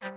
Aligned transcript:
Welcome 0.00 0.12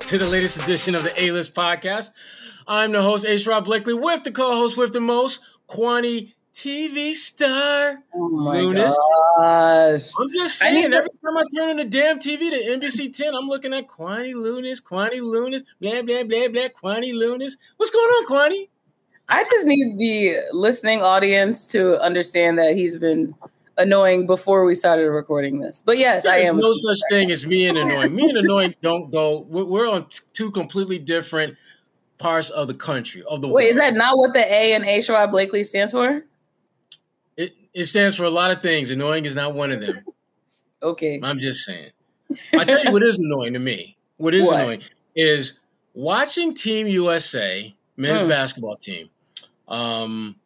to 0.00 0.16
the 0.16 0.26
latest 0.26 0.62
edition 0.62 0.94
of 0.94 1.02
the 1.02 1.12
A-List 1.22 1.54
Podcast. 1.54 2.12
I'm 2.66 2.92
the 2.92 3.02
host, 3.02 3.26
A. 3.26 3.34
Sherrod 3.34 3.64
Blakely, 3.64 3.92
with 3.92 4.24
the 4.24 4.32
co-host 4.32 4.78
with 4.78 4.94
the 4.94 5.00
most, 5.00 5.40
Kwani 5.68 6.32
TV 6.54 7.14
star. 7.14 8.02
Oh 8.14 8.30
Lunis. 8.32 8.94
gosh. 9.36 10.10
I'm 10.18 10.30
just 10.32 10.58
saying, 10.58 10.94
every 10.94 11.10
time 11.24 11.36
I 11.36 11.42
turn 11.54 11.68
on 11.68 11.76
the 11.76 11.84
damn 11.84 12.18
TV 12.18 12.50
to 12.50 12.78
NBC 12.78 13.14
10, 13.14 13.34
I'm 13.34 13.48
looking 13.48 13.74
at 13.74 13.86
Kwani 13.86 14.32
Lunis, 14.32 14.82
Kwani 14.82 15.20
Lunis, 15.20 15.62
blah, 15.78 16.00
blah, 16.02 16.24
blah, 16.24 16.48
blah, 16.48 16.68
Kwani 16.68 17.12
Lunis. 17.12 17.58
What's 17.76 17.92
going 17.92 18.08
on, 18.08 18.26
Kwani? 18.26 18.68
I 19.28 19.44
just 19.44 19.66
need 19.66 19.98
the 19.98 20.38
listening 20.52 21.02
audience 21.02 21.66
to 21.68 22.00
understand 22.00 22.58
that 22.58 22.74
he's 22.76 22.96
been 22.96 23.34
annoying 23.76 24.26
before 24.26 24.64
we 24.64 24.74
started 24.74 25.10
recording 25.10 25.60
this. 25.60 25.82
But 25.84 25.98
yes, 25.98 26.24
I 26.26 26.38
am. 26.38 26.56
no 26.56 26.72
such 26.74 26.98
thing 27.10 27.30
as 27.30 27.46
me 27.46 27.68
and 27.68 27.76
annoying. 27.78 28.14
Me 28.14 28.28
and 28.28 28.38
annoying 28.38 28.74
don't 28.82 29.10
go. 29.10 29.40
We're, 29.48 29.64
we're 29.64 29.88
on 29.88 30.06
two 30.32 30.50
completely 30.50 30.98
different 30.98 31.56
parts 32.18 32.50
of 32.50 32.66
the 32.68 32.74
country 32.74 33.22
of 33.28 33.42
the 33.42 33.48
Wait, 33.48 33.70
is 33.70 33.76
that 33.76 33.94
not 33.94 34.18
what 34.18 34.32
the 34.32 34.40
A 34.52 34.72
and 34.74 34.84
A. 34.84 34.98
Sherrod 34.98 35.30
Blakely 35.30 35.62
stands 35.62 35.92
for? 35.92 36.24
It, 37.36 37.54
it 37.74 37.84
stands 37.84 38.16
for 38.16 38.24
a 38.24 38.30
lot 38.30 38.50
of 38.50 38.62
things. 38.62 38.90
Annoying 38.90 39.24
is 39.26 39.36
not 39.36 39.54
one 39.54 39.70
of 39.72 39.80
them. 39.80 40.00
Okay. 40.80 41.18
I'm 41.24 41.38
just 41.38 41.64
saying. 41.64 41.90
I 42.52 42.62
tell 42.64 42.84
you 42.84 42.92
what 42.92 43.02
is 43.02 43.18
annoying 43.20 43.52
to 43.54 43.58
me. 43.58 43.96
What 44.16 44.32
is 44.32 44.46
What? 44.46 44.60
annoying 44.60 44.82
is 45.16 45.58
watching 45.92 46.54
Team 46.54 46.86
USA 46.86 47.74
men's 47.96 48.20
Hmm. 48.22 48.28
basketball 48.28 48.76
team. 48.76 49.10
Um, 49.68 50.36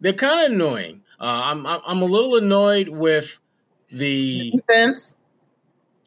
they're 0.00 0.12
kind 0.12 0.46
of 0.46 0.52
annoying. 0.52 1.02
Uh, 1.20 1.40
I'm 1.44 1.66
I'm 1.66 2.02
a 2.02 2.06
little 2.06 2.36
annoyed 2.36 2.88
with 2.88 3.38
the 3.92 4.52
Defense. 4.52 5.16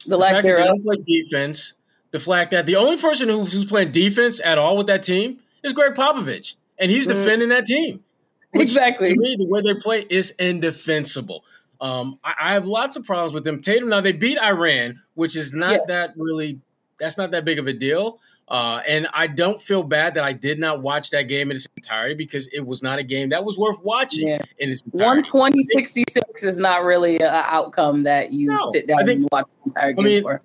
The 0.04 0.10
the 0.10 0.16
lack 0.18 0.32
fact 0.34 0.46
that 0.46 0.56
they 0.56 0.64
don't 0.64 0.82
play 0.82 0.96
defense. 1.04 1.74
The 2.10 2.20
fact 2.20 2.50
that 2.52 2.66
the 2.66 2.76
only 2.76 2.96
person 2.96 3.28
who's, 3.28 3.52
who's 3.52 3.64
playing 3.64 3.92
defense 3.92 4.40
at 4.44 4.58
all 4.58 4.76
with 4.76 4.86
that 4.88 5.02
team 5.02 5.38
is 5.62 5.72
Gregg 5.72 5.94
Popovich, 5.94 6.54
and 6.78 6.90
he's 6.90 7.06
Mhm. 7.06 7.14
defending 7.14 7.48
that 7.50 7.66
team. 7.66 8.04
Exactly. 8.52 9.08
To 9.08 9.14
me, 9.16 9.34
the 9.36 9.46
way 9.46 9.60
they 9.62 9.74
play 9.74 10.06
is 10.08 10.30
indefensible. 10.38 11.44
Um, 11.80 12.18
I, 12.22 12.34
I 12.40 12.52
have 12.54 12.66
lots 12.68 12.96
of 12.96 13.04
problems 13.04 13.32
with 13.32 13.44
them. 13.44 13.60
Tatum 13.60 13.88
now 13.88 14.00
they 14.00 14.12
beat 14.12 14.38
Iran, 14.38 15.00
which 15.14 15.36
is 15.36 15.52
not 15.52 15.72
Yeah. 15.72 15.78
that 15.88 16.14
really. 16.16 16.60
That's 17.00 17.18
not 17.18 17.32
that 17.32 17.44
big 17.44 17.58
of 17.58 17.66
a 17.66 17.72
deal. 17.72 18.20
Uh, 18.46 18.82
and 18.86 19.06
I 19.14 19.26
don't 19.26 19.60
feel 19.60 19.82
bad 19.82 20.14
that 20.14 20.24
I 20.24 20.34
did 20.34 20.58
not 20.58 20.82
watch 20.82 21.10
that 21.10 21.22
game 21.22 21.50
in 21.50 21.56
its 21.56 21.66
entirety 21.76 22.14
because 22.14 22.46
it 22.48 22.60
was 22.66 22.82
not 22.82 22.98
a 22.98 23.02
game 23.02 23.30
that 23.30 23.42
was 23.44 23.56
worth 23.56 23.80
watching 23.82 24.28
Yeah. 24.28 24.42
in 24.58 24.70
its 24.70 24.82
entirety. 24.82 25.22
120 25.30 25.62
66 25.62 26.42
is 26.42 26.58
not 26.58 26.84
really 26.84 27.16
an 27.20 27.30
outcome 27.32 28.02
that 28.02 28.32
you 28.34 28.48
No, 28.48 28.70
sit 28.70 28.86
down 28.86 28.98
think- 29.06 29.20
and 29.20 29.28
watch 29.32 29.46
the 29.64 29.70
entire 29.70 29.92
game 29.94 30.04
mean, 30.04 30.22
for. 30.22 30.42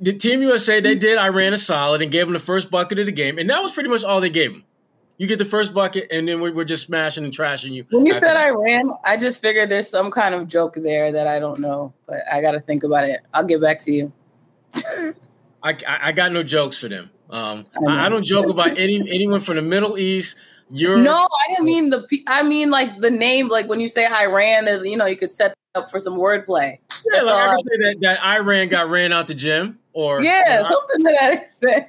the 0.00 0.12
Team 0.12 0.42
USA, 0.42 0.80
they 0.80 0.96
did 0.96 1.18
Iran 1.18 1.52
a 1.52 1.58
solid 1.58 2.02
and 2.02 2.10
gave 2.10 2.26
them 2.26 2.32
the 2.34 2.40
first 2.40 2.68
bucket 2.70 2.98
of 2.98 3.06
the 3.06 3.12
game, 3.12 3.38
and 3.38 3.48
that 3.48 3.62
was 3.62 3.70
pretty 3.72 3.88
much 3.88 4.02
all 4.02 4.20
they 4.20 4.28
gave 4.30 4.50
them. 4.52 4.64
You 5.18 5.26
get 5.28 5.38
the 5.38 5.44
first 5.44 5.72
bucket, 5.74 6.08
and 6.12 6.26
then 6.28 6.40
we 6.40 6.50
we're 6.52 6.64
just 6.64 6.86
smashing 6.86 7.22
and 7.24 7.32
trashing 7.32 7.72
you. 7.72 7.84
When 7.90 8.06
you 8.06 8.14
said 8.14 8.34
that. 8.34 8.46
Iran, 8.46 8.90
I 9.04 9.16
just 9.16 9.40
figured 9.40 9.68
there's 9.68 9.88
some 9.88 10.10
kind 10.12 10.32
of 10.34 10.46
joke 10.48 10.74
there 10.76 11.10
that 11.12 11.26
I 11.28 11.38
don't 11.40 11.58
know, 11.60 11.92
but 12.06 12.20
I 12.30 12.40
got 12.40 12.52
to 12.52 12.60
think 12.60 12.82
about 12.84 13.04
it. 13.04 13.20
I'll 13.34 13.44
get 13.44 13.60
back 13.60 13.78
to 13.80 13.92
you. 13.92 14.12
I, 15.62 15.70
I, 15.86 15.98
I 16.08 16.12
got 16.12 16.32
no 16.32 16.42
jokes 16.42 16.76
for 16.78 16.88
them. 16.88 17.10
Um, 17.30 17.66
I. 17.86 17.92
I, 17.92 18.06
I 18.06 18.08
don't 18.08 18.24
joke 18.24 18.48
about 18.48 18.78
any 18.78 18.96
anyone 19.10 19.40
from 19.40 19.56
the 19.56 19.62
Middle 19.62 19.98
East, 19.98 20.36
Europe. 20.70 21.02
No, 21.02 21.14
I 21.16 21.48
didn't 21.50 21.64
mean 21.64 21.90
the. 21.90 22.06
I 22.26 22.42
mean 22.42 22.70
like 22.70 23.00
the 23.00 23.10
name. 23.10 23.48
Like 23.48 23.68
when 23.68 23.80
you 23.80 23.88
say 23.88 24.06
Iran, 24.06 24.64
there's 24.64 24.84
you 24.84 24.96
know 24.96 25.06
you 25.06 25.16
could 25.16 25.30
set 25.30 25.54
up 25.74 25.90
for 25.90 26.00
some 26.00 26.14
wordplay. 26.14 26.78
yeah, 26.80 26.96
That's 27.12 27.24
like 27.26 27.34
I 27.34 27.40
all. 27.42 27.48
can 27.50 27.58
say 27.58 27.76
that, 27.82 27.96
that 28.02 28.22
Iran 28.24 28.68
got 28.68 28.88
ran 28.88 29.12
out 29.12 29.26
the 29.26 29.34
gym, 29.34 29.78
or 29.92 30.22
Yeah, 30.22 30.40
you 30.40 30.48
know, 30.62 30.64
I- 30.64 30.68
something 30.70 31.04
to 31.04 31.16
that 31.20 31.32
extent. 31.34 31.86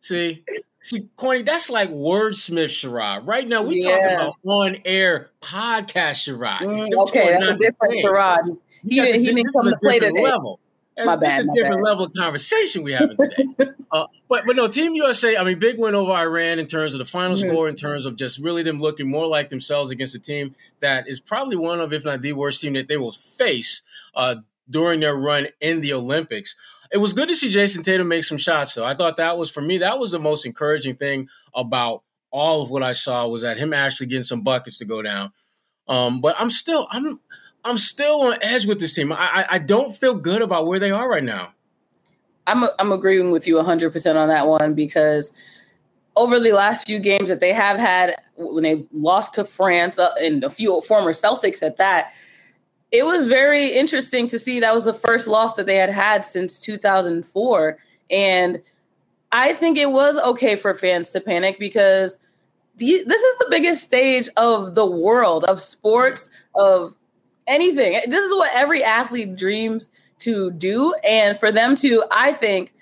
see, 0.00 0.44
see, 0.82 1.08
Corny, 1.16 1.42
that's 1.42 1.70
like 1.70 1.90
wordsmith 1.90 2.66
Sherrod. 2.66 3.26
Right 3.26 3.46
now, 3.48 3.62
we 3.62 3.80
Yeah. 3.82 3.90
talking 3.90 4.14
about 4.14 4.34
on 4.44 4.76
air 4.84 5.30
podcast 5.40 6.26
Sherrod. 6.28 6.58
Mm, 6.58 6.92
okay, 7.08 7.32
that's 7.32 7.46
a 7.46 7.56
different 7.56 7.92
same. 7.92 8.04
Sherrod. 8.04 8.58
He 8.82 8.96
You 8.96 9.02
got 9.02 9.06
didn't- 9.06 9.20
he 9.20 9.26
to- 9.26 9.34
didn't 9.34 9.52
come 9.54 9.70
to 9.70 9.76
play 9.80 9.94
different 9.94 10.16
today. 10.16 10.30
Level. 10.30 10.60
My 10.98 11.16
bad, 11.16 11.40
is 11.40 11.48
a 11.48 11.52
different 11.52 11.82
bad. 11.82 11.90
level 11.90 12.04
of 12.06 12.12
conversation 12.14 12.82
we 12.82 12.92
having 12.92 13.16
today. 13.16 13.46
uh, 13.92 14.06
but 14.28 14.44
but 14.46 14.56
no, 14.56 14.68
Team 14.68 14.94
USA. 14.94 15.36
I 15.36 15.44
mean, 15.44 15.58
big 15.58 15.78
win 15.78 15.94
over 15.94 16.12
Iran 16.12 16.58
in 16.58 16.66
terms 16.66 16.92
of 16.94 16.98
the 16.98 17.04
final 17.04 17.36
Mhm. 17.36 17.48
score, 17.48 17.68
in 17.68 17.74
terms 17.74 18.04
of 18.06 18.16
just 18.16 18.38
really 18.38 18.62
them 18.62 18.80
looking 18.80 19.08
more 19.10 19.26
like 19.26 19.48
themselves 19.50 19.90
against 19.90 20.14
a 20.14 20.18
team 20.18 20.54
that 20.80 21.08
is 21.08 21.18
probably 21.20 21.56
one 21.56 21.80
of, 21.80 21.92
if 21.92 22.04
not 22.04 22.20
the 22.22 22.32
worst 22.34 22.60
team 22.60 22.74
that 22.74 22.88
they 22.88 22.96
will 22.98 23.12
face 23.12 23.82
uh, 24.14 24.36
during 24.68 25.00
their 25.00 25.14
run 25.16 25.48
in 25.60 25.80
the 25.80 25.92
Olympics. 25.92 26.54
It 26.92 26.98
was 26.98 27.12
good 27.12 27.28
to 27.28 27.36
see 27.36 27.50
Jayson 27.50 27.82
Tatum 27.84 28.08
make 28.08 28.24
some 28.24 28.36
shots, 28.38 28.74
though. 28.74 28.84
I 28.84 28.94
thought 28.94 29.16
that 29.16 29.38
was 29.38 29.48
for 29.50 29.60
me 29.62 29.78
that 29.78 29.98
was 29.98 30.10
the 30.10 30.18
most 30.18 30.44
encouraging 30.44 30.96
thing 30.96 31.28
about 31.54 32.02
all 32.32 32.62
of 32.62 32.70
what 32.70 32.82
I 32.82 32.92
saw 32.92 33.26
was 33.28 33.42
that 33.42 33.56
him 33.58 33.72
actually 33.72 34.08
getting 34.08 34.22
some 34.24 34.42
buckets 34.42 34.78
to 34.78 34.84
go 34.84 35.00
down. 35.02 35.32
Um, 35.88 36.20
but 36.20 36.34
I'm 36.38 36.50
still 36.50 36.86
I'm 36.90 37.20
I'm 37.64 37.76
still 37.76 38.22
on 38.22 38.38
edge 38.42 38.66
with 38.66 38.80
this 38.80 38.94
team. 38.94 39.12
I, 39.12 39.46
I 39.48 39.58
don't 39.58 39.94
feel 39.94 40.14
good 40.14 40.42
about 40.42 40.66
where 40.66 40.78
they 40.78 40.90
are 40.90 41.08
right 41.08 41.24
now. 41.24 41.52
I'm 42.46 42.64
I'm 42.78 42.90
agreeing 42.90 43.30
with 43.30 43.46
you 43.46 43.56
100% 43.56 44.16
on 44.16 44.28
that 44.28 44.46
one 44.46 44.74
because 44.74 45.32
over 46.16 46.40
the 46.40 46.52
last 46.52 46.86
few 46.86 46.98
games 46.98 47.28
that 47.28 47.40
they 47.40 47.52
have 47.52 47.78
had 47.78 48.16
when 48.36 48.64
they 48.64 48.86
lost 48.92 49.34
to 49.34 49.44
France 49.44 49.98
uh, 49.98 50.12
and 50.20 50.42
a 50.42 50.50
few 50.50 50.80
former 50.82 51.12
Celtics 51.12 51.62
at 51.62 51.76
that 51.76 52.12
it 52.90 53.06
was 53.06 53.28
very 53.28 53.66
interesting 53.66 54.26
to 54.26 54.38
see 54.38 54.58
that 54.58 54.74
was 54.74 54.84
the 54.84 54.94
first 54.94 55.26
loss 55.26 55.54
that 55.54 55.66
they 55.66 55.76
had 55.76 55.90
had 55.90 56.24
since 56.24 56.58
2004 56.58 57.78
and 58.10 58.60
I 59.32 59.54
think 59.54 59.78
it 59.78 59.92
was 59.92 60.18
okay 60.18 60.56
for 60.56 60.74
fans 60.74 61.10
to 61.10 61.20
panic 61.20 61.58
because 61.60 62.18
this 62.76 63.02
is 63.22 63.38
the 63.38 63.46
biggest 63.50 63.84
stage 63.84 64.28
of 64.36 64.74
the 64.74 64.86
world 64.86 65.44
of 65.44 65.60
sports 65.60 66.30
of 66.54 66.94
anything. 67.50 68.00
This 68.08 68.24
is 68.24 68.34
what 68.34 68.50
every 68.54 68.82
athlete 68.82 69.36
dreams 69.36 69.90
to 70.20 70.50
do. 70.52 70.94
And 71.04 71.38
for 71.38 71.52
them 71.52 71.74
to, 71.76 72.04
I 72.10 72.32
think, 72.32 72.72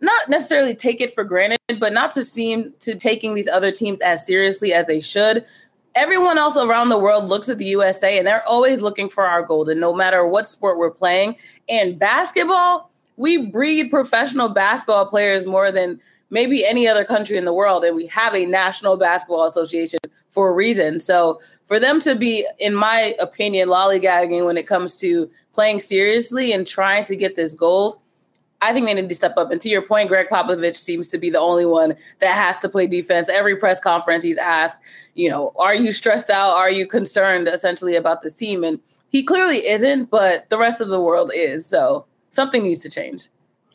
not 0.00 0.28
necessarily 0.28 0.74
take 0.74 1.00
it 1.00 1.14
for 1.14 1.24
granted, 1.24 1.58
but 1.78 1.92
not 1.92 2.10
to 2.12 2.24
seem 2.24 2.72
to 2.80 2.94
taking 2.94 3.34
these 3.34 3.48
other 3.48 3.70
teams 3.70 4.00
as 4.00 4.26
seriously 4.26 4.72
as 4.72 4.86
they 4.86 5.00
should. 5.00 5.44
Everyone 5.94 6.38
else 6.38 6.56
around 6.56 6.88
the 6.88 6.98
world 6.98 7.28
looks 7.28 7.48
at 7.48 7.58
the 7.58 7.66
USA 7.66 8.18
and 8.18 8.26
they're 8.26 8.46
always 8.48 8.80
looking 8.80 9.08
for 9.08 9.24
our 9.24 9.42
gold, 9.42 9.68
and 9.68 9.80
no 9.80 9.92
matter 9.92 10.26
what 10.26 10.48
sport 10.48 10.78
we're 10.78 10.90
playing. 10.90 11.36
And 11.68 11.98
basketball, 11.98 12.90
we 13.16 13.46
breed 13.46 13.90
professional 13.90 14.48
basketball 14.48 15.06
players 15.06 15.46
more 15.46 15.70
than 15.70 16.00
maybe 16.30 16.64
any 16.64 16.88
other 16.88 17.04
country 17.04 17.36
in 17.36 17.44
the 17.44 17.52
world. 17.52 17.84
And 17.84 17.94
we 17.94 18.06
have 18.06 18.34
a 18.34 18.46
National 18.46 18.96
Basketball 18.96 19.44
Association 19.44 19.98
for 20.32 20.48
a 20.48 20.52
reason. 20.52 20.98
So 20.98 21.40
for 21.66 21.78
them 21.78 22.00
to 22.00 22.16
be, 22.16 22.46
in 22.58 22.74
my 22.74 23.14
opinion, 23.20 23.68
lollygagging 23.68 24.44
when 24.44 24.56
it 24.56 24.66
comes 24.66 24.96
to 24.96 25.30
playing 25.52 25.80
seriously 25.80 26.52
and 26.52 26.66
trying 26.66 27.04
to 27.04 27.14
get 27.14 27.36
this 27.36 27.54
gold, 27.54 27.98
I 28.62 28.72
think 28.72 28.86
they 28.86 28.94
need 28.94 29.08
to 29.08 29.14
step 29.14 29.34
up. 29.36 29.50
And 29.50 29.60
to 29.60 29.68
your 29.68 29.82
point, 29.82 30.08
Gregg 30.08 30.28
Popovich 30.28 30.76
seems 30.76 31.08
to 31.08 31.18
be 31.18 31.28
the 31.28 31.38
only 31.38 31.66
one 31.66 31.94
that 32.20 32.34
has 32.34 32.56
to 32.58 32.68
play 32.68 32.86
defense. 32.86 33.28
Every 33.28 33.56
press 33.56 33.78
conference, 33.78 34.24
he's 34.24 34.38
asked, 34.38 34.78
you 35.14 35.28
know, 35.28 35.52
are 35.56 35.74
you 35.74 35.92
stressed 35.92 36.30
out? 36.30 36.54
Are 36.54 36.70
you 36.70 36.86
concerned 36.86 37.46
essentially 37.48 37.94
about 37.94 38.22
this 38.22 38.34
team? 38.34 38.64
And 38.64 38.80
he 39.10 39.22
clearly 39.22 39.66
isn't, 39.66 40.10
but 40.10 40.48
the 40.48 40.56
rest 40.56 40.80
of 40.80 40.88
the 40.88 41.00
world 41.00 41.30
is. 41.34 41.66
So 41.66 42.06
something 42.30 42.62
needs 42.62 42.80
to 42.80 42.90
change. 42.90 43.28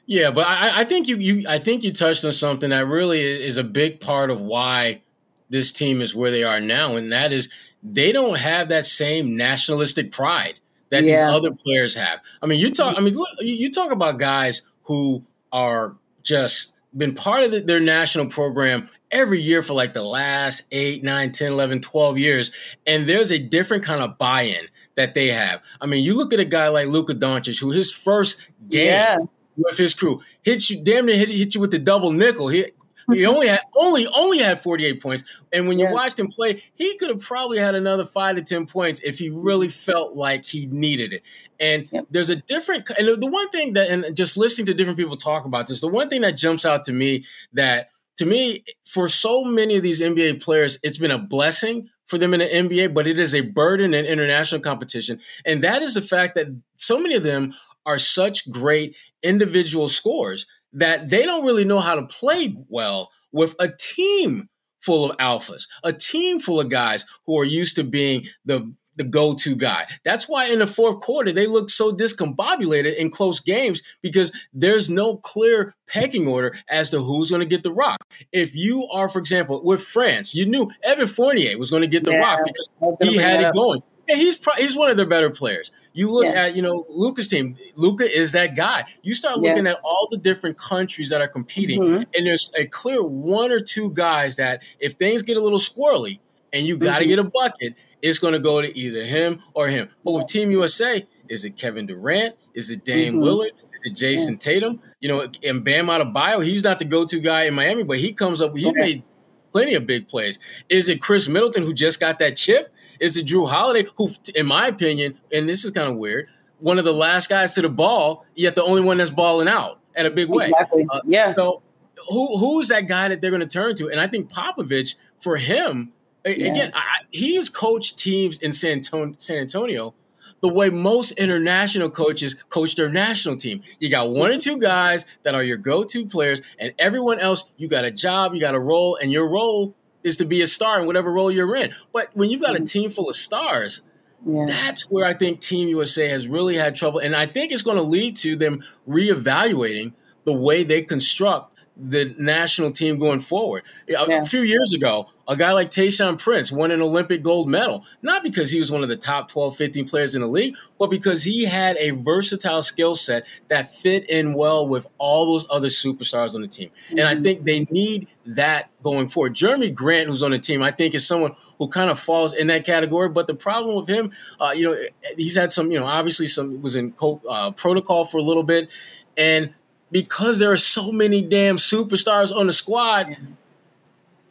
Yeah, 0.07 0.31
but 0.31 0.48
I, 0.48 0.81
I 0.81 0.83
think 0.86 1.07
you, 1.09 1.18
you 1.18 1.45
I 1.50 1.59
think 1.59 1.83
you 1.83 1.92
touched 1.92 2.24
on 2.24 2.31
something 2.31 2.69
that 2.69 2.88
really 2.88 3.19
is 3.19 3.57
a 3.57 3.63
big 3.63 4.00
part 4.00 4.31
of 4.31 4.39
why 4.39 5.01
this 5.49 5.71
team 5.71 6.01
is 6.01 6.15
where 6.15 6.31
they 6.31 6.44
are 6.44 6.59
now, 6.59 6.95
and 6.95 7.11
that 7.11 7.31
is 7.31 7.49
they 7.83 8.11
don't 8.11 8.39
have 8.39 8.69
that 8.69 8.85
same 8.85 9.38
nationalistic 9.38 10.11
pride 10.11 10.59
that 10.89 11.03
Yeah. 11.03 11.25
these 11.25 11.35
other 11.35 11.51
players 11.51 11.95
have. 11.95 12.19
I 12.41 12.47
mean, 12.47 12.59
you 12.59 12.71
talk. 12.71 12.97
I 12.97 13.01
mean, 13.01 13.13
look, 13.13 13.29
you 13.39 13.71
talk 13.71 13.91
about 13.91 14.19
guys 14.19 14.63
who 14.83 15.23
are 15.51 15.95
just 16.23 16.75
been 16.95 17.13
part 17.13 17.44
of 17.44 17.51
the, 17.51 17.59
their 17.61 17.79
national 17.79 18.25
program 18.27 18.89
every 19.11 19.41
year 19.41 19.61
for 19.61 19.73
like 19.73 19.94
the 19.94 20.03
last 20.03 20.63
8, 20.71 21.03
9, 21.03 21.31
10, 21.31 21.51
11, 21.51 21.81
12 21.81 22.17
years. 22.17 22.51
And 22.85 23.07
there's 23.07 23.31
a 23.31 23.38
different 23.38 23.83
kind 23.83 24.01
of 24.01 24.17
buy 24.17 24.44
in 24.44 24.65
that 24.95 25.13
they 25.13 25.27
have. 25.27 25.61
I 25.79 25.85
mean, 25.85 26.03
you 26.03 26.15
look 26.15 26.33
at 26.33 26.39
a 26.39 26.45
guy 26.45 26.67
like 26.69 26.88
Luka 26.88 27.13
Doncic, 27.13 27.59
who 27.59 27.71
his 27.71 27.91
first 27.91 28.38
game 28.69 28.88
yeah. 28.88 29.17
with 29.55 29.77
his 29.77 29.94
crew 29.94 30.21
hits 30.44 30.69
you 30.69 30.83
damn 30.83 31.05
near 31.05 31.15
hit, 31.15 31.29
hit 31.29 31.55
you 31.55 31.61
with 31.61 31.71
the 31.71 31.79
double 31.79 32.11
nickel. 32.11 32.49
He, 32.49 32.65
he 33.12 33.25
only 33.25 33.48
had 33.48 33.62
only 33.75 34.07
only 34.07 34.39
had 34.39 34.62
48 34.62 35.01
points. 35.01 35.24
And 35.54 35.68
when 35.68 35.80
you 35.80 35.86
yeah. 35.86 35.92
watched 35.92 36.19
him 36.19 36.27
play, 36.27 36.63
he 36.75 36.98
could 36.98 37.09
have 37.09 37.21
probably 37.21 37.57
had 37.57 37.75
another 37.75 38.06
five 38.06 38.36
to 38.36 38.42
10 38.42 38.65
points 38.68 39.00
if 39.01 39.19
he 39.19 39.30
really 39.30 39.69
felt 39.69 40.15
like 40.15 40.45
he 40.45 40.65
needed 40.65 41.13
it. 41.13 41.24
And 41.59 41.88
yep. 41.92 42.07
there's 42.12 42.30
a 42.30 42.36
different 42.36 42.89
and 42.98 43.21
the 43.21 43.27
one 43.27 43.50
thing 43.50 43.74
that 43.74 43.89
and 43.89 44.15
just 44.15 44.38
listening 44.38 44.65
to 44.68 44.74
different 44.74 45.00
people 45.00 45.15
talk 45.15 45.45
about 45.45 45.68
this, 45.68 45.81
the 45.81 45.88
one 45.88 46.09
thing 46.09 46.21
that 46.21 46.38
jumps 46.38 46.65
out 46.65 46.83
to 46.86 46.94
me 46.94 47.25
that 47.54 47.89
to 48.18 48.25
me, 48.25 48.63
for 48.86 49.07
so 49.07 49.44
many 49.44 49.77
of 49.77 49.83
these 49.83 50.01
NBA 50.01 50.42
players, 50.42 50.80
it's 50.83 50.98
been 50.98 51.12
a 51.12 51.19
blessing 51.19 51.89
for 52.07 52.18
them 52.18 52.33
in 52.33 52.39
the 52.39 52.48
NBA, 52.48 52.94
but 52.94 53.06
it 53.06 53.19
is 53.19 53.36
a 53.36 53.42
burden 53.42 53.94
in 53.94 54.06
international 54.06 54.62
competition. 54.62 55.19
And 55.45 55.63
that 55.63 55.81
is 55.81 55.94
the 55.94 56.01
fact 56.01 56.36
that 56.36 56.48
so 56.77 57.00
many 57.00 57.15
of 57.15 57.24
them 57.24 57.54
are 57.86 58.00
such 58.00 58.50
great 58.50 58.95
individual 59.24 59.88
scorers 59.88 60.45
that 60.77 61.09
they 61.09 61.25
don't 61.25 61.45
really 61.45 61.65
know 61.65 61.79
how 61.79 61.95
to 61.95 62.03
play 62.03 62.56
well 62.69 63.12
with 63.31 63.56
a 63.59 63.69
team 63.69 64.50
full 64.79 65.12
of 65.12 65.18
alphas, 65.18 65.68
a 65.83 65.91
team 65.91 66.39
full 66.39 66.59
of 66.59 66.69
guys 66.69 67.06
who 67.25 67.38
are 67.38 67.44
used 67.44 67.75
to 67.75 67.83
being 67.83 68.25
the 68.45 68.74
the 68.95 69.03
go-to 69.03 69.56
guy. 69.56 69.85
That's 70.03 70.27
why 70.27 70.47
in 70.47 70.57
the 70.57 70.65
fourth 70.65 71.01
quarter 71.01 71.31
they 71.31 71.45
look 71.45 71.69
so 71.69 71.94
discombobulated 71.94 72.95
in 72.95 73.12
close 73.12 73.39
games 73.39 73.83
because 74.01 74.31
there's 74.53 74.89
no 74.89 75.18
clear 75.18 75.75
pecking 75.88 76.27
order 76.27 76.57
as 76.68 76.89
to 76.89 77.03
who's 77.03 77.30
going 77.30 77.41
to 77.41 77.47
get 77.47 77.62
the 77.62 77.71
rock. 77.71 78.00
If 78.31 78.56
you 78.56 78.88
are, 78.88 79.07
for 79.07 79.19
example, 79.19 79.63
with 79.63 79.81
France, 79.81 80.33
you 80.33 80.47
knew 80.47 80.71
Evan 80.83 81.06
Fournier 81.06 81.59
was 81.59 81.69
going 81.69 81.83
to 81.83 81.88
get 81.88 82.06
the 82.06 82.12
yeah, 82.12 82.21
rock 82.21 82.39
because 82.44 82.97
he 83.01 83.18
had 83.18 83.41
it 83.41 83.53
going. 83.53 83.83
And 84.09 84.18
he's 84.18 84.35
pro- 84.35 84.56
he's 84.56 84.75
one 84.75 84.89
of 84.89 84.97
their 84.97 85.06
better 85.06 85.30
players. 85.30 85.71
You 85.97 86.11
look 86.11 86.25
yeah. 86.25 86.44
at 86.44 86.55
you 86.55 86.61
know 86.61 86.85
Luka's 86.89 87.27
team. 87.27 87.57
Luka 87.75 88.07
is 88.07 88.31
that 88.33 88.55
guy. 88.55 88.85
You 89.01 89.15
start 89.15 89.39
looking 89.39 89.65
yeah. 89.65 89.71
at 89.71 89.79
all 89.83 90.07
the 90.11 90.17
different 90.17 90.55
countries 90.59 91.09
that 91.09 91.21
are 91.21 91.27
competing, 91.27 91.81
mm-hmm. 91.81 92.03
and 92.13 92.27
there's 92.27 92.51
a 92.55 92.67
clear 92.67 93.03
one 93.03 93.51
or 93.51 93.61
two 93.61 93.89
guys 93.89 94.35
that 94.35 94.61
if 94.79 94.94
things 94.94 95.23
get 95.23 95.38
a 95.38 95.41
little 95.41 95.57
squirrely 95.57 96.19
and 96.53 96.67
you 96.67 96.77
got 96.77 96.99
to 96.99 97.05
mm-hmm. 97.05 97.09
get 97.09 97.19
a 97.19 97.23
bucket, 97.23 97.73
it's 98.03 98.19
going 98.19 98.33
to 98.33 98.39
go 98.39 98.61
to 98.61 98.77
either 98.77 99.05
him 99.05 99.41
or 99.55 99.69
him. 99.69 99.89
But 100.05 100.11
with 100.11 100.27
Team 100.27 100.51
USA, 100.51 101.03
is 101.29 101.45
it 101.45 101.57
Kevin 101.57 101.88
Durant? 101.88 102.35
Is 102.53 102.69
it 102.69 102.85
Dame 102.85 103.15
mm-hmm. 103.15 103.23
Lillard? 103.23 103.51
Is 103.73 103.85
it 103.85 103.95
Jayson 103.95 104.33
yeah. 104.33 104.38
Tatum? 104.38 104.79
You 104.99 105.09
know, 105.09 105.31
and 105.44 105.63
Bam 105.63 105.88
Adebayo, 105.88 106.45
he's 106.45 106.63
not 106.63 106.77
the 106.77 106.85
go-to 106.85 107.19
guy 107.19 107.45
in 107.45 107.55
Miami, 107.55 107.81
but 107.81 107.97
he 107.97 108.13
comes 108.13 108.39
up. 108.39 108.55
He 108.55 108.67
okay. 108.67 108.79
made 108.79 109.03
plenty 109.51 109.73
of 109.73 109.88
big 109.88 110.07
plays. 110.07 110.38
Is 110.69 110.89
it 110.89 111.01
Khris 111.01 111.27
Middleton 111.27 111.63
who 111.63 111.73
just 111.73 111.99
got 111.99 112.19
that 112.19 112.35
chip? 112.35 112.71
Is 112.99 113.17
it 113.17 113.27
Jrue 113.27 113.49
Holiday 113.49 113.88
who, 113.97 114.11
in 114.35 114.45
my 114.45 114.67
opinion, 114.67 115.17
and 115.31 115.47
this 115.47 115.63
is 115.63 115.71
kind 115.71 115.89
of 115.89 115.97
weird, 115.97 116.27
one 116.59 116.79
of 116.79 116.85
the 116.85 116.94
last 116.94 117.29
guys 117.29 117.53
to 117.55 117.61
the 117.61 117.69
ball, 117.69 118.25
yet 118.35 118.55
the 118.55 118.63
only 118.63 118.81
one 118.81 118.97
that's 118.97 119.09
balling 119.09 119.47
out 119.47 119.79
in 119.95 120.05
a 120.05 120.09
big 120.09 120.29
way. 120.29 120.45
Exactly. 120.45 120.88
Uh, 120.89 121.01
yeah. 121.05 121.33
So 121.33 121.61
who 122.09 122.38
who's 122.38 122.69
that 122.69 122.88
guy 122.88 123.09
that 123.09 123.21
they're 123.21 123.31
going 123.31 123.41
to 123.41 123.47
turn 123.47 123.75
to? 123.75 123.89
And 123.89 123.99
I 123.99 124.07
think 124.07 124.31
Popovich, 124.31 124.95
for 125.19 125.38
him, 125.38 125.91
yeah. 126.25 126.47
Again, 126.47 126.71
I, 126.75 126.81
he 127.09 127.35
has 127.35 127.47
coached 127.47 127.97
teams 127.97 128.39
in 128.39 128.51
San 128.51 128.73
Antonio, 128.73 129.15
San 129.17 129.38
Antonio 129.38 129.94
the 130.41 130.49
way 130.49 130.69
most 130.69 131.11
international 131.11 131.89
coaches 131.89 132.33
coach 132.33 132.75
their 132.75 132.89
national 132.89 133.38
team. 133.38 133.61
You 133.79 133.89
got 133.89 134.09
one 134.11 134.31
or 134.31 134.38
two 134.38 134.59
guys 134.59 135.05
that 135.23 135.35
are 135.35 135.44
your 135.44 135.57
go-to 135.57 136.05
players, 136.05 136.41
and 136.59 136.73
everyone 136.77 137.19
else, 137.19 137.45
you 137.55 137.67
got 137.67 137.85
a 137.85 137.91
job, 137.91 138.33
you 138.33 138.41
got 138.41 138.55
a 138.55 138.59
role, 138.59 138.97
and 139.01 139.11
your 139.11 139.29
role 139.29 139.73
is 140.07 140.18
to 140.18 140.25
be 140.25 140.42
a 140.42 140.48
star 140.48 140.80
in 140.80 140.88
whatever 140.88 141.12
role 141.12 141.31
you're 141.31 141.56
in. 141.56 141.74
But 141.94 142.09
when 142.13 142.30
you've 142.30 142.42
got 142.42 142.51
a 142.51 142.56
mm-hmm. 142.56 142.65
team 142.65 142.89
full 142.89 143.09
of 143.09 143.15
stars, 143.15 143.81
yeah. 144.25 144.45
that's 144.48 144.83
where 144.83 145.06
I 145.06 145.13
think 145.13 145.42
Team 145.42 145.68
USA 145.69 146.07
has 146.09 146.27
really 146.27 146.56
had 146.56 146.75
trouble. 146.75 147.00
And 147.00 147.15
I 147.15 147.25
think 147.25 147.51
it's 147.51 147.62
going 147.62 147.77
to 147.77 147.83
lead 147.83 148.15
to 148.18 148.36
them 148.36 148.63
reevaluating 148.88 149.94
the 150.24 150.33
way 150.33 150.63
they 150.63 150.81
construct 150.81 151.56
the 151.79 152.15
national 152.18 152.71
team 152.71 152.97
going 152.97 153.19
forward. 153.19 153.63
Yeah. 153.88 154.03
A 154.03 154.25
few 154.25 154.41
years 154.41 154.74
ago, 154.74 155.09
a 155.27 155.35
guy 155.35 155.51
like 155.51 155.69
Tayshaun 155.69 156.18
Prince 156.18 156.51
won 156.51 156.71
an 156.71 156.81
Olympic 156.81 157.21
gold 157.21 157.50
medal, 157.50 157.83
not 158.01 158.24
because 158.24 158.50
he 158.50 158.59
was 158.59 158.71
one 158.71 158.81
of 158.81 158.89
the 158.89 158.95
top 158.95 159.29
12, 159.29 159.57
15 159.57 159.88
players 159.88 160.15
in 160.15 160.21
the 160.21 160.27
league, 160.27 160.56
but 160.79 160.89
because 160.89 161.24
he 161.24 161.45
had 161.45 161.77
a 161.77 161.91
versatile 161.91 162.62
skill 162.62 162.95
set 162.95 163.25
that 163.50 163.71
fit 163.71 164.09
in 164.09 164.33
well 164.33 164.68
with 164.68 164.88
all 164.97 165.25
those 165.25 165.45
other 165.50 165.68
superstars 165.68 166.33
on 166.33 166.41
the 166.41 166.47
team. 166.47 166.69
Mm-hmm. 166.69 167.00
And 167.00 167.07
I 167.07 167.13
mm-hmm. 167.13 167.24
think 167.24 167.44
they 167.44 167.59
need 167.69 168.07
that 168.25 168.69
going 168.83 169.09
forward. 169.09 169.35
Jerami 169.35 169.73
Grant, 169.73 170.07
who's 170.07 170.23
on 170.23 170.31
the 170.31 170.39
team, 170.39 170.63
I 170.63 170.71
think 170.71 170.95
is 170.95 171.06
someone 171.06 171.35
who 171.59 171.68
kind 171.68 171.89
of 171.89 172.00
falls 172.00 172.33
in 172.33 172.47
that 172.47 172.65
category. 172.65 173.09
But 173.09 173.27
the 173.27 173.35
problem 173.35 173.75
with 173.75 173.88
him, 173.88 174.12
uh, 174.39 174.51
you 174.51 174.69
know, 174.69 174.77
he's 175.18 175.35
had 175.35 175.51
some, 175.51 175.71
you 175.71 175.80
know, 175.80 175.85
obviously 175.85 176.27
some 176.27 176.62
was 176.62 176.75
in 176.75 176.94
co- 176.94 177.21
uh, 177.30 177.51
protocol 177.51 178.06
for 178.06 178.18
a 178.18 178.23
little 178.23 178.44
bit. 178.44 178.69
And 179.18 179.53
because 179.92 180.39
there 180.39 180.51
are 180.51 180.57
so 180.57 180.92
many 180.92 181.22
damn 181.22 181.57
superstars 181.57 182.36
on 182.36 182.48
the 182.48 182.54
squad, 182.54 183.07
mm-hmm 183.07 183.34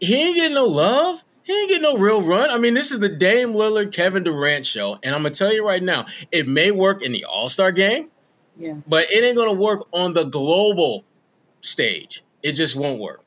he 0.00 0.14
ain't 0.14 0.36
getting 0.36 0.54
no 0.54 0.66
love. 0.66 1.22
He 1.42 1.52
ain't 1.52 1.68
getting 1.68 1.82
no 1.82 1.96
real 1.96 2.22
run. 2.22 2.50
I 2.50 2.58
mean, 2.58 2.74
this 2.74 2.90
is 2.90 3.00
the 3.00 3.08
Dame 3.08 3.52
Lillard 3.52 3.92
Kevin 3.92 4.24
Durant 4.24 4.66
show, 4.66 4.98
and 5.02 5.14
I'm 5.14 5.22
gonna 5.22 5.34
tell 5.34 5.52
you 5.52 5.66
right 5.66 5.82
now, 5.82 6.06
it 6.32 6.48
may 6.48 6.70
work 6.70 7.02
in 7.02 7.12
the 7.12 7.24
All 7.24 7.48
Star 7.48 7.70
game, 7.70 8.08
yeah, 8.56 8.74
but 8.86 9.10
it 9.10 9.22
ain't 9.22 9.36
gonna 9.36 9.52
work 9.52 9.86
on 9.92 10.14
the 10.14 10.24
global 10.24 11.04
stage. 11.60 12.24
It 12.42 12.52
just 12.52 12.74
won't 12.74 13.00
work. 13.00 13.22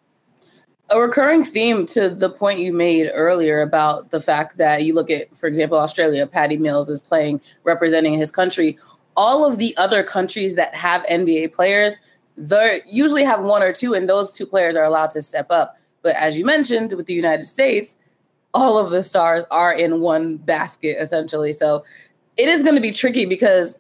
A 0.91 0.99
recurring 0.99 1.43
theme 1.43 1.85
to 1.87 2.09
the 2.09 2.29
point 2.29 2.59
you 2.59 2.73
made 2.73 3.09
earlier 3.13 3.61
about 3.61 4.09
the 4.09 4.19
fact 4.19 4.57
that 4.57 4.83
you 4.83 4.95
look 4.95 5.09
at, 5.09 5.35
for 5.37 5.47
example, 5.47 5.77
Australia, 5.77 6.25
Patty 6.25 6.57
Mills 6.57 6.89
is 6.89 6.99
playing 6.99 7.39
representing 7.63 8.17
his 8.17 8.31
country. 8.31 8.77
All 9.15 9.45
of 9.45 9.59
the 9.59 9.77
other 9.77 10.03
countries 10.03 10.55
that 10.55 10.73
have 10.73 11.05
NBA 11.05 11.53
players, 11.53 11.99
they 12.39 12.81
usually 12.87 13.23
have 13.23 13.41
one 13.41 13.61
or 13.61 13.73
two, 13.73 13.93
and 13.93 14.07
those 14.07 14.31
two 14.31 14.45
players 14.45 14.75
are 14.75 14.85
allowed 14.85 15.11
to 15.11 15.21
step 15.21 15.47
up. 15.51 15.75
But 16.01 16.15
as 16.15 16.37
you 16.37 16.45
mentioned, 16.45 16.93
with 16.93 17.05
the 17.05 17.13
United 17.13 17.43
States, 17.43 17.97
all 18.53 18.77
of 18.77 18.89
the 18.89 19.03
stars 19.03 19.43
are 19.51 19.73
in 19.73 19.99
one 19.99 20.37
basket 20.37 20.97
essentially. 20.99 21.53
So 21.53 21.83
it 22.37 22.47
is 22.47 22.63
going 22.63 22.75
to 22.75 22.81
be 22.81 22.91
tricky 22.91 23.25
because 23.25 23.77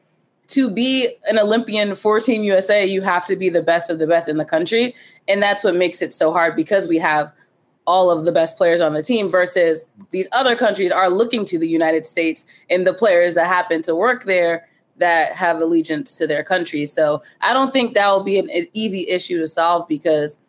to 0.47 0.69
be 0.69 1.15
an 1.27 1.39
Olympian 1.39 1.95
for 1.95 2.19
Team 2.19 2.43
USA, 2.43 2.85
you 2.85 3.01
have 3.01 3.25
to 3.25 3.35
be 3.35 3.49
the 3.49 3.61
best 3.61 3.89
of 3.89 3.99
the 3.99 4.07
best 4.07 4.27
in 4.27 4.37
the 4.37 4.45
country. 4.45 4.95
And 5.27 5.41
that's 5.41 5.63
what 5.63 5.75
makes 5.75 6.01
it 6.01 6.11
so 6.11 6.31
hard 6.31 6.55
because 6.55 6.87
we 6.87 6.97
have 6.97 7.31
all 7.87 8.11
of 8.11 8.25
the 8.25 8.31
best 8.31 8.57
players 8.57 8.81
on 8.81 8.93
the 8.93 9.01
team 9.01 9.29
versus 9.29 9.85
these 10.11 10.27
other 10.31 10.55
countries 10.55 10.91
are 10.91 11.09
looking 11.09 11.45
to 11.45 11.57
the 11.57 11.67
United 11.67 12.05
States 12.05 12.45
and 12.69 12.85
the 12.85 12.93
players 12.93 13.33
that 13.35 13.47
happen 13.47 13.81
to 13.83 13.95
work 13.95 14.25
there 14.25 14.67
that 14.99 15.33
have 15.35 15.61
allegiance 15.61 16.15
to 16.17 16.27
their 16.27 16.43
country. 16.43 16.85
So 16.85 17.21
I 17.41 17.53
don't 17.53 17.73
think 17.73 17.93
that 17.95 18.07
will 18.09 18.23
be 18.23 18.37
an, 18.37 18.49
easy 18.73 19.07
issue 19.09 19.39
to 19.39 19.47
solve 19.47 19.87
because 19.87 20.39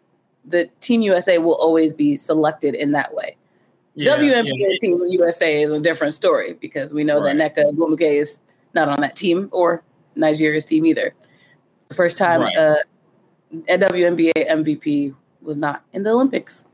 the 0.45 0.69
Team 0.80 1.02
USA 1.02 1.38
will 1.38 1.54
always 1.54 1.92
be 1.92 2.16
selected 2.16 2.75
in 2.75 2.92
that 2.92 3.14
way. 3.14 3.37
Yeah, 3.95 4.16
WNBA 4.16 4.50
yeah. 4.54 4.69
Team 4.80 5.00
USA 5.09 5.62
is 5.62 5.73
a 5.73 5.80
different 5.80 6.14
story 6.14 6.54
because 6.54 6.95
we 6.95 7.04
know 7.04 7.21
right. 7.21 7.37
that 7.37 7.57
Nneka 7.57 7.73
Ogwumike 7.73 8.21
is 8.21 8.38
not 8.75 8.88
on 8.88 9.00
that 9.00 9.16
team 9.16 9.49
or 9.52 9.83
Nigeria's 10.16 10.64
team 10.64 10.87
either. 10.87 11.14
The 11.88 11.95
first 11.95 12.16
time 12.16 12.42
right. 12.42 12.57
uh, 12.57 12.76
a 13.69 13.78
WNBA 13.78 14.33
MVP 14.49 15.14
was 15.42 15.57
not 15.57 15.85
in 15.92 16.02
the 16.02 16.11
Olympics. 16.11 16.64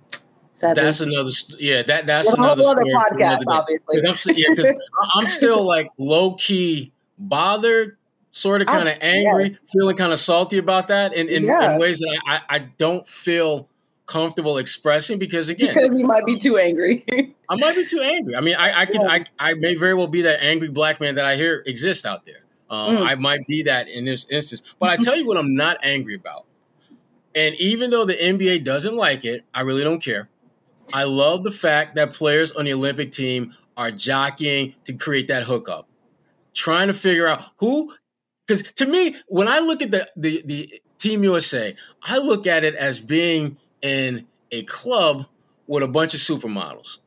Sadly. 0.52 0.82
That's 0.82 1.00
another, 1.00 1.30
yeah. 1.58 1.82
That 1.82 2.06
that's 2.06 2.32
another, 2.32 2.62
another 2.62 2.84
podcast, 2.84 3.42
obviously. 3.46 4.00
Cause 4.00 4.26
I'm, 4.26 4.34
yeah, 4.34 4.46
because 4.54 4.76
I'm 5.14 5.26
still 5.26 5.66
like 5.66 5.90
low 5.98 6.34
key 6.34 6.92
bothered 7.18 7.96
sort 8.30 8.60
of 8.60 8.66
kind 8.66 8.88
of 8.88 8.98
angry, 9.00 9.50
yeah. 9.50 9.56
feeling 9.66 9.96
kind 9.96 10.12
of 10.12 10.18
salty 10.18 10.58
about 10.58 10.88
that 10.88 11.14
in, 11.14 11.28
in, 11.28 11.44
yeah. 11.44 11.72
in 11.72 11.80
ways 11.80 11.98
that 11.98 12.20
I, 12.26 12.40
I 12.48 12.58
don't 12.58 13.06
feel 13.08 13.68
comfortable 14.06 14.58
expressing 14.58 15.18
because 15.18 15.48
again 15.48 15.74
because 15.74 15.98
you 15.98 16.06
might 16.06 16.24
be 16.24 16.38
too 16.38 16.56
angry 16.56 17.04
i 17.50 17.56
might 17.56 17.74
be 17.74 17.84
too 17.84 18.00
angry 18.00 18.36
i 18.36 18.40
mean 18.40 18.54
i, 18.54 18.82
I 18.82 18.86
could 18.86 19.02
yeah. 19.02 19.10
I, 19.10 19.24
I 19.38 19.54
may 19.54 19.74
very 19.74 19.94
well 19.94 20.06
be 20.06 20.22
that 20.22 20.42
angry 20.42 20.68
black 20.68 21.00
man 21.00 21.16
that 21.16 21.24
i 21.24 21.34
hear 21.34 21.64
exists 21.66 22.04
out 22.04 22.24
there 22.24 22.44
um, 22.70 22.98
mm. 22.98 23.06
i 23.06 23.16
might 23.16 23.44
be 23.48 23.64
that 23.64 23.88
in 23.88 24.04
this 24.04 24.24
instance 24.30 24.62
but 24.78 24.90
i 24.90 24.96
tell 24.96 25.16
you 25.16 25.26
what 25.26 25.36
i'm 25.36 25.56
not 25.56 25.78
angry 25.82 26.14
about 26.14 26.46
and 27.34 27.56
even 27.56 27.90
though 27.90 28.04
the 28.04 28.14
nba 28.14 28.62
doesn't 28.62 28.94
like 28.94 29.24
it 29.24 29.44
i 29.52 29.60
really 29.60 29.82
don't 29.82 30.00
care 30.00 30.28
i 30.94 31.02
love 31.02 31.42
the 31.42 31.50
fact 31.50 31.96
that 31.96 32.12
players 32.12 32.52
on 32.52 32.64
the 32.64 32.72
olympic 32.72 33.10
team 33.10 33.52
are 33.76 33.90
jockeying 33.90 34.72
to 34.84 34.92
create 34.92 35.26
that 35.26 35.42
hookup 35.42 35.88
trying 36.56 36.88
to 36.88 36.94
figure 36.94 37.28
out 37.28 37.42
who 37.58 37.92
because 38.46 38.72
to 38.72 38.86
me, 38.86 39.16
when 39.28 39.48
I 39.48 39.58
look 39.58 39.82
at 39.82 39.90
the, 39.90 40.08
the 40.16 40.42
the 40.44 40.80
Team 40.98 41.22
USA, 41.24 41.74
I 42.02 42.18
look 42.18 42.46
at 42.46 42.64
it 42.64 42.74
as 42.74 42.98
being 43.00 43.56
in 43.82 44.26
a 44.50 44.62
club 44.64 45.26
with 45.66 45.82
a 45.82 45.88
bunch 45.88 46.14
of 46.14 46.20
supermodels. 46.20 46.98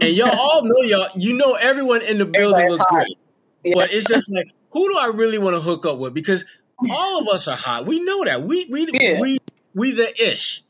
And 0.00 0.10
y'all 0.10 0.30
all 0.38 0.62
know 0.62 0.82
y'all, 0.82 1.08
you 1.16 1.34
know 1.34 1.54
everyone 1.54 2.02
in 2.02 2.18
the 2.18 2.26
building 2.26 2.68
look 2.68 2.86
great. 2.88 3.18
Yeah. 3.64 3.74
But 3.74 3.92
it's 3.92 4.06
just 4.06 4.32
like, 4.32 4.50
who 4.70 4.88
do 4.88 4.98
I 4.98 5.06
really 5.06 5.38
want 5.38 5.56
to 5.56 5.60
hook 5.60 5.86
up 5.86 5.98
with? 5.98 6.14
Because 6.14 6.44
all 6.90 7.20
of 7.20 7.28
us 7.28 7.48
are 7.48 7.56
hot. 7.56 7.86
We 7.86 8.00
know 8.04 8.24
that. 8.24 8.42
We 8.42 8.66
we 8.66 8.88
yeah. 8.92 9.20
we 9.20 9.38
we 9.74 9.92
the 9.92 10.12
ish 10.22 10.62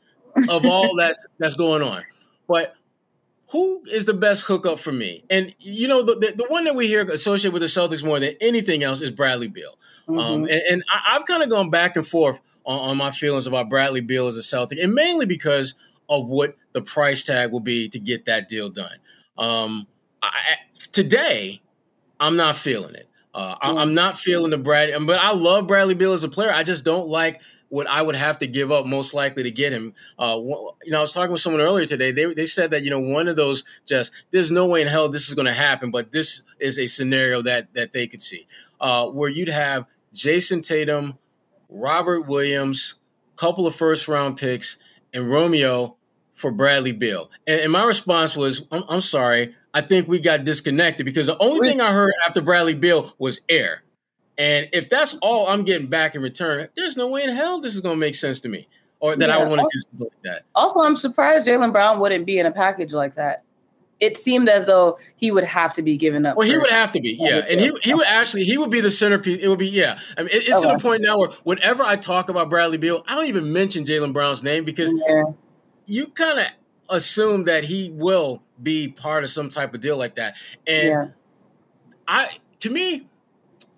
of 0.47 0.65
all 0.65 0.95
that's 0.95 1.25
that's 1.37 1.55
going 1.55 1.81
on. 1.81 2.03
But 2.47 2.75
who 3.51 3.83
is 3.91 4.05
the 4.05 4.13
best 4.13 4.43
hookup 4.43 4.79
for 4.79 4.91
me? 4.91 5.23
And 5.29 5.55
you 5.59 5.87
know, 5.87 6.03
the, 6.03 6.15
the, 6.15 6.33
the 6.43 6.45
one 6.45 6.65
that 6.65 6.75
we 6.75 6.87
hear 6.87 7.03
associated 7.09 7.53
with 7.53 7.61
the 7.61 7.67
Celtics 7.67 8.03
more 8.03 8.19
than 8.19 8.35
anything 8.41 8.83
else 8.83 9.01
is 9.01 9.11
Bradley 9.11 9.47
Beal. 9.47 9.77
Um, 10.07 10.15
mm-hmm. 10.15 10.19
Um, 10.19 10.43
and, 10.43 10.61
and 10.71 10.83
I, 10.93 11.13
have 11.13 11.25
kind 11.25 11.43
of 11.43 11.49
gone 11.49 11.69
back 11.69 11.95
and 11.95 12.05
forth 12.05 12.41
on, 12.65 12.91
on, 12.91 12.97
my 12.97 13.11
feelings 13.11 13.47
about 13.47 13.69
Bradley 13.69 14.01
Beal 14.01 14.27
as 14.27 14.37
a 14.37 14.43
Celtic, 14.43 14.79
and 14.79 14.93
mainly 14.93 15.25
because 15.25 15.75
of 16.09 16.27
what 16.27 16.55
the 16.73 16.81
price 16.81 17.23
tag 17.23 17.51
will 17.51 17.59
be 17.59 17.89
to 17.89 17.99
get 17.99 18.25
that 18.25 18.47
deal 18.47 18.69
done. 18.69 18.97
Um, 19.37 19.87
I, 20.21 20.31
today, 20.91 21.61
I'm 22.19 22.35
not 22.35 22.55
feeling 22.55 22.95
it. 22.95 23.07
Uh, 23.33 23.55
I, 23.61 23.81
am 23.81 23.93
not 23.93 24.17
feeling 24.17 24.49
the 24.49 24.57
Brad, 24.57 24.91
but 25.05 25.19
I 25.19 25.33
love 25.33 25.67
Bradley 25.67 25.93
Beal 25.93 26.13
as 26.13 26.23
a 26.23 26.29
player. 26.29 26.51
I 26.51 26.63
just 26.63 26.83
don't 26.83 27.07
like 27.07 27.41
what 27.69 27.87
I 27.87 28.01
would 28.01 28.15
have 28.15 28.39
to 28.39 28.47
give 28.47 28.71
up 28.71 28.85
most 28.85 29.13
likely 29.13 29.43
to 29.43 29.51
get 29.51 29.71
him. 29.71 29.93
Uh, 30.17 30.37
you 30.37 30.91
know, 30.91 30.99
I 30.99 31.01
was 31.01 31.13
talking 31.13 31.31
with 31.31 31.41
someone 31.41 31.61
earlier 31.61 31.85
today. 31.85 32.11
They 32.11 32.33
they 32.33 32.45
said 32.45 32.71
that 32.71 32.83
you 32.83 32.89
know 32.89 32.99
one 32.99 33.27
of 33.27 33.35
those 33.35 33.63
just 33.85 34.11
there's 34.31 34.51
no 34.51 34.65
way 34.65 34.81
in 34.81 34.87
hell 34.87 35.09
this 35.09 35.29
is 35.29 35.35
going 35.35 35.45
to 35.45 35.53
happen, 35.53 35.91
but 35.91 36.11
this 36.11 36.41
is 36.59 36.77
a 36.77 36.87
scenario 36.87 37.41
that 37.43 37.73
that 37.73 37.93
they 37.93 38.07
could 38.07 38.21
see 38.21 38.47
uh, 38.81 39.07
where 39.07 39.29
you'd 39.29 39.49
have 39.49 39.85
Jayson 40.13 40.61
Tatum, 40.61 41.17
Robert 41.69 42.21
Williams, 42.27 42.95
couple 43.35 43.67
of 43.67 43.75
first 43.75 44.07
round 44.07 44.37
picks, 44.37 44.77
and 45.13 45.29
Romeo 45.29 45.95
for 46.33 46.51
Bradley 46.51 46.91
Beal. 46.91 47.29
And, 47.47 47.61
and 47.61 47.71
my 47.71 47.83
response 47.83 48.35
was, 48.35 48.65
I'm, 48.71 48.83
I'm, 48.87 49.01
sorry, 49.01 49.55
I 49.73 49.81
think 49.81 50.07
we 50.07 50.19
got 50.19 50.43
disconnected 50.43 51.05
because 51.05 51.27
the 51.27 51.37
only 51.37 51.67
thing 51.67 51.81
I 51.81 51.91
heard 51.91 52.13
after 52.25 52.41
Bradley 52.41 52.73
Beal 52.73 53.13
was 53.17 53.41
air. 53.49 53.83
And 54.39 54.69
if 54.71 54.87
that's 54.89 55.15
all 55.21 55.47
I'm 55.47 55.63
getting 55.65 55.87
back 55.87 56.15
in 56.15 56.21
return, 56.21 56.69
there's 56.75 56.95
no 56.95 57.07
way 57.07 57.23
in 57.23 57.29
hell 57.29 57.59
this 57.59 57.75
is 57.75 57.81
going 57.81 57.97
to 57.97 57.99
make 57.99 58.15
sense 58.15 58.39
to 58.41 58.49
me 58.49 58.69
or 59.01 59.15
that 59.15 59.29
yeah. 59.29 59.35
I 59.35 59.39
would 59.39 59.49
want 59.49 59.61
to 59.61 59.67
do 59.71 59.79
something 59.79 60.07
like 60.07 60.23
that. 60.23 60.45
Also, 60.55 60.81
I'm 60.81 60.95
surprised 60.95 61.47
Jaylen 61.47 61.73
Brown 61.73 61.99
wouldn't 61.99 62.25
be 62.25 62.39
in 62.39 62.45
a 62.45 62.51
package 62.51 62.93
like 62.93 63.15
that. 63.15 63.43
It 63.99 64.15
seemed 64.15 64.47
as 64.47 64.65
though 64.65 64.97
he 65.17 65.29
would 65.29 65.43
have 65.43 65.73
to 65.73 65.81
be 65.81 65.97
given 65.97 66.25
up. 66.25 66.37
Well, 66.37 66.47
he 66.47 66.57
would 66.57 66.69
have 66.69 66.93
to 66.93 67.01
be, 67.01 67.17
yeah, 67.19 67.41
and 67.49 67.59
he 67.59 67.69
he 67.83 67.93
would 67.93 68.07
actually 68.07 68.45
he 68.45 68.57
would 68.57 68.71
be 68.71 68.79
the 68.79 68.91
centerpiece. 68.91 69.39
It 69.41 69.49
would 69.49 69.59
be, 69.59 69.67
yeah. 69.67 69.99
I 70.17 70.23
mean, 70.23 70.29
it, 70.31 70.47
it's 70.47 70.57
okay. 70.57 70.71
to 70.71 70.77
the 70.77 70.81
point 70.81 71.01
now 71.01 71.17
where 71.17 71.31
whenever 71.43 71.83
I 71.83 71.97
talk 71.97 72.29
about 72.29 72.49
Bradley 72.49 72.77
Beal, 72.77 73.03
I 73.09 73.15
don't 73.15 73.25
even 73.25 73.51
mention 73.51 73.83
Jaylen 73.83 74.13
Brown's 74.13 74.41
name 74.41 74.63
because 74.63 74.93
yeah. 75.05 75.23
you 75.85 76.07
kind 76.07 76.39
of 76.39 76.45
assume 76.87 77.43
that 77.43 77.65
he 77.65 77.89
will 77.89 78.41
be 78.63 78.87
part 78.87 79.25
of 79.25 79.31
some 79.31 79.49
type 79.49 79.73
of 79.73 79.81
deal 79.81 79.97
like 79.97 80.15
that, 80.15 80.35
and 80.65 80.87
yeah. 80.87 81.05
I 82.07 82.37
to 82.59 82.69
me 82.69 83.08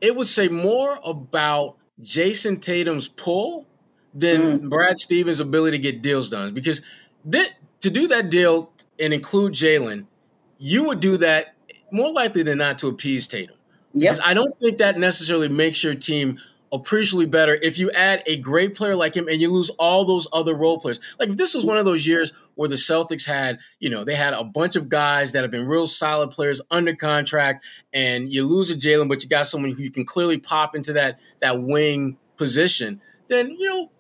it 0.02 0.16
would 0.16 0.28
say 0.28 0.48
more 0.48 1.00
about 1.06 1.78
Jayson 2.02 2.60
Tatum's 2.60 3.08
pull 3.08 3.68
than 4.14 4.60
mm. 4.60 4.70
Brad 4.70 4.98
Stevens' 4.98 5.40
ability 5.40 5.78
to 5.78 5.82
get 5.82 6.02
deals 6.02 6.32
done. 6.32 6.54
Because 6.54 6.82
th- 7.30 7.52
to 7.82 7.90
do 7.90 8.08
that 8.08 8.30
deal 8.30 8.72
and 9.00 9.14
include 9.14 9.54
Jaylen, 9.54 10.06
you 10.58 10.86
would 10.86 11.00
do 11.00 11.18
that 11.18 11.56
more 11.92 12.12
likely 12.12 12.44
than 12.44 12.58
not 12.58 12.80
to 12.80 12.88
appease 12.88 13.28
Tatum. 13.28 13.56
Yes, 13.94 14.20
I 14.24 14.34
don't 14.34 14.58
think 14.60 14.78
that 14.78 14.98
necessarily 14.98 15.50
makes 15.50 15.84
your 15.84 15.96
team 15.96 16.40
appreciably 16.72 17.26
better 17.26 17.56
if 17.62 17.78
you 17.78 17.92
add 17.92 18.24
a 18.26 18.38
great 18.38 18.76
player 18.76 18.96
like 18.96 19.16
him 19.16 19.28
and 19.28 19.42
you 19.42 19.52
lose 19.52 19.70
all 19.72 20.06
those 20.06 20.28
other 20.32 20.54
role 20.54 20.80
players. 20.80 21.00
Like 21.20 21.30
if 21.30 21.38
this 21.38 21.54
was 21.54 21.66
one 21.66 21.78
of 21.78 21.86
those 21.86 22.08
years 22.08 22.32
where 22.56 22.70
the 22.70 22.76
Celtics 22.76 23.26
had, 23.26 23.60
you 23.80 23.90
know, 23.90 24.04
they 24.04 24.16
had 24.16 24.34
a 24.34 24.44
bunch 24.44 24.76
of 24.76 24.90
guys 24.90 25.34
that 25.34 25.44
have 25.44 25.52
been 25.52 25.68
real 25.68 25.88
solid 25.88 26.32
players 26.32 26.62
under 26.72 26.96
contract, 26.96 27.66
and 27.94 28.32
you 28.32 28.46
lose 28.46 28.70
a 28.70 28.76
Jaylen, 28.76 29.10
but 29.10 29.24
you 29.24 29.30
got 29.30 29.48
someone 29.48 29.72
who 29.72 29.84
you 29.84 29.92
can 29.92 30.06
clearly 30.06 30.38
pop 30.38 30.76
into 30.76 30.94
that 30.94 31.20
that 31.40 31.62
wing 31.62 32.18
position, 32.38 33.02
then 33.28 33.50
you 33.52 33.70
know. 33.70 33.92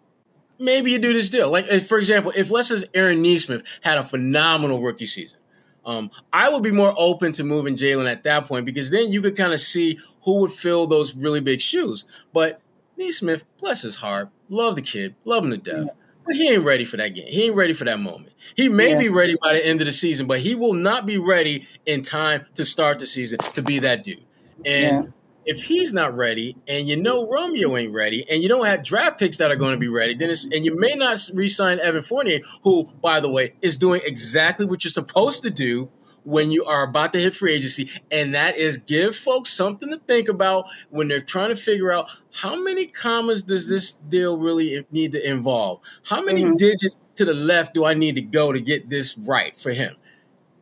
Maybe 0.60 0.92
you 0.92 1.00
do 1.00 1.12
this 1.12 1.32
deal. 1.32 1.50
Like, 1.50 1.66
for 1.82 1.98
example, 1.98 2.32
if 2.36 2.51
let's 2.51 2.68
say 2.68 2.88
Aaron 2.94 3.24
Nesmith 3.24 3.63
had 3.82 3.98
a 3.98 4.04
phenomenal 4.04 4.80
rookie 4.80 5.08
season, 5.08 5.40
um, 5.86 6.12
I 6.32 6.50
would 6.50 6.62
be 6.62 6.72
more 6.72 6.94
open 6.96 7.32
to 7.34 7.44
moving 7.44 7.75
Jaylen 7.75 8.10
at 8.10 8.24
that 8.24 8.46
point 8.46 8.66
because 8.66 8.90
then 8.90 9.12
you 9.12 9.22
could 9.22 9.36
kind 9.36 9.54
of 9.54 9.60
see 9.60 10.00
who 10.24 10.38
would 10.38 10.51
fill 10.51 10.88
those 10.88 11.16
really 11.16 11.40
big 11.40 11.62
shoes. 11.62 12.06
But 12.34 12.62
Nesmith, 12.98 13.46
bless 13.60 13.82
his 13.82 13.98
heart, 13.98 14.30
love 14.50 14.75
the 14.75 14.82
kid, 14.82 15.16
love 15.25 15.44
him 15.44 15.51
to 15.51 15.58
death. 15.58 15.86
Yeah. 15.88 15.94
But 16.25 16.36
he 16.36 16.51
ain't 16.51 16.63
ready 16.63 16.86
for 16.86 16.98
that 16.98 17.10
game. 17.10 17.28
He 17.28 17.46
ain't 17.46 17.56
ready 17.56 17.74
for 17.74 17.86
that 17.86 18.00
moment. 18.00 18.34
He 18.56 18.70
may 18.70 18.92
yeah. 18.92 19.00
be 19.00 19.10
ready 19.10 19.36
by 19.42 19.54
the 19.54 19.66
end 19.66 19.82
of 19.82 19.86
the 19.86 19.92
season, 19.92 20.28
but 20.28 20.40
he 20.40 20.54
will 20.54 20.74
not 20.74 21.06
be 21.06 21.18
ready 21.18 21.68
in 21.86 22.04
time 22.04 22.46
to 22.54 22.63
start 22.63 23.00
the 23.00 23.08
season 23.08 23.40
to 23.40 23.62
be 23.62 23.80
that 23.80 24.04
dude. 24.04 24.24
And 24.63 25.06
yeah. 25.06 25.12
if 25.46 25.63
he's 25.63 25.96
not 25.96 26.16
ready, 26.16 26.58
and 26.68 26.88
you 26.88 26.96
know 26.96 27.28
Romeo 27.28 27.75
ain't 27.75 27.92
ready, 27.92 28.24
and 28.30 28.44
you 28.44 28.50
don't 28.50 28.68
have 28.68 28.84
draft 28.84 29.20
picks 29.20 29.38
that 29.38 29.50
are 29.50 29.56
going 29.56 29.74
to 29.74 29.80
be 29.80 29.88
ready, 29.88 30.13
then 30.13 30.30
it's, 30.30 30.46
and 30.46 30.63
you 30.63 30.78
may 30.78 30.94
not 30.94 31.18
re-sign 31.34 31.80
Evan 31.80 32.04
Fournier, 32.04 32.42
who, 32.63 32.84
by 33.01 33.20
the 33.20 33.30
way, 33.30 33.56
is 33.63 33.78
doing 33.78 34.01
exactly 34.06 34.68
what 34.68 34.84
you're 34.84 34.92
supposed 34.92 35.42
to 35.42 35.50
do 35.50 35.90
when 36.24 36.51
you 36.51 36.66
are 36.66 36.84
about 36.84 37.13
to 37.13 37.20
hit 37.20 37.34
free 37.34 37.54
agency, 37.54 37.90
and 38.12 38.36
that 38.36 38.58
is 38.58 38.78
give 38.78 39.16
folks 39.16 39.51
something 39.51 39.90
to 39.90 39.98
think 40.08 40.30
about 40.30 40.66
when 40.90 41.08
they're 41.08 41.22
trying 41.22 41.50
to 41.50 41.56
figure 41.56 41.92
out 41.92 42.10
how 42.32 42.56
many 42.62 42.86
commas 42.86 43.44
does 43.44 43.70
this 43.70 43.94
deal 43.94 44.38
really 44.38 44.86
need 44.92 45.12
to 45.13 45.30
involve? 45.30 45.80
How 46.06 46.22
many 46.22 46.44
mm-hmm. 46.44 46.56
digits 46.56 46.98
to 47.16 47.25
the 47.25 47.34
left 47.34 47.74
do 47.74 47.86
I 47.86 47.94
need 47.94 48.16
to 48.16 48.22
go 48.22 48.51
to 48.51 48.60
get 48.60 48.90
this 48.90 49.18
right 49.18 49.60
for 49.60 49.72
him? 49.72 49.96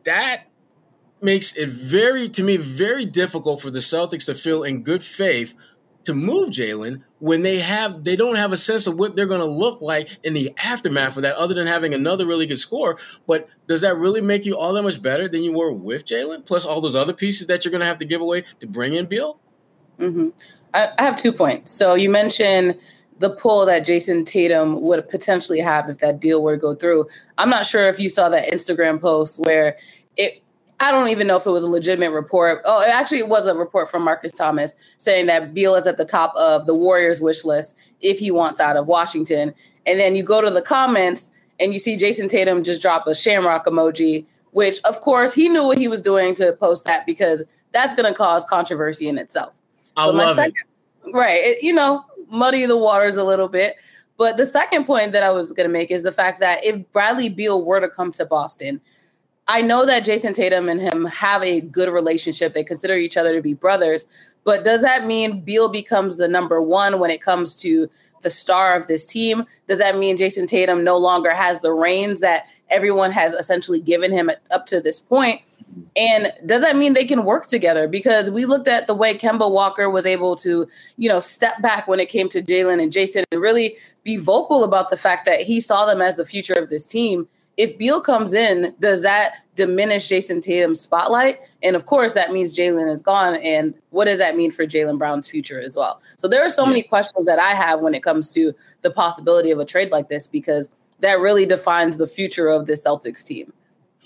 That 0.04 0.46
makes 1.22 1.56
it 1.56 1.68
very, 1.68 2.28
to 2.30 2.42
me, 2.42 2.56
very 2.56 3.04
difficult 3.04 3.60
for 3.60 3.70
the 3.70 3.80
Celtics 3.80 4.26
to 4.26 4.34
feel 4.34 4.62
in 4.62 4.82
good 4.82 5.04
faith 5.04 5.54
to 6.04 6.14
move 6.14 6.50
Jaylen 6.50 7.02
when 7.18 7.42
they 7.42 7.58
have 7.58 8.04
they 8.04 8.16
don't 8.16 8.36
have 8.36 8.52
a 8.52 8.56
sense 8.56 8.86
of 8.86 8.98
what 8.98 9.14
they're 9.14 9.26
going 9.26 9.40
to 9.40 9.46
look 9.46 9.80
like 9.80 10.08
in 10.24 10.32
the 10.32 10.54
aftermath 10.64 11.16
of 11.16 11.22
that, 11.22 11.36
other 11.36 11.54
than 11.54 11.66
having 11.66 11.94
another 11.94 12.26
really 12.26 12.46
good 12.46 12.58
score. 12.58 12.98
But 13.26 13.48
does 13.68 13.82
that 13.82 13.96
really 13.96 14.20
make 14.20 14.44
you 14.44 14.56
all 14.56 14.72
that 14.72 14.82
much 14.82 15.00
better 15.00 15.28
than 15.28 15.42
you 15.42 15.52
were 15.52 15.72
with 15.72 16.04
Jaylen? 16.04 16.44
Plus 16.44 16.64
all 16.64 16.80
those 16.80 16.96
other 16.96 17.12
pieces 17.12 17.46
that 17.48 17.64
you're 17.64 17.70
going 17.70 17.80
to 17.80 17.86
have 17.86 17.98
to 17.98 18.04
give 18.06 18.20
away 18.20 18.44
to 18.60 18.66
bring 18.66 18.94
in 18.94 19.06
Beal. 19.06 19.38
Mm-hmm. 19.98 20.28
I, 20.72 20.88
I 20.98 21.02
have 21.02 21.16
two 21.16 21.32
points. 21.32 21.70
So 21.70 21.94
you 21.94 22.08
mentioned 22.08 22.78
the 23.18 23.30
pull 23.30 23.66
that 23.66 23.84
Jayson 23.84 24.24
Tatum 24.24 24.80
would 24.80 25.06
potentially 25.08 25.60
have 25.60 25.90
if 25.90 25.98
that 25.98 26.20
deal 26.20 26.42
were 26.42 26.54
to 26.54 26.60
go 26.60 26.74
through. 26.74 27.06
I'm 27.36 27.50
not 27.50 27.66
sure 27.66 27.86
if 27.88 28.00
you 28.00 28.08
saw 28.08 28.30
that 28.30 28.50
Instagram 28.50 28.98
post 28.98 29.38
where 29.40 29.76
it 30.16 30.42
I 30.80 30.90
don't 30.90 31.08
even 31.08 31.26
know 31.26 31.36
if 31.36 31.46
it 31.46 31.50
was 31.50 31.62
a 31.62 31.68
legitimate 31.68 32.10
report. 32.10 32.62
Oh, 32.64 32.82
actually, 32.82 33.18
it 33.18 33.28
was 33.28 33.46
a 33.46 33.54
report 33.54 33.90
from 33.90 34.02
Marcus 34.02 34.32
Thomas 34.32 34.74
saying 34.96 35.26
that 35.26 35.52
Beal 35.52 35.74
is 35.74 35.86
at 35.86 35.98
the 35.98 36.06
top 36.06 36.34
of 36.36 36.64
the 36.64 36.74
Warriors' 36.74 37.20
wish 37.20 37.44
list 37.44 37.76
if 38.00 38.18
he 38.18 38.30
wants 38.30 38.60
out 38.60 38.76
of 38.76 38.88
Washington. 38.88 39.54
And 39.84 40.00
then 40.00 40.16
you 40.16 40.22
go 40.22 40.40
to 40.40 40.50
the 40.50 40.62
comments 40.62 41.30
and 41.60 41.74
you 41.74 41.78
see 41.78 41.96
Jayson 41.96 42.28
Tatum 42.28 42.62
just 42.62 42.80
drop 42.80 43.06
a 43.06 43.14
shamrock 43.14 43.66
emoji, 43.66 44.24
which, 44.52 44.80
of 44.84 45.02
course, 45.02 45.34
he 45.34 45.50
knew 45.50 45.66
what 45.66 45.76
he 45.76 45.86
was 45.86 46.00
doing 46.00 46.34
to 46.36 46.54
post 46.54 46.84
that 46.84 47.04
because 47.04 47.44
that's 47.72 47.94
going 47.94 48.10
to 48.10 48.16
cause 48.16 48.44
controversy 48.46 49.06
in 49.06 49.18
itself. 49.18 49.60
I 49.98 50.06
so 50.06 50.12
love 50.12 50.36
second, 50.36 50.54
it. 51.04 51.14
Right. 51.14 51.44
It, 51.44 51.62
you 51.62 51.74
know, 51.74 52.04
muddy 52.30 52.64
the 52.64 52.78
waters 52.78 53.16
a 53.16 53.24
little 53.24 53.48
bit. 53.48 53.76
But 54.16 54.38
the 54.38 54.46
second 54.46 54.84
point 54.86 55.12
that 55.12 55.22
I 55.22 55.30
was 55.30 55.52
going 55.52 55.68
to 55.68 55.72
make 55.72 55.90
is 55.90 56.02
the 56.02 56.12
fact 56.12 56.40
that 56.40 56.64
if 56.64 56.90
Bradley 56.92 57.28
Beal 57.28 57.64
were 57.64 57.80
to 57.80 57.88
come 57.88 58.12
to 58.12 58.24
Boston, 58.24 58.80
I 59.50 59.62
know 59.62 59.84
that 59.84 60.04
Jayson 60.04 60.32
Tatum 60.32 60.68
and 60.68 60.80
him 60.80 61.06
have 61.06 61.42
a 61.42 61.60
good 61.60 61.88
relationship. 61.88 62.54
They 62.54 62.62
consider 62.62 62.94
each 62.94 63.16
other 63.16 63.34
to 63.34 63.42
be 63.42 63.52
brothers. 63.52 64.06
But 64.44 64.64
does 64.64 64.80
that 64.82 65.06
mean 65.06 65.40
Beal 65.40 65.68
becomes 65.68 66.18
the 66.18 66.28
number 66.28 66.62
one 66.62 67.00
when 67.00 67.10
it 67.10 67.20
comes 67.20 67.56
to 67.56 67.90
the 68.22 68.30
star 68.30 68.76
of 68.76 68.86
this 68.86 69.04
team? 69.04 69.44
Does 69.66 69.80
that 69.80 69.98
mean 69.98 70.16
Jayson 70.16 70.46
Tatum 70.46 70.84
no 70.84 70.96
longer 70.96 71.34
has 71.34 71.60
the 71.62 71.72
reins 71.72 72.20
that 72.20 72.44
everyone 72.68 73.10
has 73.10 73.32
essentially 73.32 73.80
given 73.80 74.12
him 74.12 74.30
up 74.52 74.66
to 74.66 74.80
this 74.80 75.00
point? 75.00 75.40
And 75.96 76.32
does 76.46 76.62
that 76.62 76.76
mean 76.76 76.94
they 76.94 77.04
can 77.04 77.24
work 77.24 77.48
together? 77.48 77.88
Because 77.88 78.30
we 78.30 78.44
looked 78.44 78.68
at 78.68 78.86
the 78.86 78.94
way 78.94 79.18
Kemba 79.18 79.50
Walker 79.50 79.90
was 79.90 80.06
able 80.06 80.36
to, 80.36 80.68
you 80.96 81.08
know, 81.08 81.18
step 81.18 81.60
back 81.60 81.88
when 81.88 81.98
it 81.98 82.08
came 82.08 82.28
to 82.28 82.40
Jaylen 82.40 82.80
and 82.80 82.92
Jayson 82.92 83.24
and 83.32 83.42
really 83.42 83.76
be 84.04 84.16
vocal 84.16 84.62
about 84.62 84.90
the 84.90 84.96
fact 84.96 85.24
that 85.26 85.40
he 85.40 85.60
saw 85.60 85.86
them 85.86 86.00
as 86.00 86.14
the 86.14 86.24
future 86.24 86.54
of 86.54 86.70
this 86.70 86.86
team 86.86 87.26
if 87.60 87.76
Beal 87.76 88.00
comes 88.00 88.32
in, 88.32 88.74
does 88.80 89.02
that 89.02 89.34
diminish 89.54 90.08
Jayson 90.08 90.40
Tatum's 90.40 90.80
spotlight? 90.80 91.40
And 91.62 91.76
of 91.76 91.84
course, 91.84 92.14
that 92.14 92.32
means 92.32 92.56
Jaylen 92.56 92.90
is 92.90 93.02
gone. 93.02 93.36
And 93.36 93.74
what 93.90 94.06
does 94.06 94.18
that 94.18 94.34
mean 94.34 94.50
for 94.50 94.66
Jaylen 94.66 94.98
Brown's 94.98 95.28
future 95.28 95.60
as 95.60 95.76
well? 95.76 96.00
So 96.16 96.26
there 96.26 96.42
are 96.42 96.48
so 96.48 96.62
yeah. 96.62 96.70
many 96.70 96.82
questions 96.82 97.26
that 97.26 97.38
I 97.38 97.50
have 97.50 97.80
when 97.80 97.94
it 97.94 98.02
comes 98.02 98.30
to 98.30 98.54
the 98.80 98.90
possibility 98.90 99.50
of 99.50 99.58
a 99.58 99.66
trade 99.66 99.90
like 99.90 100.08
this 100.08 100.26
because 100.26 100.70
that 101.00 101.20
really 101.20 101.44
defines 101.44 101.98
the 101.98 102.06
future 102.06 102.48
of 102.48 102.66
the 102.66 102.72
Celtics 102.72 103.22
team. 103.22 103.52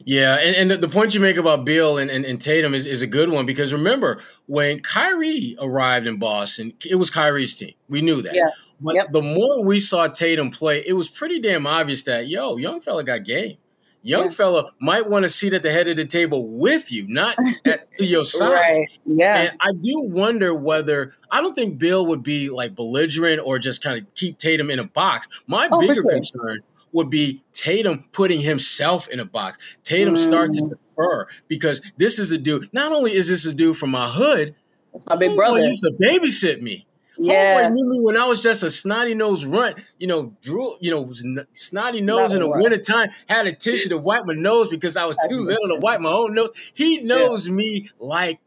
Yeah, 0.05 0.39
and, 0.39 0.73
and 0.73 0.83
the 0.83 0.89
point 0.89 1.15
you 1.15 1.21
make 1.21 1.37
about 1.37 1.65
Beal 1.65 1.99
and, 1.99 2.11
and, 2.11 2.25
and, 2.25 2.41
Tatum 2.41 2.75
is, 2.75 2.85
is 2.85 3.01
a 3.01 3.07
good 3.07 3.29
one 3.29 3.47
because 3.47 3.73
remember 3.73 4.21
when 4.47 4.81
Kyrie 4.81 5.57
arrived 5.61 6.09
in 6.09 6.19
Boston, 6.19 6.73
it 6.85 6.97
was 6.97 7.11
Kyrie's 7.11 7.55
team. 7.55 7.75
We 7.89 8.03
knew 8.03 8.21
that. 8.23 8.35
Yeah. 8.35 8.49
But 8.81 8.95
yep. 8.97 9.12
the 9.12 9.23
more 9.23 9.64
we 9.64 9.81
saw 9.81 10.09
Tatum 10.09 10.50
play, 10.50 10.83
it 10.87 10.95
was 10.95 11.09
pretty 11.09 11.40
damn 11.40 11.66
obvious 11.66 12.02
that 12.04 12.28
yo, 12.28 12.57
young 12.57 12.81
fella 12.81 13.04
got 13.04 13.25
game. 13.25 13.59
Young 14.02 14.25
yeah. 14.25 14.31
fella 14.31 14.73
might 14.78 15.09
want 15.09 15.23
to 15.23 15.31
seat 15.31 15.54
at 15.54 15.62
the 15.62 15.73
head 15.73 15.88
of 15.88 15.97
the 15.97 16.04
table 16.04 16.47
with 16.47 16.93
you, 16.93 17.09
not 17.09 17.38
at, 17.64 17.90
to 17.95 18.04
your 18.04 18.25
side. 18.26 18.52
Right. 18.52 18.99
Yeah. 19.07 19.37
And 19.38 19.57
I 19.62 19.73
do 19.73 20.00
wonder 20.00 20.54
whether 20.54 21.14
I 21.31 21.40
don't 21.40 21.54
think 21.54 21.78
Beal 21.78 22.04
would 22.04 22.23
be 22.23 22.50
like 22.50 22.75
belligerent 22.75 23.40
or 23.43 23.59
just 23.59 23.83
kind 23.83 23.99
of 23.99 24.14
keep 24.14 24.37
Tatum 24.37 24.71
in 24.71 24.78
a 24.78 24.85
box. 24.85 25.26
My 25.47 25.71
oh, 25.73 25.81
bigger 25.81 25.95
sure. 25.95 26.11
concern 26.11 26.61
would 26.93 27.09
be 27.09 27.43
Tatum 27.54 28.04
putting 28.12 28.43
himself 28.43 29.09
in 29.09 29.21
a 29.21 29.25
box. 29.25 29.57
Tatum 29.83 30.16
mm. 30.16 30.19
start 30.19 30.52
to 30.52 30.69
defer 30.69 31.26
because 31.49 31.81
this 31.97 32.19
is 32.19 32.31
a 32.31 32.37
dude. 32.37 32.69
Not 32.75 32.93
only 32.93 33.14
is 33.14 33.28
this 33.28 33.47
a 33.47 33.54
dude 33.54 33.78
from 33.78 33.90
my 33.90 34.07
hood, 34.07 34.54
that's 34.93 35.07
my 35.07 35.16
big 35.16 35.35
brother. 35.35 35.61
used 35.61 35.83
to 35.83 35.93
babysit 36.00 36.61
me. 36.61 36.87
Yeah. 37.18 37.62
Homeboy 37.62 37.73
knew 37.73 37.90
me 37.90 38.00
when 38.00 38.16
I 38.16 38.26
was 38.26 38.42
just 38.42 38.62
a 38.62 38.71
snotty 38.71 39.14
nose 39.14 39.44
runt, 39.44 39.78
you 39.99 40.06
know, 40.06 40.37
drew, 40.42 40.76
you 40.80 40.90
know, 40.90 41.12
snotty 41.52 42.00
nose 42.00 42.33
Not 42.33 42.42
in 42.42 42.49
the 42.49 42.49
wintertime, 42.49 43.11
had 43.28 43.47
a 43.47 43.52
tissue 43.52 43.88
to 43.90 43.99
wipe 43.99 44.25
my 44.25 44.35
nose 44.35 44.68
because 44.68 44.97
I 44.97 45.04
was 45.04 45.16
too 45.28 45.40
little 45.40 45.68
to 45.68 45.76
wipe 45.76 46.00
my 46.00 46.11
own 46.11 46.35
nose. 46.35 46.50
He 46.73 47.02
knows 47.02 47.47
yeah. 47.47 47.54
me 47.54 47.90
like 47.99 48.40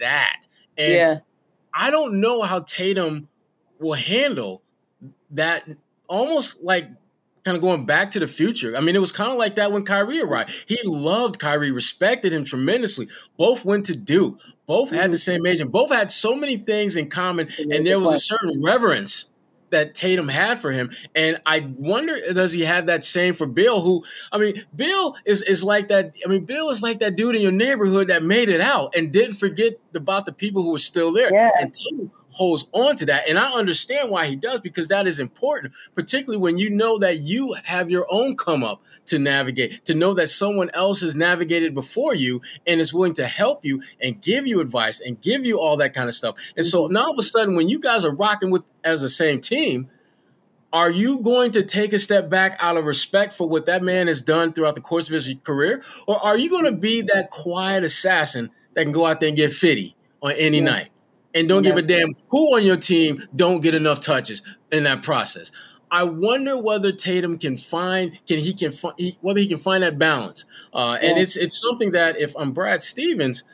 that. 0.00 0.46
And 0.76 0.92
yeah. 0.92 1.18
I 1.74 1.90
don't 1.90 2.20
know 2.20 2.42
how 2.42 2.60
Tatum 2.60 3.28
will 3.78 3.94
handle 3.94 4.62
that 5.30 5.68
almost 6.06 6.62
like 6.62 6.90
kind 7.44 7.56
of 7.56 7.62
going 7.62 7.84
back 7.84 8.10
to 8.12 8.20
the 8.20 8.26
future. 8.26 8.76
I 8.76 8.80
mean, 8.80 8.94
it 8.94 9.00
was 9.00 9.12
kind 9.12 9.32
of 9.32 9.38
like 9.38 9.56
that 9.56 9.72
when 9.72 9.84
Kyrie 9.84 10.20
arrived. 10.20 10.54
He 10.66 10.78
loved 10.84 11.38
Kyrie, 11.38 11.70
respected 11.70 12.32
him 12.32 12.44
tremendously. 12.44 13.08
Both 13.36 13.64
went 13.64 13.86
to 13.86 13.96
Duke. 13.96 14.38
Both 14.66 14.90
mm-hmm. 14.90 14.98
had 14.98 15.10
the 15.10 15.18
same 15.18 15.44
age 15.46 15.60
and 15.60 15.72
both 15.72 15.90
had 15.90 16.10
so 16.12 16.34
many 16.34 16.56
things 16.56 16.96
in 16.96 17.10
common. 17.10 17.48
And 17.58 17.86
there 17.86 17.98
was 17.98 18.12
a 18.12 18.18
certain 18.18 18.62
reverence 18.62 19.30
that 19.70 19.94
Tatum 19.94 20.28
had 20.28 20.60
for 20.60 20.70
him. 20.70 20.92
And 21.14 21.40
I 21.44 21.72
wonder, 21.76 22.18
does 22.32 22.52
he 22.52 22.62
have 22.62 22.86
that 22.86 23.02
same 23.02 23.34
for 23.34 23.46
Beal? 23.46 23.80
Who, 23.80 24.04
I 24.30 24.38
mean, 24.38 24.64
Beal 24.76 25.16
is 25.24 25.42
is 25.42 25.64
like 25.64 25.88
that. 25.88 26.12
I 26.24 26.28
mean, 26.28 26.44
Beal 26.44 26.68
is 26.68 26.82
like 26.82 27.00
that 27.00 27.16
dude 27.16 27.34
in 27.34 27.42
your 27.42 27.52
neighborhood 27.52 28.08
that 28.08 28.22
made 28.22 28.48
it 28.48 28.60
out 28.60 28.94
and 28.96 29.12
didn't 29.12 29.34
forget 29.36 29.80
about 29.94 30.26
the 30.26 30.32
people 30.32 30.62
who 30.62 30.70
were 30.70 30.78
still 30.78 31.12
there. 31.12 31.32
Yeah. 31.32 31.50
And 31.58 31.74
Tatum 31.74 32.12
holds 32.32 32.66
on 32.72 32.96
to 32.96 33.06
that. 33.06 33.28
And 33.28 33.38
I 33.38 33.52
understand 33.52 34.10
why 34.10 34.26
he 34.26 34.36
does 34.36 34.60
because 34.60 34.88
that 34.88 35.06
is 35.06 35.20
important, 35.20 35.74
particularly 35.94 36.38
when 36.38 36.58
you 36.58 36.70
know 36.70 36.98
that 36.98 37.18
you 37.18 37.54
have 37.64 37.90
your 37.90 38.06
own 38.10 38.36
come 38.36 38.64
up 38.64 38.82
to 39.06 39.18
navigate, 39.18 39.84
to 39.84 39.94
know 39.94 40.14
that 40.14 40.28
someone 40.28 40.70
else 40.74 41.02
has 41.02 41.14
navigated 41.14 41.74
before 41.74 42.14
you 42.14 42.40
and 42.66 42.80
is 42.80 42.92
willing 42.92 43.14
to 43.14 43.26
help 43.26 43.64
you 43.64 43.82
and 44.00 44.20
give 44.20 44.46
you 44.46 44.60
advice 44.60 45.00
and 45.00 45.20
give 45.20 45.44
you 45.44 45.60
all 45.60 45.76
that 45.76 45.92
kind 45.92 46.08
of 46.08 46.14
stuff. 46.14 46.36
And 46.56 46.64
so 46.64 46.84
mm-hmm. 46.84 46.94
now 46.94 47.06
all 47.06 47.12
of 47.12 47.18
a 47.18 47.22
sudden, 47.22 47.54
when 47.54 47.68
you 47.68 47.78
guys 47.78 48.04
are 48.04 48.14
rocking 48.14 48.50
with 48.50 48.62
as 48.84 49.02
the 49.02 49.08
same 49.08 49.40
team, 49.40 49.88
are 50.72 50.90
you 50.90 51.18
going 51.18 51.50
to 51.52 51.62
take 51.62 51.92
a 51.92 51.98
step 51.98 52.30
back 52.30 52.56
out 52.58 52.78
of 52.78 52.86
respect 52.86 53.34
for 53.34 53.46
what 53.46 53.66
that 53.66 53.82
man 53.82 54.06
has 54.06 54.22
done 54.22 54.54
throughout 54.54 54.74
the 54.74 54.80
course 54.80 55.08
of 55.08 55.12
his 55.12 55.34
career? 55.44 55.82
Or 56.06 56.18
are 56.18 56.38
you 56.38 56.48
going 56.48 56.64
to 56.64 56.72
be 56.72 57.02
that 57.02 57.30
quiet 57.30 57.84
assassin 57.84 58.50
that 58.74 58.84
can 58.84 58.92
go 58.92 59.04
out 59.04 59.20
there 59.20 59.28
and 59.28 59.36
get 59.36 59.52
50 59.52 59.94
on 60.22 60.32
any 60.32 60.58
yeah. 60.58 60.64
night? 60.64 60.88
And 61.34 61.48
don't 61.48 61.62
give 61.62 61.76
a 61.76 61.82
damn 61.82 62.14
who 62.28 62.56
on 62.56 62.64
your 62.64 62.76
team 62.76 63.26
don't 63.34 63.60
get 63.60 63.74
enough 63.74 64.00
touches 64.00 64.42
in 64.70 64.84
that 64.84 65.02
process. 65.02 65.50
I 65.90 66.04
wonder 66.04 66.56
whether 66.56 66.90
Tatum 66.90 67.38
can 67.38 67.56
find 67.56 68.18
can 68.26 68.38
he 68.38 68.54
can 68.54 68.72
find 68.72 68.94
whether 69.20 69.40
he 69.40 69.46
can 69.46 69.58
find 69.58 69.82
that 69.82 69.98
balance. 69.98 70.46
Uh, 70.72 70.98
and 71.00 71.18
it's 71.18 71.36
it's 71.36 71.60
something 71.60 71.92
that 71.92 72.18
if 72.18 72.34
I'm 72.36 72.52
Brad 72.52 72.82
Stevens, 72.82 73.44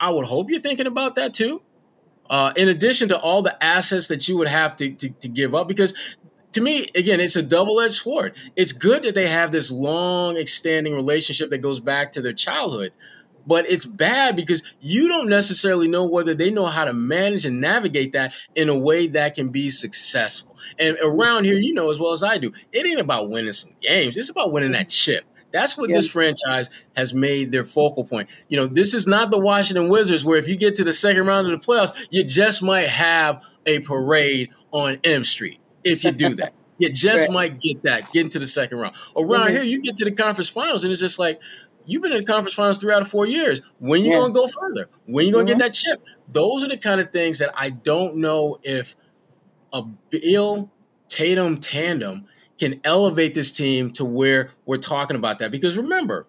I 0.00 0.10
would 0.10 0.24
hope 0.26 0.50
you're 0.50 0.60
thinking 0.60 0.86
about 0.86 1.16
that 1.16 1.34
too. 1.34 1.62
Uh, 2.30 2.52
in 2.56 2.68
addition 2.68 3.08
to 3.10 3.18
all 3.18 3.42
the 3.42 3.62
assets 3.62 4.08
that 4.08 4.26
you 4.26 4.38
would 4.38 4.48
have 4.48 4.74
to, 4.76 4.90
to, 4.94 5.10
to 5.10 5.28
give 5.28 5.54
up, 5.54 5.68
because 5.68 5.92
to 6.52 6.60
me, 6.62 6.86
again, 6.94 7.20
it's 7.20 7.36
a 7.36 7.42
double 7.42 7.80
edged 7.80 7.94
sword. 7.94 8.34
It's 8.56 8.72
good 8.72 9.02
that 9.02 9.14
they 9.14 9.26
have 9.26 9.52
this 9.52 9.70
long, 9.70 10.36
extending 10.36 10.94
relationship 10.94 11.50
that 11.50 11.58
goes 11.58 11.80
back 11.80 12.12
to 12.12 12.22
their 12.22 12.32
childhood 12.32 12.92
but 13.46 13.68
it's 13.68 13.84
bad 13.84 14.36
because 14.36 14.62
you 14.80 15.08
don't 15.08 15.28
necessarily 15.28 15.88
know 15.88 16.04
whether 16.04 16.34
they 16.34 16.50
know 16.50 16.66
how 16.66 16.84
to 16.84 16.92
manage 16.92 17.44
and 17.44 17.60
navigate 17.60 18.12
that 18.12 18.32
in 18.54 18.68
a 18.68 18.76
way 18.76 19.06
that 19.08 19.34
can 19.34 19.48
be 19.48 19.70
successful. 19.70 20.56
And 20.78 20.96
around 21.02 21.44
here, 21.44 21.58
you 21.58 21.74
know 21.74 21.90
as 21.90 21.98
well 21.98 22.12
as 22.12 22.22
I 22.22 22.38
do, 22.38 22.52
it 22.72 22.86
ain't 22.86 23.00
about 23.00 23.30
winning 23.30 23.52
some 23.52 23.72
games. 23.80 24.16
It's 24.16 24.30
about 24.30 24.52
winning 24.52 24.72
that 24.72 24.88
chip. 24.88 25.24
That's 25.52 25.76
what 25.76 25.90
this 25.90 26.10
franchise 26.10 26.70
has 26.96 27.12
made 27.12 27.52
their 27.52 27.64
focal 27.64 28.04
point. 28.04 28.28
You 28.48 28.56
know, 28.56 28.66
this 28.66 28.94
is 28.94 29.06
not 29.06 29.30
the 29.30 29.38
Washington 29.38 29.88
Wizards 29.90 30.24
where 30.24 30.38
if 30.38 30.48
you 30.48 30.56
get 30.56 30.74
to 30.76 30.84
the 30.84 30.94
second 30.94 31.26
round 31.26 31.46
of 31.46 31.60
the 31.60 31.66
playoffs, 31.66 31.94
you 32.10 32.24
just 32.24 32.62
might 32.62 32.88
have 32.88 33.42
a 33.66 33.80
parade 33.80 34.50
on 34.72 34.98
M 35.04 35.24
Street 35.24 35.60
if 35.84 36.04
you 36.04 36.10
do 36.10 36.34
that. 36.36 36.54
You 36.78 36.90
just 36.90 37.28
right. 37.28 37.30
might 37.30 37.60
get 37.60 37.84
that, 37.84 38.10
get 38.10 38.22
into 38.22 38.40
the 38.40 38.46
second 38.46 38.78
round. 38.78 38.96
Around 39.16 39.48
mm-hmm. 39.48 39.54
here, 39.54 39.62
you 39.62 39.80
get 39.82 39.94
to 39.98 40.04
the 40.04 40.10
conference 40.10 40.48
finals, 40.48 40.82
and 40.82 40.90
it's 40.90 41.00
just 41.00 41.16
like, 41.16 41.38
You've 41.84 42.02
been 42.02 42.12
in 42.12 42.20
the 42.20 42.26
conference 42.26 42.54
finals 42.54 42.80
three 42.80 42.92
out 42.92 43.02
of 43.02 43.08
four 43.08 43.26
years. 43.26 43.62
When 43.78 44.02
you 44.04 44.12
yeah. 44.12 44.18
gonna 44.18 44.34
go 44.34 44.46
further? 44.46 44.88
When 45.06 45.26
you 45.26 45.32
gonna 45.32 45.44
mm-hmm. 45.44 45.58
get 45.58 45.64
that 45.64 45.72
chip? 45.72 46.02
Those 46.28 46.64
are 46.64 46.68
the 46.68 46.76
kind 46.76 47.00
of 47.00 47.12
things 47.12 47.38
that 47.38 47.50
I 47.56 47.70
don't 47.70 48.16
know 48.16 48.58
if 48.62 48.96
a 49.72 49.82
Beal 50.10 50.70
Tatum 51.08 51.58
tandem 51.58 52.26
can 52.58 52.80
elevate 52.84 53.34
this 53.34 53.52
team 53.52 53.92
to 53.92 54.04
where 54.04 54.50
we're 54.66 54.76
talking 54.76 55.16
about 55.16 55.38
that. 55.40 55.50
Because 55.50 55.76
remember, 55.76 56.26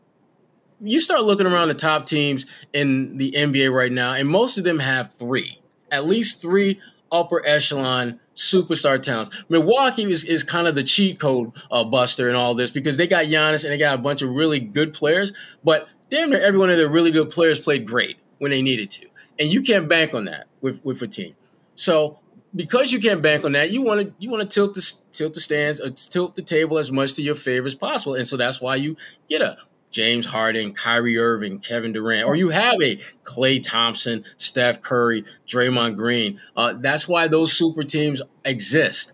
you 0.81 0.99
start 0.99 1.23
looking 1.23 1.47
around 1.47 1.67
the 1.69 1.73
top 1.73 2.05
teams 2.05 2.45
in 2.73 3.17
the 3.17 3.31
NBA 3.31 3.71
right 3.71 3.91
now, 3.91 4.13
and 4.13 4.27
most 4.27 4.57
of 4.57 4.63
them 4.63 4.79
have 4.79 5.13
three, 5.13 5.61
at 5.91 6.05
least 6.05 6.41
three 6.41 6.79
upper 7.11 7.45
echelon 7.45 8.19
superstar 8.35 9.01
talents. 9.01 9.35
Milwaukee 9.49 10.09
is, 10.11 10.23
is 10.23 10.43
kind 10.43 10.67
of 10.67 10.75
the 10.75 10.83
cheat 10.83 11.19
code 11.19 11.51
uh, 11.71 11.83
buster 11.83 12.29
in 12.29 12.35
all 12.35 12.53
this 12.55 12.71
because 12.71 12.97
they 12.97 13.07
got 13.07 13.25
Giannis 13.25 13.63
and 13.63 13.71
they 13.71 13.77
got 13.77 13.95
a 13.95 14.01
bunch 14.01 14.21
of 14.21 14.29
really 14.29 14.59
good 14.59 14.93
players, 14.93 15.33
but 15.63 15.87
damn 16.09 16.29
near 16.29 16.41
every 16.41 16.59
one 16.59 16.69
of 16.69 16.77
their 16.77 16.89
really 16.89 17.11
good 17.11 17.29
players 17.29 17.59
played 17.59 17.87
great 17.87 18.17
when 18.39 18.51
they 18.51 18.61
needed 18.61 18.89
to. 18.91 19.07
And 19.39 19.51
you 19.51 19.61
can't 19.61 19.87
bank 19.87 20.13
on 20.13 20.25
that 20.25 20.47
with, 20.61 20.83
with 20.83 21.01
a 21.01 21.07
team. 21.07 21.35
So 21.75 22.19
because 22.55 22.91
you 22.91 22.99
can't 22.99 23.21
bank 23.21 23.45
on 23.45 23.53
that, 23.53 23.71
you 23.71 23.81
want 23.81 24.01
to 24.01 24.13
you 24.19 24.29
want 24.29 24.41
to 24.41 24.47
tilt 24.47 24.75
the 24.75 24.93
tilt 25.11 25.33
the 25.33 25.39
stands, 25.39 25.79
or 25.79 25.89
tilt 25.89 26.35
the 26.35 26.41
table 26.41 26.77
as 26.77 26.91
much 26.91 27.15
to 27.15 27.21
your 27.21 27.35
favor 27.35 27.67
as 27.67 27.75
possible, 27.75 28.15
and 28.15 28.27
so 28.27 28.37
that's 28.37 28.61
why 28.61 28.75
you 28.75 28.95
get 29.27 29.41
a 29.41 29.57
James 29.93 30.25
Harden, 30.25 30.73
Kyrie 30.73 31.17
Irving, 31.17 31.59
Kevin 31.59 31.93
Durant, 31.93 32.27
or 32.27 32.35
you 32.35 32.49
have 32.49 32.81
a 32.81 32.97
Klay 33.23 33.63
Thompson, 33.63 34.25
Steph 34.37 34.81
Curry, 34.81 35.23
Draymond 35.47 35.95
Green. 35.95 36.41
Uh, 36.57 36.73
that's 36.73 37.07
why 37.07 37.27
those 37.27 37.53
super 37.53 37.83
teams 37.83 38.21
exist. 38.43 39.13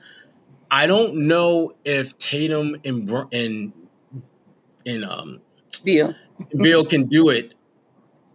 I 0.71 0.87
don't 0.87 1.27
know 1.27 1.73
if 1.83 2.17
Tatum 2.17 2.77
and 2.85 3.09
and, 3.31 3.73
and 4.85 5.05
um, 5.05 5.41
Beal 5.83 6.15
Beal 6.57 6.85
can 6.87 7.05
do 7.05 7.29
it 7.29 7.53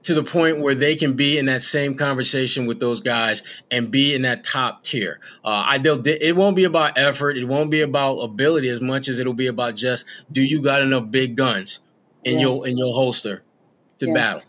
to 0.02 0.12
the 0.12 0.22
point 0.22 0.60
where 0.60 0.74
they 0.74 0.94
can 0.94 1.14
be 1.14 1.38
in 1.38 1.46
that 1.46 1.62
same 1.62 1.94
conversation 1.94 2.66
with 2.66 2.78
those 2.78 3.00
guys 3.00 3.42
and 3.70 3.90
be 3.90 4.14
in 4.14 4.20
that 4.20 4.44
top 4.44 4.82
tier. 4.82 5.18
Uh, 5.42 5.62
I 5.64 5.80
it 5.82 6.36
won't 6.36 6.56
be 6.56 6.64
about 6.64 6.98
effort, 6.98 7.38
it 7.38 7.46
won't 7.46 7.70
be 7.70 7.80
about 7.80 8.18
ability 8.18 8.68
as 8.68 8.82
much 8.82 9.08
as 9.08 9.18
it'll 9.18 9.32
be 9.32 9.46
about 9.46 9.76
just 9.76 10.04
do 10.30 10.42
you 10.42 10.60
got 10.60 10.82
enough 10.82 11.10
big 11.10 11.36
guns 11.36 11.80
in 12.24 12.34
yeah. 12.34 12.40
your 12.40 12.66
in 12.66 12.78
your 12.78 12.92
holster 12.94 13.42
to 13.98 14.06
yeah. 14.06 14.12
battle. 14.12 14.42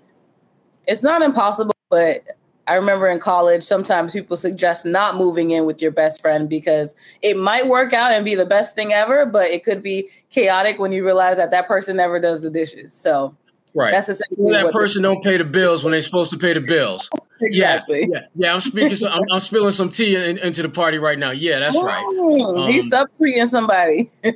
It's 0.88 1.04
not 1.04 1.22
impossible, 1.22 1.76
but 1.90 2.24
I 2.68 2.76
remember 2.76 3.08
in 3.08 3.20
college, 3.20 3.64
sometimes 3.64 4.14
people 4.14 4.36
suggest 4.36 4.86
not 4.86 5.18
moving 5.18 5.52
in 5.52 5.66
with 5.66 5.82
your 5.82 5.92
best 5.92 6.22
friend 6.22 6.50
because 6.50 6.96
it 7.22 7.38
might 7.38 7.68
work 7.68 7.94
out 7.94 8.12
and 8.12 8.26
be 8.26 8.34
the 8.34 8.46
best 8.46 8.74
thing 8.74 8.92
ever, 8.92 9.26
but 9.26 9.52
it 9.52 9.64
could 9.64 9.84
be 9.84 10.10
chaotic 10.32 10.80
when 10.80 10.92
you 10.92 11.06
realize 11.06 11.38
that 11.38 11.52
that 11.52 11.68
person 11.68 11.98
never 11.98 12.20
does 12.20 12.42
the 12.42 12.50
dishes. 12.50 12.94
So, 12.94 13.36
right, 13.76 13.92
that's 13.92 14.10
essentially 14.10 14.54
that 14.54 14.72
person 14.72 15.04
don't 15.04 15.24
pay 15.24 15.38
the 15.38 15.46
bills 15.46 15.84
when 15.84 15.92
they're 15.92 16.02
supposed 16.02 16.32
to 16.32 16.38
pay 16.38 16.54
the 16.54 16.62
bills. 16.62 17.10
exactly. 17.40 18.02
Yeah, 18.02 18.08
yeah, 18.12 18.26
yeah. 18.36 18.54
I'm 18.56 18.62
speaking. 18.62 18.96
Some, 18.96 19.12
I'm, 19.12 19.22
I'm, 19.32 19.40
spilling 19.40 19.72
some 19.72 19.92
tea 19.92 20.16
in, 20.16 20.40
into 20.40 20.64
the 20.64 20.70
party 20.70 20.98
right 20.98 21.20
now. 21.20 21.32
Yeah, 21.32 21.60
that's 21.60 21.78
right. 21.78 22.04
Um, 22.04 22.72
he's 22.72 22.92
subtweeting 22.92 23.48
somebody, 23.50 24.10
and 24.24 24.36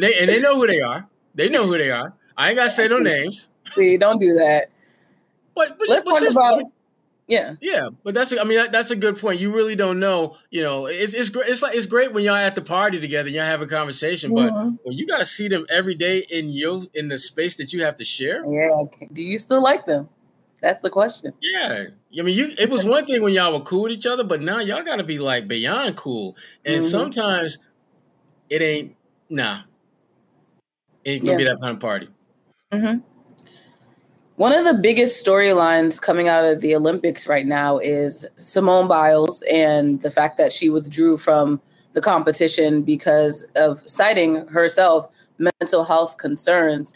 they 0.00 0.18
and 0.18 0.28
they 0.28 0.40
know 0.40 0.56
who 0.56 0.66
they 0.66 0.80
are. 0.80 1.08
They 1.34 1.48
know 1.48 1.66
who 1.66 1.78
they 1.78 1.90
are. 1.90 2.12
I 2.36 2.50
ain't 2.50 2.56
gotta 2.56 2.70
say 2.70 2.88
no 2.88 2.98
names. 3.00 3.50
See, 3.74 3.96
don't 3.96 4.18
do 4.18 4.34
that. 4.34 4.70
But, 5.54 5.78
but 5.78 5.88
let's 5.88 6.04
but 6.04 6.20
talk 6.20 6.30
about. 6.30 6.72
Yeah, 7.26 7.54
yeah, 7.62 7.88
but 8.02 8.12
that's 8.12 8.36
I 8.38 8.44
mean 8.44 8.70
that's 8.70 8.90
a 8.90 8.96
good 8.96 9.18
point. 9.18 9.40
You 9.40 9.54
really 9.54 9.74
don't 9.74 9.98
know, 9.98 10.36
you 10.50 10.62
know. 10.62 10.84
It's 10.84 11.14
it's 11.14 11.30
great. 11.30 11.48
It's 11.48 11.62
like 11.62 11.74
it's 11.74 11.86
great 11.86 12.12
when 12.12 12.22
y'all 12.22 12.34
at 12.34 12.54
the 12.54 12.60
party 12.60 13.00
together, 13.00 13.30
y'all 13.30 13.44
have 13.44 13.62
a 13.62 13.66
conversation. 13.66 14.32
Mm-hmm. 14.32 14.70
But 14.70 14.84
when 14.84 14.98
you 14.98 15.06
got 15.06 15.18
to 15.18 15.24
see 15.24 15.48
them 15.48 15.64
every 15.70 15.94
day 15.94 16.18
in 16.28 16.50
your 16.50 16.82
in 16.92 17.08
the 17.08 17.16
space 17.16 17.56
that 17.56 17.72
you 17.72 17.82
have 17.82 17.96
to 17.96 18.04
share, 18.04 18.44
yeah. 18.44 18.68
Do 19.10 19.22
you 19.22 19.38
still 19.38 19.62
like 19.62 19.86
them? 19.86 20.10
That's 20.60 20.82
the 20.82 20.90
question. 20.90 21.32
Yeah, 21.40 21.86
I 22.18 22.22
mean, 22.22 22.36
you. 22.36 22.52
It 22.58 22.68
was 22.68 22.84
one 22.84 23.06
thing 23.06 23.22
when 23.22 23.32
y'all 23.32 23.54
were 23.54 23.64
cool 23.64 23.84
with 23.84 23.92
each 23.92 24.06
other, 24.06 24.24
but 24.24 24.42
now 24.42 24.58
y'all 24.58 24.82
got 24.82 24.96
to 24.96 25.04
be 25.04 25.18
like 25.18 25.48
beyond 25.48 25.96
cool. 25.96 26.36
And 26.62 26.82
mm-hmm. 26.82 26.90
sometimes 26.90 27.56
it 28.50 28.60
ain't. 28.60 28.96
Nah, 29.30 29.60
it 31.04 31.10
ain't 31.10 31.22
gonna 31.22 31.32
yeah. 31.32 31.38
be 31.38 31.44
that 31.44 31.60
kind 31.62 31.72
of 31.72 31.80
party. 31.80 32.08
Mm-hmm. 32.74 32.98
One 34.36 34.52
of 34.52 34.64
the 34.64 34.74
biggest 34.74 35.24
storylines 35.24 36.00
coming 36.00 36.28
out 36.28 36.44
of 36.44 36.60
the 36.60 36.74
Olympics 36.74 37.28
right 37.28 37.46
now 37.46 37.78
is 37.78 38.26
Simone 38.36 38.88
Biles 38.88 39.42
and 39.42 40.02
the 40.02 40.10
fact 40.10 40.38
that 40.38 40.52
she 40.52 40.68
withdrew 40.70 41.16
from 41.16 41.60
the 41.92 42.00
competition 42.00 42.82
because 42.82 43.44
of 43.54 43.80
citing 43.88 44.46
herself 44.48 45.08
mental 45.38 45.84
health 45.84 46.16
concerns. 46.16 46.92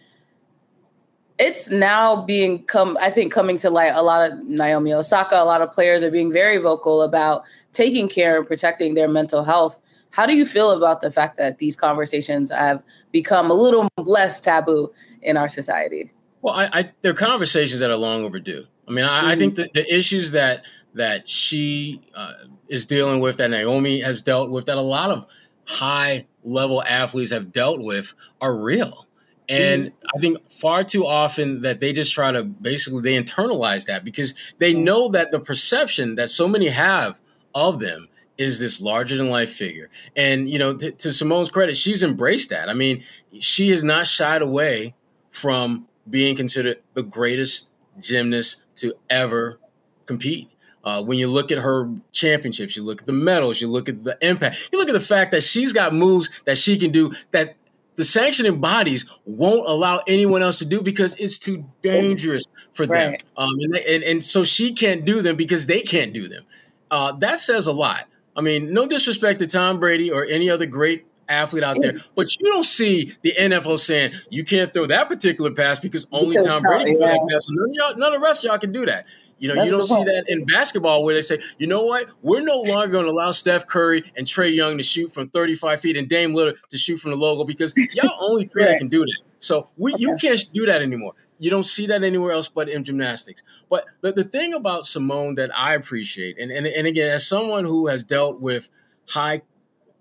It's 1.38 1.70
now 1.70 2.24
being 2.26 2.64
come 2.64 2.98
I 3.00 3.12
think 3.12 3.32
coming 3.32 3.58
to 3.58 3.70
light 3.70 3.92
a 3.94 4.02
lot 4.02 4.28
of 4.28 4.44
Naomi 4.44 4.92
Osaka, 4.92 5.40
a 5.40 5.44
lot 5.44 5.62
of 5.62 5.70
players 5.70 6.02
are 6.02 6.10
being 6.10 6.32
very 6.32 6.58
vocal 6.58 7.02
about 7.02 7.44
taking 7.72 8.08
care 8.08 8.36
and 8.36 8.46
protecting 8.48 8.94
their 8.94 9.06
mental 9.06 9.44
health 9.44 9.78
How 10.10 10.26
do 10.26 10.36
you 10.36 10.46
feel 10.46 10.70
about 10.70 11.00
the 11.00 11.10
fact 11.10 11.36
that 11.36 11.58
these 11.58 11.76
conversations 11.76 12.50
have 12.50 12.82
become 13.12 13.50
a 13.50 13.54
little 13.54 13.88
less 13.98 14.40
taboo 14.40 14.92
in 15.22 15.36
our 15.36 15.48
society? 15.48 16.10
Well, 16.42 16.54
I, 16.54 16.70
I 16.72 16.92
they're 17.02 17.14
conversations 17.14 17.80
that 17.80 17.90
are 17.90 17.96
long 17.96 18.24
overdue. 18.24 18.66
I 18.86 18.90
mean, 18.90 19.04
I, 19.04 19.20
mm-hmm. 19.20 19.28
I 19.28 19.36
think 19.36 19.56
that 19.56 19.72
the 19.74 19.94
issues 19.94 20.30
that 20.32 20.64
that 20.94 21.28
she 21.28 22.00
uh, 22.14 22.32
is 22.68 22.86
dealing 22.86 23.20
with, 23.20 23.36
that 23.36 23.50
Naomi 23.50 24.00
has 24.00 24.22
dealt 24.22 24.50
with, 24.50 24.66
that 24.66 24.76
a 24.76 24.82
lot 24.82 25.10
of 25.10 25.26
high 25.66 26.26
level 26.42 26.82
athletes 26.82 27.30
have 27.30 27.52
dealt 27.52 27.80
with, 27.80 28.14
are 28.40 28.56
real. 28.56 29.06
And 29.48 29.86
mm-hmm. 29.86 30.16
I 30.16 30.20
think 30.20 30.50
far 30.50 30.84
too 30.84 31.06
often 31.06 31.62
that 31.62 31.80
they 31.80 31.92
just 31.92 32.12
try 32.12 32.32
to 32.32 32.44
basically 32.44 33.02
they 33.02 33.22
internalize 33.22 33.86
that 33.86 34.04
because 34.04 34.34
they 34.58 34.74
mm-hmm. 34.74 34.84
know 34.84 35.08
that 35.10 35.30
the 35.30 35.40
perception 35.40 36.16
that 36.16 36.30
so 36.30 36.46
many 36.48 36.68
have 36.68 37.20
of 37.54 37.78
them 37.80 38.08
is 38.38 38.60
this 38.60 38.80
larger 38.80 39.16
than 39.16 39.28
life 39.28 39.50
figure. 39.50 39.90
And 40.16 40.48
you 40.48 40.58
know, 40.58 40.74
t- 40.74 40.92
to 40.92 41.12
Simone's 41.12 41.50
credit, 41.50 41.76
she's 41.76 42.02
embraced 42.02 42.50
that. 42.50 42.68
I 42.68 42.74
mean, 42.74 43.04
she 43.40 43.70
has 43.70 43.84
not 43.84 44.06
shied 44.06 44.40
away 44.40 44.94
from 45.30 45.88
being 46.08 46.36
considered 46.36 46.78
the 46.94 47.02
greatest 47.02 47.70
gymnast 48.00 48.64
to 48.76 48.94
ever 49.10 49.58
compete. 50.06 50.50
Uh, 50.84 51.02
when 51.02 51.18
you 51.18 51.28
look 51.28 51.52
at 51.52 51.58
her 51.58 51.92
championships, 52.12 52.76
you 52.76 52.82
look 52.82 53.00
at 53.00 53.06
the 53.06 53.12
medals, 53.12 53.60
you 53.60 53.68
look 53.68 53.88
at 53.88 54.04
the 54.04 54.16
impact, 54.22 54.68
you 54.72 54.78
look 54.78 54.88
at 54.88 54.92
the 54.92 55.00
fact 55.00 55.32
that 55.32 55.42
she's 55.42 55.72
got 55.72 55.92
moves 55.92 56.30
that 56.46 56.56
she 56.56 56.78
can 56.78 56.90
do 56.90 57.12
that 57.32 57.56
the 57.96 58.04
sanctioning 58.04 58.60
bodies 58.60 59.04
won't 59.26 59.68
allow 59.68 60.00
anyone 60.06 60.40
else 60.40 60.60
to 60.60 60.64
do 60.64 60.80
because 60.80 61.16
it's 61.16 61.36
too 61.36 61.64
dangerous 61.82 62.44
for 62.72 62.86
them. 62.86 63.10
Right. 63.10 63.22
Um, 63.36 63.50
and, 63.58 63.74
they, 63.74 63.96
and, 63.96 64.04
and, 64.04 64.22
so 64.22 64.44
she 64.44 64.72
can't 64.72 65.04
do 65.04 65.20
them 65.20 65.34
because 65.34 65.66
they 65.66 65.82
can't 65.82 66.12
do 66.12 66.28
them. 66.28 66.44
Uh, 66.92 67.10
that 67.18 67.40
says 67.40 67.66
a 67.66 67.72
lot. 67.72 68.06
I 68.38 68.40
mean, 68.40 68.72
no 68.72 68.86
disrespect 68.86 69.40
to 69.40 69.48
Tom 69.48 69.80
Brady 69.80 70.12
or 70.12 70.24
any 70.24 70.48
other 70.48 70.64
great 70.64 71.06
athlete 71.28 71.64
out 71.64 71.76
there, 71.80 72.00
but 72.14 72.38
you 72.38 72.46
don't 72.46 72.64
see 72.64 73.12
the 73.22 73.34
NFL 73.36 73.80
saying 73.80 74.12
you 74.30 74.44
can't 74.44 74.72
throw 74.72 74.86
that 74.86 75.08
particular 75.08 75.50
pass 75.50 75.80
because 75.80 76.06
only 76.12 76.36
because 76.36 76.46
Tom 76.46 76.62
Brady 76.62 76.92
can 76.92 77.00
yeah. 77.00 77.08
that 77.08 77.28
pass. 77.28 77.48
None 77.50 77.90
of, 77.90 77.98
none 77.98 78.14
of 78.14 78.20
the 78.20 78.24
rest 78.24 78.44
of 78.44 78.50
y'all 78.50 78.58
can 78.58 78.70
do 78.70 78.86
that. 78.86 79.06
You 79.40 79.48
know, 79.48 79.56
That's 79.56 79.66
you 79.66 79.72
don't 79.72 79.82
see 79.82 80.04
that 80.04 80.24
in 80.28 80.46
basketball 80.46 81.02
where 81.02 81.14
they 81.14 81.22
say, 81.22 81.40
you 81.58 81.66
know 81.66 81.82
what, 81.82 82.08
we're 82.22 82.40
no 82.40 82.60
longer 82.60 82.86
going 82.86 83.06
to 83.06 83.10
allow 83.10 83.32
Steph 83.32 83.66
Curry 83.66 84.04
and 84.16 84.24
Trae 84.24 84.54
Young 84.54 84.78
to 84.78 84.84
shoot 84.84 85.12
from 85.12 85.30
35 85.30 85.80
feet 85.80 85.96
and 85.96 86.08
Dame 86.08 86.32
Lillard 86.32 86.56
to 86.70 86.78
shoot 86.78 86.98
from 86.98 87.10
the 87.10 87.16
logo 87.16 87.42
because 87.42 87.74
y'all 87.92 88.10
only 88.20 88.46
three 88.46 88.62
right. 88.62 88.70
that 88.70 88.78
can 88.78 88.88
do 88.88 89.00
that. 89.00 89.18
So 89.40 89.68
we 89.76 89.94
okay. 89.94 90.02
you 90.02 90.16
can't 90.20 90.44
do 90.52 90.64
that 90.66 90.80
anymore. 90.80 91.14
You 91.38 91.50
don't 91.50 91.66
see 91.66 91.86
that 91.86 92.02
anywhere 92.02 92.32
else 92.32 92.48
but 92.48 92.68
in 92.68 92.84
gymnastics. 92.84 93.42
But 93.70 93.86
the, 94.00 94.24
thing 94.24 94.54
about 94.54 94.86
Simone 94.86 95.36
that 95.36 95.50
I 95.56 95.74
appreciate, 95.74 96.38
and, 96.38 96.50
and, 96.50 96.66
and 96.66 96.86
again, 96.86 97.10
as 97.10 97.26
someone 97.26 97.64
who 97.64 97.86
has 97.86 98.04
dealt 98.04 98.40
with 98.40 98.70
high 99.08 99.42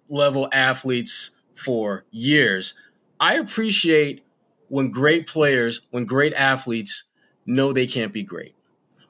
level 0.10 0.50
athletes 0.52 1.32
for 1.56 2.06
years, 2.12 2.74
I 3.20 3.36
appreciate 3.36 4.24
when 4.70 4.92
great 4.92 5.28
players, 5.28 5.82
when 5.92 6.06
great 6.06 6.34
athletes 6.34 7.06
know 7.46 7.72
they 7.72 7.88
can't 7.88 8.12
be 8.12 8.24
great 8.24 8.54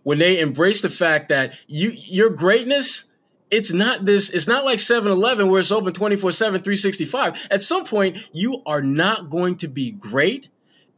when 0.08 0.20
they 0.20 0.40
embrace 0.40 0.82
the 0.82 0.90
fact 0.90 1.28
that 1.28 1.54
you 1.68 1.90
your 1.90 2.30
greatness 2.30 3.12
it's 3.52 3.74
not 3.74 4.06
this 4.06 4.30
it's 4.30 4.48
not 4.48 4.64
like 4.64 4.80
7-eleven 4.80 5.50
where 5.50 5.60
it's 5.60 5.70
open 5.70 5.92
24-7 5.92 6.38
365 6.38 7.48
at 7.52 7.62
some 7.62 7.84
point 7.84 8.18
you 8.32 8.62
are 8.66 8.82
not 8.82 9.30
going 9.30 9.58
to 9.58 9.68
be 9.68 9.92
great 9.92 10.48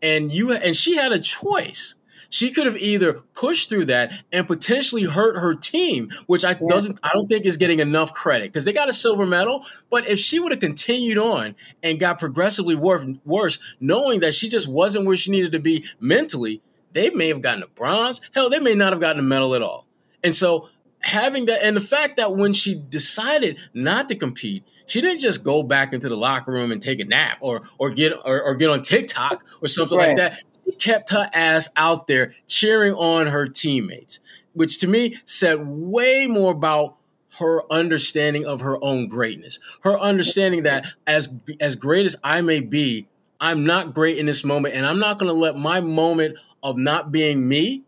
and 0.02 0.32
you 0.32 0.52
and 0.52 0.76
she 0.76 0.96
had 0.96 1.12
a 1.12 1.20
choice 1.20 1.96
she 2.32 2.52
could 2.52 2.68
have 2.68 2.78
either 2.78 3.14
pushed 3.34 3.70
through 3.70 3.86
that 3.86 4.12
and 4.32 4.46
potentially 4.46 5.04
hurt 5.04 5.38
her 5.40 5.56
team 5.56 6.10
which 6.28 6.46
i 6.46 6.54
doesn't 6.54 7.00
i 7.04 7.10
don't 7.14 7.28
think 7.28 7.46
is 7.46 7.58
getting 7.58 7.80
enough 7.80 8.14
credit 8.14 8.52
because 8.52 8.66
they 8.66 8.74
got 8.74 8.90
a 8.90 8.94
silver 8.94 9.26
medal 9.26 9.66
but 9.90 10.08
if 10.08 10.20
she 10.20 10.40
would 10.40 10.52
have 10.52 10.62
continued 10.62 11.18
on 11.18 11.56
and 11.82 12.00
got 12.00 12.20
progressively 12.20 12.76
worse 12.76 13.60
knowing 13.80 14.20
that 14.20 14.34
she 14.34 14.48
just 14.48 14.68
wasn't 14.68 15.06
where 15.06 15.18
she 15.18 15.32
needed 15.32 15.52
to 15.52 15.60
be 15.60 15.86
mentally 16.00 16.62
they 16.94 17.10
may 17.10 17.28
have 17.28 17.42
gotten 17.42 17.64
a 17.64 17.68
bronze. 17.68 18.22
Hell, 18.34 18.50
they 18.50 18.60
may 18.60 18.76
not 18.76 18.94
have 18.94 19.02
gotten 19.02 19.20
a 19.20 19.24
medal 19.24 19.56
at 19.56 19.62
all. 19.62 19.86
And 20.24 20.34
so 20.34 20.70
having 21.02 21.46
that 21.46 21.64
and 21.64 21.78
the 21.78 21.82
fact 21.82 22.18
that 22.18 22.36
when 22.36 22.54
she 22.54 22.76
decided 22.76 23.58
not 23.74 24.10
to 24.10 24.16
compete, 24.16 24.64
she 24.90 25.02
didn't 25.02 25.20
just 25.20 25.44
go 25.44 25.64
back 25.64 25.94
into 25.94 26.10
the 26.10 26.18
locker 26.18 26.52
room 26.52 26.72
and 26.72 26.82
take 26.82 27.00
a 27.00 27.06
nap 27.06 27.38
or 27.42 27.62
or 27.78 27.92
get 27.92 28.14
or, 28.26 28.42
or 28.42 28.56
get 28.56 28.70
on 28.70 28.82
TikTok 28.82 29.46
or 29.62 29.68
something 29.68 29.98
right. 29.98 30.10
like 30.10 30.18
that. 30.18 30.42
She 30.66 30.72
kept 30.74 31.12
her 31.12 31.30
ass 31.34 31.70
out 31.76 32.08
there 32.08 32.34
cheering 32.48 32.94
on 32.94 33.28
her 33.28 33.48
teammates, 33.48 34.20
which 34.54 34.80
to 34.80 34.88
me 34.88 35.18
said 35.26 35.66
way 35.68 36.28
more 36.28 36.52
about 36.52 36.96
her 37.38 37.72
understanding 37.72 38.46
of 38.46 38.62
her 38.62 38.84
own 38.84 39.08
greatness. 39.08 39.60
Her 39.82 39.98
understanding 39.98 40.64
that 40.64 40.86
as 41.08 41.30
as 41.60 41.76
great 41.76 42.06
as 42.06 42.16
I 42.24 42.42
may 42.42 42.60
be, 42.60 43.08
I'm 43.40 43.66
not 43.66 43.94
great 43.94 44.18
in 44.18 44.26
this 44.26 44.44
moment 44.44 44.76
and 44.76 44.86
I'm 44.86 45.00
not 45.00 45.20
going 45.20 45.30
to 45.30 45.40
let 45.40 45.56
my 45.56 45.80
moment 45.80 46.38
of 46.64 46.78
not 46.78 47.12
being 47.12 47.48
me 47.48 47.84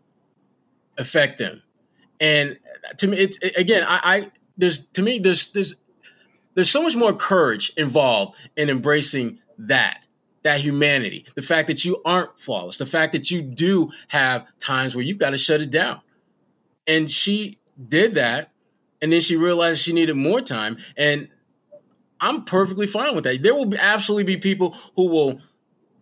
affect 0.96 1.38
them. 1.38 1.62
And 2.20 2.58
to 2.98 3.06
me, 3.08 3.18
it's 3.18 3.38
again, 3.56 3.82
I, 3.82 4.00
I 4.02 4.30
there's 4.56 4.86
to 4.88 5.02
me 5.02 5.18
there's 5.18 5.52
there's 5.52 5.74
there's 6.54 6.70
so 6.70 6.82
much 6.82 6.96
more 6.96 7.12
courage 7.12 7.72
involved 7.76 8.36
in 8.56 8.70
embracing 8.70 9.38
that 9.58 9.98
that 10.42 10.60
humanity. 10.60 11.24
The 11.34 11.42
fact 11.42 11.68
that 11.68 11.84
you 11.84 12.02
aren't 12.04 12.38
flawless. 12.38 12.78
The 12.78 12.86
fact 12.86 13.12
that 13.12 13.30
you 13.30 13.42
do 13.42 13.90
have 14.08 14.44
times 14.58 14.94
where 14.94 15.04
you've 15.04 15.18
got 15.18 15.30
to 15.30 15.38
shut 15.38 15.62
it 15.62 15.70
down. 15.70 16.00
And 16.86 17.10
she 17.10 17.58
did 17.88 18.14
that 18.14 18.50
and 19.00 19.12
then 19.12 19.20
she 19.20 19.36
realized 19.36 19.80
she 19.80 19.92
needed 19.92 20.14
more 20.14 20.40
time 20.40 20.76
and 20.96 21.28
i'm 22.20 22.44
perfectly 22.44 22.86
fine 22.86 23.14
with 23.14 23.24
that. 23.24 23.42
There 23.42 23.54
will 23.54 23.74
absolutely 23.76 24.34
be 24.34 24.40
people 24.40 24.76
who 24.94 25.08
will 25.08 25.40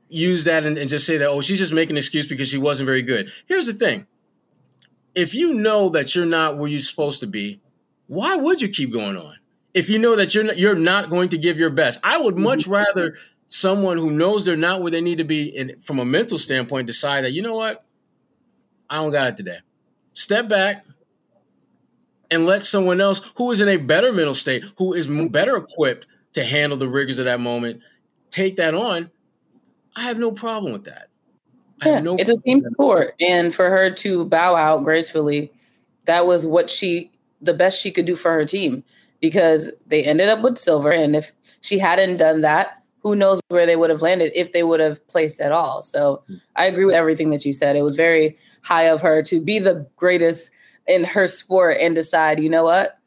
use 0.08 0.44
that 0.44 0.64
and, 0.64 0.76
and 0.76 0.90
just 0.90 1.06
say 1.06 1.16
that, 1.16 1.28
oh, 1.28 1.40
she's 1.40 1.58
just 1.58 1.72
making 1.72 1.92
an 1.92 1.98
excuse 1.98 2.26
because 2.26 2.48
she 2.48 2.58
wasn't 2.58 2.86
very 2.86 3.02
good. 3.02 3.32
Here's 3.46 3.66
the 3.66 3.74
thing. 3.74 4.06
If 5.14 5.34
you 5.34 5.54
know 5.54 5.88
that 5.90 6.14
you're 6.14 6.26
not 6.26 6.58
where 6.58 6.68
you're 6.68 6.80
supposed 6.80 7.20
to 7.20 7.26
be, 7.26 7.60
why 8.06 8.36
would 8.36 8.60
you 8.60 8.68
keep 8.68 8.92
going 8.92 9.16
on? 9.16 9.36
If 9.72 9.88
you 9.88 9.98
know 9.98 10.16
that 10.16 10.34
you're 10.34 10.44
not, 10.44 10.58
you're 10.58 10.74
not 10.74 11.10
going 11.10 11.28
to 11.30 11.38
give 11.38 11.58
your 11.58 11.70
best, 11.70 12.00
I 12.02 12.18
would 12.18 12.36
much 12.36 12.60
mm-hmm. 12.62 12.72
rather 12.72 13.16
someone 13.46 13.98
who 13.98 14.10
knows 14.10 14.44
they're 14.44 14.56
not 14.56 14.82
where 14.82 14.90
they 14.90 15.00
need 15.00 15.18
to 15.18 15.24
be, 15.24 15.56
and 15.56 15.82
from 15.84 15.98
a 15.98 16.04
mental 16.04 16.38
standpoint, 16.38 16.86
decide 16.86 17.24
that 17.24 17.32
you 17.32 17.42
know 17.42 17.54
what, 17.54 17.84
I 18.88 18.96
don't 18.96 19.12
got 19.12 19.28
it 19.28 19.36
today. 19.36 19.58
Step 20.14 20.48
back 20.48 20.84
and 22.30 22.46
let 22.46 22.64
someone 22.64 23.00
else 23.00 23.20
who 23.36 23.50
is 23.50 23.60
in 23.60 23.68
a 23.68 23.76
better 23.76 24.12
mental 24.12 24.34
state, 24.34 24.64
who 24.78 24.92
is 24.92 25.06
better 25.06 25.56
equipped 25.56 26.06
to 26.32 26.44
handle 26.44 26.78
the 26.78 26.88
rigors 26.88 27.18
of 27.18 27.24
that 27.24 27.40
moment, 27.40 27.80
take 28.30 28.56
that 28.56 28.74
on 28.74 29.10
I 29.96 30.02
have 30.02 30.18
no 30.18 30.32
problem 30.32 30.72
with 30.72 30.84
that. 30.84 31.08
Yeah, 31.84 31.98
no 31.98 32.16
it's 32.16 32.30
a 32.30 32.36
team 32.36 32.62
sport, 32.72 33.14
and 33.20 33.54
for 33.54 33.70
her 33.70 33.90
to 33.90 34.24
bow 34.26 34.54
out 34.54 34.84
gracefully, 34.84 35.50
that 36.04 36.26
was 36.26 36.46
what 36.46 36.68
she 36.68 37.10
the 37.40 37.54
best 37.54 37.80
she 37.80 37.90
could 37.90 38.04
do 38.04 38.14
for 38.14 38.32
her 38.32 38.44
team 38.44 38.84
because 39.20 39.70
they 39.86 40.04
ended 40.04 40.28
up 40.28 40.42
with 40.42 40.58
silver, 40.58 40.90
and 40.90 41.14
if 41.16 41.32
she 41.60 41.78
hadn't 41.78 42.16
done 42.16 42.40
that, 42.40 42.82
who 43.02 43.14
knows 43.14 43.40
where 43.48 43.66
they 43.66 43.76
would 43.76 43.90
have 43.90 44.02
landed 44.02 44.32
if 44.34 44.52
they 44.52 44.62
would 44.62 44.80
have 44.80 45.06
placed 45.08 45.40
at 45.40 45.52
all. 45.52 45.82
So 45.82 46.22
I 46.56 46.66
agree 46.66 46.84
with 46.84 46.94
everything 46.94 47.30
that 47.30 47.44
you 47.44 47.52
said. 47.52 47.76
It 47.76 47.82
was 47.82 47.96
very 47.96 48.36
high 48.62 48.84
of 48.84 49.00
her 49.00 49.22
to 49.22 49.40
be 49.40 49.58
the 49.58 49.86
greatest 49.96 50.50
in 50.86 51.04
her 51.04 51.26
sport 51.26 51.78
and 51.80 51.94
decide, 51.94 52.42
you 52.42 52.50
know 52.50 52.64
what, 52.64 52.98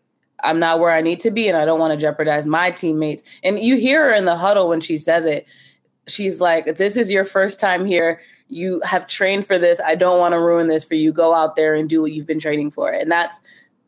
I'm 0.43 0.59
not 0.59 0.79
where 0.79 0.91
I 0.91 1.01
need 1.01 1.19
to 1.21 1.31
be, 1.31 1.47
and 1.47 1.57
I 1.57 1.65
don't 1.65 1.79
want 1.79 1.91
to 1.91 2.01
jeopardize 2.01 2.45
my 2.45 2.71
teammates. 2.71 3.23
And 3.43 3.59
you 3.59 3.77
hear 3.77 4.05
her 4.05 4.13
in 4.13 4.25
the 4.25 4.35
huddle 4.35 4.67
when 4.69 4.81
she 4.81 4.97
says 4.97 5.25
it 5.25 5.45
she's 6.07 6.41
like, 6.41 6.77
This 6.77 6.97
is 6.97 7.11
your 7.11 7.25
first 7.25 7.59
time 7.59 7.85
here. 7.85 8.21
You 8.49 8.81
have 8.81 9.07
trained 9.07 9.47
for 9.47 9.57
this. 9.57 9.79
I 9.83 9.95
don't 9.95 10.19
want 10.19 10.33
to 10.33 10.39
ruin 10.39 10.67
this 10.67 10.83
for 10.83 10.95
you. 10.95 11.11
Go 11.11 11.33
out 11.33 11.55
there 11.55 11.75
and 11.75 11.89
do 11.89 12.01
what 12.01 12.11
you've 12.11 12.27
been 12.27 12.39
training 12.39 12.71
for. 12.71 12.91
And 12.91 13.11
that's, 13.11 13.41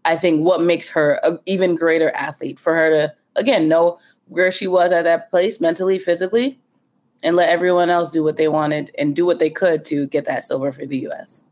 I 0.06 0.16
think, 0.16 0.42
what 0.46 0.62
makes 0.62 0.88
her 0.90 1.20
an 1.24 1.40
even 1.46 1.76
greater 1.76 2.12
athlete 2.12 2.60
for 2.60 2.74
her 2.74 2.90
to, 2.90 3.14
again, 3.36 3.68
know 3.68 4.00
where 4.28 4.52
she 4.52 4.68
was 4.68 4.92
at 4.92 5.04
that 5.04 5.30
place 5.30 5.60
mentally, 5.60 6.00
physically, 6.00 6.60
and 7.24 7.36
let 7.36 7.50
everyone 7.50 7.90
else 7.90 8.12
do 8.12 8.24
what 8.24 8.38
they 8.38 8.48
wanted 8.48 8.92
and 8.98 9.16
do 9.16 9.26
what 9.26 9.40
they 9.40 9.50
could 9.50 9.84
to 9.86 10.08
get 10.08 10.26
that 10.26 10.44
silver 10.44 10.72
for 10.72 10.86
the 10.86 11.00
U.S. 11.00 11.44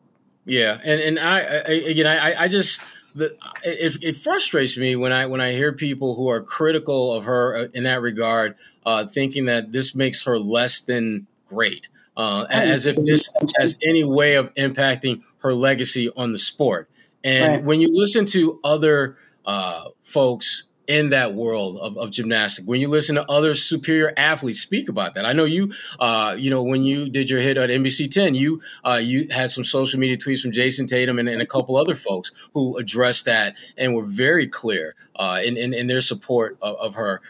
Yeah. 0.46 0.80
And, 0.84 1.02
and 1.02 1.20
I, 1.20 1.40
I 1.40 1.72
again, 1.90 2.08
I, 2.08 2.44
I 2.44 2.48
just, 2.48 2.86
the, 3.16 3.36
it, 3.64 4.04
it 4.04 4.18
frustrates 4.18 4.78
me 4.78 4.96
when 4.96 5.12
I 5.12 5.26
when 5.26 5.40
I 5.42 5.52
hear 5.54 5.72
people 5.72 6.16
who 6.16 6.30
are 6.30 6.42
critical 6.42 7.14
of 7.14 7.26
her 7.26 7.56
uh, 7.56 7.68
in 7.74 7.84
that 7.84 8.02
regard 8.02 8.56
uh, 8.86 9.06
thinking 9.06 9.46
that 9.46 9.72
this 9.72 9.96
makes 9.96 10.24
her 10.24 10.40
less 10.40 10.80
than 10.80 11.28
great, 11.48 11.88
uh, 12.18 12.46
as 12.50 12.86
if 12.86 12.96
this 13.06 13.30
has 13.60 13.76
any 13.84 14.04
way 14.04 14.36
of 14.36 14.54
impacting 14.56 15.22
her 15.40 15.54
legacy 15.54 16.10
on 16.16 16.32
the 16.32 16.40
sport. 16.40 16.90
And 17.24 17.54
right. 17.54 17.64
when 17.64 17.82
you 17.82 17.88
listen 17.92 18.26
to 18.26 18.60
other 18.64 19.18
uh, 19.46 19.90
folks 20.02 20.64
in 20.86 21.12
that 21.12 21.34
world 21.34 21.78
of, 21.80 21.98
of 21.98 22.12
gymnastics, 22.12 22.68
when 22.68 22.82
you 22.82 22.90
listen 22.90 23.16
to 23.16 23.30
other 23.32 23.54
superior 23.54 24.14
athletes 24.18 24.60
speak 24.60 24.90
about 24.90 25.16
that, 25.16 25.26
I 25.26 25.32
know 25.34 25.46
you, 25.46 25.72
uh, 26.00 26.36
you 26.38 26.50
know, 26.50 26.64
when 26.64 26.84
you 26.84 27.10
did 27.10 27.30
your 27.30 27.40
hit 27.40 27.58
at 27.58 27.70
NBC 27.70 28.12
10, 28.12 28.36
you 28.36 28.62
uh, 28.86 29.00
you 29.02 29.28
had 29.32 29.52
some 29.52 29.64
social 29.64 30.00
media 30.00 30.18
tweets 30.18 30.42
from 30.42 30.52
Jayson 30.52 30.88
Tatum 30.88 31.20
and, 31.20 31.30
and, 31.30 31.42
a 31.42 31.46
couple 31.46 31.78
other 31.78 31.96
folks 31.96 32.32
who 32.54 32.78
addressed 32.78 33.26
that 33.26 33.56
and 33.78 33.96
were 33.96 34.06
very 34.06 34.48
clear 34.48 34.96
uh, 35.16 35.42
in, 35.44 35.56
in, 35.58 35.74
in 35.74 35.88
their 35.88 36.02
support 36.02 36.58
of, 36.62 36.76
of 36.76 36.96
her 36.96 37.22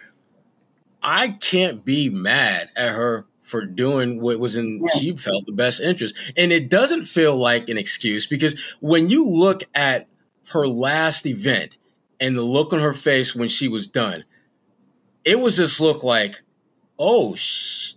I 1.03 1.29
can't 1.29 1.84
be 1.84 2.10
mad 2.10 2.69
at 2.77 2.95
her 2.95 3.25
for 3.43 3.65
doing 3.65 4.21
what 4.21 4.39
was 4.39 4.56
in 4.56 4.82
yeah. 4.82 4.99
she 4.99 5.15
felt 5.15 5.45
the 5.45 5.51
best 5.51 5.82
interest. 5.82 6.15
And 6.36 6.51
it 6.51 6.69
doesn't 6.69 7.03
feel 7.03 7.36
like 7.36 7.69
an 7.69 7.77
excuse 7.77 8.25
because 8.25 8.60
when 8.79 9.10
you 9.10 9.29
look 9.29 9.63
at 9.75 10.08
her 10.49 10.67
last 10.67 11.25
event 11.25 11.77
and 12.19 12.38
the 12.38 12.41
look 12.41 12.73
on 12.73 12.79
her 12.79 12.93
face 12.93 13.36
when 13.36 13.49
she 13.49 13.67
was 13.67 13.86
done, 13.86 14.23
it 15.25 15.39
was 15.39 15.58
this 15.58 15.79
look 15.79 16.03
like, 16.03 16.41
oh, 16.97 17.36
sh- 17.36 17.93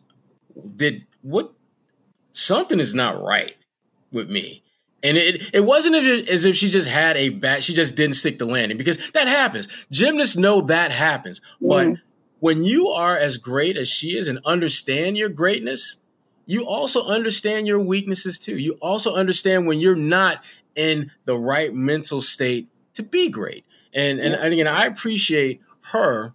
did 0.75 1.07
what? 1.23 1.53
Something 2.33 2.81
is 2.81 2.95
not 2.95 3.23
right 3.23 3.57
with 4.13 4.31
me. 4.31 4.63
And 5.03 5.17
it, 5.17 5.55
it 5.55 5.61
wasn't 5.61 5.95
as 5.95 6.45
if 6.45 6.57
she 6.57 6.69
just 6.69 6.89
had 6.89 7.17
a 7.17 7.29
bad, 7.29 7.63
she 7.63 7.73
just 7.73 7.97
didn't 7.97 8.17
stick 8.17 8.39
the 8.39 8.47
landing 8.47 8.77
because 8.77 8.99
that 9.13 9.29
happens. 9.29 9.69
Gymnasts 9.91 10.37
know 10.37 10.63
that 10.63 10.91
happens. 10.91 11.41
Mm. 11.63 11.69
But 11.69 12.01
when 12.47 12.63
you 12.63 12.87
are 12.91 13.19
as 13.19 13.39
great 13.39 13.77
as 13.77 13.89
she 13.89 14.17
is 14.17 14.29
and 14.29 14.39
understand 14.45 15.19
your 15.19 15.29
greatness, 15.29 15.97
you 16.45 16.65
also 16.65 17.05
understand 17.05 17.67
your 17.67 17.81
weaknesses 17.81 18.39
too. 18.39 18.57
You 18.57 18.75
also 18.75 19.17
understand 19.17 19.67
when 19.67 19.81
you're 19.81 19.97
not 19.97 20.45
in 20.77 21.11
the 21.25 21.37
right 21.37 21.75
mental 21.75 22.21
state 22.21 22.69
to 22.95 23.03
be 23.03 23.31
great. 23.31 23.65
And 23.93 24.21
and, 24.21 24.33
and 24.33 24.53
again, 24.53 24.69
I 24.69 24.87
appreciate 24.87 25.61
her 25.91 26.35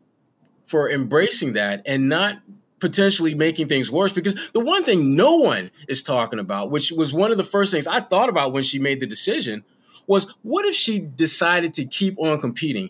for 0.67 0.91
embracing 0.91 1.53
that 1.53 1.81
and 1.85 2.09
not 2.09 2.39
potentially 2.79 3.33
making 3.33 3.69
things 3.69 3.89
worse 3.89 4.11
because 4.11 4.51
the 4.51 4.59
one 4.59 4.83
thing 4.83 5.15
no 5.15 5.37
one 5.37 5.71
is 5.87 6.03
talking 6.03 6.39
about, 6.39 6.71
which 6.71 6.91
was 6.91 7.13
one 7.13 7.31
of 7.31 7.37
the 7.37 7.45
first 7.45 7.71
things 7.71 7.87
I 7.87 8.01
thought 8.01 8.27
about 8.27 8.51
when 8.51 8.63
she 8.63 8.79
made 8.79 8.99
the 8.99 9.07
decision, 9.07 9.63
was 10.07 10.35
what 10.41 10.65
if 10.65 10.75
she 10.75 10.99
decided 10.99 11.73
to 11.75 11.85
keep 11.85 12.19
on 12.19 12.41
competing? 12.41 12.89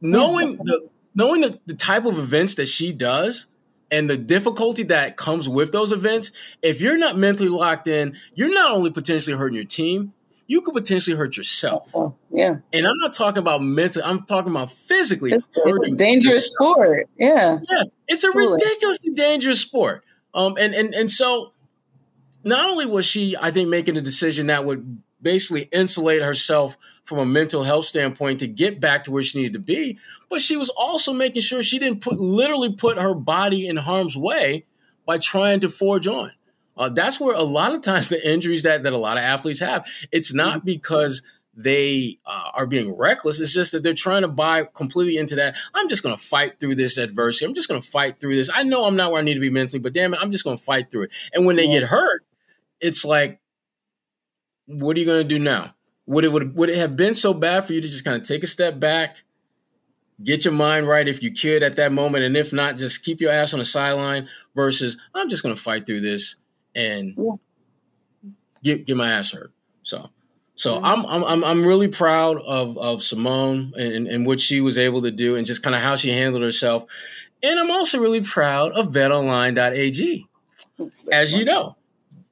Knowing 0.00 0.56
the 0.56 0.88
knowing 1.18 1.40
the, 1.40 1.58
the 1.66 1.74
type 1.74 2.04
of 2.04 2.16
events 2.16 2.54
that 2.54 2.68
she 2.68 2.92
does 2.92 3.48
and 3.90 4.08
the 4.08 4.16
difficulty 4.16 4.84
that 4.84 5.16
comes 5.16 5.48
with 5.48 5.72
those 5.72 5.90
events, 5.90 6.30
if 6.62 6.80
you're 6.80 6.96
not 6.96 7.18
mentally 7.18 7.48
locked 7.48 7.88
in, 7.88 8.16
you're 8.34 8.54
not 8.54 8.70
only 8.70 8.90
potentially 8.90 9.36
hurting 9.36 9.56
your 9.56 9.64
team, 9.64 10.12
you 10.46 10.60
could 10.62 10.74
potentially 10.74 11.16
hurt 11.16 11.36
yourself. 11.36 11.90
Oh, 11.94 12.14
yeah. 12.30 12.58
And 12.72 12.86
I'm 12.86 12.98
not 12.98 13.12
talking 13.12 13.38
about 13.38 13.62
mental, 13.62 14.00
I'm 14.04 14.22
talking 14.26 14.52
about 14.52 14.70
physically 14.70 15.32
it's, 15.32 15.44
hurting. 15.64 15.94
It's 15.94 16.02
a 16.02 16.04
dangerous 16.06 16.34
yourself. 16.34 16.76
sport. 16.76 17.08
Yeah. 17.18 17.58
Yes. 17.68 17.92
It's 18.06 18.22
a 18.22 18.30
ridiculously 18.30 19.12
dangerous 19.12 19.60
sport. 19.60 20.04
Um, 20.32 20.54
and, 20.56 20.72
and, 20.72 20.94
and 20.94 21.10
so 21.10 21.52
not 22.44 22.70
only 22.70 22.86
was 22.86 23.04
she, 23.04 23.36
I 23.38 23.50
think, 23.50 23.68
making 23.68 23.96
a 23.96 24.00
decision 24.00 24.46
that 24.46 24.64
would 24.64 25.02
basically 25.20 25.62
insulate 25.72 26.22
herself 26.22 26.76
from 27.08 27.18
a 27.18 27.24
mental 27.24 27.62
health 27.62 27.86
standpoint 27.86 28.38
to 28.38 28.46
get 28.46 28.80
back 28.80 29.02
to 29.02 29.10
where 29.10 29.22
she 29.22 29.38
needed 29.38 29.54
to 29.54 29.58
be, 29.58 29.98
but 30.28 30.42
she 30.42 30.58
was 30.58 30.68
also 30.68 31.10
making 31.10 31.40
sure 31.40 31.62
she 31.62 31.78
didn't 31.78 32.02
put 32.02 32.18
literally 32.18 32.70
put 32.70 33.00
her 33.00 33.14
body 33.14 33.66
in 33.66 33.78
harm's 33.78 34.14
way 34.14 34.66
by 35.06 35.16
trying 35.16 35.58
to 35.58 35.70
forge 35.70 36.06
on. 36.06 36.32
Uh, 36.76 36.90
that's 36.90 37.18
where 37.18 37.34
a 37.34 37.42
lot 37.42 37.74
of 37.74 37.80
times 37.80 38.08
the 38.10 38.30
injuries 38.30 38.62
that 38.64 38.82
that 38.82 38.92
a 38.92 38.98
lot 38.98 39.16
of 39.16 39.24
athletes 39.24 39.60
have, 39.60 39.86
it's 40.12 40.34
not 40.34 40.58
mm-hmm. 40.58 40.66
because 40.66 41.22
they 41.54 42.18
uh, 42.26 42.50
are 42.52 42.66
being 42.66 42.94
reckless. 42.94 43.40
It's 43.40 43.54
just 43.54 43.72
that 43.72 43.82
they're 43.82 43.94
trying 43.94 44.20
to 44.22 44.28
buy 44.28 44.64
completely 44.74 45.16
into 45.16 45.34
that. 45.36 45.56
I'm 45.72 45.88
just 45.88 46.02
going 46.02 46.14
to 46.14 46.22
fight 46.22 46.60
through 46.60 46.74
this 46.74 46.98
adversity. 46.98 47.46
I'm 47.46 47.54
just 47.54 47.68
going 47.68 47.80
to 47.80 47.88
fight 47.88 48.20
through 48.20 48.36
this. 48.36 48.50
I 48.52 48.64
know 48.64 48.84
I'm 48.84 48.96
not 48.96 49.12
where 49.12 49.20
I 49.20 49.24
need 49.24 49.34
to 49.34 49.40
be 49.40 49.48
mentally, 49.48 49.80
but 49.80 49.94
damn 49.94 50.12
it, 50.12 50.20
I'm 50.20 50.30
just 50.30 50.44
going 50.44 50.58
to 50.58 50.62
fight 50.62 50.90
through 50.90 51.04
it. 51.04 51.10
And 51.32 51.46
when 51.46 51.56
they 51.56 51.64
yeah. 51.64 51.80
get 51.80 51.88
hurt, 51.88 52.26
it's 52.80 53.02
like, 53.02 53.40
what 54.66 54.94
are 54.94 55.00
you 55.00 55.06
going 55.06 55.22
to 55.22 55.28
do 55.28 55.38
now? 55.38 55.74
Would 56.08 56.24
it 56.24 56.32
would 56.32 56.56
would 56.56 56.70
it 56.70 56.78
have 56.78 56.96
been 56.96 57.12
so 57.12 57.34
bad 57.34 57.66
for 57.66 57.74
you 57.74 57.82
to 57.82 57.86
just 57.86 58.02
kind 58.02 58.16
of 58.16 58.26
take 58.26 58.42
a 58.42 58.46
step 58.46 58.80
back, 58.80 59.18
get 60.24 60.42
your 60.42 60.54
mind 60.54 60.88
right 60.88 61.06
if 61.06 61.22
you 61.22 61.30
could 61.30 61.62
at 61.62 61.76
that 61.76 61.92
moment, 61.92 62.24
and 62.24 62.34
if 62.34 62.50
not, 62.50 62.78
just 62.78 63.04
keep 63.04 63.20
your 63.20 63.30
ass 63.30 63.52
on 63.52 63.58
the 63.58 63.64
sideline 63.64 64.26
versus 64.54 64.96
I'm 65.14 65.28
just 65.28 65.42
going 65.42 65.54
to 65.54 65.60
fight 65.60 65.84
through 65.84 66.00
this 66.00 66.36
and 66.74 67.14
yeah. 67.18 68.30
get 68.62 68.86
get 68.86 68.96
my 68.96 69.10
ass 69.12 69.32
hurt. 69.32 69.52
So. 69.82 70.10
So 70.54 70.74
mm-hmm. 70.74 71.06
I'm 71.06 71.24
I'm 71.24 71.44
I'm 71.44 71.64
really 71.64 71.86
proud 71.86 72.38
of 72.38 72.76
of 72.78 73.04
Simone 73.04 73.72
and, 73.76 74.08
and 74.08 74.26
what 74.26 74.40
she 74.40 74.60
was 74.60 74.76
able 74.76 75.02
to 75.02 75.12
do 75.12 75.36
and 75.36 75.46
just 75.46 75.62
kind 75.62 75.76
of 75.76 75.82
how 75.82 75.94
she 75.94 76.08
handled 76.10 76.42
herself. 76.42 76.84
And 77.44 77.60
I'm 77.60 77.70
also 77.70 78.00
really 78.00 78.22
proud 78.22 78.72
of 78.72 78.88
betonline.ag. 78.88 80.26
As 81.12 81.32
you 81.32 81.44
know, 81.44 81.77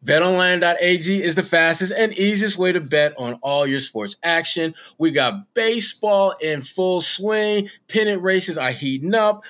BetOnline.ag 0.07 1.23
is 1.23 1.35
the 1.35 1.43
fastest 1.43 1.93
and 1.93 2.13
easiest 2.13 2.57
way 2.57 2.71
to 2.71 2.81
bet 2.81 3.13
on 3.19 3.35
all 3.43 3.67
your 3.67 3.81
sports 3.81 4.17
action. 4.23 4.73
We 4.99 5.11
got 5.11 5.53
baseball 5.53 6.31
in 6.41 6.63
full 6.63 7.01
swing. 7.01 7.69
Pennant 7.89 8.23
races 8.23 8.57
are 8.57 8.71
heating 8.71 9.15
up. 9.15 9.43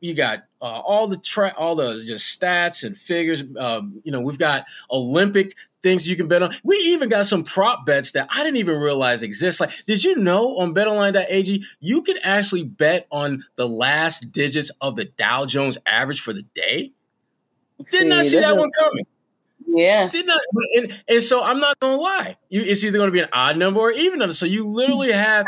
You 0.00 0.14
got 0.14 0.44
uh, 0.62 0.64
all 0.64 1.06
the 1.06 1.18
tra- 1.18 1.54
all 1.56 1.76
the 1.76 2.02
just 2.02 2.40
stats 2.40 2.82
and 2.82 2.96
figures. 2.96 3.44
Um, 3.58 4.00
you 4.04 4.12
know, 4.12 4.20
we've 4.20 4.38
got 4.38 4.64
Olympic 4.90 5.54
things 5.82 6.08
you 6.08 6.16
can 6.16 6.28
bet 6.28 6.42
on. 6.42 6.56
We 6.64 6.76
even 6.76 7.10
got 7.10 7.26
some 7.26 7.44
prop 7.44 7.84
bets 7.84 8.12
that 8.12 8.28
I 8.30 8.42
didn't 8.42 8.56
even 8.56 8.78
realize 8.78 9.22
exist. 9.22 9.60
Like, 9.60 9.70
did 9.86 10.02
you 10.02 10.16
know 10.16 10.56
on 10.56 10.74
BetOnline.ag 10.74 11.62
you 11.80 12.02
can 12.02 12.16
actually 12.22 12.64
bet 12.64 13.06
on 13.12 13.44
the 13.56 13.68
last 13.68 14.32
digits 14.32 14.70
of 14.80 14.96
the 14.96 15.04
Dow 15.04 15.44
Jones 15.44 15.76
average 15.86 16.20
for 16.22 16.32
the 16.32 16.44
day? 16.54 16.92
Did 17.90 18.06
not 18.06 18.20
I 18.20 18.22
see 18.22 18.40
that 18.40 18.56
one 18.56 18.70
coming. 18.78 19.04
Yeah. 19.74 20.08
Did 20.08 20.26
not, 20.26 20.40
and, 20.76 21.02
and 21.08 21.22
so 21.22 21.42
I'm 21.42 21.58
not 21.58 21.78
gonna 21.80 21.96
lie. 21.96 22.36
You, 22.48 22.62
it's 22.62 22.84
either 22.84 22.98
gonna 22.98 23.10
be 23.10 23.20
an 23.20 23.28
odd 23.32 23.56
number 23.56 23.80
or 23.80 23.90
even 23.90 24.20
number. 24.20 24.34
So 24.34 24.46
you 24.46 24.66
literally 24.66 25.12
have 25.12 25.46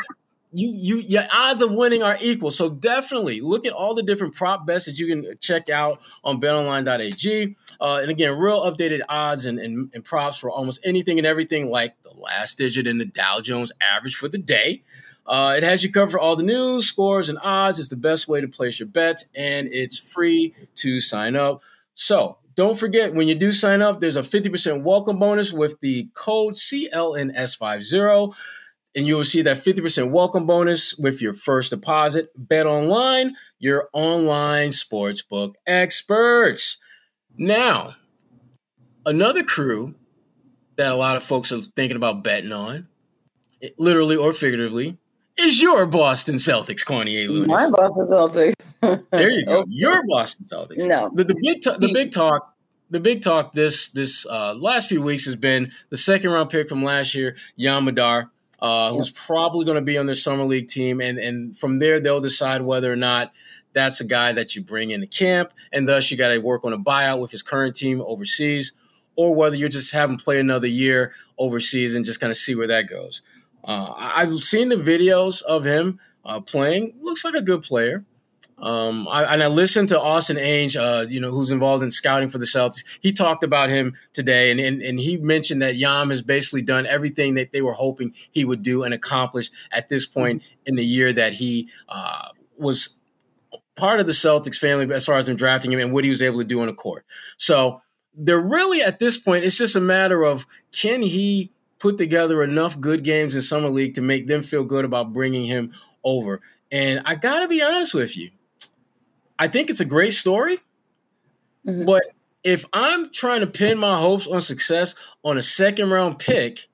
you 0.52 0.72
you 0.74 0.96
your 0.98 1.24
odds 1.32 1.62
of 1.62 1.70
winning 1.70 2.02
are 2.02 2.18
equal. 2.20 2.50
So 2.50 2.70
definitely 2.70 3.40
look 3.40 3.66
at 3.66 3.72
all 3.72 3.94
the 3.94 4.02
different 4.02 4.34
prop 4.34 4.66
bets 4.66 4.86
that 4.86 4.98
you 4.98 5.06
can 5.06 5.36
check 5.38 5.68
out 5.68 6.00
on 6.24 6.40
betonline.ag. 6.40 7.56
Uh, 7.80 7.98
and 8.02 8.10
again, 8.10 8.36
real 8.36 8.60
updated 8.62 9.02
odds 9.08 9.46
and, 9.46 9.58
and, 9.58 9.90
and 9.94 10.04
props 10.04 10.38
for 10.38 10.50
almost 10.50 10.80
anything 10.84 11.18
and 11.18 11.26
everything, 11.26 11.70
like 11.70 11.94
the 12.02 12.10
last 12.18 12.58
digit 12.58 12.86
in 12.86 12.98
the 12.98 13.04
Dow 13.04 13.40
Jones 13.40 13.70
average 13.80 14.16
for 14.16 14.28
the 14.28 14.38
day. 14.38 14.82
Uh, 15.26 15.54
it 15.56 15.62
has 15.62 15.82
you 15.82 15.90
covered 15.90 16.12
for 16.12 16.20
all 16.20 16.36
the 16.36 16.42
news, 16.42 16.86
scores, 16.86 17.28
and 17.28 17.38
odds. 17.42 17.78
It's 17.78 17.88
the 17.88 17.96
best 17.96 18.28
way 18.28 18.40
to 18.40 18.48
place 18.48 18.78
your 18.78 18.88
bets, 18.88 19.24
and 19.34 19.68
it's 19.72 19.98
free 19.98 20.54
to 20.76 21.00
sign 21.00 21.34
up. 21.34 21.62
So 21.94 22.38
don't 22.56 22.78
forget, 22.78 23.14
when 23.14 23.28
you 23.28 23.34
do 23.34 23.52
sign 23.52 23.82
up, 23.82 24.00
there's 24.00 24.16
a 24.16 24.22
50% 24.22 24.82
welcome 24.82 25.18
bonus 25.18 25.52
with 25.52 25.78
the 25.80 26.08
code 26.14 26.54
CLNS50. 26.54 28.34
And 28.94 29.06
you 29.06 29.16
will 29.16 29.24
see 29.24 29.42
that 29.42 29.58
50% 29.58 30.10
welcome 30.10 30.46
bonus 30.46 30.96
with 30.96 31.20
your 31.20 31.34
first 31.34 31.68
deposit. 31.68 32.30
Bet 32.34 32.66
online, 32.66 33.36
your 33.58 33.90
online 33.92 34.70
sportsbook 34.70 35.54
experts. 35.66 36.78
Now, 37.36 37.96
another 39.04 39.42
crew 39.42 39.94
that 40.76 40.90
a 40.90 40.96
lot 40.96 41.16
of 41.18 41.22
folks 41.22 41.52
are 41.52 41.60
thinking 41.60 41.96
about 41.96 42.24
betting 42.24 42.52
on, 42.52 42.88
literally 43.76 44.16
or 44.16 44.32
figuratively, 44.32 44.96
is 45.38 45.60
your 45.60 45.84
Boston 45.84 46.36
Celtics, 46.36 46.82
Kwani 46.82 47.26
A. 47.26 47.46
My 47.46 47.68
Boston 47.68 48.06
Celtics. 48.06 48.54
There 49.10 49.30
you 49.30 49.46
go. 49.46 49.64
Your 49.68 50.02
Boston 50.06 50.44
Celtics. 50.44 50.86
No. 50.86 51.10
The, 51.14 51.24
the 51.24 51.34
big 51.34 51.60
t- 51.60 51.76
the 51.78 51.92
big 51.92 52.12
talk 52.12 52.56
the 52.90 53.00
big 53.00 53.22
talk 53.22 53.52
this 53.52 53.88
this 53.88 54.26
uh, 54.26 54.54
last 54.54 54.88
few 54.88 55.02
weeks 55.02 55.24
has 55.24 55.36
been 55.36 55.72
the 55.90 55.96
second 55.96 56.30
round 56.30 56.50
pick 56.50 56.68
from 56.68 56.82
last 56.82 57.14
year, 57.14 57.36
Yam 57.56 57.84
Madar, 57.84 58.30
uh, 58.60 58.92
who's 58.92 59.10
probably 59.10 59.64
going 59.64 59.76
to 59.76 59.82
be 59.82 59.98
on 59.98 60.06
their 60.06 60.14
summer 60.14 60.44
league 60.44 60.68
team, 60.68 61.00
and 61.00 61.18
and 61.18 61.56
from 61.56 61.78
there 61.78 62.00
they'll 62.00 62.20
decide 62.20 62.62
whether 62.62 62.92
or 62.92 62.96
not 62.96 63.32
that's 63.72 64.00
a 64.00 64.06
guy 64.06 64.32
that 64.32 64.54
you 64.54 64.62
bring 64.62 64.90
into 64.90 65.06
camp, 65.06 65.52
and 65.72 65.88
thus 65.88 66.10
you 66.10 66.16
got 66.16 66.28
to 66.28 66.38
work 66.38 66.64
on 66.64 66.72
a 66.72 66.78
buyout 66.78 67.20
with 67.20 67.30
his 67.30 67.42
current 67.42 67.74
team 67.74 68.00
overseas, 68.00 68.72
or 69.16 69.34
whether 69.34 69.56
you 69.56 69.68
just 69.68 69.92
have 69.92 70.08
him 70.08 70.16
play 70.16 70.38
another 70.38 70.68
year 70.68 71.12
overseas 71.38 71.94
and 71.94 72.04
just 72.04 72.20
kind 72.20 72.30
of 72.30 72.36
see 72.36 72.54
where 72.54 72.68
that 72.68 72.88
goes. 72.88 73.22
Uh, 73.64 73.92
I've 73.96 74.32
seen 74.36 74.68
the 74.68 74.76
videos 74.76 75.42
of 75.42 75.64
him 75.64 75.98
uh, 76.24 76.40
playing; 76.40 76.94
looks 77.00 77.24
like 77.24 77.34
a 77.34 77.42
good 77.42 77.62
player. 77.62 78.04
Um, 78.58 79.06
I, 79.08 79.24
and 79.24 79.42
I 79.42 79.48
listened 79.48 79.90
to 79.90 80.00
Austin 80.00 80.38
Ainge, 80.38 80.76
uh, 80.76 81.06
you 81.06 81.20
know, 81.20 81.30
who's 81.30 81.50
involved 81.50 81.82
in 81.82 81.90
scouting 81.90 82.30
for 82.30 82.38
the 82.38 82.46
Celtics. 82.46 82.84
He 83.00 83.12
talked 83.12 83.44
about 83.44 83.68
him 83.68 83.94
today, 84.14 84.50
and, 84.50 84.58
and, 84.58 84.80
and 84.80 84.98
he 84.98 85.18
mentioned 85.18 85.60
that 85.60 85.76
Yam 85.76 86.08
has 86.10 86.22
basically 86.22 86.62
done 86.62 86.86
everything 86.86 87.34
that 87.34 87.52
they 87.52 87.60
were 87.60 87.74
hoping 87.74 88.14
he 88.30 88.44
would 88.44 88.62
do 88.62 88.82
and 88.82 88.94
accomplish 88.94 89.50
at 89.72 89.88
this 89.88 90.06
point 90.06 90.42
in 90.64 90.76
the 90.76 90.84
year 90.84 91.12
that 91.12 91.34
he 91.34 91.68
uh, 91.88 92.28
was 92.58 92.96
part 93.74 94.00
of 94.00 94.06
the 94.06 94.12
Celtics 94.12 94.56
family 94.56 94.92
as 94.94 95.04
far 95.04 95.16
as 95.16 95.26
them 95.26 95.36
drafting 95.36 95.70
him 95.70 95.80
and 95.80 95.92
what 95.92 96.04
he 96.04 96.10
was 96.10 96.22
able 96.22 96.38
to 96.38 96.44
do 96.44 96.60
on 96.60 96.66
the 96.66 96.72
court. 96.72 97.04
So 97.36 97.82
they're 98.14 98.40
really 98.40 98.80
at 98.80 98.98
this 98.98 99.18
point, 99.18 99.44
it's 99.44 99.58
just 99.58 99.76
a 99.76 99.80
matter 99.80 100.22
of 100.22 100.46
can 100.72 101.02
he 101.02 101.52
put 101.78 101.98
together 101.98 102.42
enough 102.42 102.80
good 102.80 103.04
games 103.04 103.34
in 103.34 103.42
summer 103.42 103.68
league 103.68 103.92
to 103.94 104.00
make 104.00 104.26
them 104.26 104.42
feel 104.42 104.64
good 104.64 104.86
about 104.86 105.12
bringing 105.12 105.44
him 105.44 105.74
over. 106.02 106.40
And 106.72 107.02
I 107.04 107.16
got 107.16 107.40
to 107.40 107.48
be 107.48 107.62
honest 107.62 107.92
with 107.92 108.16
you 108.16 108.30
I 109.38 109.48
think 109.48 109.70
it's 109.70 109.80
a 109.80 109.84
great 109.84 110.12
story, 110.12 110.58
mm-hmm. 111.66 111.84
but 111.84 112.02
if 112.42 112.64
I'm 112.72 113.10
trying 113.10 113.40
to 113.40 113.46
pin 113.46 113.78
my 113.78 113.98
hopes 113.98 114.26
on 114.26 114.40
success 114.40 114.94
on 115.24 115.36
a 115.36 115.42
second 115.42 115.90
round 115.90 116.18
pick, 116.18 116.68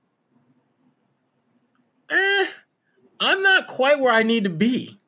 eh, 2.10 2.46
I'm 3.20 3.42
not 3.42 3.66
quite 3.66 3.98
where 4.00 4.12
I 4.12 4.22
need 4.22 4.44
to 4.44 4.50
be 4.50 4.98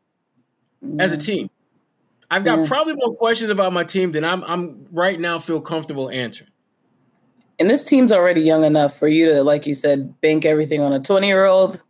mm-hmm. 0.85 1.01
as 1.01 1.12
a 1.12 1.19
team. 1.19 1.51
I've 2.31 2.45
got 2.45 2.67
probably 2.67 2.95
more 2.95 3.14
questions 3.14 3.51
about 3.51 3.73
my 3.73 3.85
team 3.85 4.12
than 4.12 4.25
I'm 4.25 4.43
I'm 4.45 4.87
right 4.90 5.21
now 5.21 5.38
feel 5.38 5.61
comfortable 5.61 6.11
answering. 6.11 6.51
And 7.61 7.71
this 7.71 7.85
team's 7.85 8.11
already 8.11 8.40
young 8.40 8.64
enough 8.64 8.99
for 8.99 9.07
you 9.07 9.27
to, 9.27 9.45
like 9.45 9.67
you 9.67 9.75
said, 9.75 10.21
bank 10.21 10.45
everything 10.45 10.81
on 10.81 10.93
a 10.93 11.01
20 11.01 11.27
year 11.27 11.45
old. 11.45 11.83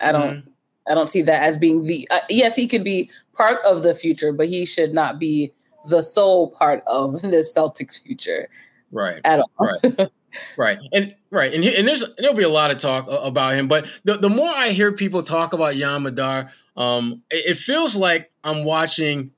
I 0.00 0.12
don't 0.12 0.38
mm-hmm. 0.38 0.50
I 0.88 0.94
don't 0.94 1.08
see 1.08 1.22
that 1.22 1.42
as 1.42 1.56
being 1.56 1.84
the 1.84 2.08
uh, 2.10 2.20
yes, 2.28 2.56
he 2.56 2.66
could 2.66 2.84
be 2.84 3.10
part 3.34 3.64
of 3.64 3.82
the 3.82 3.94
future, 3.94 4.32
but 4.32 4.48
he 4.48 4.64
should 4.64 4.92
not 4.92 5.18
be 5.18 5.52
the 5.86 6.02
sole 6.02 6.50
part 6.50 6.82
of 6.86 7.12
the 7.22 7.44
Celtics 7.54 8.02
future. 8.02 8.48
Right. 8.90 9.20
At 9.24 9.40
all. 9.40 9.50
Right. 9.58 10.10
right. 10.56 10.78
And 10.92 11.14
right. 11.30 11.52
And, 11.52 11.64
and 11.64 11.88
there's 11.88 12.04
there'll 12.18 12.36
be 12.36 12.42
a 12.42 12.48
lot 12.48 12.70
of 12.70 12.78
talk 12.78 13.06
about 13.08 13.54
him, 13.54 13.68
but 13.68 13.86
the, 14.04 14.18
the 14.18 14.30
more 14.30 14.50
I 14.50 14.70
hear 14.70 14.92
people 14.92 15.22
talk 15.22 15.52
about 15.52 15.76
Yam 15.76 16.02
Madar, 16.02 16.50
um, 16.76 17.22
it, 17.30 17.52
it 17.52 17.56
feels 17.56 17.96
like 17.96 18.30
I'm 18.44 18.64
watching 18.64 19.30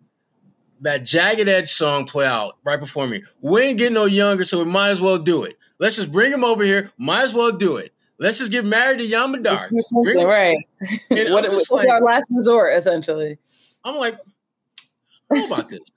that 0.81 1.05
jagged 1.05 1.49
edge 1.49 1.71
song 1.71 2.05
play 2.05 2.27
out 2.27 2.59
right 2.65 2.81
before 2.81 3.07
me. 3.07 3.23
We 3.41 3.63
ain't 3.63 3.79
getting 3.79 3.95
no 3.95 4.05
younger, 4.05 4.45
so 4.45 4.59
we 4.59 4.65
might 4.65 4.91
as 4.91 5.01
well 5.01 5.19
do 5.19 5.45
it. 5.45 5.57
Let's 5.79 5.97
just 5.97 6.13
bring 6.13 6.31
him 6.31 6.45
over 6.45 6.63
here. 6.63 6.93
Might 6.99 7.23
as 7.23 7.35
well 7.35 7.53
do 7.53 7.77
it. 7.77 7.94
Let's 8.25 8.39
just 8.39 8.51
get 8.51 8.65
married 8.65 9.01
to 9.01 9.05
Yam 9.05 9.33
Madar. 9.33 9.69
Right. 10.25 10.65
what, 11.11 11.47
what's 11.53 11.71
like, 11.71 11.89
our 11.89 12.01
last 12.01 12.31
resort, 12.31 12.75
essentially? 12.75 13.37
I'm 13.85 13.97
like, 13.97 14.19
how 15.31 15.45
about 15.45 15.69
this? 15.69 15.91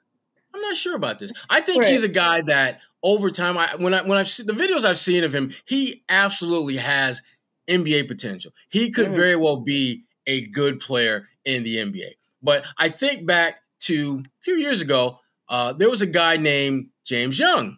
I'm 0.53 0.59
not 0.59 0.75
sure 0.75 0.95
about 0.95 1.19
this. 1.19 1.31
I 1.49 1.61
think 1.61 1.83
right. 1.83 1.91
he's 1.91 2.03
a 2.03 2.09
guy 2.09 2.41
that 2.41 2.81
over 3.01 3.31
time, 3.31 3.57
I 3.57 3.75
when 3.77 3.93
I 3.93 4.01
when 4.01 4.17
I've 4.17 4.27
seen 4.27 4.45
the 4.45 4.51
videos 4.51 4.83
I've 4.83 4.99
seen 4.99 5.23
of 5.23 5.33
him, 5.33 5.53
he 5.63 6.03
absolutely 6.09 6.77
has 6.77 7.21
NBA 7.69 8.09
potential. 8.09 8.51
He 8.67 8.91
could 8.91 9.07
mm. 9.07 9.15
very 9.15 9.37
well 9.37 9.61
be 9.61 10.03
a 10.25 10.45
good 10.47 10.81
player 10.81 11.29
in 11.45 11.63
the 11.63 11.77
NBA. 11.77 12.15
But 12.43 12.65
I 12.77 12.89
think 12.89 13.25
back 13.25 13.61
to 13.81 14.23
a 14.25 14.43
few 14.43 14.57
years 14.57 14.81
ago, 14.81 15.19
uh, 15.47 15.71
there 15.71 15.89
was 15.89 16.01
a 16.01 16.05
guy 16.05 16.35
named 16.35 16.89
James 17.05 17.39
Young 17.39 17.77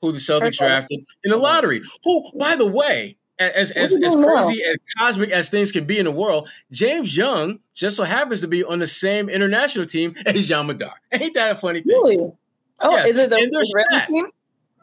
who 0.00 0.10
the 0.10 0.18
Celtics 0.18 0.56
drafted 0.56 1.04
in 1.22 1.30
the 1.30 1.36
lottery. 1.36 1.80
Who, 2.02 2.30
by 2.36 2.56
the 2.56 2.66
way, 2.66 3.18
as 3.38 3.70
as, 3.72 3.94
as 3.94 4.14
crazy 4.14 4.62
and 4.62 4.78
cosmic 4.98 5.30
as 5.30 5.50
things 5.50 5.72
can 5.72 5.84
be 5.84 5.98
in 5.98 6.04
the 6.04 6.10
world, 6.10 6.48
James 6.70 7.16
Young 7.16 7.60
just 7.74 7.96
so 7.96 8.04
happens 8.04 8.40
to 8.42 8.48
be 8.48 8.62
on 8.64 8.78
the 8.78 8.86
same 8.86 9.28
international 9.28 9.86
team 9.86 10.14
as 10.26 10.50
Madar. 10.50 10.94
Ain't 11.12 11.34
that 11.34 11.52
a 11.52 11.54
funny 11.54 11.80
thing? 11.80 11.96
Really? 11.96 12.32
Oh, 12.80 12.90
yes. 12.90 13.08
is 13.10 13.18
it 13.18 13.30
the, 13.30 13.36
the 13.36 13.84
stats, 13.92 14.06
team? 14.06 14.22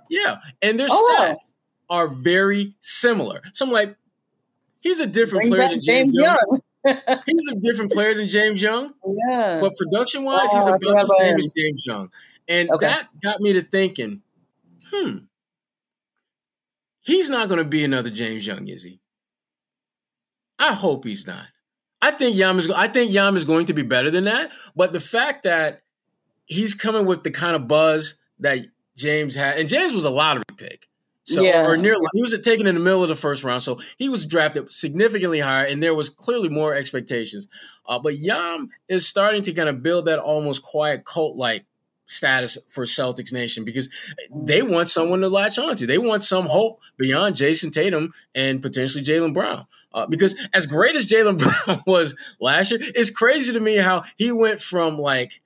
Yeah, 0.09 0.37
and 0.61 0.79
their 0.79 0.87
oh, 0.89 1.17
stats 1.19 1.51
wow. 1.89 1.97
are 1.97 2.07
very 2.07 2.75
similar. 2.79 3.41
So 3.53 3.65
I'm 3.65 3.71
like, 3.71 3.95
he's 4.81 4.99
a 4.99 5.07
different 5.07 5.49
Bring 5.49 5.53
player 5.53 5.69
than 5.69 5.81
James, 5.81 6.13
James 6.13 6.15
Young. 6.15 6.37
Young. 6.49 6.61
he's 7.25 7.47
a 7.51 7.55
different 7.55 7.91
player 7.91 8.13
than 8.13 8.27
James 8.27 8.61
Young. 8.61 8.93
Yeah. 9.29 9.59
But 9.61 9.75
production 9.75 10.23
wise, 10.23 10.49
wow, 10.51 10.57
he's 10.57 10.67
about 10.67 10.79
the 10.81 11.15
same 11.19 11.37
as 11.37 11.53
James 11.55 11.83
Young. 11.85 12.09
And 12.47 12.69
okay. 12.71 12.87
that 12.87 13.07
got 13.21 13.39
me 13.39 13.53
to 13.53 13.61
thinking, 13.61 14.21
hmm, 14.91 15.17
he's 17.01 17.29
not 17.29 17.49
going 17.49 17.59
to 17.59 17.67
be 17.67 17.83
another 17.83 18.09
James 18.09 18.45
Young, 18.45 18.67
is 18.67 18.83
he? 18.83 18.99
I 20.57 20.73
hope 20.73 21.05
he's 21.05 21.25
not. 21.25 21.47
I 22.01 22.11
think 22.11 22.35
Yam 22.35 22.59
is. 22.59 22.69
I 22.69 22.87
think 22.87 23.11
Yam 23.11 23.35
is 23.35 23.45
going 23.45 23.67
to 23.67 23.73
be 23.73 23.83
better 23.83 24.09
than 24.09 24.23
that. 24.25 24.51
But 24.75 24.93
the 24.93 24.99
fact 24.99 25.43
that 25.43 25.81
he's 26.45 26.73
coming 26.73 27.05
with 27.05 27.23
the 27.23 27.31
kind 27.31 27.55
of 27.55 27.67
buzz 27.67 28.15
that 28.39 28.65
James 28.95 29.35
had, 29.35 29.59
and 29.59 29.69
James 29.69 29.93
was 29.93 30.05
a 30.05 30.09
lottery 30.09 30.43
pick. 30.57 30.87
So 31.23 31.43
yeah. 31.43 31.65
or 31.65 31.77
near 31.77 31.95
he 32.13 32.21
was 32.21 32.37
taken 32.41 32.65
in 32.65 32.73
the 32.73 32.81
middle 32.81 33.03
of 33.03 33.09
the 33.09 33.15
first 33.15 33.43
round, 33.43 33.61
so 33.61 33.79
he 33.97 34.09
was 34.09 34.25
drafted 34.25 34.71
significantly 34.71 35.39
higher, 35.39 35.65
and 35.65 35.81
there 35.81 35.93
was 35.93 36.09
clearly 36.09 36.49
more 36.49 36.73
expectations. 36.73 37.47
Uh, 37.87 37.99
but 37.99 38.17
Yam 38.17 38.69
is 38.87 39.07
starting 39.07 39.43
to 39.43 39.53
kind 39.53 39.69
of 39.69 39.83
build 39.83 40.05
that 40.05 40.17
almost 40.17 40.63
quiet 40.63 41.05
cult 41.05 41.37
like 41.37 41.65
status 42.11 42.57
for 42.67 42.83
Celtics 42.83 43.31
Nation 43.33 43.63
because 43.63 43.89
they 44.33 44.61
want 44.61 44.89
someone 44.89 45.21
to 45.21 45.29
latch 45.29 45.57
onto. 45.57 45.87
They 45.87 45.97
want 45.97 46.23
some 46.23 46.45
hope 46.45 46.81
beyond 46.97 47.35
Jayson 47.35 47.71
Tatum 47.71 48.13
and 48.35 48.61
potentially 48.61 49.03
Jaylen 49.03 49.33
Brown. 49.33 49.65
Uh, 49.93 50.05
because 50.05 50.35
as 50.53 50.65
great 50.65 50.95
as 50.95 51.07
Jaylen 51.07 51.37
Brown 51.65 51.83
was 51.85 52.15
last 52.39 52.71
year, 52.71 52.79
it's 52.81 53.09
crazy 53.09 53.53
to 53.53 53.59
me 53.59 53.77
how 53.77 54.03
he 54.17 54.31
went 54.31 54.61
from 54.61 54.97
like 54.97 55.41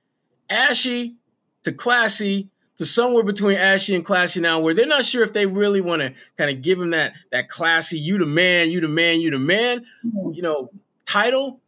ashy 0.50 1.16
to 1.64 1.72
classy 1.72 2.50
to 2.78 2.86
somewhere 2.86 3.24
between 3.24 3.58
ashy 3.58 3.96
and 3.96 4.04
classy 4.04 4.42
now, 4.42 4.60
where 4.60 4.74
they're 4.74 4.86
not 4.86 5.06
sure 5.06 5.24
if 5.24 5.32
they 5.32 5.46
really 5.46 5.82
want 5.82 6.02
to 6.02 6.14
kind 6.38 6.52
of 6.52 6.62
give 6.62 6.80
him 6.80 6.90
that 6.90 7.14
that 7.32 7.48
classy, 7.48 7.98
you 7.98 8.18
the 8.18 8.26
man, 8.26 8.70
you 8.70 8.82
the 8.82 8.90
man, 8.90 9.22
you 9.22 9.32
the 9.32 9.40
man, 9.40 9.86
mm-hmm. 10.06 10.34
you 10.34 10.42
know, 10.42 10.70
title, 11.06 11.62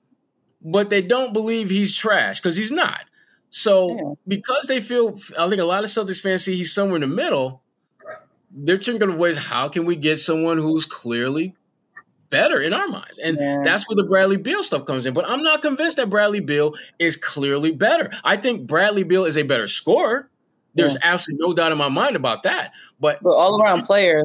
but 0.61 0.89
they 0.89 1.01
don't 1.01 1.33
believe 1.33 1.69
he's 1.69 1.95
trash 1.95 2.39
because 2.39 2.57
he's 2.57 2.71
not. 2.71 3.05
So 3.49 3.95
yeah. 3.95 4.13
because 4.27 4.67
they 4.67 4.81
feel, 4.81 5.17
I 5.37 5.49
think 5.49 5.61
a 5.61 5.65
lot 5.65 5.83
of 5.83 5.89
Celtics 5.89 6.21
fans 6.21 6.43
see 6.43 6.55
he's 6.55 6.73
somewhere 6.73 6.95
in 6.95 7.01
the 7.01 7.07
middle. 7.07 7.61
They're 8.51 8.77
thinking 8.77 9.09
of 9.09 9.15
ways 9.15 9.37
how 9.37 9.69
can 9.69 9.85
we 9.85 9.95
get 9.95 10.17
someone 10.17 10.57
who's 10.57 10.85
clearly 10.85 11.55
better 12.29 12.59
in 12.59 12.73
our 12.73 12.87
minds. 12.87 13.17
And 13.17 13.37
yeah. 13.39 13.61
that's 13.63 13.87
where 13.87 13.95
the 13.95 14.03
Bradley 14.03 14.37
Beal 14.37 14.63
stuff 14.63 14.85
comes 14.85 15.05
in. 15.05 15.13
But 15.13 15.29
I'm 15.29 15.43
not 15.43 15.61
convinced 15.61 15.97
that 15.97 16.09
Bradley 16.09 16.39
Beal 16.39 16.75
is 16.99 17.15
clearly 17.15 17.71
better. 17.71 18.11
I 18.23 18.37
think 18.37 18.67
Bradley 18.67 19.03
Beal 19.03 19.25
is 19.25 19.37
a 19.37 19.43
better 19.43 19.67
scorer. 19.67 20.29
There's 20.75 20.93
yeah. 20.95 21.11
absolutely 21.11 21.47
no 21.47 21.53
doubt 21.53 21.71
in 21.71 21.77
my 21.77 21.89
mind 21.89 22.15
about 22.15 22.43
that. 22.43 22.71
But, 22.99 23.21
but 23.23 23.31
all 23.31 23.61
around 23.61 23.83
player. 23.83 24.23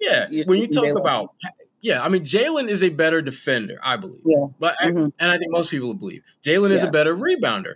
Yeah. 0.00 0.28
When 0.46 0.58
you 0.58 0.66
talk 0.66 0.84
Jaylen. 0.84 1.00
about 1.00 1.34
yeah, 1.82 2.02
I 2.02 2.08
mean 2.08 2.22
Jaylen 2.22 2.68
is 2.68 2.82
a 2.82 2.90
better 2.90 3.22
defender, 3.22 3.78
I 3.82 3.96
believe. 3.96 4.20
Yeah. 4.24 4.46
But 4.58 4.76
mm-hmm. 4.82 5.08
and 5.18 5.30
I 5.30 5.38
think 5.38 5.50
most 5.50 5.70
people 5.70 5.94
believe. 5.94 6.22
Jaylen 6.42 6.70
is 6.70 6.82
a 6.82 6.90
better 6.90 7.16
rebounder. 7.16 7.74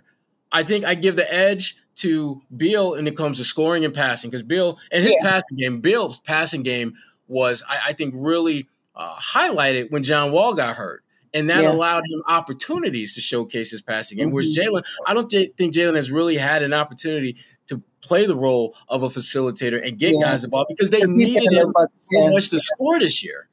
I 0.55 0.63
think 0.63 0.85
I 0.85 0.95
give 0.95 1.17
the 1.17 1.31
edge 1.31 1.75
to 1.95 2.41
Beal 2.55 2.91
when 2.91 3.07
it 3.07 3.17
comes 3.17 3.37
to 3.39 3.43
scoring 3.43 3.83
and 3.83 3.93
passing, 3.93 4.29
because 4.29 4.41
Beal 4.41 4.79
and 4.89 5.03
his 5.03 5.13
yeah. 5.17 5.29
passing 5.29 5.57
game, 5.57 5.81
Beal's 5.81 6.21
passing 6.21 6.63
game 6.63 6.93
was, 7.27 7.61
I, 7.67 7.79
I 7.87 7.93
think, 7.93 8.13
really 8.15 8.69
uh, 8.95 9.15
highlighted 9.17 9.91
when 9.91 10.03
John 10.03 10.31
Wall 10.31 10.53
got 10.53 10.77
hurt 10.77 11.03
and 11.33 11.49
that 11.49 11.63
yeah. 11.63 11.71
allowed 11.71 12.03
him 12.09 12.23
opportunities 12.29 13.15
to 13.15 13.21
showcase 13.21 13.69
his 13.69 13.81
passing 13.81 14.17
game. 14.17 14.27
Mm-hmm. 14.27 14.33
Whereas 14.33 14.55
Jaylen, 14.55 14.83
I 15.05 15.13
don't 15.13 15.29
th- 15.29 15.53
think 15.57 15.73
Jaylen 15.73 15.97
has 15.97 16.09
really 16.09 16.37
had 16.37 16.63
an 16.63 16.73
opportunity 16.73 17.35
to 17.67 17.83
play 17.99 18.25
the 18.25 18.37
role 18.37 18.73
of 18.87 19.03
a 19.03 19.09
facilitator 19.09 19.85
and 19.85 19.99
get 19.99 20.13
yeah. 20.13 20.21
guys 20.21 20.43
the 20.43 20.47
ball 20.47 20.65
because 20.69 20.89
they 20.89 21.01
needed 21.01 21.51
him 21.51 21.73
so 21.99 22.27
much 22.29 22.49
to 22.51 22.59
score 22.59 22.97
this 22.97 23.21
year. 23.21 23.49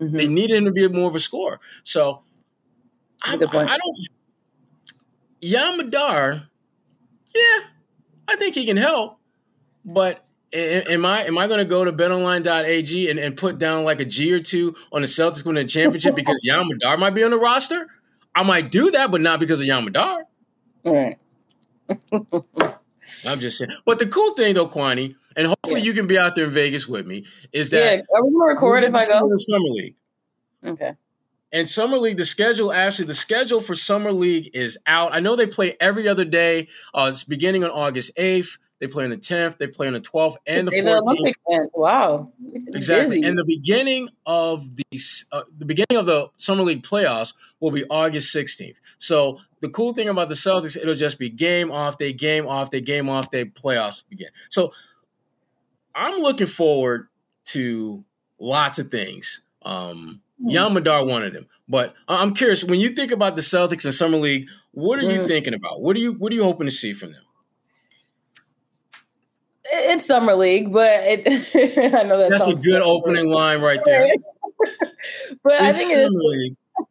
Mm-hmm. 0.00 0.16
They 0.16 0.26
needed 0.26 0.56
him 0.56 0.64
to 0.64 0.72
be 0.72 0.88
more 0.88 1.10
of 1.10 1.14
a 1.14 1.20
scorer. 1.20 1.60
So 1.84 2.22
I, 3.22 3.34
I, 3.34 3.34
I 3.34 3.76
don't. 3.76 4.08
Yam 5.40 5.76
Madar, 5.76 6.48
yeah, 7.34 7.58
I 8.28 8.36
think 8.36 8.54
he 8.54 8.64
can 8.64 8.76
help, 8.76 9.18
but 9.84 10.24
am 10.52 11.04
I 11.04 11.24
am 11.24 11.38
I 11.38 11.46
going 11.46 11.58
to 11.58 11.64
go 11.64 11.84
to 11.84 11.92
betonline.ag 11.92 13.10
and, 13.10 13.18
and 13.18 13.36
put 13.36 13.58
down 13.58 13.84
like 13.84 14.00
a 14.00 14.04
G 14.04 14.32
or 14.32 14.40
two 14.40 14.74
on 14.92 15.02
the 15.02 15.08
Celtics 15.08 15.44
winning 15.44 15.66
the 15.66 15.68
championship 15.68 16.14
because 16.16 16.40
Yam 16.42 16.68
Madar 16.68 16.96
might 16.96 17.14
be 17.14 17.24
on 17.24 17.30
the 17.30 17.38
roster? 17.38 17.86
I 18.34 18.42
might 18.42 18.70
do 18.70 18.90
that, 18.90 19.10
but 19.10 19.20
not 19.20 19.40
because 19.40 19.60
of 19.60 19.66
Yam 19.66 19.84
Madar. 19.84 20.24
All 20.84 20.94
right. 20.94 21.18
I'm 23.26 23.38
just 23.38 23.58
saying. 23.58 23.70
But 23.84 23.98
the 23.98 24.06
cool 24.06 24.34
thing 24.34 24.54
though, 24.54 24.68
Kwani, 24.68 25.14
and 25.36 25.46
hopefully 25.46 25.80
yeah. 25.80 25.86
you 25.86 25.92
can 25.92 26.06
be 26.06 26.18
out 26.18 26.34
there 26.34 26.44
in 26.44 26.50
Vegas 26.50 26.88
with 26.88 27.06
me, 27.06 27.24
is 27.52 27.70
that 27.70 27.98
yeah, 27.98 28.02
are 28.14 28.24
we 28.24 28.32
gonna 28.32 28.44
record 28.46 28.84
if 28.84 28.94
I 28.94 29.06
go? 29.06 29.30
Summer 29.36 29.68
League. 29.68 29.94
Okay. 30.64 30.94
And 31.52 31.68
Summer 31.68 31.96
League, 31.98 32.16
the 32.16 32.24
schedule 32.24 32.72
actually, 32.72 33.06
the 33.06 33.14
schedule 33.14 33.60
for 33.60 33.74
Summer 33.74 34.12
League 34.12 34.50
is 34.54 34.78
out. 34.86 35.14
I 35.14 35.20
know 35.20 35.36
they 35.36 35.46
play 35.46 35.76
every 35.80 36.08
other 36.08 36.24
day. 36.24 36.68
Uh, 36.92 37.10
it's 37.12 37.24
beginning 37.24 37.64
on 37.64 37.70
August 37.70 38.10
8th. 38.18 38.58
They 38.78 38.86
play 38.86 39.04
on 39.04 39.10
the 39.10 39.16
10th, 39.16 39.56
they 39.56 39.68
play 39.68 39.86
on 39.86 39.94
the 39.94 40.02
12th 40.02 40.36
and 40.46 40.68
the 40.68 40.72
14th. 40.72 41.70
Wow. 41.74 42.30
It's 42.52 42.66
exactly. 42.66 43.20
Busy. 43.20 43.28
And 43.28 43.38
the 43.38 43.44
beginning 43.44 44.10
of 44.26 44.68
the 44.76 45.00
uh, 45.32 45.42
the 45.56 45.64
beginning 45.64 45.96
of 45.96 46.04
the 46.04 46.28
Summer 46.36 46.62
League 46.62 46.82
playoffs 46.82 47.32
will 47.60 47.70
be 47.70 47.84
August 47.88 48.34
16th. 48.34 48.76
So 48.98 49.40
the 49.60 49.70
cool 49.70 49.94
thing 49.94 50.08
about 50.08 50.28
the 50.28 50.34
Celtics, 50.34 50.76
it'll 50.76 50.94
just 50.94 51.18
be 51.18 51.30
game 51.30 51.70
off 51.70 51.96
day, 51.96 52.12
game 52.12 52.46
off 52.46 52.70
day, 52.70 52.82
game 52.82 53.08
off 53.08 53.30
day, 53.30 53.46
playoffs 53.46 54.04
begin. 54.10 54.28
So 54.50 54.72
I'm 55.94 56.20
looking 56.20 56.46
forward 56.46 57.08
to 57.46 58.04
lots 58.38 58.78
of 58.78 58.90
things. 58.90 59.40
Um, 59.62 60.20
mm. 60.42 60.52
Yam 60.52 60.74
Madar 60.74 61.04
wanted 61.04 61.34
him, 61.34 61.46
but 61.68 61.94
I'm 62.08 62.34
curious 62.34 62.64
when 62.64 62.80
you 62.80 62.90
think 62.90 63.12
about 63.12 63.36
the 63.36 63.42
Celtics 63.42 63.84
and 63.84 63.94
Summer 63.94 64.18
League, 64.18 64.48
what 64.72 64.98
are 64.98 65.02
mm. 65.02 65.14
you 65.14 65.26
thinking 65.26 65.54
about? 65.54 65.80
What 65.80 65.96
are 65.96 66.00
you 66.00 66.12
what 66.12 66.32
are 66.32 66.34
you 66.36 66.44
hoping 66.44 66.66
to 66.66 66.70
see 66.70 66.92
from 66.92 67.12
them? 67.12 67.22
It's 69.68 70.06
summer 70.06 70.34
league, 70.34 70.72
but 70.72 70.90
it, 71.02 71.26
I 71.94 72.02
know 72.04 72.18
that 72.18 72.30
that's 72.30 72.46
a 72.46 72.54
good 72.54 72.82
opening 72.82 73.30
line 73.30 73.60
right 73.60 73.80
there. 73.84 74.06
but 75.42 75.52
it's 75.54 75.62
I 75.62 75.72
think 75.72 76.16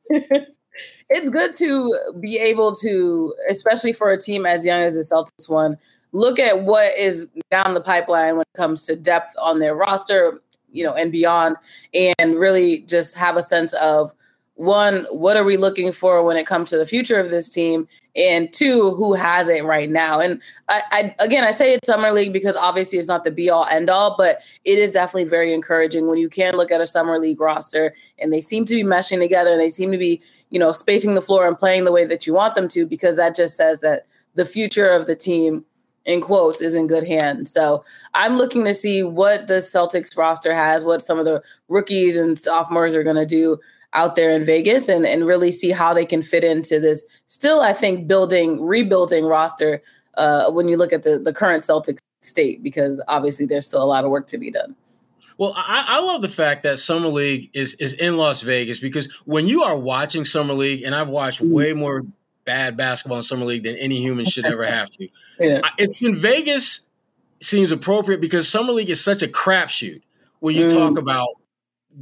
it's, 0.10 0.52
it's 1.10 1.30
good 1.30 1.56
to 1.56 1.98
be 2.20 2.38
able 2.38 2.76
to, 2.78 3.34
especially 3.50 3.93
for 3.93 4.12
a 4.12 4.20
team 4.20 4.46
as 4.46 4.66
young 4.66 4.82
as 4.82 4.96
the 4.96 5.02
Celtics 5.02 5.50
one, 5.50 5.78
look 6.12 6.39
at 6.39 6.64
what 6.64 6.98
is 6.98 7.28
down 7.52 7.74
the 7.74 7.82
pipeline 7.82 8.36
when 8.36 8.41
it 8.41 8.58
comes 8.58 8.84
to 8.84 8.96
depth 8.96 9.34
on 9.38 9.60
their 9.60 9.76
roster, 9.76 10.41
you 10.76 10.84
know, 10.84 10.93
and 10.93 11.11
beyond, 11.11 11.55
and 11.93 12.38
really 12.38 12.82
just 12.82 13.15
have 13.15 13.38
a 13.38 13.41
sense 13.41 13.73
of 13.73 14.13
one, 14.55 15.05
what 15.11 15.36
are 15.36 15.43
we 15.43 15.57
looking 15.57 15.91
for 15.91 16.23
when 16.23 16.38
it 16.38 16.47
comes 16.47 16.69
to 16.69 16.78
the 16.78 16.86
future 16.86 17.19
of 17.19 17.30
this 17.30 17.49
team? 17.49 17.88
And 18.15 18.51
two, 18.53 18.91
who 18.91 19.13
has 19.13 19.49
it 19.49 19.65
right 19.65 19.89
now? 19.89 20.21
And 20.21 20.41
I, 20.69 20.82
I 20.91 21.15
again, 21.19 21.43
I 21.43 21.51
say 21.51 21.73
it's 21.73 21.86
summer 21.86 22.13
league 22.13 22.32
because 22.32 22.55
obviously 22.55 22.97
it's 22.97 23.09
not 23.09 23.26
the 23.26 23.32
be 23.32 23.49
all 23.49 23.65
end 23.65 23.89
all, 23.89 24.15
but 24.17 24.39
it 24.63 24.80
is 24.80 24.93
definitely 24.93 25.26
very 25.26 25.53
encouraging 25.53 26.07
when 26.07 26.17
you 26.17 26.30
can 26.30 26.55
look 26.55 26.71
at 26.71 26.80
a 26.80 26.88
summer 26.88 27.19
league 27.19 27.41
roster 27.41 27.93
and 28.17 28.32
they 28.32 28.39
seem 28.39 28.63
to 28.65 28.76
be 28.76 28.84
meshing 28.84 29.19
together 29.19 29.51
and 29.51 29.59
they 29.59 29.69
seem 29.69 29.91
to 29.91 29.97
be, 29.97 30.21
you 30.51 30.59
know, 30.59 30.71
spacing 30.71 31.15
the 31.15 31.21
floor 31.21 31.45
and 31.45 31.59
playing 31.59 31.84
the 31.84 31.91
way 31.91 32.05
that 32.05 32.26
you 32.26 32.34
want 32.34 32.55
them 32.55 32.69
to, 32.69 32.86
because 32.86 33.17
that 33.17 33.36
just 33.36 33.57
says 33.57 33.82
that 33.82 34.05
the 34.36 34.45
future 34.45 34.88
of 34.88 35.05
the 35.05 35.15
team 35.15 35.65
in 36.06 36.22
quotes 36.22 36.62
is 36.62 36.76
in 36.76 36.88
good 36.88 37.06
hands. 37.06 37.51
So 37.51 37.84
I'm 38.14 38.38
looking 38.38 38.64
to 38.66 38.74
see 38.74 39.03
what 39.03 39.47
the 39.47 39.56
Celtics 39.56 40.16
roster 40.18 40.53
has, 40.53 40.84
what 40.84 41.01
some 41.01 41.20
of 41.20 41.26
the 41.26 41.41
rookies 41.68 42.16
and 42.16 42.38
sophomores 42.38 42.95
are 42.95 43.03
going 43.03 43.16
to 43.16 43.26
do 43.26 43.60
out 43.93 44.16
there 44.16 44.30
in 44.30 44.45
Vegas 44.45 44.88
and, 44.88 45.06
and 45.06 45.26
really 45.26 45.51
see 45.51 45.72
how 45.72 45.93
they 45.93 46.06
can 46.06 46.22
fit 46.22 46.43
into 46.43 46.80
this 46.80 47.06
still, 47.26 47.62
I 47.62 47.74
think, 47.74 48.08
building, 48.08 48.64
rebuilding 48.64 49.26
roster 49.26 49.82
uh, 50.16 50.51
when 50.51 50.68
you 50.68 50.78
look 50.78 50.93
at 50.93 51.03
the, 51.03 51.18
the 51.18 51.34
current 51.34 51.64
Celtics 51.64 51.99
state, 52.20 52.62
because 52.62 53.01
obviously 53.08 53.45
there's 53.45 53.66
still 53.66 53.84
a 53.84 53.86
lot 53.86 54.03
of 54.03 54.12
work 54.12 54.28
to 54.28 54.38
be 54.38 54.51
done. 54.51 54.76
Well, 55.38 55.53
I, 55.56 55.86
I, 55.88 55.99
love 55.99 56.22
the 56.22 56.30
fact 56.30 56.64
that 56.64 56.80
Summer 56.80 57.10
League 57.10 57.49
is 57.53 57.74
is 57.76 57.91
in 57.91 58.16
Las 58.16 58.41
Vegas 58.41 58.80
because 58.80 59.12
when 59.26 59.47
you 59.47 59.64
are 59.64 59.78
watching 59.78 60.24
Summer 60.24 60.53
League, 60.53 60.84
and 60.84 60.95
I've 60.95 61.10
watched 61.10 61.41
mm-hmm. 61.41 61.53
way 61.53 61.74
more 61.74 62.06
bad 62.46 62.78
basketball 62.78 63.18
in 63.18 63.24
Summer 63.24 63.46
League 63.46 63.64
than 63.64 63.76
any 63.76 64.00
human 64.00 64.26
should 64.26 64.46
ever 64.46 64.66
have 64.66 64.89
to. 64.91 65.08
yeah. 65.39 65.62
It's 65.78 66.04
in 66.04 66.16
Vegas 66.16 66.86
seems 67.41 67.72
appropriate 67.72 68.22
because 68.22 68.48
Summer 68.48 68.74
League 68.74 68.89
is 68.89 69.04
such 69.04 69.24
a 69.24 69.28
crapshoot 69.28 70.02
when 70.39 70.56
you 70.56 70.66
mm. 70.66 70.70
talk 70.70 70.98
about 70.98 71.30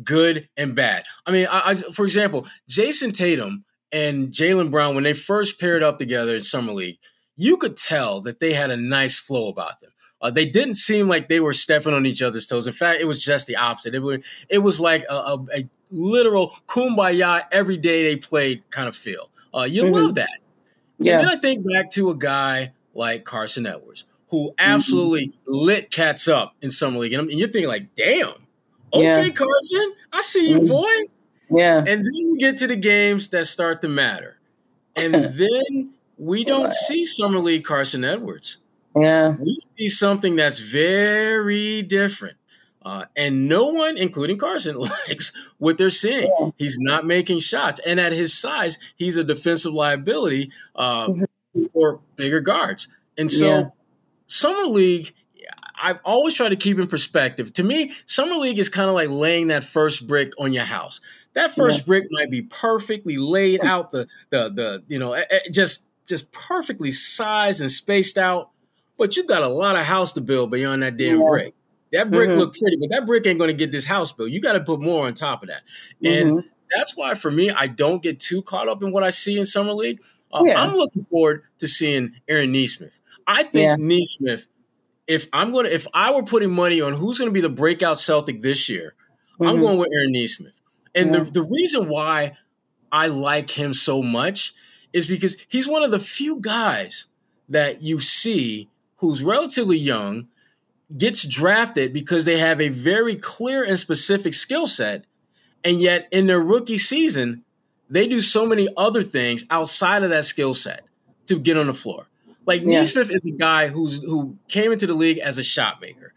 good 0.03 0.47
and 0.57 0.75
bad. 0.75 1.05
I 1.25 1.31
mean, 1.31 1.47
I, 1.49 1.71
I, 1.71 1.75
for 1.75 2.05
example, 2.05 2.47
Jayson 2.69 3.13
Tatum 3.13 3.63
and 3.91 4.31
Jaylen 4.31 4.71
Brown, 4.71 4.95
when 4.95 5.03
they 5.03 5.13
first 5.13 5.59
paired 5.59 5.83
up 5.83 5.97
together 5.97 6.35
in 6.35 6.41
Summer 6.41 6.73
League, 6.73 6.99
you 7.35 7.57
could 7.57 7.75
tell 7.75 8.21
that 8.21 8.39
they 8.39 8.53
had 8.53 8.71
a 8.71 8.77
nice 8.77 9.19
flow 9.19 9.49
about 9.49 9.81
them. 9.81 9.91
Uh, 10.21 10.31
they 10.31 10.45
didn't 10.45 10.75
seem 10.75 11.07
like 11.07 11.27
they 11.27 11.41
were 11.41 11.53
stepping 11.53 11.93
on 11.93 12.05
each 12.05 12.21
other's 12.21 12.47
toes. 12.47 12.65
In 12.65 12.73
fact, 12.73 13.01
it 13.01 13.05
was 13.05 13.21
just 13.21 13.45
the 13.45 13.57
opposite. 13.57 13.93
It, 13.93 13.99
was, 13.99 14.19
it 14.47 14.59
was 14.59 14.79
like 14.79 15.03
a, 15.09 15.13
a, 15.13 15.45
a 15.53 15.69
literal 15.91 16.55
kumbaya 16.67 17.43
every 17.51 17.77
day 17.77 18.03
they 18.03 18.15
played 18.15 18.63
kind 18.71 18.87
of 18.87 18.95
feel. 18.95 19.29
Uh, 19.53 19.63
you 19.63 19.83
mm-hmm. 19.83 19.93
love 19.93 20.15
that. 20.15 20.39
Yeah. 20.99 21.19
And 21.19 21.27
then 21.27 21.37
I 21.37 21.41
think 21.41 21.65
back 21.67 21.89
to 21.91 22.09
a 22.09 22.15
guy 22.15 22.73
like 22.93 23.25
Carsen 23.25 23.65
Edwards, 23.65 24.05
who 24.29 24.49
mm-hmm. 24.49 24.55
absolutely 24.59 25.27
mm-hmm. 25.27 25.53
lit 25.53 25.91
cats 25.91 26.27
up 26.27 26.55
in 26.61 26.69
Summer 26.69 26.99
League. 26.99 27.13
And, 27.13 27.31
you're 27.31 27.49
thinking, 27.49 27.67
like, 27.67 27.93
damn, 27.95 28.33
Okay, 28.93 29.25
yeah. 29.25 29.29
Carsen, 29.29 29.93
I 30.11 30.21
see 30.21 30.51
you, 30.51 30.59
boy. 30.61 30.91
Yeah. 31.49 31.79
And 31.79 32.05
then 32.05 32.13
you 32.13 32.37
get 32.39 32.57
to 32.57 32.67
the 32.67 32.75
games 32.75 33.29
that 33.29 33.47
start 33.47 33.81
to 33.81 33.87
matter. 33.87 34.37
And 34.95 35.13
then 35.33 35.93
we 36.17 36.43
don't 36.43 36.73
see 36.73 37.05
Summer 37.05 37.39
League 37.39 37.65
Carsen 37.65 38.05
Edwards. 38.05 38.57
Yeah. 38.95 39.35
We 39.41 39.57
see 39.77 39.87
something 39.87 40.35
that's 40.35 40.59
very 40.59 41.81
different. 41.81 42.37
Uh, 42.85 43.05
and 43.15 43.47
no 43.47 43.67
one, 43.67 43.97
including 43.97 44.37
Carsen, 44.37 44.75
likes 45.07 45.31
what 45.57 45.77
they're 45.77 45.89
seeing. 45.89 46.29
Yeah. 46.39 46.49
He's 46.57 46.77
not 46.79 47.05
making 47.05 47.39
shots. 47.39 47.79
And 47.85 47.99
at 47.99 48.11
his 48.13 48.33
size, 48.33 48.77
he's 48.95 49.17
a 49.17 49.23
defensive 49.23 49.73
liability 49.73 50.51
uh, 50.75 51.07
mm-hmm. 51.07 51.65
for 51.73 52.01
bigger 52.15 52.41
guards. 52.41 52.87
And 53.17 53.31
so, 53.31 53.47
yeah. 53.47 53.69
Summer 54.27 54.65
League 54.65 55.13
I've 55.83 55.99
always 56.05 56.33
tried 56.33 56.49
to 56.49 56.55
keep 56.55 56.79
in 56.79 56.87
perspective. 56.87 57.51
To 57.53 57.63
me, 57.63 57.91
summer 58.05 58.35
league 58.35 58.57
is 58.57 58.69
kind 58.69 58.87
of 58.87 58.95
like 58.95 59.09
laying 59.09 59.47
that 59.47 59.65
first 59.65 60.07
brick 60.07 60.31
on 60.39 60.53
your 60.53 60.63
house. 60.63 61.01
That 61.33 61.51
first 61.51 61.79
yeah. 61.79 61.85
brick 61.85 62.05
might 62.09 62.31
be 62.31 62.43
perfectly 62.43 63.17
laid 63.17 63.61
out, 63.61 63.91
the 63.91 64.07
the 64.29 64.49
the 64.49 64.83
you 64.87 64.97
know 64.97 65.11
eh, 65.11 65.25
eh, 65.29 65.39
just 65.51 65.87
just 66.05 66.31
perfectly 66.31 66.89
sized 66.89 67.59
and 67.59 67.69
spaced 67.69 68.17
out, 68.17 68.51
but 68.97 69.17
you've 69.17 69.27
got 69.27 69.41
a 69.41 69.47
lot 69.47 69.75
of 69.75 69.83
house 69.83 70.13
to 70.13 70.21
build 70.21 70.51
beyond 70.51 70.83
that 70.83 70.95
damn 70.95 71.19
brick. 71.19 71.53
That 71.93 72.11
brick 72.11 72.29
mm-hmm. 72.29 72.39
look 72.39 72.55
pretty, 72.57 72.77
but 72.77 72.89
that 72.89 73.05
brick 73.05 73.25
ain't 73.25 73.39
going 73.39 73.49
to 73.49 73.53
get 73.53 73.71
this 73.71 73.85
house 73.85 74.11
built. 74.11 74.29
You 74.29 74.41
got 74.41 74.53
to 74.53 74.59
put 74.61 74.81
more 74.81 75.07
on 75.07 75.13
top 75.13 75.43
of 75.43 75.49
that, 75.49 75.61
mm-hmm. 76.03 76.27
and 76.29 76.43
that's 76.75 76.97
why 76.97 77.13
for 77.13 77.31
me, 77.31 77.51
I 77.51 77.67
don't 77.67 78.01
get 78.01 78.19
too 78.19 78.41
caught 78.41 78.67
up 78.67 78.83
in 78.83 78.91
what 78.91 79.03
I 79.03 79.11
see 79.11 79.39
in 79.39 79.45
summer 79.45 79.73
league. 79.73 80.01
Uh, 80.31 80.43
yeah. 80.45 80.61
I'm 80.61 80.73
looking 80.73 81.05
forward 81.05 81.43
to 81.59 81.67
seeing 81.67 82.15
Aaron 82.27 82.51
Nesmith. 82.51 82.99
I 83.27 83.43
think 83.43 83.67
yeah. 83.67 83.75
Nesmith 83.77 84.47
if 85.07 85.27
I'm 85.33 85.51
going 85.51 85.65
to, 85.65 85.73
if 85.73 85.87
I 85.93 86.13
were 86.13 86.23
putting 86.23 86.51
money 86.51 86.81
on 86.81 86.93
who's 86.93 87.17
going 87.17 87.29
to 87.29 87.33
be 87.33 87.41
the 87.41 87.49
breakout 87.49 87.99
Celtic 87.99 88.41
this 88.41 88.69
year, 88.69 88.95
mm-hmm. 89.33 89.45
I'm 89.45 89.59
going 89.59 89.77
with 89.77 89.89
Aaron 89.93 90.11
Nesmith. 90.11 90.61
And 90.95 91.13
yeah. 91.13 91.23
the, 91.23 91.31
the 91.31 91.43
reason 91.43 91.89
why 91.89 92.37
I 92.91 93.07
like 93.07 93.51
him 93.51 93.73
so 93.73 94.01
much 94.01 94.53
is 94.93 95.07
because 95.07 95.37
he's 95.47 95.67
one 95.67 95.83
of 95.83 95.91
the 95.91 95.99
few 95.99 96.39
guys 96.39 97.07
that 97.49 97.81
you 97.81 97.99
see 97.99 98.69
who's 98.97 99.23
relatively 99.23 99.77
young, 99.77 100.27
gets 100.97 101.23
drafted 101.27 101.93
because 101.93 102.25
they 102.25 102.37
have 102.37 102.61
a 102.61 102.69
very 102.69 103.15
clear 103.15 103.63
and 103.63 103.79
specific 103.79 104.33
skill 104.33 104.67
set. 104.67 105.05
And 105.63 105.79
yet 105.79 106.07
in 106.11 106.27
their 106.27 106.41
rookie 106.41 106.77
season, 106.77 107.43
they 107.89 108.07
do 108.07 108.21
so 108.21 108.45
many 108.45 108.67
other 108.75 109.03
things 109.03 109.45
outside 109.49 110.03
of 110.03 110.09
that 110.09 110.25
skill 110.25 110.53
set 110.53 110.83
to 111.27 111.39
get 111.39 111.57
on 111.57 111.67
the 111.67 111.73
floor. 111.73 112.07
Like 112.45 112.61
yeah. 112.61 112.79
Nesmith 112.79 113.09
is 113.11 113.25
a 113.25 113.31
guy 113.31 113.67
who's 113.67 114.01
who 114.03 114.37
came 114.47 114.71
into 114.71 114.87
the 114.87 114.93
league 114.93 115.19
as 115.19 115.37
a 115.37 115.43
shot 115.43 115.81
maker. 115.81 116.13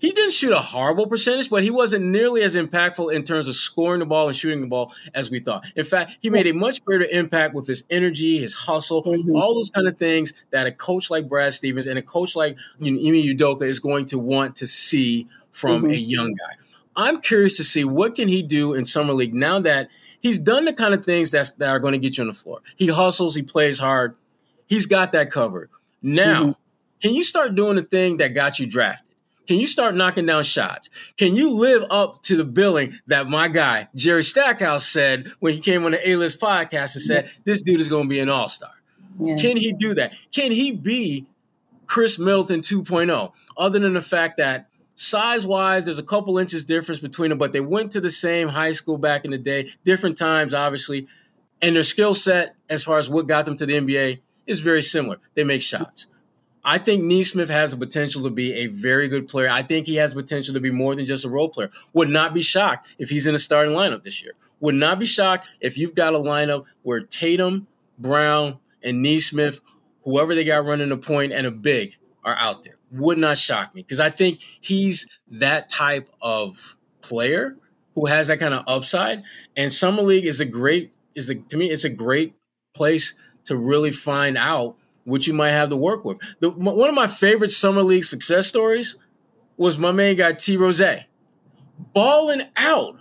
He 0.00 0.12
didn't 0.12 0.32
shoot 0.32 0.52
a 0.52 0.58
horrible 0.58 1.06
percentage, 1.06 1.50
but 1.50 1.62
he 1.62 1.70
wasn't 1.70 2.06
nearly 2.06 2.42
as 2.42 2.56
impactful 2.56 3.14
in 3.14 3.22
terms 3.22 3.46
of 3.46 3.54
scoring 3.54 4.00
the 4.00 4.06
ball 4.06 4.28
and 4.28 4.36
shooting 4.36 4.62
the 4.62 4.66
ball 4.66 4.92
as 5.14 5.30
we 5.30 5.40
thought. 5.40 5.64
In 5.76 5.84
fact, 5.84 6.16
he 6.20 6.30
made 6.30 6.46
a 6.46 6.54
much 6.54 6.84
greater 6.84 7.04
impact 7.04 7.54
with 7.54 7.66
his 7.66 7.84
energy, 7.90 8.38
his 8.38 8.54
hustle, 8.54 9.04
mm-hmm. 9.04 9.36
all 9.36 9.54
those 9.54 9.70
kind 9.70 9.86
of 9.86 9.98
things 9.98 10.32
that 10.50 10.66
a 10.66 10.72
coach 10.72 11.10
like 11.10 11.28
Brad 11.28 11.52
Stevens 11.52 11.86
and 11.86 11.98
a 11.98 12.02
coach 12.02 12.34
like 12.34 12.56
you 12.78 12.90
know, 12.90 12.98
Ime 12.98 13.36
Udoka 13.36 13.62
is 13.62 13.78
going 13.78 14.06
to 14.06 14.18
want 14.18 14.56
to 14.56 14.66
see 14.66 15.28
from 15.52 15.82
mm-hmm. 15.82 15.90
a 15.90 15.96
young 15.96 16.34
guy. 16.34 16.56
I'm 16.96 17.20
curious 17.20 17.56
to 17.58 17.64
see 17.64 17.84
what 17.84 18.14
can 18.14 18.28
he 18.28 18.42
do 18.42 18.74
in 18.74 18.84
summer 18.84 19.12
league 19.12 19.34
now 19.34 19.60
that 19.60 19.88
he's 20.20 20.38
done 20.38 20.64
the 20.64 20.72
kind 20.72 20.92
of 20.94 21.04
things 21.04 21.30
that's, 21.30 21.52
that 21.52 21.70
are 21.70 21.78
going 21.78 21.92
to 21.92 21.98
get 21.98 22.18
you 22.18 22.22
on 22.22 22.28
the 22.28 22.34
floor. 22.34 22.60
He 22.76 22.88
hustles, 22.88 23.34
he 23.34 23.42
plays 23.42 23.78
hard, 23.78 24.16
He's 24.70 24.86
got 24.86 25.10
that 25.12 25.32
covered. 25.32 25.68
Now, 26.00 26.42
mm-hmm. 26.42 26.50
can 27.02 27.12
you 27.12 27.24
start 27.24 27.56
doing 27.56 27.74
the 27.74 27.82
thing 27.82 28.18
that 28.18 28.34
got 28.34 28.60
you 28.60 28.66
drafted? 28.68 29.09
Can 29.50 29.58
you 29.58 29.66
start 29.66 29.96
knocking 29.96 30.26
down 30.26 30.44
shots? 30.44 30.90
Can 31.16 31.34
you 31.34 31.50
live 31.50 31.82
up 31.90 32.22
to 32.22 32.36
the 32.36 32.44
billing 32.44 32.96
that 33.08 33.28
my 33.28 33.48
guy, 33.48 33.88
Jerry 33.96 34.22
Stackhouse, 34.22 34.86
said 34.86 35.26
when 35.40 35.54
he 35.54 35.58
came 35.58 35.84
on 35.84 35.90
the 35.90 36.08
A 36.08 36.14
List 36.14 36.38
podcast 36.38 36.94
and 36.94 37.02
said, 37.02 37.32
this 37.42 37.60
dude 37.60 37.80
is 37.80 37.88
going 37.88 38.04
to 38.04 38.08
be 38.08 38.20
an 38.20 38.28
all 38.28 38.48
star? 38.48 38.70
Yeah. 39.18 39.34
Can 39.34 39.56
he 39.56 39.72
do 39.72 39.92
that? 39.94 40.12
Can 40.30 40.52
he 40.52 40.70
be 40.70 41.26
Khris 41.88 42.16
Middleton 42.16 42.60
2.0? 42.60 43.32
Other 43.56 43.80
than 43.80 43.94
the 43.94 44.02
fact 44.02 44.36
that 44.36 44.68
size 44.94 45.44
wise, 45.44 45.86
there's 45.86 45.98
a 45.98 46.04
couple 46.04 46.38
inches 46.38 46.64
difference 46.64 47.00
between 47.00 47.30
them, 47.30 47.38
but 47.38 47.52
they 47.52 47.58
went 47.58 47.90
to 47.90 48.00
the 48.00 48.08
same 48.08 48.50
high 48.50 48.70
school 48.70 48.98
back 48.98 49.24
in 49.24 49.32
the 49.32 49.38
day, 49.38 49.72
different 49.82 50.16
times, 50.16 50.54
obviously. 50.54 51.08
And 51.60 51.74
their 51.74 51.82
skill 51.82 52.14
set, 52.14 52.54
as 52.68 52.84
far 52.84 52.98
as 52.98 53.10
what 53.10 53.26
got 53.26 53.46
them 53.46 53.56
to 53.56 53.66
the 53.66 53.72
NBA, 53.72 54.20
is 54.46 54.60
very 54.60 54.80
similar. 54.80 55.16
They 55.34 55.42
make 55.42 55.62
shots. 55.62 56.06
I 56.64 56.78
think 56.78 57.02
Nesmith 57.04 57.48
has 57.48 57.70
the 57.70 57.76
potential 57.76 58.22
to 58.24 58.30
be 58.30 58.52
a 58.54 58.66
very 58.66 59.08
good 59.08 59.28
player. 59.28 59.48
I 59.48 59.62
think 59.62 59.86
he 59.86 59.96
has 59.96 60.14
potential 60.14 60.54
to 60.54 60.60
be 60.60 60.70
more 60.70 60.94
than 60.94 61.06
just 61.06 61.24
a 61.24 61.28
role 61.28 61.48
player. 61.48 61.70
Would 61.94 62.08
not 62.08 62.34
be 62.34 62.42
shocked 62.42 62.94
if 62.98 63.08
he's 63.08 63.26
in 63.26 63.34
a 63.34 63.38
starting 63.38 63.74
lineup 63.74 64.02
this 64.02 64.22
year. 64.22 64.32
Would 64.60 64.74
not 64.74 64.98
be 64.98 65.06
shocked 65.06 65.48
if 65.60 65.78
you've 65.78 65.94
got 65.94 66.14
a 66.14 66.18
lineup 66.18 66.64
where 66.82 67.00
Tatum, 67.00 67.66
Brown, 67.98 68.58
and 68.82 69.02
Nesmith, 69.02 69.60
whoever 70.04 70.34
they 70.34 70.44
got 70.44 70.64
running 70.64 70.90
the 70.90 70.96
point 70.96 71.32
and 71.32 71.46
a 71.46 71.50
big, 71.50 71.96
are 72.24 72.36
out 72.38 72.64
there. 72.64 72.76
Would 72.92 73.18
not 73.18 73.38
shock 73.38 73.74
me 73.74 73.82
because 73.82 74.00
I 74.00 74.10
think 74.10 74.40
he's 74.60 75.08
that 75.30 75.68
type 75.70 76.10
of 76.20 76.76
player 77.00 77.56
who 77.94 78.06
has 78.06 78.28
that 78.28 78.38
kind 78.38 78.54
of 78.54 78.64
upside. 78.66 79.22
And 79.56 79.72
summer 79.72 80.02
league 80.02 80.26
is 80.26 80.40
a 80.40 80.44
great 80.44 80.92
is 81.14 81.28
a 81.28 81.36
to 81.36 81.56
me 81.56 81.70
it's 81.70 81.84
a 81.84 81.90
great 81.90 82.34
place 82.74 83.14
to 83.44 83.56
really 83.56 83.90
find 83.90 84.36
out 84.36 84.76
what 85.04 85.26
you 85.26 85.34
might 85.34 85.50
have 85.50 85.70
to 85.70 85.76
work 85.76 86.04
with. 86.04 86.18
The, 86.40 86.50
one 86.50 86.88
of 86.88 86.94
my 86.94 87.06
favorite 87.06 87.50
summer 87.50 87.82
league 87.82 88.04
success 88.04 88.46
stories 88.46 88.96
was 89.56 89.78
my 89.78 89.92
main 89.92 90.16
guy 90.16 90.32
T 90.32 90.56
Rose, 90.56 90.82
balling 91.92 92.42
out, 92.56 92.98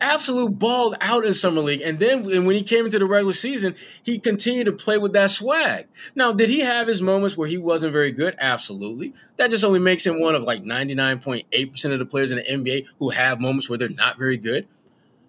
absolute 0.00 0.58
balled 0.58 0.96
out 1.00 1.24
in 1.24 1.32
summer 1.32 1.60
league, 1.60 1.80
and 1.80 1.98
then 1.98 2.30
and 2.30 2.46
when 2.46 2.56
he 2.56 2.62
came 2.62 2.84
into 2.84 2.98
the 2.98 3.06
regular 3.06 3.32
season, 3.32 3.74
he 4.02 4.18
continued 4.18 4.64
to 4.64 4.72
play 4.72 4.98
with 4.98 5.12
that 5.12 5.30
swag. 5.30 5.86
Now, 6.14 6.32
did 6.32 6.48
he 6.48 6.60
have 6.60 6.88
his 6.88 7.02
moments 7.02 7.36
where 7.36 7.48
he 7.48 7.58
wasn't 7.58 7.92
very 7.92 8.10
good? 8.10 8.34
Absolutely. 8.38 9.14
That 9.36 9.50
just 9.50 9.64
only 9.64 9.78
makes 9.78 10.04
him 10.06 10.20
one 10.20 10.34
of 10.34 10.42
like 10.42 10.64
ninety 10.64 10.94
nine 10.94 11.20
point 11.20 11.46
eight 11.52 11.72
percent 11.72 11.92
of 11.92 12.00
the 12.00 12.06
players 12.06 12.32
in 12.32 12.38
the 12.38 12.44
NBA 12.44 12.86
who 12.98 13.10
have 13.10 13.40
moments 13.40 13.68
where 13.68 13.78
they're 13.78 13.88
not 13.88 14.18
very 14.18 14.36
good. 14.36 14.66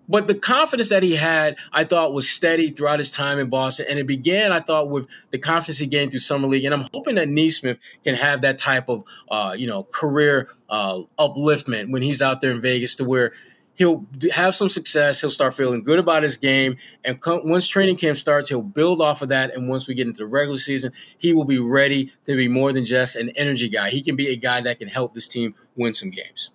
But 0.07 0.27
the 0.27 0.35
confidence 0.35 0.89
that 0.89 1.01
he 1.01 1.15
had, 1.15 1.55
I 1.71 1.85
thought, 1.85 2.13
was 2.13 2.29
steady 2.29 2.71
throughout 2.71 2.99
his 2.99 3.09
time 3.09 3.39
in 3.39 3.49
Boston. 3.49 3.85
And 3.89 3.97
it 3.97 4.05
began, 4.05 4.51
I 4.51 4.59
thought, 4.59 4.89
with 4.89 5.07
the 5.31 5.37
confidence 5.37 5.77
he 5.77 5.87
gained 5.87 6.11
through 6.11 6.19
summer 6.19 6.47
league. 6.47 6.65
And 6.65 6.73
I'm 6.73 6.87
hoping 6.93 7.15
that 7.15 7.29
Nesmith 7.29 7.79
can 8.03 8.15
have 8.15 8.41
that 8.41 8.57
type 8.57 8.89
of, 8.89 9.03
uh, 9.31 9.55
you 9.57 9.65
know, 9.65 9.83
career 9.83 10.49
uh, 10.69 11.03
upliftment 11.17 11.91
when 11.91 12.01
he's 12.01 12.21
out 12.21 12.41
there 12.41 12.51
in 12.51 12.61
Vegas, 12.61 12.95
to 12.97 13.05
where 13.05 13.31
he'll 13.75 14.05
have 14.31 14.55
some 14.55 14.69
success. 14.69 15.21
He'll 15.21 15.29
start 15.29 15.53
feeling 15.53 15.83
good 15.83 15.99
about 15.99 16.23
his 16.23 16.37
game, 16.37 16.77
and 17.03 17.21
come, 17.21 17.47
once 17.47 17.67
training 17.67 17.97
camp 17.97 18.17
starts, 18.17 18.49
he'll 18.49 18.61
build 18.61 19.01
off 19.01 19.21
of 19.21 19.29
that. 19.29 19.55
And 19.55 19.69
once 19.69 19.87
we 19.87 19.93
get 19.93 20.07
into 20.07 20.19
the 20.19 20.27
regular 20.27 20.57
season, 20.57 20.91
he 21.17 21.33
will 21.33 21.45
be 21.45 21.59
ready 21.59 22.11
to 22.25 22.35
be 22.35 22.47
more 22.47 22.73
than 22.73 22.85
just 22.85 23.15
an 23.15 23.29
energy 23.29 23.69
guy. 23.69 23.89
He 23.89 24.01
can 24.01 24.15
be 24.15 24.27
a 24.29 24.35
guy 24.35 24.61
that 24.61 24.79
can 24.79 24.89
help 24.89 25.13
this 25.13 25.27
team 25.27 25.55
win 25.75 25.93
some 25.93 26.11
games. 26.11 26.51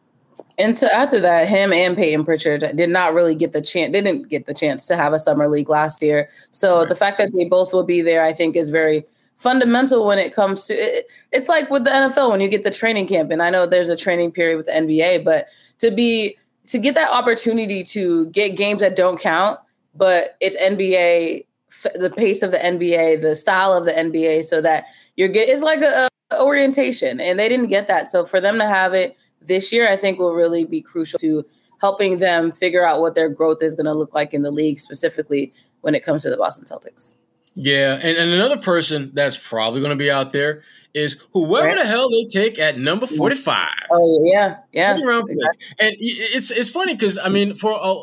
And 0.58 0.76
to 0.78 0.92
add 0.92 1.08
to 1.10 1.20
that, 1.20 1.48
him 1.48 1.72
and 1.72 1.96
Payton 1.96 2.24
Pritchard 2.24 2.76
did 2.76 2.90
not 2.90 3.14
really 3.14 3.36
get 3.36 3.52
the 3.52 3.62
chance. 3.62 3.92
They 3.92 4.00
didn't 4.00 4.28
get 4.28 4.46
the 4.46 4.54
chance 4.54 4.86
to 4.88 4.96
have 4.96 5.12
a 5.12 5.18
summer 5.18 5.48
league 5.48 5.68
last 5.68 6.02
year. 6.02 6.28
So 6.50 6.80
right. 6.80 6.88
the 6.88 6.96
fact 6.96 7.18
that 7.18 7.32
they 7.32 7.44
both 7.44 7.72
will 7.72 7.84
be 7.84 8.02
there, 8.02 8.24
I 8.24 8.32
think, 8.32 8.56
is 8.56 8.68
very 8.68 9.04
fundamental 9.36 10.04
when 10.04 10.18
it 10.18 10.34
comes 10.34 10.64
to 10.66 10.74
it. 10.74 11.06
It's 11.30 11.48
like 11.48 11.70
with 11.70 11.84
the 11.84 11.90
NFL 11.90 12.30
when 12.30 12.40
you 12.40 12.48
get 12.48 12.64
the 12.64 12.72
training 12.72 13.06
camp, 13.06 13.30
and 13.30 13.40
I 13.40 13.50
know 13.50 13.66
there's 13.66 13.88
a 13.88 13.96
training 13.96 14.32
period 14.32 14.56
with 14.56 14.66
the 14.66 14.72
NBA, 14.72 15.24
but 15.24 15.46
to 15.78 15.92
be 15.92 16.36
to 16.66 16.78
get 16.78 16.94
that 16.96 17.10
opportunity 17.10 17.82
to 17.82 18.28
get 18.30 18.56
games 18.56 18.80
that 18.80 18.96
don't 18.96 19.18
count, 19.18 19.58
but 19.94 20.36
it's 20.40 20.56
NBA, 20.56 21.46
the 21.94 22.10
pace 22.10 22.42
of 22.42 22.50
the 22.50 22.58
NBA, 22.58 23.22
the 23.22 23.36
style 23.36 23.72
of 23.72 23.84
the 23.84 23.92
NBA, 23.92 24.44
so 24.44 24.60
that 24.60 24.86
you're 25.14 25.28
get 25.28 25.48
it's 25.48 25.62
like 25.62 25.82
a, 25.82 26.08
a 26.32 26.42
orientation, 26.42 27.20
and 27.20 27.38
they 27.38 27.48
didn't 27.48 27.68
get 27.68 27.86
that. 27.86 28.10
So 28.10 28.24
for 28.24 28.40
them 28.40 28.58
to 28.58 28.66
have 28.66 28.92
it 28.92 29.16
this 29.48 29.72
year, 29.72 29.88
I 29.88 29.96
think 29.96 30.18
will 30.18 30.34
really 30.34 30.64
be 30.64 30.80
crucial 30.80 31.18
to 31.20 31.44
helping 31.80 32.18
them 32.18 32.52
figure 32.52 32.86
out 32.86 33.00
what 33.00 33.14
their 33.14 33.28
growth 33.28 33.62
is 33.62 33.74
going 33.74 33.86
to 33.86 33.94
look 33.94 34.14
like 34.14 34.34
in 34.34 34.42
the 34.42 34.50
league, 34.50 34.80
specifically 34.80 35.52
when 35.80 35.94
it 35.94 36.04
comes 36.04 36.22
to 36.22 36.30
the 36.30 36.36
Boston 36.36 36.66
Celtics. 36.66 37.14
Yeah, 37.54 37.94
and, 37.94 38.16
and 38.16 38.30
another 38.30 38.58
person 38.58 39.10
that's 39.14 39.36
probably 39.36 39.80
going 39.80 39.90
to 39.90 39.96
be 39.96 40.10
out 40.10 40.32
there 40.32 40.62
is 40.94 41.20
whoever 41.32 41.74
the 41.74 41.84
hell 41.84 42.08
they 42.10 42.24
take 42.24 42.58
at 42.58 42.78
number 42.78 43.06
mm. 43.06 43.16
45. 43.16 43.68
Oh 43.90 44.20
yeah, 44.24 44.56
yeah. 44.72 44.96
Exactly. 44.96 45.36
And 45.78 45.96
it's 45.98 46.50
it's 46.50 46.70
funny 46.70 46.94
because 46.94 47.18
I 47.18 47.28
mean, 47.28 47.56
for 47.56 47.74
uh, 47.74 47.94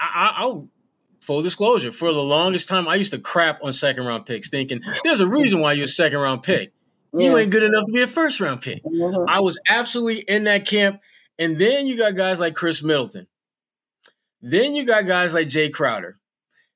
I, 0.00 0.34
I'll 0.36 0.68
full 1.20 1.42
disclosure, 1.42 1.92
for 1.92 2.12
the 2.12 2.22
longest 2.22 2.68
time, 2.68 2.88
I 2.88 2.94
used 2.94 3.12
to 3.12 3.18
crap 3.18 3.62
on 3.62 3.72
second 3.72 4.04
round 4.04 4.26
picks, 4.26 4.48
thinking 4.48 4.82
there's 5.04 5.20
a 5.20 5.26
reason 5.26 5.60
why 5.60 5.72
you're 5.74 5.84
a 5.84 5.88
second 5.88 6.18
round 6.18 6.42
pick. 6.42 6.72
You 7.12 7.36
ain't 7.36 7.50
good 7.50 7.62
enough 7.62 7.86
to 7.86 7.92
be 7.92 8.02
a 8.02 8.06
first 8.06 8.40
round 8.40 8.62
pick. 8.62 8.84
Mm-hmm. 8.84 9.28
I 9.28 9.40
was 9.40 9.58
absolutely 9.68 10.20
in 10.20 10.44
that 10.44 10.66
camp. 10.66 11.00
And 11.38 11.58
then 11.58 11.86
you 11.86 11.96
got 11.96 12.16
guys 12.16 12.38
like 12.38 12.54
Khris 12.54 12.82
Middleton. 12.82 13.26
Then 14.42 14.74
you 14.74 14.84
got 14.84 15.06
guys 15.06 15.34
like 15.34 15.48
Jae 15.48 15.72
Crowder. 15.72 16.18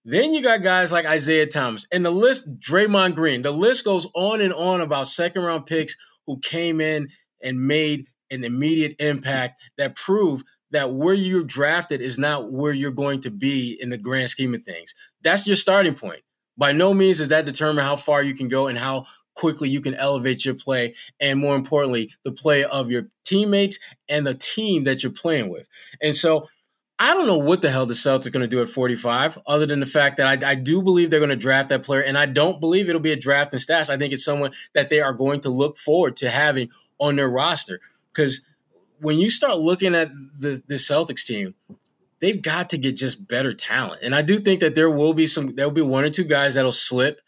Then 0.04 0.34
you 0.34 0.42
got 0.42 0.62
guys 0.62 0.92
like 0.92 1.06
Isaiah 1.06 1.46
Thomas 1.46 1.86
and 1.90 2.04
the 2.04 2.10
list, 2.10 2.60
Draymond 2.60 3.14
Green. 3.14 3.42
The 3.42 3.50
list 3.50 3.84
goes 3.84 4.06
on 4.14 4.40
and 4.40 4.52
on 4.52 4.80
about 4.80 5.08
second 5.08 5.42
round 5.42 5.66
picks 5.66 5.96
who 6.26 6.38
came 6.40 6.80
in 6.80 7.08
and 7.42 7.66
made 7.66 8.06
an 8.30 8.44
immediate 8.44 8.96
impact 8.98 9.62
that 9.78 9.96
proved 9.96 10.44
that 10.72 10.92
where 10.92 11.14
you're 11.14 11.44
drafted 11.44 12.00
is 12.00 12.18
not 12.18 12.50
where 12.52 12.72
you're 12.72 12.90
going 12.90 13.20
to 13.22 13.30
be 13.30 13.78
in 13.80 13.90
the 13.90 13.98
grand 13.98 14.28
scheme 14.28 14.54
of 14.54 14.62
things. 14.62 14.92
That's 15.22 15.46
your 15.46 15.56
starting 15.56 15.94
point. 15.94 16.22
By 16.56 16.72
no 16.72 16.92
means 16.92 17.18
does 17.18 17.30
that 17.30 17.46
determine 17.46 17.84
how 17.84 17.96
far 17.96 18.22
you 18.22 18.34
can 18.34 18.48
go 18.48 18.66
and 18.66 18.78
how 18.78 19.06
quickly 19.34 19.68
you 19.68 19.80
can 19.80 19.94
elevate 19.94 20.44
your 20.44 20.54
play 20.54 20.94
and 21.20 21.38
more 21.38 21.56
importantly 21.56 22.10
the 22.24 22.32
play 22.32 22.64
of 22.64 22.90
your 22.90 23.08
teammates 23.24 23.78
and 24.08 24.26
the 24.26 24.34
team 24.34 24.84
that 24.84 25.02
you're 25.02 25.12
playing 25.12 25.48
with 25.48 25.68
and 26.00 26.14
so 26.14 26.46
I 26.98 27.12
don't 27.12 27.26
know 27.26 27.38
what 27.38 27.60
the 27.60 27.70
hell 27.70 27.86
the 27.86 27.94
Celtics 27.94 28.26
are 28.26 28.30
going 28.30 28.42
to 28.42 28.46
do 28.48 28.62
at 28.62 28.68
45, 28.68 29.38
other 29.46 29.66
than 29.66 29.80
the 29.80 29.86
fact 29.86 30.16
that 30.18 30.44
I, 30.44 30.50
I 30.50 30.54
do 30.54 30.80
believe 30.80 31.10
they're 31.10 31.18
going 31.18 31.28
to 31.30 31.36
draft 31.36 31.68
that 31.70 31.82
player. 31.82 32.00
And 32.00 32.16
I 32.16 32.26
don't 32.26 32.60
believe 32.60 32.88
it'll 32.88 33.00
be 33.00 33.12
a 33.12 33.16
draft 33.16 33.52
and 33.52 33.60
stash. 33.60 33.90
I 33.90 33.96
think 33.96 34.12
it's 34.12 34.24
someone 34.24 34.52
that 34.74 34.90
they 34.90 35.00
are 35.00 35.12
going 35.12 35.40
to 35.40 35.50
look 35.50 35.76
forward 35.76 36.14
to 36.16 36.30
having 36.30 36.70
on 37.00 37.16
their 37.16 37.28
roster. 37.28 37.80
Because 38.12 38.42
when 39.00 39.18
you 39.18 39.28
start 39.28 39.58
looking 39.58 39.94
at 39.94 40.12
the, 40.38 40.62
the 40.68 40.76
Celtics 40.76 41.26
team, 41.26 41.56
they've 42.20 42.40
got 42.40 42.70
to 42.70 42.78
get 42.78 42.96
just 42.96 43.26
better 43.26 43.52
talent. 43.52 44.00
And 44.02 44.14
I 44.14 44.22
do 44.22 44.38
think 44.38 44.60
that 44.60 44.76
there 44.76 44.90
will 44.90 45.14
be 45.14 45.26
some, 45.26 45.56
there 45.56 45.66
will 45.66 45.74
be 45.74 45.82
one 45.82 46.04
or 46.04 46.10
two 46.10 46.24
guys 46.24 46.54
that'll 46.54 46.70
slip 46.70 47.20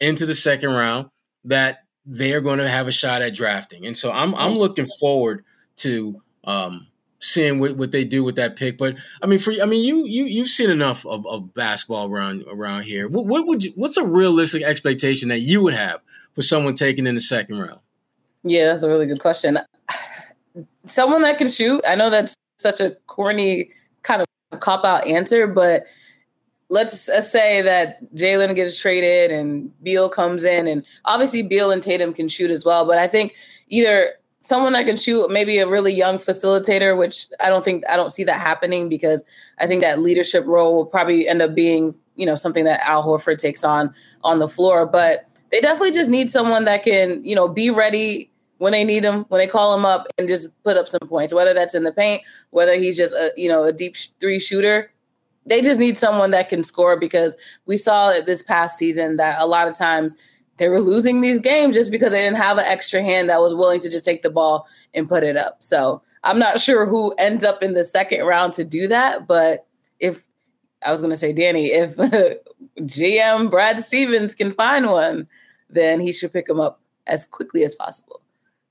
into 0.00 0.26
the 0.26 0.34
second 0.34 0.70
round 0.70 1.10
that 1.44 1.84
they 2.04 2.32
are 2.32 2.40
going 2.40 2.58
to 2.58 2.68
have 2.68 2.88
a 2.88 2.92
shot 2.92 3.22
at 3.22 3.34
drafting. 3.34 3.86
And 3.86 3.96
so 3.96 4.10
I'm, 4.10 4.34
I'm 4.34 4.54
looking 4.54 4.86
forward 5.00 5.44
to, 5.76 6.22
um, 6.44 6.86
seeing 7.20 7.58
what, 7.58 7.76
what 7.76 7.90
they 7.90 8.04
do 8.04 8.22
with 8.22 8.36
that 8.36 8.56
pick. 8.56 8.78
But 8.78 8.94
I 9.22 9.26
mean, 9.26 9.38
for 9.38 9.52
I 9.60 9.66
mean, 9.66 9.84
you 9.84 10.06
you 10.06 10.24
you've 10.24 10.48
seen 10.48 10.70
enough 10.70 11.04
of, 11.04 11.26
of 11.26 11.52
basketball 11.52 12.08
around 12.08 12.44
around 12.48 12.84
here. 12.84 13.08
What, 13.08 13.26
what 13.26 13.46
would 13.46 13.64
you, 13.64 13.72
what's 13.74 13.96
a 13.96 14.04
realistic 14.04 14.62
expectation 14.62 15.28
that 15.30 15.40
you 15.40 15.62
would 15.62 15.74
have 15.74 16.00
for 16.34 16.42
someone 16.42 16.74
taken 16.74 17.06
in 17.06 17.16
the 17.16 17.20
second 17.20 17.58
round? 17.58 17.80
Yeah, 18.44 18.66
that's 18.66 18.84
a 18.84 18.88
really 18.88 19.06
good 19.06 19.20
question. 19.20 19.58
Someone 20.86 21.22
that 21.22 21.38
can 21.38 21.48
shoot. 21.48 21.82
I 21.86 21.96
know 21.96 22.08
that's 22.08 22.34
such 22.58 22.80
a 22.80 22.96
corny 23.06 23.72
kind 24.02 24.22
of 24.22 24.60
cop 24.60 24.84
out 24.84 25.06
answer, 25.06 25.46
but 25.46 25.86
let's, 26.68 27.08
say 27.30 27.62
that 27.62 27.98
Jaylen 28.14 28.54
gets 28.54 28.78
traded 28.78 29.30
and 29.30 29.70
Beal 29.82 30.08
comes 30.08 30.44
in, 30.44 30.66
and 30.66 30.86
obviously 31.04 31.42
Beal 31.42 31.70
and 31.70 31.82
Tatum 31.82 32.12
can 32.12 32.28
shoot 32.28 32.50
as 32.50 32.64
well. 32.64 32.86
But 32.86 32.98
I 32.98 33.08
think 33.08 33.34
either 33.68 34.12
someone 34.40 34.72
that 34.74 34.86
can 34.86 34.96
shoot, 34.96 35.30
maybe 35.30 35.58
a 35.58 35.66
really 35.66 35.92
young 35.92 36.18
facilitator, 36.18 36.96
which 36.96 37.26
I 37.40 37.48
don't 37.48 37.64
think 37.64 37.84
I 37.88 37.96
don't 37.96 38.12
see 38.12 38.24
that 38.24 38.40
happening 38.40 38.88
because 38.88 39.24
I 39.58 39.66
think 39.66 39.80
that 39.82 40.00
leadership 40.00 40.44
role 40.46 40.76
will 40.76 40.86
probably 40.86 41.28
end 41.28 41.42
up 41.42 41.54
being, 41.54 41.94
you 42.16 42.26
know, 42.26 42.34
something 42.34 42.64
that 42.64 42.80
Al 42.86 43.04
Horford 43.04 43.38
takes 43.38 43.64
on 43.64 43.94
on 44.22 44.38
the 44.38 44.48
floor. 44.48 44.86
But 44.86 45.26
they 45.50 45.60
definitely 45.60 45.92
just 45.92 46.10
need 46.10 46.30
someone 46.30 46.64
that 46.66 46.82
can, 46.82 47.24
you 47.24 47.34
know, 47.34 47.48
be 47.48 47.70
ready 47.70 48.30
when 48.58 48.72
they 48.72 48.84
need 48.84 49.04
him, 49.04 49.24
when 49.28 49.38
they 49.38 49.46
call 49.46 49.74
him 49.74 49.84
up, 49.84 50.08
and 50.18 50.28
just 50.28 50.48
put 50.64 50.76
up 50.76 50.88
some 50.88 51.08
points. 51.08 51.32
Whether 51.32 51.54
that's 51.54 51.74
in 51.74 51.84
the 51.84 51.92
paint, 51.92 52.22
whether 52.50 52.74
he's 52.74 52.96
just 52.96 53.14
a, 53.14 53.32
you 53.36 53.48
know, 53.48 53.64
a 53.64 53.72
deep 53.72 53.96
three 54.20 54.38
shooter. 54.38 54.90
They 55.46 55.62
just 55.62 55.80
need 55.80 55.96
someone 55.96 56.30
that 56.32 56.48
can 56.48 56.62
score 56.62 56.98
because 56.98 57.34
we 57.66 57.76
saw 57.76 58.10
it 58.10 58.26
this 58.26 58.42
past 58.42 58.78
season 58.78 59.16
that 59.16 59.40
a 59.40 59.46
lot 59.46 59.68
of 59.68 59.76
times 59.76 60.16
they 60.58 60.68
were 60.68 60.80
losing 60.80 61.20
these 61.20 61.38
games 61.38 61.76
just 61.76 61.90
because 61.90 62.10
they 62.10 62.20
didn't 62.20 62.36
have 62.36 62.58
an 62.58 62.64
extra 62.64 63.02
hand 63.02 63.30
that 63.30 63.40
was 63.40 63.54
willing 63.54 63.80
to 63.80 63.90
just 63.90 64.04
take 64.04 64.22
the 64.22 64.30
ball 64.30 64.66
and 64.92 65.08
put 65.08 65.22
it 65.22 65.36
up. 65.36 65.56
So 65.60 66.02
I'm 66.24 66.38
not 66.38 66.60
sure 66.60 66.84
who 66.84 67.12
ends 67.12 67.44
up 67.44 67.62
in 67.62 67.74
the 67.74 67.84
second 67.84 68.24
round 68.24 68.52
to 68.54 68.64
do 68.64 68.88
that, 68.88 69.26
but 69.26 69.66
if 70.00 70.26
I 70.84 70.92
was 70.92 71.00
going 71.00 71.12
to 71.12 71.18
say 71.18 71.32
Danny, 71.32 71.68
if 71.68 71.96
GM 72.80 73.50
Brad 73.50 73.80
Stevens 73.80 74.34
can 74.34 74.52
find 74.54 74.90
one, 74.90 75.26
then 75.70 76.00
he 76.00 76.12
should 76.12 76.32
pick 76.32 76.48
him 76.48 76.60
up 76.60 76.80
as 77.06 77.24
quickly 77.26 77.64
as 77.64 77.74
possible. 77.74 78.20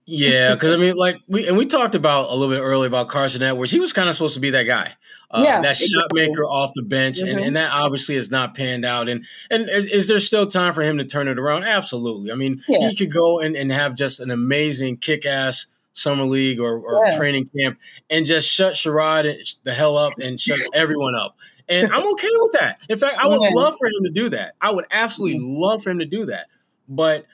Yeah, 0.09 0.53
because 0.53 0.73
I 0.73 0.77
mean, 0.77 0.95
like 0.95 1.17
we 1.27 1.49
and 1.49 1.57
we 1.57 1.65
talked 1.65 1.93
about 1.93 2.29
a 2.29 2.33
little 2.33 2.55
bit 2.55 2.61
earlier 2.61 2.87
about 2.87 3.09
Carsen 3.09 3.43
Edwards. 3.43 3.71
He 3.71 3.79
was 3.81 3.91
kind 3.91 4.07
of 4.07 4.15
supposed 4.15 4.35
to 4.35 4.39
be 4.39 4.51
that 4.51 4.63
guy, 4.63 4.93
uh, 5.29 5.43
yeah, 5.45 5.59
that 5.59 5.71
exactly. 5.71 5.87
shot 5.87 6.07
maker 6.13 6.45
off 6.45 6.71
the 6.75 6.81
bench, 6.81 7.17
mm-hmm. 7.17 7.27
and, 7.27 7.39
and 7.41 7.55
that 7.57 7.73
obviously 7.73 8.15
has 8.15 8.31
not 8.31 8.55
panned 8.55 8.85
out. 8.85 9.09
And 9.09 9.25
and 9.51 9.69
is, 9.69 9.85
is, 9.85 10.07
there 10.07 10.21
still 10.21 10.47
time 10.47 10.73
for 10.73 10.81
him 10.81 10.97
to 10.97 11.03
turn 11.03 11.27
it 11.27 11.37
around? 11.37 11.65
Absolutely. 11.65 12.31
I 12.31 12.35
mean, 12.35 12.63
yeah. 12.69 12.87
he 12.87 12.95
could 12.95 13.11
go 13.11 13.41
and, 13.41 13.57
and 13.57 13.69
have 13.69 13.95
just 13.95 14.21
an 14.21 14.31
amazing 14.31 14.95
kick 14.97 15.25
ass 15.25 15.65
summer 15.91 16.23
league 16.23 16.61
or, 16.61 16.79
or 16.79 17.05
yeah. 17.05 17.17
training 17.17 17.49
camp 17.59 17.77
and 18.09 18.25
just 18.25 18.47
shut 18.47 18.75
Sherrod 18.75 19.55
the 19.63 19.73
hell 19.73 19.97
up 19.97 20.13
and 20.21 20.39
shut 20.39 20.59
everyone 20.73 21.15
up. 21.15 21.35
And 21.67 21.91
I'm 21.91 22.07
okay 22.13 22.29
with 22.31 22.51
that. 22.61 22.79
In 22.87 22.97
fact, 22.97 23.17
I 23.17 23.27
would 23.27 23.41
yeah. 23.41 23.49
love 23.51 23.75
for 23.77 23.87
him 23.87 24.05
to 24.05 24.11
do 24.11 24.29
that. 24.29 24.53
I 24.61 24.71
would 24.71 24.85
absolutely 24.89 25.39
mm-hmm. 25.39 25.57
love 25.57 25.83
for 25.83 25.89
him 25.89 25.99
to 25.99 26.05
do 26.05 26.27
that. 26.27 26.47
But 26.87 27.25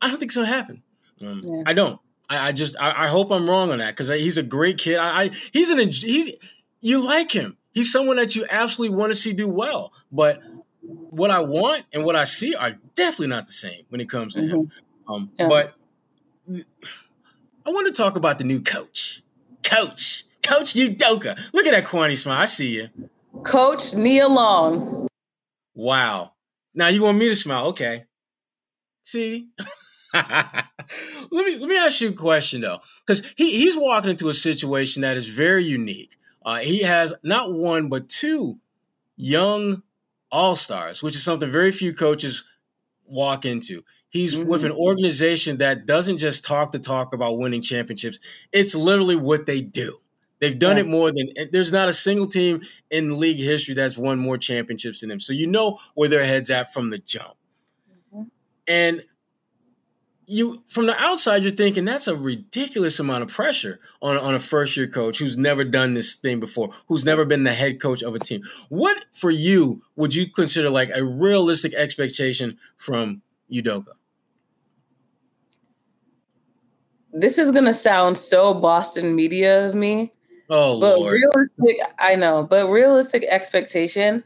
I 0.00 0.08
don't 0.08 0.18
think 0.18 0.28
it's 0.28 0.36
going 0.36 0.46
to 0.46 0.54
happen. 0.54 0.82
Um, 1.20 1.40
yeah. 1.44 1.62
I 1.66 1.72
don't. 1.72 2.00
I, 2.28 2.48
I 2.48 2.52
just 2.52 2.76
I, 2.80 3.04
I, 3.04 3.08
hope 3.08 3.30
I'm 3.30 3.48
wrong 3.48 3.72
on 3.72 3.78
that 3.78 3.90
because 3.90 4.08
he's 4.08 4.38
a 4.38 4.42
great 4.42 4.78
kid. 4.78 4.98
I, 4.98 5.24
I 5.24 5.30
he's 5.52 5.70
an 5.70 5.78
he's 5.78 6.34
you 6.80 7.04
like 7.04 7.32
him. 7.32 7.56
He's 7.72 7.92
someone 7.92 8.16
that 8.16 8.34
you 8.34 8.46
absolutely 8.50 8.96
want 8.96 9.12
to 9.12 9.18
see 9.18 9.32
do 9.32 9.48
well. 9.48 9.92
But 10.10 10.40
what 10.82 11.30
I 11.30 11.40
want 11.40 11.84
and 11.92 12.04
what 12.04 12.16
I 12.16 12.24
see 12.24 12.54
are 12.54 12.76
definitely 12.94 13.28
not 13.28 13.46
the 13.46 13.52
same 13.52 13.84
when 13.88 14.00
it 14.00 14.08
comes 14.08 14.34
to 14.34 14.40
mm-hmm. 14.40 14.56
him. 14.56 14.72
Um, 15.08 15.30
yeah. 15.38 15.48
But 15.48 15.74
I 16.48 17.70
want 17.70 17.86
to 17.86 17.92
talk 17.92 18.16
about 18.16 18.38
the 18.38 18.44
new 18.44 18.60
coach, 18.60 19.22
Coach 19.62 20.24
Coach 20.42 20.74
Udoka. 20.74 21.38
Look 21.52 21.66
at 21.66 21.72
that 21.72 21.84
corny 21.84 22.16
smile. 22.16 22.38
I 22.38 22.46
see 22.46 22.74
you, 22.74 22.88
Coach 23.44 23.94
Nia 23.94 24.28
Long. 24.28 25.08
Wow. 25.74 26.32
Now 26.74 26.88
you 26.88 27.02
want 27.02 27.18
me 27.18 27.28
to 27.28 27.36
smile? 27.36 27.66
Okay. 27.68 28.04
See. 29.02 29.48
let 30.14 31.46
me 31.46 31.58
let 31.58 31.68
me 31.68 31.76
ask 31.76 32.00
you 32.00 32.10
a 32.10 32.12
question 32.12 32.60
though, 32.60 32.80
because 33.06 33.24
he, 33.36 33.58
he's 33.58 33.76
walking 33.76 34.10
into 34.10 34.28
a 34.28 34.34
situation 34.34 35.02
that 35.02 35.16
is 35.16 35.28
very 35.28 35.64
unique. 35.64 36.16
Uh, 36.44 36.58
he 36.58 36.82
has 36.82 37.12
not 37.22 37.52
one 37.52 37.88
but 37.88 38.08
two 38.08 38.58
young 39.16 39.82
all 40.32 40.56
stars, 40.56 41.02
which 41.02 41.14
is 41.14 41.22
something 41.22 41.50
very 41.50 41.70
few 41.70 41.92
coaches 41.92 42.44
walk 43.06 43.44
into. 43.44 43.84
He's 44.08 44.34
mm-hmm. 44.34 44.48
with 44.48 44.64
an 44.64 44.72
organization 44.72 45.58
that 45.58 45.86
doesn't 45.86 46.18
just 46.18 46.44
talk 46.44 46.72
the 46.72 46.78
talk 46.78 47.14
about 47.14 47.38
winning 47.38 47.62
championships; 47.62 48.18
it's 48.52 48.74
literally 48.74 49.16
what 49.16 49.46
they 49.46 49.60
do. 49.60 50.00
They've 50.40 50.58
done 50.58 50.78
yeah. 50.78 50.84
it 50.84 50.88
more 50.88 51.12
than 51.12 51.28
there's 51.52 51.72
not 51.72 51.88
a 51.88 51.92
single 51.92 52.26
team 52.26 52.62
in 52.90 53.20
league 53.20 53.36
history 53.36 53.74
that's 53.74 53.98
won 53.98 54.18
more 54.18 54.38
championships 54.38 55.00
than 55.00 55.10
them. 55.10 55.20
So 55.20 55.32
you 55.32 55.46
know 55.46 55.78
where 55.94 56.08
their 56.08 56.24
heads 56.24 56.50
at 56.50 56.72
from 56.72 56.90
the 56.90 56.98
jump. 56.98 57.34
Mm-hmm. 58.12 58.22
And 58.66 59.04
you 60.30 60.62
from 60.68 60.86
the 60.86 60.96
outside, 60.96 61.42
you're 61.42 61.50
thinking 61.50 61.84
that's 61.84 62.06
a 62.06 62.14
ridiculous 62.14 63.00
amount 63.00 63.24
of 63.24 63.28
pressure 63.28 63.80
on, 64.00 64.16
on 64.16 64.34
a 64.34 64.38
first 64.38 64.76
year 64.76 64.86
coach 64.86 65.18
who's 65.18 65.36
never 65.36 65.64
done 65.64 65.94
this 65.94 66.14
thing 66.14 66.38
before, 66.38 66.70
who's 66.86 67.04
never 67.04 67.24
been 67.24 67.42
the 67.42 67.52
head 67.52 67.80
coach 67.80 68.00
of 68.02 68.14
a 68.14 68.20
team. 68.20 68.42
What 68.68 68.96
for 69.12 69.32
you 69.32 69.82
would 69.96 70.14
you 70.14 70.30
consider 70.30 70.70
like 70.70 70.90
a 70.94 71.04
realistic 71.04 71.74
expectation 71.74 72.58
from 72.76 73.22
Udoka? 73.52 73.94
This 77.12 77.36
is 77.36 77.50
gonna 77.50 77.74
sound 77.74 78.16
so 78.16 78.54
Boston 78.54 79.16
media 79.16 79.66
of 79.66 79.74
me. 79.74 80.12
Oh, 80.48 80.80
but 80.80 80.98
Lord. 81.00 81.12
realistic, 81.12 81.76
I 81.98 82.14
know, 82.14 82.44
but 82.48 82.68
realistic 82.68 83.24
expectation, 83.28 84.22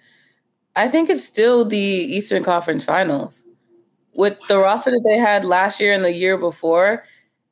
I 0.76 0.88
think 0.88 1.08
it's 1.08 1.24
still 1.24 1.64
the 1.64 1.78
Eastern 1.78 2.44
Conference 2.44 2.84
Finals 2.84 3.43
with 4.16 4.38
the 4.48 4.58
roster 4.58 4.90
that 4.90 5.04
they 5.04 5.18
had 5.18 5.44
last 5.44 5.80
year 5.80 5.92
and 5.92 6.04
the 6.04 6.12
year 6.12 6.36
before, 6.36 7.04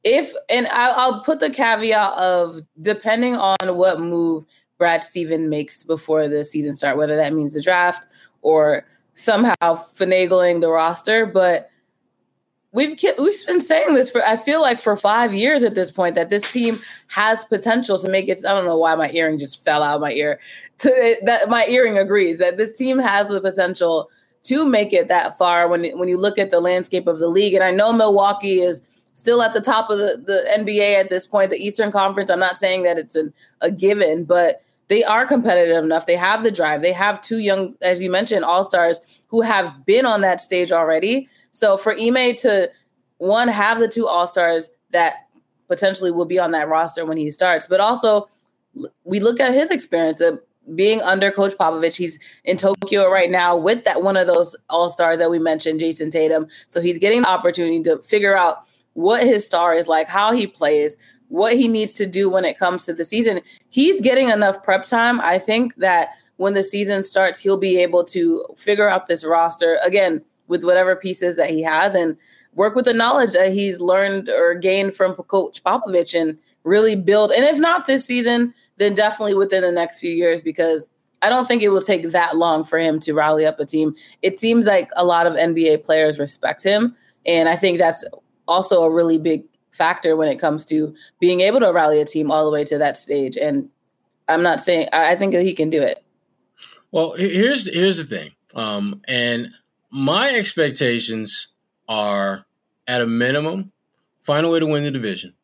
if 0.04 0.32
and 0.48 0.66
I'll, 0.68 1.14
I'll 1.14 1.24
put 1.24 1.40
the 1.40 1.50
caveat 1.50 2.12
of 2.14 2.60
depending 2.80 3.36
on 3.36 3.76
what 3.76 4.00
move 4.00 4.44
Brad 4.78 5.04
Steven 5.04 5.48
makes 5.48 5.84
before 5.84 6.28
the 6.28 6.44
season 6.44 6.74
start, 6.74 6.96
whether 6.96 7.16
that 7.16 7.32
means 7.32 7.54
the 7.54 7.62
draft 7.62 8.04
or 8.42 8.84
somehow 9.14 9.54
finagling 9.62 10.60
the 10.60 10.70
roster, 10.70 11.26
but 11.26 11.68
we've 12.72 12.98
we've 13.18 13.46
been 13.46 13.60
saying 13.60 13.94
this 13.94 14.10
for 14.10 14.24
I 14.26 14.36
feel 14.36 14.60
like 14.60 14.80
for 14.80 14.96
five 14.96 15.32
years 15.32 15.62
at 15.62 15.74
this 15.74 15.92
point 15.92 16.14
that 16.14 16.30
this 16.30 16.50
team 16.50 16.80
has 17.08 17.44
potential 17.44 17.98
to 17.98 18.08
make 18.08 18.28
it. 18.28 18.44
I 18.44 18.52
don't 18.52 18.64
know 18.64 18.78
why 18.78 18.94
my 18.94 19.10
earring 19.10 19.38
just 19.38 19.62
fell 19.62 19.82
out 19.82 19.96
of 19.96 20.00
my 20.00 20.12
ear. 20.12 20.40
To 20.78 21.16
that 21.26 21.48
my 21.48 21.64
earring 21.66 21.96
agrees 21.96 22.38
that 22.38 22.56
this 22.56 22.76
team 22.76 22.98
has 22.98 23.28
the 23.28 23.40
potential 23.40 24.10
to 24.42 24.66
make 24.66 24.92
it 24.92 25.08
that 25.08 25.38
far 25.38 25.68
when 25.68 25.84
when 25.98 26.08
you 26.08 26.16
look 26.16 26.38
at 26.38 26.50
the 26.50 26.60
landscape 26.60 27.06
of 27.06 27.18
the 27.18 27.28
league. 27.28 27.54
And 27.54 27.62
I 27.62 27.70
know 27.70 27.92
Milwaukee 27.92 28.60
is 28.60 28.82
still 29.14 29.42
at 29.42 29.52
the 29.52 29.60
top 29.60 29.90
of 29.90 29.98
the, 29.98 30.22
the 30.24 30.44
NBA 30.50 30.94
at 30.98 31.10
this 31.10 31.26
point, 31.26 31.50
the 31.50 31.64
Eastern 31.64 31.92
Conference. 31.92 32.30
I'm 32.30 32.40
not 32.40 32.56
saying 32.56 32.82
that 32.84 32.98
it's 32.98 33.14
an, 33.14 33.32
a 33.60 33.70
given, 33.70 34.24
but 34.24 34.62
they 34.88 35.04
are 35.04 35.26
competitive 35.26 35.84
enough. 35.84 36.06
They 36.06 36.16
have 36.16 36.42
the 36.42 36.50
drive. 36.50 36.82
They 36.82 36.92
have 36.92 37.20
two 37.20 37.38
young, 37.38 37.74
as 37.82 38.02
you 38.02 38.10
mentioned, 38.10 38.44
all 38.44 38.64
stars 38.64 39.00
who 39.28 39.40
have 39.40 39.86
been 39.86 40.06
on 40.06 40.20
that 40.22 40.40
stage 40.40 40.72
already. 40.72 41.28
So 41.50 41.76
for 41.76 41.94
Ime 41.98 42.34
to 42.36 42.70
one 43.18 43.48
have 43.48 43.78
the 43.78 43.88
two 43.88 44.08
all 44.08 44.26
stars 44.26 44.70
that 44.90 45.28
potentially 45.68 46.10
will 46.10 46.24
be 46.24 46.38
on 46.38 46.50
that 46.50 46.68
roster 46.68 47.06
when 47.06 47.16
he 47.16 47.30
starts, 47.30 47.66
but 47.66 47.80
also 47.80 48.28
we 49.04 49.20
look 49.20 49.40
at 49.40 49.54
his 49.54 49.70
experience 49.70 50.20
uh, 50.20 50.36
being 50.74 51.00
under 51.02 51.30
Coach 51.30 51.52
Popovich. 51.58 51.96
He's 51.96 52.18
in 52.44 52.56
Tokyo 52.56 53.10
right 53.10 53.30
now 53.30 53.56
with 53.56 53.84
that 53.84 54.02
one 54.02 54.16
of 54.16 54.26
those 54.26 54.56
all 54.70 54.88
stars 54.88 55.18
that 55.18 55.30
we 55.30 55.38
mentioned, 55.38 55.80
Jayson 55.80 56.10
Tatum. 56.10 56.46
So 56.66 56.80
he's 56.80 56.98
getting 56.98 57.22
the 57.22 57.28
opportunity 57.28 57.82
to 57.84 57.98
figure 57.98 58.36
out 58.36 58.58
what 58.94 59.24
his 59.24 59.44
star 59.44 59.74
is 59.74 59.88
like, 59.88 60.08
how 60.08 60.32
he 60.32 60.46
plays, 60.46 60.96
what 61.28 61.54
he 61.56 61.66
needs 61.66 61.92
to 61.94 62.06
do 62.06 62.28
when 62.28 62.44
it 62.44 62.58
comes 62.58 62.84
to 62.84 62.92
the 62.92 63.04
season. 63.04 63.40
He's 63.70 64.00
getting 64.00 64.28
enough 64.28 64.62
prep 64.62 64.86
time. 64.86 65.20
I 65.20 65.38
think 65.38 65.74
that 65.76 66.10
when 66.36 66.54
the 66.54 66.62
season 66.62 67.02
starts, 67.02 67.40
he'll 67.40 67.58
be 67.58 67.78
able 67.78 68.04
to 68.04 68.44
figure 68.56 68.88
out 68.88 69.06
this 69.06 69.24
roster 69.24 69.78
again 69.82 70.22
with 70.48 70.64
whatever 70.64 70.94
pieces 70.94 71.36
that 71.36 71.50
he 71.50 71.62
has 71.62 71.94
and 71.94 72.16
work 72.54 72.74
with 72.74 72.84
the 72.84 72.92
knowledge 72.92 73.32
that 73.32 73.52
he's 73.52 73.80
learned 73.80 74.28
or 74.28 74.54
gained 74.54 74.94
from 74.94 75.14
Coach 75.14 75.62
Popovich 75.64 76.20
and 76.20 76.36
really 76.64 76.94
build. 76.94 77.32
And 77.32 77.44
if 77.44 77.58
not 77.58 77.86
this 77.86 78.04
season, 78.04 78.54
then 78.76 78.94
definitely 78.94 79.34
within 79.34 79.62
the 79.62 79.72
next 79.72 79.98
few 79.98 80.12
years 80.12 80.42
because 80.42 80.86
I 81.22 81.28
don't 81.28 81.46
think 81.46 81.62
it 81.62 81.68
will 81.68 81.82
take 81.82 82.10
that 82.10 82.36
long 82.36 82.64
for 82.64 82.78
him 82.78 82.98
to 83.00 83.14
rally 83.14 83.46
up 83.46 83.60
a 83.60 83.66
team. 83.66 83.94
It 84.22 84.40
seems 84.40 84.66
like 84.66 84.90
a 84.96 85.04
lot 85.04 85.26
of 85.26 85.34
NBA 85.34 85.84
players 85.84 86.18
respect 86.18 86.62
him. 86.62 86.96
And 87.24 87.48
I 87.48 87.56
think 87.56 87.78
that's 87.78 88.04
also 88.48 88.82
a 88.82 88.90
really 88.90 89.18
big 89.18 89.44
factor 89.70 90.16
when 90.16 90.28
it 90.28 90.38
comes 90.38 90.64
to 90.66 90.94
being 91.20 91.40
able 91.40 91.60
to 91.60 91.72
rally 91.72 92.00
a 92.00 92.04
team 92.04 92.30
all 92.30 92.44
the 92.44 92.50
way 92.50 92.64
to 92.64 92.78
that 92.78 92.96
stage. 92.96 93.36
And 93.36 93.68
I'm 94.28 94.42
not 94.42 94.60
saying 94.60 94.88
I 94.92 95.16
think 95.16 95.32
that 95.32 95.42
he 95.42 95.54
can 95.54 95.70
do 95.70 95.80
it. 95.80 96.02
Well, 96.90 97.12
here's 97.12 97.72
here's 97.72 97.96
the 97.96 98.04
thing. 98.04 98.32
Um, 98.54 99.00
and 99.08 99.48
my 99.90 100.30
expectations 100.30 101.48
are 101.88 102.44
at 102.86 103.00
a 103.00 103.06
minimum, 103.06 103.72
find 104.24 104.44
a 104.44 104.48
way 104.48 104.60
to 104.60 104.66
win 104.66 104.84
the 104.84 104.90
division. 104.90 105.34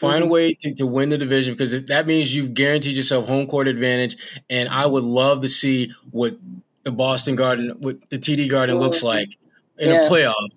Find 0.00 0.22
mm-hmm. 0.22 0.30
a 0.30 0.32
way 0.32 0.54
to, 0.54 0.74
to 0.76 0.86
win 0.86 1.10
the 1.10 1.18
division 1.18 1.52
because 1.52 1.84
that 1.84 2.06
means 2.06 2.34
you've 2.34 2.54
guaranteed 2.54 2.96
yourself 2.96 3.26
home 3.26 3.46
court 3.46 3.68
advantage. 3.68 4.16
And 4.48 4.66
I 4.70 4.86
would 4.86 5.04
love 5.04 5.42
to 5.42 5.48
see 5.48 5.92
what 6.10 6.38
the 6.84 6.90
Boston 6.90 7.36
Garden, 7.36 7.76
what 7.80 8.08
the 8.08 8.18
TD 8.18 8.48
Garden 8.48 8.78
looks 8.78 8.98
mm-hmm. 8.98 9.06
like 9.08 9.36
in 9.76 9.90
yeah. 9.90 10.06
a 10.06 10.10
playoff 10.10 10.48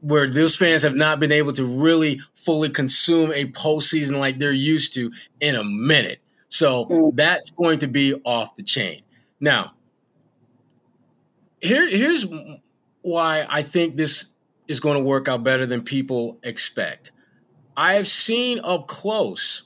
where 0.00 0.28
those 0.28 0.56
fans 0.56 0.82
have 0.82 0.96
not 0.96 1.20
been 1.20 1.30
able 1.30 1.52
to 1.52 1.64
really 1.64 2.20
fully 2.34 2.68
consume 2.68 3.30
a 3.32 3.44
postseason 3.52 4.18
like 4.18 4.40
they're 4.40 4.50
used 4.50 4.92
to 4.94 5.12
in 5.38 5.54
a 5.54 5.62
minute. 5.62 6.18
So 6.48 6.86
mm. 6.86 7.14
that's 7.14 7.50
going 7.50 7.78
to 7.78 7.86
be 7.86 8.14
off 8.24 8.56
the 8.56 8.64
chain. 8.64 9.02
Now, 9.38 9.74
here, 11.60 11.88
here's 11.88 12.26
why 13.02 13.46
I 13.48 13.62
think 13.62 13.96
this 13.96 14.30
is 14.66 14.80
going 14.80 14.96
to 14.96 15.04
work 15.04 15.28
out 15.28 15.44
better 15.44 15.64
than 15.64 15.82
people 15.82 16.38
expect. 16.42 17.12
I 17.80 17.94
have 17.94 18.08
seen 18.08 18.60
up 18.62 18.88
close 18.88 19.62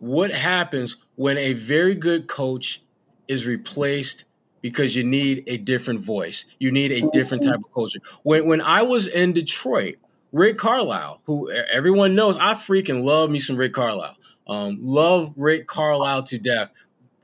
what 0.00 0.32
happens 0.32 0.98
when 1.14 1.38
a 1.38 1.54
very 1.54 1.94
good 1.94 2.28
coach 2.28 2.82
is 3.26 3.46
replaced 3.46 4.26
because 4.60 4.94
you 4.94 5.02
need 5.02 5.42
a 5.46 5.56
different 5.56 6.00
voice. 6.00 6.44
You 6.58 6.70
need 6.70 6.92
a 6.92 7.08
different 7.08 7.42
type 7.42 7.56
of 7.56 7.72
culture. 7.72 8.00
When 8.22 8.44
when 8.44 8.60
I 8.60 8.82
was 8.82 9.06
in 9.06 9.32
Detroit, 9.32 9.94
Rick 10.30 10.58
Carlisle, 10.58 11.22
who 11.24 11.50
everyone 11.50 12.14
knows, 12.14 12.36
I 12.36 12.52
freaking 12.52 13.02
love 13.02 13.30
me 13.30 13.38
some 13.38 13.56
Rick 13.56 13.72
Carlisle. 13.72 14.16
Um, 14.46 14.76
love 14.82 15.32
Rick 15.34 15.66
Carlisle 15.66 16.24
to 16.24 16.38
death. 16.38 16.70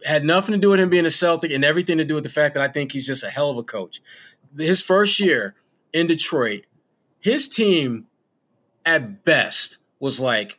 Had 0.07 0.25
nothing 0.25 0.55
to 0.55 0.59
do 0.59 0.71
with 0.71 0.81
him 0.81 0.89
being 0.89 1.05
a 1.05 1.11
Celtic 1.11 1.53
and 1.53 1.67
everything 1.67 1.99
to 1.99 2.05
do 2.07 2.15
with 2.15 2.25
the 2.25 2.31
fact 2.31 2.55
that 2.55 2.63
I 2.63 2.73
think 2.73 2.93
he's 2.93 3.07
just 3.07 3.25
a 3.25 3.29
hell 3.29 3.51
of 3.51 3.59
a 3.59 3.63
coach. 3.63 4.01
His 4.57 4.81
first 4.81 5.21
year 5.21 5.55
in 5.93 6.07
Detroit, 6.07 6.65
his 7.21 7.47
team 7.47 8.07
at 8.87 9.23
best 9.27 9.77
was 10.01 10.21
like 10.21 10.59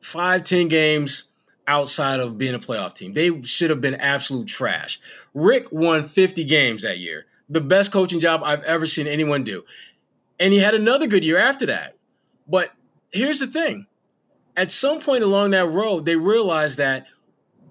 five, 0.00 0.44
ten 0.44 0.68
games 0.68 1.30
outside 1.66 2.20
of 2.20 2.38
being 2.38 2.54
a 2.54 2.58
playoff 2.58 2.94
team. 2.94 3.14
They 3.14 3.42
should 3.42 3.70
have 3.70 3.80
been 3.80 3.94
absolute 3.94 4.46
trash. 4.46 5.00
Rick 5.32 5.72
won 5.72 6.04
50 6.04 6.44
games 6.44 6.82
that 6.82 6.98
year, 6.98 7.26
the 7.48 7.60
best 7.60 7.92
coaching 7.92 8.20
job 8.20 8.42
I've 8.44 8.62
ever 8.64 8.86
seen 8.86 9.06
anyone 9.06 9.44
do. 9.44 9.64
And 10.38 10.52
he 10.52 10.60
had 10.60 10.74
another 10.74 11.06
good 11.06 11.24
year 11.24 11.38
after 11.38 11.66
that. 11.66 11.96
But 12.46 12.72
here's 13.12 13.40
the 13.40 13.46
thing 13.46 13.86
at 14.56 14.70
some 14.70 15.00
point 15.00 15.24
along 15.24 15.50
that 15.50 15.66
road, 15.66 16.04
they 16.04 16.16
realized 16.16 16.78
that 16.78 17.06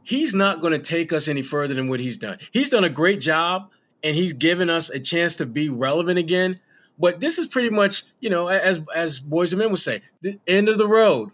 he's 0.03 0.33
not 0.33 0.59
going 0.59 0.73
to 0.73 0.79
take 0.79 1.13
us 1.13 1.27
any 1.27 1.41
further 1.41 1.73
than 1.73 1.87
what 1.87 1.99
he's 1.99 2.17
done. 2.17 2.37
He's 2.51 2.69
done 2.69 2.83
a 2.83 2.89
great 2.89 3.21
job 3.21 3.69
and 4.03 4.15
he's 4.15 4.33
given 4.33 4.69
us 4.69 4.89
a 4.89 4.99
chance 4.99 5.37
to 5.37 5.45
be 5.45 5.69
relevant 5.69 6.19
again. 6.19 6.59
But 6.99 7.19
this 7.19 7.37
is 7.37 7.47
pretty 7.47 7.69
much, 7.69 8.03
you 8.19 8.29
know, 8.29 8.47
as 8.47 8.79
as 8.93 9.19
boys 9.19 9.51
and 9.51 9.59
men 9.59 9.71
would 9.71 9.79
say, 9.79 10.01
the 10.21 10.39
end 10.47 10.69
of 10.69 10.77
the 10.77 10.87
road, 10.87 11.31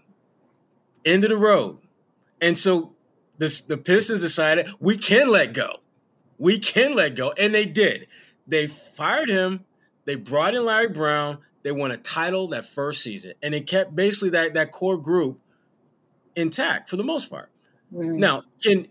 end 1.06 1.24
of 1.24 1.30
the 1.30 1.38
road. 1.38 1.78
And 2.42 2.58
so 2.58 2.94
this, 3.38 3.62
the 3.62 3.78
Pistons 3.78 4.22
decided 4.22 4.70
we 4.80 4.98
can 4.98 5.30
let 5.30 5.54
go, 5.54 5.82
we 6.38 6.60
can 6.60 6.96
let 6.96 7.16
go, 7.16 7.32
and 7.32 7.54
they 7.54 7.66
did. 7.66 8.08
They 8.48 8.68
fired 8.68 9.30
him. 9.30 9.66
They 10.06 10.16
brought 10.16 10.56
in 10.56 10.66
Larry 10.66 10.88
Brown. 10.88 11.40
They 11.62 11.72
won 11.72 11.92
a 11.92 11.98
title 11.98 12.48
that 12.50 12.66
first 12.66 13.02
season, 13.02 13.34
and 13.44 13.54
it 13.54 13.68
kept 13.68 13.96
basically 13.96 14.30
that 14.32 14.54
that 14.54 14.72
core 14.72 14.98
group 14.98 15.40
intact 16.36 16.90
for 16.90 16.96
the 16.96 17.04
most 17.04 17.30
part. 17.30 17.50
Mm. 17.94 18.16
Now, 18.16 18.44
can 18.64 18.88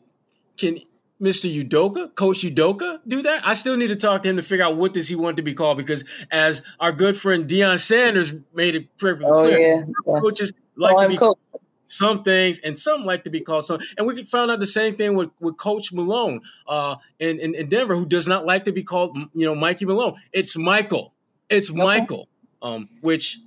can 0.56 0.78
Mr. 1.20 1.52
Udoka, 1.52 2.14
Coach 2.14 2.42
Udoka, 2.42 3.00
do 3.06 3.22
that? 3.22 3.46
I 3.46 3.54
still 3.54 3.76
need 3.76 3.88
to 3.88 3.96
talk 3.96 4.22
to 4.22 4.28
him 4.28 4.36
to 4.36 4.42
figure 4.42 4.64
out 4.64 4.76
what 4.76 4.92
does 4.92 5.08
he 5.08 5.16
want 5.16 5.36
to 5.38 5.42
be 5.42 5.52
called 5.52 5.76
because 5.76 6.04
as 6.30 6.62
our 6.78 6.92
good 6.92 7.16
friend 7.18 7.48
Deion 7.48 7.78
Sanders 7.78 8.32
made 8.54 8.76
it 8.76 8.96
perfectly 8.98 9.26
oh, 9.26 9.44
clear, 9.44 9.84
yeah. 10.06 10.20
coaches 10.20 10.52
like 10.76 10.94
oh, 10.94 11.02
to 11.02 11.08
be 11.08 11.16
coach. 11.16 11.38
some 11.86 12.22
things 12.22 12.60
and 12.60 12.78
some 12.78 13.04
like 13.04 13.24
to 13.24 13.30
be 13.30 13.40
called 13.40 13.64
some. 13.64 13.80
And 13.96 14.06
we 14.06 14.22
found 14.24 14.52
out 14.52 14.60
the 14.60 14.66
same 14.66 14.94
thing 14.94 15.16
with, 15.16 15.30
with 15.40 15.56
Coach 15.56 15.92
Malone 15.92 16.40
uh, 16.68 16.96
in, 17.18 17.40
in, 17.40 17.56
in 17.56 17.68
Denver, 17.68 17.96
who 17.96 18.06
does 18.06 18.28
not 18.28 18.46
like 18.46 18.64
to 18.66 18.72
be 18.72 18.84
called, 18.84 19.18
you 19.34 19.44
know, 19.44 19.56
Mikey 19.56 19.86
Malone. 19.86 20.14
It's 20.32 20.56
Michael. 20.56 21.14
It's 21.50 21.68
okay. 21.68 21.78
Michael, 21.78 22.28
um, 22.62 22.88
which 23.00 23.38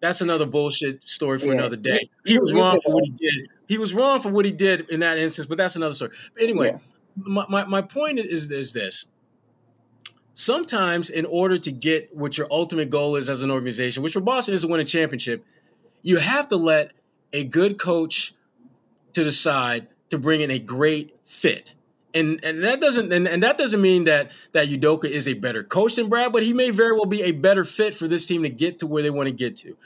that's 0.00 0.20
another 0.20 0.46
bullshit 0.46 1.06
story 1.08 1.38
for 1.38 1.46
yeah. 1.46 1.52
another 1.52 1.76
day. 1.76 2.08
He 2.24 2.40
was 2.40 2.52
wrong 2.52 2.80
for 2.80 2.92
what 2.92 3.04
he 3.04 3.10
did. 3.10 3.48
He 3.68 3.78
was 3.78 3.94
wrong 3.94 4.18
for 4.18 4.30
what 4.30 4.44
he 4.44 4.50
did 4.50 4.90
in 4.90 5.00
that 5.00 5.16
instance, 5.16 5.46
but 5.46 5.58
that's 5.58 5.76
another 5.76 5.94
story. 5.94 6.10
But 6.34 6.42
anyway. 6.42 6.72
Yeah 6.72 6.78
my, 7.16 7.46
my, 7.48 7.64
my 7.64 7.82
point 7.82 8.18
is, 8.18 8.50
is 8.50 8.72
this 8.72 9.06
sometimes 10.32 11.10
in 11.10 11.26
order 11.26 11.58
to 11.58 11.70
get 11.70 12.14
what 12.16 12.38
your 12.38 12.46
ultimate 12.50 12.90
goal 12.90 13.16
is 13.16 13.28
as 13.28 13.42
an 13.42 13.50
organization, 13.50 14.02
which 14.02 14.12
for 14.12 14.20
Boston 14.20 14.54
is 14.54 14.62
to 14.62 14.68
win 14.68 14.80
a 14.80 14.84
championship, 14.84 15.44
you 16.02 16.16
have 16.16 16.48
to 16.48 16.56
let 16.56 16.92
a 17.32 17.44
good 17.44 17.78
coach 17.78 18.34
to 19.12 19.24
the 19.24 19.32
side 19.32 19.88
to 20.08 20.18
bring 20.18 20.40
in 20.40 20.50
a 20.50 20.58
great 20.58 21.16
fit. 21.24 21.74
And 22.12 22.42
and 22.42 22.64
that 22.64 22.80
doesn't 22.80 23.12
and, 23.12 23.28
and 23.28 23.42
that 23.44 23.56
doesn't 23.56 23.80
mean 23.80 24.04
that 24.04 24.32
that 24.52 24.68
Udoka 24.68 25.04
is 25.04 25.28
a 25.28 25.34
better 25.34 25.62
coach 25.62 25.94
than 25.94 26.08
Brad, 26.08 26.32
but 26.32 26.42
he 26.42 26.52
may 26.52 26.70
very 26.70 26.92
well 26.92 27.04
be 27.04 27.22
a 27.22 27.30
better 27.30 27.64
fit 27.64 27.94
for 27.94 28.08
this 28.08 28.26
team 28.26 28.42
to 28.42 28.48
get 28.48 28.80
to 28.80 28.86
where 28.88 29.02
they 29.02 29.10
want 29.10 29.28
to 29.28 29.34
get 29.34 29.54
to. 29.56 29.76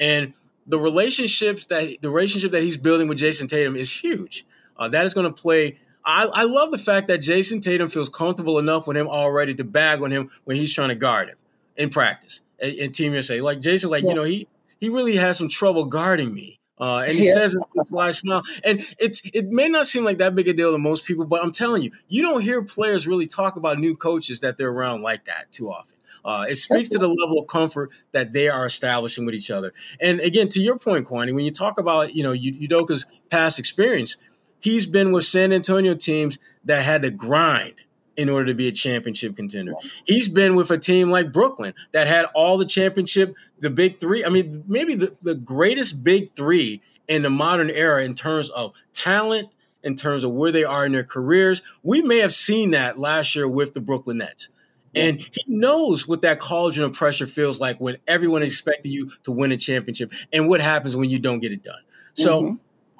And 0.00 0.32
the 0.66 0.78
relationships 0.78 1.66
that 1.66 2.00
the 2.00 2.10
relationship 2.10 2.52
that 2.52 2.62
he's 2.62 2.78
building 2.78 3.06
with 3.06 3.18
Jayson 3.18 3.48
Tatum 3.48 3.76
is 3.76 3.90
huge. 3.92 4.46
Uh, 4.78 4.88
that 4.88 5.04
is 5.04 5.12
going 5.12 5.26
to 5.26 5.42
play. 5.42 5.78
I, 6.06 6.24
I 6.26 6.42
love 6.44 6.70
the 6.70 6.78
fact 6.78 7.08
that 7.08 7.20
Jayson 7.20 7.62
Tatum 7.62 7.88
feels 7.88 8.08
comfortable 8.08 8.58
enough 8.58 8.86
with 8.86 8.96
him 8.96 9.08
already 9.08 9.54
to 9.54 9.64
bag 9.64 10.02
on 10.02 10.10
him 10.10 10.30
when 10.44 10.56
he's 10.56 10.72
trying 10.72 10.90
to 10.90 10.94
guard 10.94 11.28
him 11.28 11.36
in 11.76 11.90
practice 11.90 12.40
in 12.58 12.92
Team 12.92 13.12
USA. 13.12 13.40
Like 13.40 13.60
Jayson, 13.60 13.90
like 13.90 14.02
yeah. 14.02 14.10
you 14.10 14.14
know, 14.14 14.24
he 14.24 14.48
he 14.80 14.88
really 14.88 15.16
has 15.16 15.38
some 15.38 15.48
trouble 15.48 15.86
guarding 15.86 16.34
me. 16.34 16.60
Uh, 16.76 17.04
and 17.06 17.16
he 17.16 17.26
yeah. 17.26 17.34
says 17.34 17.54
it 17.54 17.62
with 17.72 17.86
a 17.86 17.88
sly 17.88 18.10
smile. 18.10 18.42
And 18.64 18.84
it's 18.98 19.22
it 19.32 19.48
may 19.48 19.68
not 19.68 19.86
seem 19.86 20.04
like 20.04 20.18
that 20.18 20.34
big 20.34 20.48
a 20.48 20.52
deal 20.52 20.72
to 20.72 20.78
most 20.78 21.04
people, 21.04 21.24
but 21.24 21.42
I'm 21.42 21.52
telling 21.52 21.82
you, 21.82 21.92
you 22.08 22.22
don't 22.22 22.40
hear 22.40 22.62
players 22.62 23.06
really 23.06 23.26
talk 23.26 23.56
about 23.56 23.78
new 23.78 23.96
coaches 23.96 24.40
that 24.40 24.58
they're 24.58 24.70
around 24.70 25.02
like 25.02 25.24
that 25.26 25.52
too 25.52 25.70
often. 25.70 25.94
Uh, 26.24 26.46
it 26.48 26.56
speaks 26.56 26.88
to 26.88 26.98
the 26.98 27.06
level 27.06 27.38
of 27.38 27.46
comfort 27.46 27.90
that 28.12 28.32
they 28.32 28.48
are 28.48 28.64
establishing 28.64 29.26
with 29.26 29.34
each 29.34 29.50
other. 29.50 29.74
And 30.00 30.20
again, 30.20 30.48
to 30.48 30.60
your 30.60 30.78
point, 30.78 31.06
Kwani, 31.06 31.34
when 31.34 31.44
you 31.44 31.50
talk 31.50 31.78
about 31.78 32.14
you 32.14 32.22
know 32.22 32.32
Udoka's 32.32 33.06
past 33.30 33.58
experience, 33.58 34.16
he's 34.64 34.86
been 34.86 35.12
with 35.12 35.26
San 35.26 35.52
Antonio 35.52 35.94
teams 35.94 36.38
that 36.64 36.82
had 36.82 37.02
to 37.02 37.10
grind 37.10 37.74
in 38.16 38.30
order 38.30 38.46
to 38.46 38.54
be 38.54 38.66
a 38.66 38.72
championship 38.72 39.36
contender. 39.36 39.74
He's 40.06 40.26
been 40.26 40.54
with 40.54 40.70
a 40.70 40.78
team 40.78 41.10
like 41.10 41.32
Brooklyn 41.32 41.74
that 41.92 42.06
had 42.06 42.26
all 42.34 42.56
the 42.56 42.64
championship, 42.64 43.34
the 43.60 43.68
big 43.68 44.00
three. 44.00 44.24
I 44.24 44.30
mean, 44.30 44.64
maybe 44.66 44.94
the, 44.94 45.14
the 45.20 45.34
greatest 45.34 46.02
big 46.02 46.34
three 46.34 46.80
in 47.06 47.22
the 47.22 47.30
modern 47.30 47.68
era 47.68 48.02
in 48.04 48.14
terms 48.14 48.48
of 48.50 48.72
talent, 48.94 49.50
in 49.82 49.96
terms 49.96 50.24
of 50.24 50.30
where 50.30 50.50
they 50.50 50.64
are 50.64 50.86
in 50.86 50.92
their 50.92 51.04
careers. 51.04 51.60
We 51.82 52.00
may 52.00 52.18
have 52.18 52.32
seen 52.32 52.70
that 52.70 52.98
last 52.98 53.34
year 53.34 53.46
with 53.46 53.74
the 53.74 53.80
Brooklyn 53.80 54.18
Nets. 54.18 54.48
And 54.96 55.20
he 55.20 55.42
knows 55.48 56.06
what 56.06 56.22
that 56.22 56.38
cauldron 56.38 56.86
of 56.86 56.92
pressure 56.92 57.26
feels 57.26 57.60
like 57.60 57.80
when 57.80 57.96
everyone 58.06 58.44
is 58.44 58.52
expecting 58.52 58.92
you 58.92 59.10
to 59.24 59.32
win 59.32 59.50
a 59.50 59.56
championship 59.56 60.12
and 60.32 60.48
what 60.48 60.60
happens 60.60 60.96
when 60.96 61.10
you 61.10 61.18
don't 61.18 61.40
get 61.40 61.50
it 61.50 61.64
done. 61.64 61.82
So 62.14 62.42
mm-hmm 62.42 62.54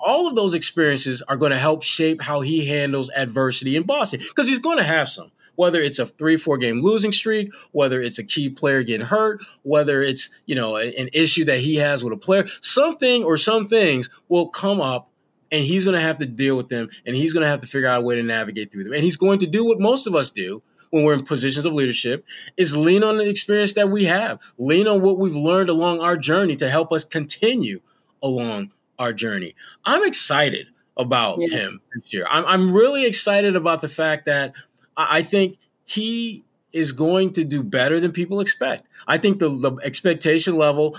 all 0.04 0.28
of 0.28 0.36
those 0.36 0.54
experiences 0.54 1.22
are 1.22 1.36
going 1.36 1.50
to 1.50 1.58
help 1.58 1.82
shape 1.82 2.20
how 2.20 2.42
he 2.42 2.66
handles 2.66 3.10
adversity 3.16 3.74
in 3.74 3.82
Boston 3.82 4.20
because 4.20 4.46
he's 4.46 4.58
going 4.58 4.78
to 4.78 4.84
have 4.84 5.08
some. 5.08 5.32
Whether 5.56 5.80
it's 5.80 6.00
a 6.00 6.06
three, 6.06 6.36
four 6.36 6.58
game 6.58 6.82
losing 6.82 7.12
streak, 7.12 7.52
whether 7.70 8.00
it's 8.00 8.18
a 8.18 8.24
key 8.24 8.50
player 8.50 8.82
getting 8.82 9.06
hurt, 9.06 9.40
whether 9.62 10.02
it's 10.02 10.36
you 10.46 10.56
know 10.56 10.76
an 10.76 11.08
issue 11.12 11.44
that 11.44 11.60
he 11.60 11.76
has 11.76 12.02
with 12.02 12.12
a 12.12 12.16
player, 12.16 12.46
something 12.60 13.22
or 13.22 13.36
some 13.36 13.68
things 13.68 14.10
will 14.28 14.48
come 14.48 14.80
up, 14.80 15.10
and 15.52 15.64
he's 15.64 15.84
going 15.84 15.94
to 15.94 16.00
have 16.00 16.18
to 16.18 16.26
deal 16.26 16.56
with 16.56 16.70
them, 16.70 16.90
and 17.06 17.14
he's 17.14 17.32
going 17.32 17.42
to 17.42 17.48
have 17.48 17.60
to 17.60 17.68
figure 17.68 17.88
out 17.88 18.00
a 18.00 18.04
way 18.04 18.16
to 18.16 18.22
navigate 18.24 18.72
through 18.72 18.82
them, 18.82 18.92
and 18.92 19.04
he's 19.04 19.16
going 19.16 19.38
to 19.38 19.46
do 19.46 19.64
what 19.64 19.78
most 19.78 20.08
of 20.08 20.16
us 20.16 20.32
do, 20.32 20.60
when 20.90 21.04
we're 21.04 21.14
in 21.14 21.24
positions 21.24 21.66
of 21.66 21.72
leadership 21.72 22.24
is 22.56 22.76
lean 22.76 23.02
on 23.02 23.18
the 23.18 23.28
experience 23.28 23.74
that 23.74 23.90
we 23.90 24.04
have, 24.04 24.40
lean 24.58 24.86
on 24.86 25.02
what 25.02 25.18
we've 25.18 25.34
learned 25.34 25.68
along 25.68 26.00
our 26.00 26.16
journey 26.16 26.56
to 26.56 26.68
help 26.68 26.92
us 26.92 27.04
continue 27.04 27.80
along 28.22 28.72
our 28.98 29.12
journey. 29.12 29.54
I'm 29.84 30.04
excited 30.04 30.68
about 30.96 31.38
yeah. 31.40 31.48
him 31.58 31.80
this 31.94 32.12
year. 32.12 32.26
I'm, 32.30 32.44
I'm 32.46 32.72
really 32.72 33.06
excited 33.06 33.56
about 33.56 33.80
the 33.80 33.88
fact 33.88 34.26
that 34.26 34.52
I, 34.96 35.18
I 35.18 35.22
think 35.22 35.58
he 35.84 36.44
is 36.72 36.92
going 36.92 37.32
to 37.32 37.44
do 37.44 37.62
better 37.62 38.00
than 38.00 38.12
people 38.12 38.40
expect. 38.40 38.86
I 39.06 39.18
think 39.18 39.38
the, 39.38 39.48
the 39.48 39.76
expectation 39.82 40.56
level 40.56 40.98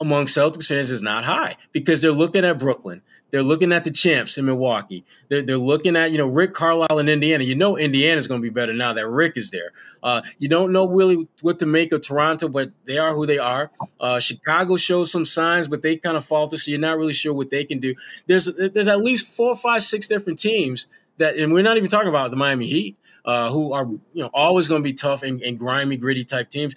among 0.00 0.26
Celtics 0.26 0.66
fans 0.66 0.90
is 0.90 1.02
not 1.02 1.24
high 1.24 1.56
because 1.72 2.02
they're 2.02 2.12
looking 2.12 2.44
at 2.44 2.58
Brooklyn. 2.58 3.02
They're 3.32 3.42
looking 3.42 3.72
at 3.72 3.84
the 3.84 3.90
champs 3.90 4.36
in 4.36 4.44
Milwaukee. 4.44 5.06
They're, 5.30 5.42
they're 5.42 5.56
looking 5.56 5.96
at, 5.96 6.12
you 6.12 6.18
know, 6.18 6.28
Rick 6.28 6.52
Carlisle 6.52 6.98
in 6.98 7.08
Indiana. 7.08 7.44
You 7.44 7.54
know 7.54 7.78
Indiana's 7.78 8.28
going 8.28 8.40
to 8.40 8.42
be 8.42 8.52
better 8.52 8.74
now 8.74 8.92
that 8.92 9.08
Rick 9.08 9.38
is 9.38 9.50
there. 9.50 9.72
Uh, 10.02 10.20
you 10.38 10.48
don't 10.48 10.70
know 10.70 10.86
really 10.86 11.26
what 11.40 11.58
to 11.60 11.66
make 11.66 11.92
of 11.92 12.02
Toronto, 12.02 12.48
but 12.48 12.72
they 12.84 12.98
are 12.98 13.14
who 13.14 13.24
they 13.24 13.38
are. 13.38 13.70
Uh, 13.98 14.18
Chicago 14.18 14.76
shows 14.76 15.10
some 15.10 15.24
signs, 15.24 15.66
but 15.66 15.82
they 15.82 15.96
kind 15.96 16.16
of 16.16 16.26
falter, 16.26 16.58
so 16.58 16.70
you're 16.70 16.78
not 16.78 16.98
really 16.98 17.14
sure 17.14 17.32
what 17.32 17.50
they 17.50 17.64
can 17.64 17.78
do. 17.78 17.94
There's 18.26 18.44
there's 18.44 18.88
at 18.88 19.00
least 19.00 19.26
four, 19.26 19.56
five, 19.56 19.82
six 19.82 20.06
different 20.06 20.38
teams 20.38 20.88
that, 21.16 21.36
and 21.36 21.54
we're 21.54 21.62
not 21.62 21.78
even 21.78 21.88
talking 21.88 22.08
about 22.08 22.30
the 22.30 22.36
Miami 22.36 22.66
Heat, 22.66 22.96
uh, 23.24 23.50
who 23.50 23.72
are 23.72 23.86
you 23.86 24.22
know 24.22 24.30
always 24.34 24.68
going 24.68 24.82
to 24.82 24.84
be 24.84 24.92
tough 24.92 25.22
and, 25.22 25.40
and 25.40 25.58
grimy, 25.58 25.96
gritty 25.96 26.24
type 26.24 26.50
teams. 26.50 26.74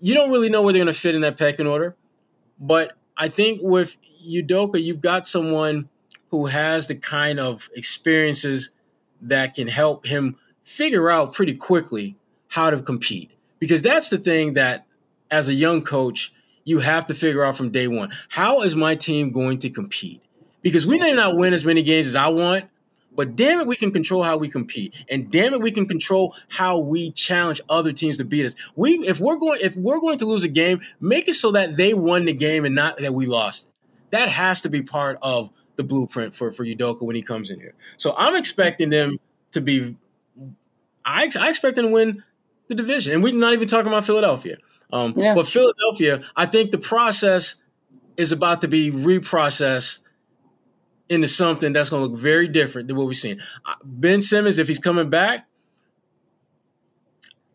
You 0.00 0.14
don't 0.14 0.30
really 0.30 0.48
know 0.48 0.62
where 0.62 0.72
they're 0.72 0.82
going 0.82 0.92
to 0.92 0.98
fit 0.98 1.14
in 1.14 1.20
that 1.20 1.38
pecking 1.38 1.68
order, 1.68 1.94
but 2.58 2.96
I 3.16 3.28
think 3.28 3.60
with 3.62 3.96
Udoka, 4.26 4.82
you've 4.82 5.00
got 5.00 5.26
someone 5.26 5.88
who 6.30 6.46
has 6.46 6.88
the 6.88 6.94
kind 6.94 7.38
of 7.38 7.70
experiences 7.74 8.70
that 9.20 9.54
can 9.54 9.68
help 9.68 10.06
him 10.06 10.36
figure 10.62 11.10
out 11.10 11.32
pretty 11.32 11.54
quickly 11.54 12.16
how 12.48 12.70
to 12.70 12.82
compete. 12.82 13.30
Because 13.58 13.82
that's 13.82 14.10
the 14.10 14.18
thing 14.18 14.54
that, 14.54 14.86
as 15.30 15.48
a 15.48 15.54
young 15.54 15.82
coach, 15.82 16.32
you 16.64 16.80
have 16.80 17.06
to 17.06 17.14
figure 17.14 17.44
out 17.44 17.56
from 17.56 17.70
day 17.70 17.86
one. 17.88 18.12
How 18.30 18.62
is 18.62 18.74
my 18.74 18.94
team 18.94 19.30
going 19.30 19.58
to 19.60 19.70
compete? 19.70 20.22
Because 20.62 20.86
we 20.86 20.98
may 20.98 21.12
not 21.12 21.36
win 21.36 21.52
as 21.52 21.64
many 21.64 21.82
games 21.82 22.06
as 22.06 22.16
I 22.16 22.28
want, 22.28 22.64
but 23.16 23.36
damn 23.36 23.60
it, 23.60 23.66
we 23.66 23.76
can 23.76 23.92
control 23.92 24.22
how 24.22 24.36
we 24.36 24.48
compete, 24.48 24.94
and 25.08 25.30
damn 25.30 25.54
it, 25.54 25.60
we 25.60 25.70
can 25.70 25.86
control 25.86 26.34
how 26.48 26.78
we 26.78 27.10
challenge 27.12 27.60
other 27.68 27.92
teams 27.92 28.18
to 28.18 28.24
beat 28.24 28.46
us. 28.46 28.54
We, 28.76 28.98
if 28.98 29.20
we're 29.20 29.36
going, 29.36 29.60
if 29.62 29.76
we're 29.76 30.00
going 30.00 30.18
to 30.18 30.26
lose 30.26 30.44
a 30.44 30.48
game, 30.48 30.80
make 31.00 31.28
it 31.28 31.34
so 31.34 31.52
that 31.52 31.76
they 31.76 31.94
won 31.94 32.24
the 32.24 32.32
game 32.32 32.64
and 32.64 32.74
not 32.74 32.98
that 32.98 33.14
we 33.14 33.26
lost. 33.26 33.68
That 34.10 34.28
has 34.28 34.62
to 34.62 34.68
be 34.68 34.82
part 34.82 35.18
of 35.22 35.50
the 35.76 35.84
blueprint 35.84 36.34
for 36.34 36.52
for 36.52 36.64
Udoka 36.64 37.02
when 37.02 37.16
he 37.16 37.22
comes 37.22 37.50
in 37.50 37.60
here. 37.60 37.74
So 37.96 38.14
I'm 38.16 38.36
expecting 38.36 38.90
them 38.90 39.18
to 39.52 39.60
be. 39.60 39.96
I, 41.04 41.28
I 41.38 41.50
expect 41.50 41.76
them 41.76 41.86
to 41.86 41.92
win 41.92 42.22
the 42.68 42.74
division, 42.74 43.12
and 43.12 43.22
we're 43.22 43.34
not 43.34 43.52
even 43.52 43.68
talking 43.68 43.88
about 43.88 44.04
Philadelphia. 44.04 44.56
Um, 44.92 45.14
yeah. 45.16 45.34
But 45.34 45.46
Philadelphia, 45.46 46.22
I 46.36 46.46
think 46.46 46.70
the 46.70 46.78
process 46.78 47.56
is 48.16 48.30
about 48.32 48.60
to 48.60 48.68
be 48.68 48.92
reprocessed 48.92 50.03
into 51.08 51.28
something 51.28 51.72
that's 51.72 51.90
going 51.90 52.04
to 52.04 52.10
look 52.10 52.20
very 52.20 52.48
different 52.48 52.88
than 52.88 52.96
what 52.96 53.06
we've 53.06 53.16
seen. 53.16 53.42
Ben 53.84 54.20
Simmons, 54.20 54.58
if 54.58 54.68
he's 54.68 54.78
coming 54.78 55.10
back, 55.10 55.46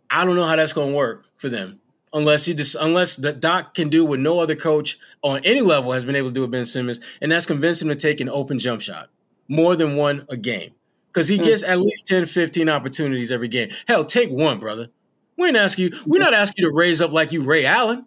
I 0.09 0.25
don't 0.25 0.35
know 0.35 0.45
how 0.45 0.55
that's 0.55 0.73
going 0.73 0.91
to 0.91 0.95
work 0.95 1.25
for 1.37 1.49
them 1.49 1.79
unless 2.13 2.45
he 2.45 2.53
just 2.53 2.75
unless 2.79 3.15
the 3.15 3.31
Doc 3.31 3.73
can 3.73 3.89
do 3.89 4.05
what 4.05 4.19
no 4.19 4.39
other 4.39 4.55
coach 4.55 4.97
on 5.21 5.41
any 5.43 5.61
level 5.61 5.91
has 5.91 6.05
been 6.05 6.15
able 6.15 6.29
to 6.29 6.33
do 6.33 6.41
with 6.41 6.51
Ben 6.51 6.65
Simmons, 6.65 6.99
and 7.21 7.31
that's 7.31 7.45
convince 7.45 7.81
him 7.81 7.89
to 7.89 7.95
take 7.95 8.19
an 8.21 8.29
open 8.29 8.59
jump 8.59 8.81
shot 8.81 9.09
more 9.47 9.75
than 9.75 9.95
one 9.95 10.25
a 10.29 10.37
game 10.37 10.71
because 11.07 11.27
he 11.27 11.37
hmm. 11.37 11.43
gets 11.43 11.63
at 11.63 11.79
least 11.79 12.07
10, 12.07 12.25
15 12.25 12.69
opportunities 12.69 13.31
every 13.31 13.47
game. 13.47 13.69
Hell, 13.87 14.05
take 14.05 14.29
one, 14.29 14.59
brother. 14.59 14.89
We 15.37 15.47
ain't 15.47 15.57
ask 15.57 15.79
you. 15.79 15.91
We're 16.05 16.19
not 16.19 16.33
asking 16.33 16.63
you 16.63 16.69
to 16.69 16.75
raise 16.75 17.01
up 17.01 17.11
like 17.11 17.31
you 17.31 17.43
Ray 17.43 17.65
Allen, 17.65 18.05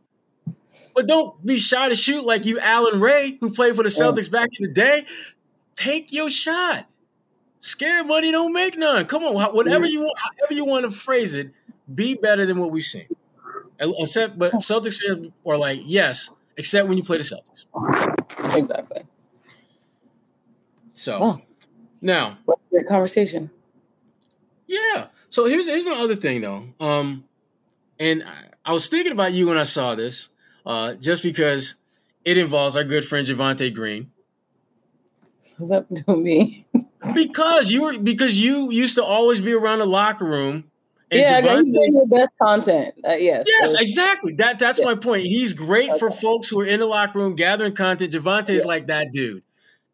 but 0.94 1.06
don't 1.06 1.44
be 1.44 1.58
shy 1.58 1.88
to 1.88 1.94
shoot 1.94 2.24
like 2.24 2.44
you 2.44 2.58
Allan 2.60 3.00
Ray, 3.00 3.38
who 3.40 3.50
played 3.50 3.76
for 3.76 3.82
the 3.82 3.88
Celtics 3.88 4.30
back 4.30 4.48
in 4.58 4.66
the 4.66 4.72
day. 4.72 5.06
Take 5.74 6.12
your 6.12 6.30
shot. 6.30 6.86
Scared 7.60 8.06
money 8.06 8.32
don't 8.32 8.52
make 8.52 8.76
none. 8.76 9.06
Come 9.06 9.22
on, 9.22 9.54
whatever 9.54 9.86
you 9.86 10.00
want, 10.00 10.18
however 10.18 10.54
you 10.54 10.64
want 10.64 10.84
to 10.84 10.90
phrase 10.90 11.34
it, 11.34 11.52
be 11.94 12.14
better 12.14 12.44
than 12.44 12.58
what 12.58 12.70
we've 12.70 12.82
seen. 12.82 13.06
Except, 13.78 14.38
but 14.38 14.52
Celtics 14.54 15.00
fans 15.00 15.32
are 15.46 15.56
like, 15.56 15.80
yes, 15.84 16.30
except 16.56 16.88
when 16.88 16.96
you 16.96 17.04
play 17.04 17.18
the 17.18 17.24
Celtics. 17.24 18.56
Exactly. 18.56 19.02
So 20.92 21.18
oh. 21.20 21.40
now, 22.00 22.38
great 22.70 22.86
conversation. 22.86 23.50
Yeah. 24.66 25.06
So 25.30 25.46
here's 25.46 25.66
here's 25.66 25.84
my 25.84 25.92
other 25.92 26.16
thing 26.16 26.40
though. 26.40 26.66
Um, 26.78 27.24
and 27.98 28.22
I, 28.22 28.70
I 28.70 28.72
was 28.72 28.88
thinking 28.88 29.12
about 29.12 29.32
you 29.32 29.48
when 29.48 29.58
I 29.58 29.64
saw 29.64 29.94
this, 29.94 30.28
uh, 30.64 30.94
just 30.94 31.22
because 31.22 31.76
it 32.24 32.38
involves 32.38 32.76
our 32.76 32.84
good 32.84 33.06
friend 33.06 33.26
Javonte 33.26 33.74
Green. 33.74 34.10
What's 35.58 35.72
up 35.72 35.88
to 35.88 36.16
me? 36.16 36.66
because 37.14 37.70
you 37.70 37.82
were 37.82 37.98
because 37.98 38.40
you 38.40 38.70
used 38.70 38.94
to 38.96 39.04
always 39.04 39.40
be 39.40 39.52
around 39.52 39.80
the 39.80 39.86
locker 39.86 40.24
room 40.24 40.64
yeah, 41.12 41.40
Javonte, 41.40 41.60
he's 41.62 41.72
doing 41.72 41.92
the 41.92 42.06
best 42.06 42.30
content. 42.40 42.94
Uh, 43.06 43.12
yes. 43.12 43.46
Yes, 43.48 43.80
exactly. 43.80 44.34
That 44.34 44.58
that's 44.58 44.78
yeah. 44.78 44.86
my 44.86 44.94
point. 44.94 45.24
He's 45.24 45.52
great 45.52 45.90
okay. 45.90 45.98
for 45.98 46.10
folks 46.10 46.48
who 46.48 46.60
are 46.60 46.64
in 46.64 46.80
the 46.80 46.86
locker 46.86 47.18
room 47.18 47.34
gathering 47.34 47.74
content. 47.74 48.12
Javonte 48.12 48.50
is 48.50 48.62
yeah. 48.62 48.68
like 48.68 48.86
that 48.86 49.08
dude. 49.12 49.42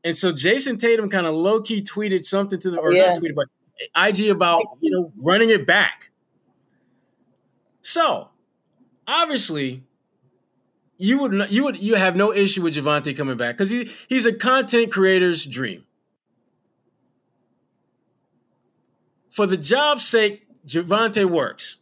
And 0.05 0.17
so 0.17 0.33
Jayson 0.33 0.79
Tatum 0.79 1.11
kind 1.11 1.27
of 1.27 1.35
low 1.35 1.61
key 1.61 1.83
tweeted 1.83 2.25
something 2.25 2.59
to 2.61 2.71
the 2.71 2.79
or 2.79 2.93
yeah. 2.93 3.13
not 3.13 3.19
tweeted, 3.19 3.35
but 3.35 3.49
IG 3.97 4.29
about 4.29 4.63
you 4.81 4.91
know 4.91 5.13
running 5.17 5.51
it 5.51 5.67
back. 5.67 6.11
So 7.83 8.29
obviously, 9.07 9.83
you 10.99 11.21
would 11.21 11.51
you 11.51 11.65
would 11.65 11.83
you 11.83 11.95
have 11.97 12.17
no 12.17 12.33
issue 12.35 12.63
with 12.63 12.75
Javonte 12.75 13.17
coming 13.17 13.37
back 13.39 13.57
because 13.57 13.71
he 13.71 13.91
he's 14.09 14.27
a 14.27 14.33
content 14.35 14.93
creator's 14.93 15.47
dream. 15.47 15.85
For 19.31 19.47
the 19.47 19.57
job's 19.57 20.07
sake, 20.07 20.47
Javonte 20.67 21.25
works. 21.25 21.79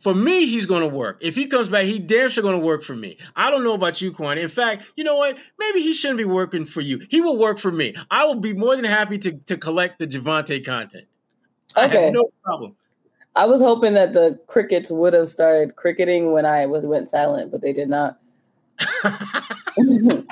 for 0.00 0.14
me, 0.14 0.46
he's 0.46 0.66
going 0.66 0.82
to 0.82 0.88
work. 0.88 1.18
If 1.20 1.36
he 1.36 1.46
comes 1.46 1.68
back, 1.68 1.84
he 1.84 2.00
damn 2.00 2.28
sure 2.28 2.42
going 2.42 2.58
to 2.58 2.66
work 2.66 2.82
for 2.82 2.96
me. 2.96 3.18
I 3.36 3.50
don't 3.52 3.62
know 3.62 3.74
about 3.74 4.00
you, 4.00 4.10
Quan. 4.12 4.36
In 4.36 4.48
fact, 4.48 4.90
you 4.96 5.04
know 5.04 5.16
what? 5.16 5.38
Maybe 5.60 5.80
he 5.80 5.92
shouldn't 5.92 6.18
be 6.18 6.24
working 6.24 6.64
for 6.64 6.80
you. 6.80 7.06
He 7.08 7.20
will 7.20 7.38
work 7.38 7.58
for 7.60 7.70
me. 7.70 7.94
I 8.10 8.24
will 8.26 8.34
be 8.40 8.52
more 8.52 8.74
than 8.74 8.84
happy 8.84 9.16
to, 9.18 9.32
to 9.46 9.56
collect 9.56 10.00
the 10.00 10.08
Javonte 10.08 10.64
content. 10.64 11.06
Okay. 11.76 12.10
no 12.10 12.24
problem. 12.44 12.74
I 13.34 13.46
was 13.46 13.60
hoping 13.60 13.94
that 13.94 14.12
the 14.12 14.38
crickets 14.46 14.90
would 14.90 15.14
have 15.14 15.28
started 15.28 15.76
cricketing 15.76 16.32
when 16.32 16.44
I 16.44 16.66
was 16.66 16.84
went 16.84 17.08
silent, 17.08 17.50
but 17.50 17.62
they 17.62 17.72
did 17.72 17.88
not. 17.88 18.18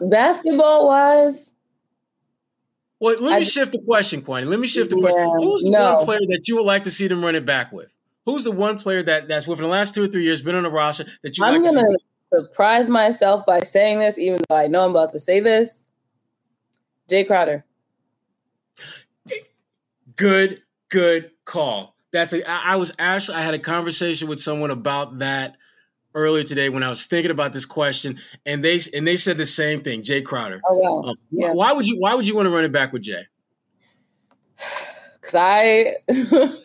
Basketball 0.00 0.86
wise. 0.86 1.54
Well, 3.00 3.14
let 3.20 3.30
me 3.30 3.36
I, 3.36 3.40
shift 3.42 3.72
the 3.72 3.80
question, 3.80 4.22
Kwani. 4.22 4.46
Let 4.46 4.60
me 4.60 4.66
shift 4.66 4.90
the 4.90 4.96
yeah, 4.96 5.02
question. 5.02 5.32
Who's 5.38 5.62
the 5.62 5.70
no. 5.70 5.94
one 5.96 6.04
player 6.04 6.20
that 6.28 6.44
you 6.46 6.56
would 6.56 6.64
like 6.64 6.84
to 6.84 6.90
see 6.90 7.08
them 7.08 7.22
run 7.22 7.34
it 7.34 7.44
back 7.44 7.72
with? 7.72 7.92
Who's 8.24 8.44
the 8.44 8.52
one 8.52 8.78
player 8.78 9.02
that 9.02 9.28
that's 9.28 9.46
within 9.46 9.64
the 9.64 9.70
last 9.70 9.94
two 9.94 10.02
or 10.02 10.06
three 10.06 10.24
years 10.24 10.42
been 10.42 10.54
on 10.54 10.64
the 10.64 10.70
roster 10.70 11.06
that 11.22 11.38
you? 11.38 11.44
I'm 11.44 11.62
like 11.62 11.74
gonna 11.74 11.86
surprise 12.34 12.88
myself 12.88 13.46
by 13.46 13.60
saying 13.60 13.98
this, 13.98 14.18
even 14.18 14.40
though 14.48 14.56
I 14.56 14.66
know 14.66 14.84
I'm 14.84 14.90
about 14.90 15.10
to 15.12 15.20
say 15.20 15.40
this. 15.40 15.86
Jae 17.08 17.26
Crowder. 17.26 17.64
Good, 20.16 20.62
good 20.88 21.30
call. 21.44 21.95
That's 22.16 22.32
a. 22.32 22.50
I, 22.50 22.72
I 22.72 22.76
was 22.76 22.92
actually 22.98 23.36
I 23.36 23.42
had 23.42 23.52
a 23.52 23.58
conversation 23.58 24.26
with 24.26 24.40
someone 24.40 24.70
about 24.70 25.18
that 25.18 25.58
earlier 26.14 26.44
today 26.44 26.70
when 26.70 26.82
I 26.82 26.88
was 26.88 27.04
thinking 27.04 27.30
about 27.30 27.52
this 27.52 27.66
question, 27.66 28.18
and 28.46 28.64
they 28.64 28.80
and 28.94 29.06
they 29.06 29.16
said 29.16 29.36
the 29.36 29.44
same 29.44 29.82
thing. 29.82 30.00
Jae 30.00 30.24
Crowder. 30.24 30.62
Oh 30.66 30.78
wow. 30.78 31.10
Um, 31.10 31.16
yeah. 31.30 31.52
Why 31.52 31.72
would 31.72 31.86
you 31.86 31.98
Why 31.98 32.14
would 32.14 32.26
you 32.26 32.34
want 32.34 32.46
to 32.46 32.50
run 32.50 32.64
it 32.64 32.72
back 32.72 32.94
with 32.94 33.04
Jae? 33.04 33.24
Because 35.20 35.34
I, 35.34 35.96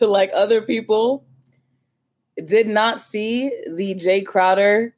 like 0.00 0.30
other 0.32 0.62
people, 0.62 1.22
did 2.46 2.66
not 2.66 2.98
see 2.98 3.52
the 3.70 3.94
Jae 3.94 4.24
Crowder, 4.24 4.94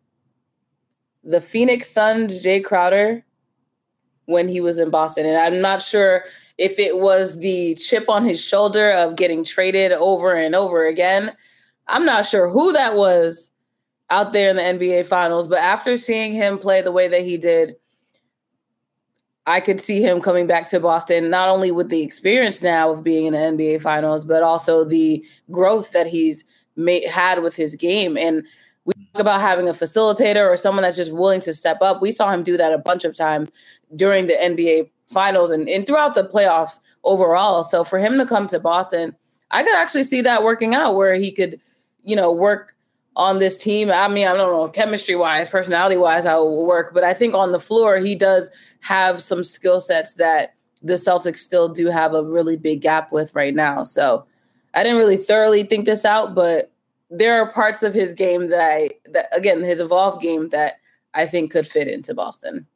the 1.25 1.41
Phoenix 1.41 1.91
Suns 1.91 2.45
Jae 2.45 2.65
Crowder 2.65 3.25
when 4.27 4.47
he 4.47 4.61
was 4.61 4.79
in 4.79 4.91
Boston. 4.91 5.27
And 5.27 5.37
I'm 5.37 5.61
not 5.61 5.83
sure 5.83 6.27
if 6.59 6.79
it 6.79 6.99
was 6.99 7.39
the 7.39 7.75
chip 7.75 8.09
on 8.09 8.25
his 8.25 8.43
shoulder 8.43 8.91
of 8.93 9.17
getting 9.17 9.45
traded 9.45 9.93
over 9.93 10.35
and 10.35 10.55
over 10.55 10.87
again. 10.87 11.33
I'm 11.89 12.05
not 12.05 12.27
sure 12.27 12.49
who 12.49 12.73
that 12.73 12.95
was 12.95 13.53
out 14.11 14.33
there 14.33 14.51
in 14.51 14.57
the 14.57 14.63
NBA 14.63 15.07
finals, 15.07 15.49
but 15.49 15.59
after 15.59 15.97
seeing 15.97 16.33
him 16.33 16.59
play 16.59 16.81
the 16.83 16.93
way 16.93 17.09
that 17.09 17.23
he 17.23 17.37
did, 17.37 17.77
I 19.47 19.61
could 19.61 19.81
see 19.81 20.01
him 20.01 20.21
coming 20.21 20.47
back 20.47 20.69
to 20.71 20.81
Boston, 20.81 21.29
not 21.29 21.49
only 21.49 21.71
with 21.71 21.91
the 21.91 22.01
experience 22.01 22.63
now 22.63 22.91
of 22.91 23.05
being 23.05 23.27
in 23.27 23.33
the 23.35 23.39
NBA 23.39 23.83
finals, 23.83 24.25
but 24.25 24.43
also 24.43 24.85
the 24.85 25.23
growth 25.51 25.93
that 25.93 26.07
he's 26.07 26.45
made, 26.77 27.07
had 27.07 27.43
with 27.43 27.55
his 27.55 27.75
game. 27.75 28.17
And 28.17 28.47
we 28.87 28.95
talk 28.95 29.21
about 29.21 29.41
having 29.43 29.69
a 29.69 29.73
facilitator 29.73 30.51
or 30.51 30.57
someone 30.57 30.83
that's 30.83 30.97
just 30.97 31.13
willing 31.13 31.41
to 31.41 31.53
step 31.53 31.79
up. 31.83 32.01
We 32.01 32.13
saw 32.13 32.31
him 32.33 32.43
do 32.43 32.57
that 32.57 32.73
a 32.73 32.79
bunch 32.79 33.05
of 33.05 33.15
times 33.15 33.51
during 33.97 34.27
the 34.27 34.35
NBA 34.35 34.91
finals 35.09 35.51
and, 35.51 35.69
and 35.69 35.87
throughout 35.87 36.15
the 36.15 36.25
playoffs 36.25 36.81
overall. 37.05 37.63
So 37.63 37.85
for 37.85 37.99
him 37.99 38.19
to 38.19 38.27
come 38.27 38.47
to 38.49 38.59
Boston, 38.59 39.15
I 39.51 39.63
could 39.63 39.75
actually 39.75 40.05
see 40.05 40.21
that 40.23 40.43
working 40.43 40.75
out 40.75 40.95
where 40.95 41.15
he 41.15 41.31
could, 41.31 41.61
you 42.03 42.17
know, 42.17 42.33
work 42.33 42.75
on 43.17 43.39
this 43.39 43.57
team. 43.57 43.91
I 43.91 44.09
mean, 44.09 44.27
I 44.27 44.35
don't 44.35 44.51
know, 44.51 44.69
chemistry 44.69 45.15
wise, 45.15 45.49
personality 45.49 45.97
wise, 45.97 46.25
how 46.25 46.45
it 46.45 46.51
will 46.51 46.67
work, 46.67 46.93
but 46.93 47.05
I 47.05 47.15
think 47.15 47.35
on 47.35 47.53
the 47.53 47.61
floor, 47.61 47.99
he 47.99 48.15
does 48.15 48.51
have 48.81 49.23
some 49.23 49.45
skill 49.45 49.81
sets 49.81 50.15
that 50.15 50.55
the 50.83 50.95
Celtics 50.95 51.39
still 51.39 51.69
do 51.69 51.87
have 51.87 52.15
a 52.15 52.23
really 52.23 52.57
big 52.57 52.81
gap 52.81 53.13
with 53.13 53.35
right 53.35 53.55
now. 53.55 53.85
So 53.85 54.27
I 54.75 54.83
didn't 54.83 54.99
really 54.99 55.17
thoroughly 55.17 55.63
think 55.63 55.87
this 55.87 56.05
out, 56.05 56.35
but 56.35 56.71
there 57.11 57.41
are 57.41 57.53
parts 57.53 57.83
of 57.83 57.95
his 57.95 58.13
game 58.13 58.49
that 58.49 58.61
I 58.61 58.91
that 59.11 59.29
again 59.33 59.63
his 59.63 59.81
evolved 59.81 60.21
game 60.21 60.49
that 60.49 60.75
I 61.15 61.27
think 61.27 61.53
could 61.53 61.67
fit 61.67 61.89
into 61.89 62.15
Boston. 62.15 62.67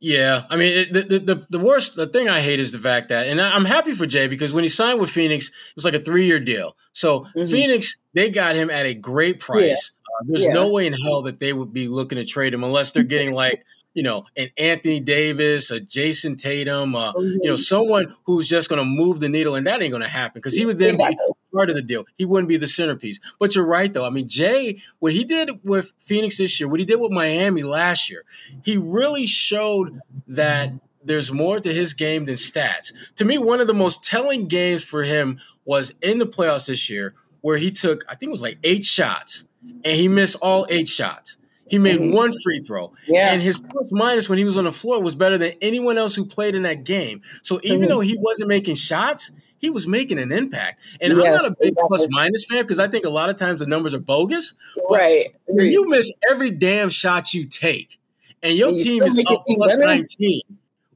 Yeah, 0.00 0.44
I 0.50 0.56
mean 0.56 0.78
it, 0.78 0.92
the, 0.92 1.18
the 1.18 1.46
the 1.48 1.58
worst 1.58 1.94
the 1.96 2.06
thing 2.06 2.28
I 2.28 2.40
hate 2.40 2.60
is 2.60 2.72
the 2.72 2.78
fact 2.78 3.08
that, 3.08 3.26
and 3.26 3.40
I'm 3.40 3.64
happy 3.64 3.94
for 3.94 4.06
Jae 4.06 4.28
because 4.28 4.52
when 4.52 4.62
he 4.62 4.68
signed 4.68 5.00
with 5.00 5.08
Phoenix, 5.08 5.48
it 5.48 5.76
was 5.76 5.84
like 5.84 5.94
a 5.94 6.00
three 6.00 6.26
year 6.26 6.38
deal. 6.38 6.76
So 6.92 7.20
mm-hmm. 7.20 7.50
Phoenix 7.50 8.00
they 8.12 8.30
got 8.30 8.54
him 8.54 8.70
at 8.70 8.86
a 8.86 8.94
great 8.94 9.40
price. 9.40 9.62
Yeah. 9.62 9.74
Uh, 9.74 10.24
there's 10.26 10.42
yeah. 10.44 10.52
no 10.52 10.68
way 10.68 10.86
in 10.86 10.92
hell 10.92 11.22
that 11.22 11.40
they 11.40 11.52
would 11.52 11.72
be 11.72 11.88
looking 11.88 12.16
to 12.16 12.24
trade 12.24 12.52
him 12.52 12.64
unless 12.64 12.92
they're 12.92 13.02
getting 13.02 13.32
like 13.32 13.64
you 13.94 14.02
know, 14.02 14.26
an 14.36 14.50
Anthony 14.58 15.00
Davis, 15.00 15.70
a 15.70 15.80
Jayson 15.80 16.36
Tatum, 16.36 16.94
uh, 16.94 17.12
mm-hmm. 17.12 17.38
you 17.42 17.50
know, 17.50 17.56
someone 17.56 18.14
who's 18.24 18.48
just 18.48 18.68
going 18.68 18.80
to 18.80 18.84
move 18.84 19.20
the 19.20 19.28
needle, 19.28 19.54
and 19.54 19.66
that 19.66 19.80
ain't 19.80 19.92
going 19.92 20.02
to 20.02 20.08
happen 20.08 20.40
because 20.40 20.54
he 20.54 20.66
would 20.66 20.78
then 20.78 20.96
be 20.96 21.16
part 21.52 21.70
of 21.70 21.76
the 21.76 21.82
deal. 21.82 22.04
He 22.18 22.24
wouldn't 22.24 22.48
be 22.48 22.56
the 22.56 22.66
centerpiece. 22.66 23.20
But 23.38 23.54
you're 23.54 23.64
right, 23.64 23.92
though. 23.92 24.04
I 24.04 24.10
mean, 24.10 24.28
Jae, 24.28 24.82
what 24.98 25.12
he 25.12 25.24
did 25.24 25.60
with 25.62 25.92
Phoenix 25.98 26.38
this 26.38 26.58
year, 26.58 26.68
what 26.68 26.80
he 26.80 26.86
did 26.86 27.00
with 27.00 27.12
Miami 27.12 27.62
last 27.62 28.10
year, 28.10 28.24
he 28.64 28.76
really 28.76 29.26
showed 29.26 30.00
that 30.26 30.72
there's 31.04 31.30
more 31.30 31.60
to 31.60 31.72
his 31.72 31.94
game 31.94 32.24
than 32.24 32.34
stats. 32.34 32.92
To 33.16 33.24
me, 33.24 33.38
one 33.38 33.60
of 33.60 33.66
the 33.66 33.74
most 33.74 34.04
telling 34.04 34.48
games 34.48 34.82
for 34.82 35.04
him 35.04 35.38
was 35.64 35.94
in 36.02 36.18
the 36.18 36.26
playoffs 36.26 36.66
this 36.66 36.90
year, 36.90 37.14
where 37.42 37.58
he 37.58 37.70
took, 37.70 38.04
I 38.08 38.16
think 38.16 38.30
it 38.30 38.32
was 38.32 38.42
like 38.42 38.58
eight 38.64 38.84
shots, 38.84 39.44
and 39.62 39.94
he 39.94 40.08
missed 40.08 40.36
all 40.40 40.66
eight 40.68 40.88
shots. 40.88 41.36
He 41.68 41.78
made 41.78 41.98
mm-hmm. 41.98 42.14
one 42.14 42.32
free 42.42 42.60
throw. 42.60 42.92
Yeah. 43.06 43.32
And 43.32 43.42
his 43.42 43.58
plus 43.58 43.90
minus 43.90 44.28
when 44.28 44.38
he 44.38 44.44
was 44.44 44.58
on 44.58 44.64
the 44.64 44.72
floor 44.72 45.02
was 45.02 45.14
better 45.14 45.38
than 45.38 45.54
anyone 45.62 45.96
else 45.96 46.14
who 46.14 46.26
played 46.26 46.54
in 46.54 46.62
that 46.64 46.84
game. 46.84 47.22
So 47.42 47.60
even 47.62 47.80
mm-hmm. 47.80 47.88
though 47.88 48.00
he 48.00 48.16
wasn't 48.18 48.48
making 48.48 48.74
shots, 48.74 49.30
he 49.58 49.70
was 49.70 49.86
making 49.86 50.18
an 50.18 50.30
impact. 50.30 50.80
And 51.00 51.16
yes, 51.16 51.24
I'm 51.24 51.32
not 51.32 51.44
a 51.46 51.56
big 51.58 51.70
exactly. 51.70 51.88
plus 51.88 52.06
minus 52.10 52.44
fan 52.44 52.62
because 52.62 52.78
I 52.78 52.88
think 52.88 53.06
a 53.06 53.10
lot 53.10 53.30
of 53.30 53.36
times 53.36 53.60
the 53.60 53.66
numbers 53.66 53.94
are 53.94 54.00
bogus. 54.00 54.54
Right. 54.90 55.34
You 55.48 55.88
miss 55.88 56.12
every 56.30 56.50
damn 56.50 56.90
shot 56.90 57.32
you 57.32 57.46
take 57.46 57.98
and 58.42 58.56
your 58.56 58.68
and 58.68 58.78
you 58.78 58.84
team 58.84 59.02
is 59.02 59.18
up 59.26 59.40
plus 59.46 59.78
19 59.78 60.42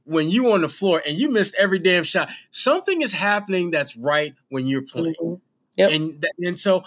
when 0.05 0.29
you 0.29 0.51
on 0.51 0.61
the 0.61 0.69
floor 0.69 1.01
and 1.05 1.17
you 1.17 1.29
missed 1.29 1.55
every 1.55 1.77
damn 1.77 2.03
shot, 2.03 2.29
something 2.51 3.01
is 3.01 3.11
happening 3.11 3.69
that's 3.69 3.95
right 3.95 4.33
when 4.49 4.65
you're 4.65 4.81
playing. 4.81 5.13
Mm-hmm. 5.21 5.35
Yep. 5.77 5.91
And, 5.91 6.25
and 6.39 6.59
so 6.59 6.83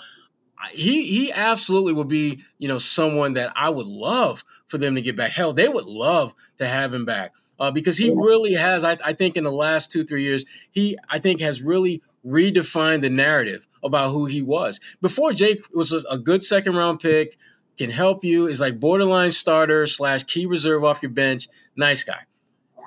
he 0.71 1.03
he 1.03 1.33
absolutely 1.33 1.93
will 1.93 2.05
be 2.05 2.43
you 2.59 2.69
know 2.69 2.79
someone 2.79 3.35
that 3.35 3.53
I 3.57 3.71
would 3.71 3.87
love 3.87 4.45
for 4.67 4.79
them 4.79 4.95
to 4.95 5.03
get 5.03 5.17
back. 5.17 5.33
Hell, 5.33 5.53
they 5.53 5.69
would 5.69 5.87
love 5.87 6.35
to 6.59 6.67
have 6.67 6.95
him 6.95 7.05
back 7.05 7.33
uh, 7.59 7.71
because 7.71 7.99
he 7.99 8.11
really 8.11 8.55
has. 8.55 8.85
I, 8.85 8.99
I 9.05 9.13
think 9.13 9.37
in 9.37 9.45
the 9.45 9.53
last 9.53 9.91
two 9.91 10.05
three 10.05 10.23
years, 10.23 10.45
he 10.71 10.99
I 11.09 11.19
think 11.19 11.41
has 11.41 11.63
really 11.63 12.03
redefined 12.25 13.03
the 13.03 13.11
narrative 13.11 13.67
about 13.83 14.11
who 14.11 14.27
he 14.27 14.43
was. 14.43 14.81
Before 15.01 15.33
Jake 15.33 15.65
was 15.75 15.93
a 16.09 16.19
good 16.19 16.43
second 16.43 16.77
round 16.77 17.01
pick, 17.01 17.37
can 17.79 17.91
help 17.91 18.25
you, 18.25 18.47
is 18.47 18.61
like 18.61 18.79
borderline 18.79 19.31
starter 19.31 19.87
slash 19.87 20.25
key 20.25 20.47
reserve 20.47 20.85
off 20.85 21.03
your 21.03 21.11
bench, 21.11 21.49
nice 21.77 22.05
guy. 22.05 22.21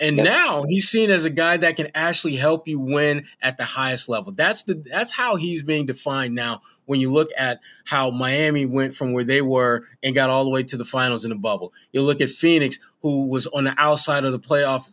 And 0.01 0.17
yep. 0.17 0.26
now 0.26 0.63
he's 0.67 0.89
seen 0.89 1.09
as 1.09 1.26
a 1.26 1.30
guy 1.30 1.57
that 1.57 1.78
can 1.78 1.89
actually 1.95 2.36
help 2.36 2.67
you 2.67 2.80
win 2.80 3.26
at 3.41 3.57
the 3.57 3.63
highest 3.63 4.09
level. 4.09 4.34
That's 4.34 4.63
the 4.63 4.84
that's 4.89 5.11
how 5.11 5.38
he's 5.38 5.63
being 5.63 5.86
defined 5.86 6.36
now 6.36 6.61
when 6.86 6.99
you 6.99 7.11
look 7.11 7.29
at 7.38 7.59
how 7.86 8.11
Miami 8.11 8.65
went 8.65 8.93
from 8.93 9.13
where 9.13 9.23
they 9.23 9.41
were 9.41 9.88
and 10.03 10.15
got 10.15 10.29
all 10.29 10.43
the 10.43 10.49
way 10.49 10.63
to 10.63 10.77
the 10.77 10.86
finals 10.86 11.25
in 11.25 11.29
the 11.29 11.36
bubble. 11.36 11.73
You 11.91 12.01
look 12.01 12.21
at 12.21 12.29
Phoenix 12.29 12.79
who 13.01 13.27
was 13.27 13.47
on 13.47 13.65
the 13.65 13.75
outside 13.77 14.23
of 14.23 14.31
the 14.31 14.39
playoff 14.39 14.89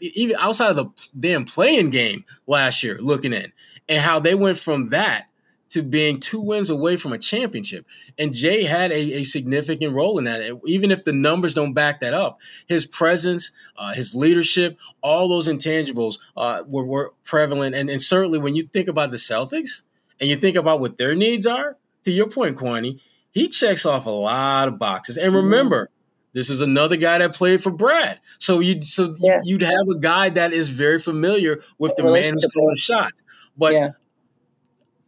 even 0.00 0.36
outside 0.38 0.70
of 0.70 0.76
the 0.76 1.08
damn 1.18 1.44
playing 1.44 1.90
game 1.90 2.24
last 2.46 2.82
year 2.82 2.98
looking 3.00 3.32
in 3.32 3.52
and 3.88 4.02
how 4.02 4.18
they 4.18 4.34
went 4.34 4.58
from 4.58 4.90
that 4.90 5.28
to 5.74 5.82
being 5.82 6.20
two 6.20 6.40
wins 6.40 6.70
away 6.70 6.96
from 6.96 7.12
a 7.12 7.18
championship. 7.18 7.84
And 8.16 8.30
Jae 8.30 8.64
had 8.64 8.92
a, 8.92 9.14
a, 9.14 9.24
significant 9.24 9.92
role 9.92 10.18
in 10.18 10.24
that. 10.24 10.60
Even 10.66 10.92
if 10.92 11.04
the 11.04 11.12
numbers 11.12 11.52
don't 11.52 11.72
back 11.72 11.98
that 11.98 12.14
up, 12.14 12.38
his 12.66 12.86
presence, 12.86 13.50
uh, 13.76 13.92
his 13.92 14.14
leadership, 14.14 14.78
all 15.02 15.28
those 15.28 15.48
intangibles 15.48 16.20
uh, 16.36 16.62
were, 16.68 16.84
were, 16.84 17.12
prevalent. 17.24 17.74
And, 17.74 17.90
and, 17.90 18.00
certainly 18.00 18.38
when 18.38 18.54
you 18.54 18.62
think 18.62 18.86
about 18.86 19.10
the 19.10 19.16
Celtics 19.16 19.82
and 20.20 20.28
you 20.30 20.36
think 20.36 20.56
about 20.56 20.80
what 20.80 20.98
their 20.98 21.14
needs 21.14 21.46
are, 21.46 21.76
to 22.04 22.10
your 22.10 22.28
point, 22.28 22.56
Kwani, 22.56 23.00
he 23.30 23.48
checks 23.48 23.84
off 23.84 24.06
a 24.06 24.10
lot 24.10 24.68
of 24.68 24.78
boxes. 24.78 25.16
And 25.16 25.28
mm-hmm. 25.28 25.36
remember, 25.36 25.90
this 26.32 26.50
is 26.50 26.60
another 26.60 26.96
guy 26.96 27.18
that 27.18 27.34
played 27.34 27.62
for 27.62 27.70
Brad. 27.70 28.20
So 28.38 28.60
you 28.60 28.82
so 28.82 29.14
yeah. 29.18 29.40
you'd 29.44 29.62
have 29.62 29.88
a 29.90 29.98
guy 29.98 30.28
that 30.30 30.52
is 30.52 30.68
very 30.68 30.98
familiar 30.98 31.62
with 31.78 31.94
the 31.96 32.04
man 32.04 32.34
who's 32.34 32.46
calling 32.46 32.76
shots. 32.76 33.22
But 33.56 33.72
yeah 33.72 33.90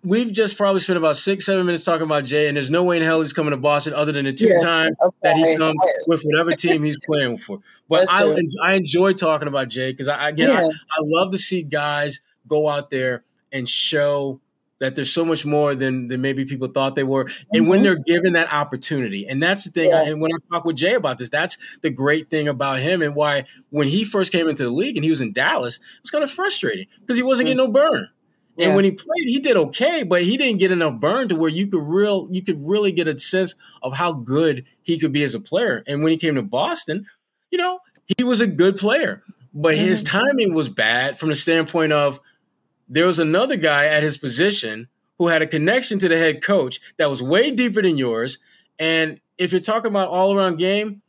we've 0.07 0.31
just 0.31 0.57
probably 0.57 0.81
spent 0.81 0.97
about 0.97 1.17
six, 1.17 1.45
seven 1.45 1.67
minutes 1.67 1.85
talking 1.85 2.05
about 2.05 2.25
Jae, 2.25 2.47
and 2.47 2.57
there's 2.57 2.71
no 2.71 2.85
way 2.85 2.97
in 2.97 3.03
hell 3.03 3.21
he's 3.21 3.33
coming 3.33 3.51
to 3.51 3.57
Boston 3.57 3.93
other 3.93 4.13
than 4.13 4.25
the 4.25 4.33
two 4.33 4.49
yeah, 4.49 4.59
times 4.59 4.97
okay. 5.03 5.17
that 5.25 5.37
he 5.37 5.57
comes 5.57 5.79
with 6.07 6.23
whatever 6.23 6.53
team 6.53 6.85
he's 6.85 7.01
playing 7.05 7.37
for. 7.37 7.61
But 7.89 8.09
I, 8.11 8.37
I 8.63 8.75
enjoy 8.75 9.15
talking 9.15 9.49
about 9.49 9.69
Jae 9.69 9.91
because 9.91 10.09
I 10.09 10.29
again. 10.29 10.51
I, 10.51 10.63
I 10.63 11.01
love 11.03 11.33
to 11.33 11.39
see 11.39 11.63
guys 11.63 12.21
go 12.47 12.69
out 12.69 12.91
there 12.91 13.25
and 13.51 13.69
show 13.69 14.41
that 14.79 14.95
there's 14.95 15.13
so 15.13 15.25
much 15.25 15.45
more 15.45 15.75
than 15.75 16.09
than 16.09 16.21
maybe 16.21 16.45
people 16.45 16.69
thought 16.69 16.95
they 16.95 17.05
were, 17.05 17.23
and 17.23 17.33
mm-hmm. 17.63 17.67
when 17.67 17.83
they're 17.83 17.99
given 17.99 18.35
that 18.35 18.53
opportunity, 18.53 19.27
and 19.27 19.43
that's 19.43 19.65
the 19.65 19.71
thing. 19.71 19.91
Yeah. 19.91 20.01
I, 20.01 20.03
and 20.05 20.21
when 20.21 20.33
I 20.33 20.37
talk 20.53 20.65
with 20.65 20.77
Jae 20.77 20.97
about 20.97 21.19
this, 21.19 21.31
that's 21.31 21.57
the 21.83 21.91
great 21.91 22.31
thing 22.31 22.49
about 22.49 22.81
him, 22.81 23.03
and 23.03 23.15
why 23.15 23.45
when 23.71 23.89
he 23.89 24.05
first 24.05 24.33
came 24.33 24.49
into 24.49 24.65
the 24.65 24.71
league 24.71 24.97
and 24.97 25.05
he 25.05 25.11
was 25.11 25.21
in 25.21 25.33
Dallas, 25.33 25.77
it 25.77 26.03
was 26.03 26.11
kind 26.11 26.25
of 26.25 26.31
frustrating 26.31 26.87
because 27.01 27.17
he 27.17 27.23
wasn't 27.23 27.49
mm-hmm. 27.49 27.59
getting 27.59 27.73
no 27.73 27.81
burn. 27.81 28.11
And 28.59 28.75
when 28.75 28.85
he 28.85 28.93
played, 28.93 29.27
he 29.27 29.39
did 29.39 29.57
okay, 29.57 30.03
but 30.03 30.23
he 30.23 30.37
didn't 30.37 30.59
get 30.59 30.73
enough 30.73 30.99
burn 30.99 31.29
to 31.29 31.37
where 31.37 31.51
you 31.51 31.67
could 31.67 31.83
real 31.83 32.29
you 32.31 32.43
could 32.43 32.67
really 32.67 32.93
get 32.93 33.09
a 33.09 33.19
sense 33.19 33.55
of 33.83 33.95
how 33.97 34.13
good 34.13 34.65
he 34.83 34.99
could 34.99 35.13
be 35.13 35.23
as 35.25 35.35
a 35.35 35.41
player. 35.41 35.85
And 35.87 36.03
when 36.03 36.11
he 36.11 36.17
came 36.17 36.37
to 36.37 36.43
Boston, 36.43 37.07
you 37.51 37.59
know, 37.59 37.81
he 38.17 38.25
was 38.25 38.41
a 38.41 38.47
good 38.47 38.77
player, 38.77 39.23
but 39.53 39.75
mm-hmm. 39.75 39.85
his 39.85 40.03
timing 40.03 40.55
was 40.55 40.69
bad 40.69 41.19
from 41.19 41.29
the 41.29 41.35
standpoint 41.35 41.93
of 41.93 42.21
there 42.89 43.07
was 43.07 43.19
another 43.19 43.57
guy 43.57 43.87
at 43.87 44.03
his 44.03 44.19
position 44.19 44.89
who 45.19 45.29
had 45.29 45.43
a 45.43 45.47
connection 45.47 45.99
to 45.99 46.09
the 46.09 46.19
head 46.19 46.43
coach 46.43 46.81
that 46.99 47.11
was 47.11 47.23
way 47.23 47.51
deeper 47.51 47.83
than 47.83 47.97
yours. 47.97 48.39
And 48.79 49.21
if 49.39 49.53
you're 49.53 49.61
talking 49.61 49.91
about 49.91 50.09
all 50.09 50.37
around 50.37 50.59
game, 50.59 51.03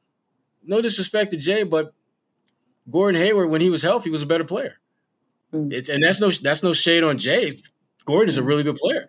no 0.63 0.81
disrespect 0.81 1.31
to 1.31 1.37
Jae, 1.37 1.69
but 1.69 1.93
Gordon 2.89 3.21
Hayward, 3.21 3.49
when 3.49 3.61
he 3.61 3.69
was 3.69 3.81
healthy, 3.81 4.09
was 4.09 4.21
a 4.21 4.27
better 4.27 4.43
player. 4.43 4.79
Mm. 5.53 5.73
It's 5.73 5.89
and 5.89 6.03
that's 6.03 6.19
no 6.19 6.29
that's 6.29 6.63
no 6.63 6.73
shade 6.73 7.03
on 7.03 7.17
Jae. 7.17 7.61
Gordon 8.05 8.29
is 8.29 8.37
a 8.37 8.41
mm. 8.41 8.47
really 8.47 8.63
good 8.63 8.75
player. 8.75 9.07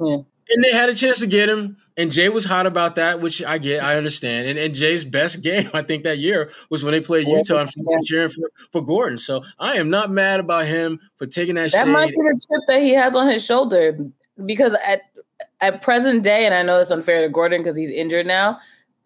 Yeah. 0.00 0.18
And 0.50 0.64
they 0.64 0.72
had 0.72 0.88
a 0.88 0.94
chance 0.94 1.20
to 1.20 1.26
get 1.26 1.48
him, 1.48 1.76
and 1.96 2.10
Jae 2.10 2.32
was 2.32 2.44
hot 2.44 2.66
about 2.66 2.96
that, 2.96 3.20
which 3.20 3.42
I 3.42 3.58
get, 3.58 3.82
I 3.82 3.96
understand. 3.96 4.48
And, 4.48 4.58
and 4.58 4.74
Jae's 4.74 5.04
best 5.04 5.42
game, 5.42 5.70
I 5.74 5.82
think, 5.82 6.04
that 6.04 6.18
year 6.18 6.50
was 6.70 6.82
when 6.82 6.92
they 6.92 7.00
played 7.00 7.28
Utah 7.28 7.60
and 7.60 7.70
yeah. 7.76 7.98
cheering 8.04 8.30
for, 8.30 8.50
for 8.70 8.84
Gordon. 8.84 9.18
So 9.18 9.44
I 9.58 9.76
am 9.76 9.90
not 9.90 10.10
mad 10.10 10.40
about 10.40 10.66
him 10.66 11.00
for 11.16 11.26
taking 11.26 11.54
that. 11.56 11.72
That 11.72 11.86
shade. 11.86 11.92
might 11.92 12.10
be 12.10 12.16
the 12.16 12.40
chip 12.40 12.60
that 12.68 12.82
he 12.82 12.90
has 12.90 13.14
on 13.14 13.28
his 13.28 13.44
shoulder 13.44 13.98
because 14.44 14.74
at 14.86 15.00
at 15.60 15.82
present 15.82 16.22
day, 16.22 16.44
and 16.44 16.54
I 16.54 16.62
know 16.62 16.80
it's 16.80 16.90
unfair 16.90 17.22
to 17.22 17.28
Gordon 17.28 17.62
because 17.62 17.76
he's 17.76 17.90
injured 17.90 18.26
now. 18.26 18.58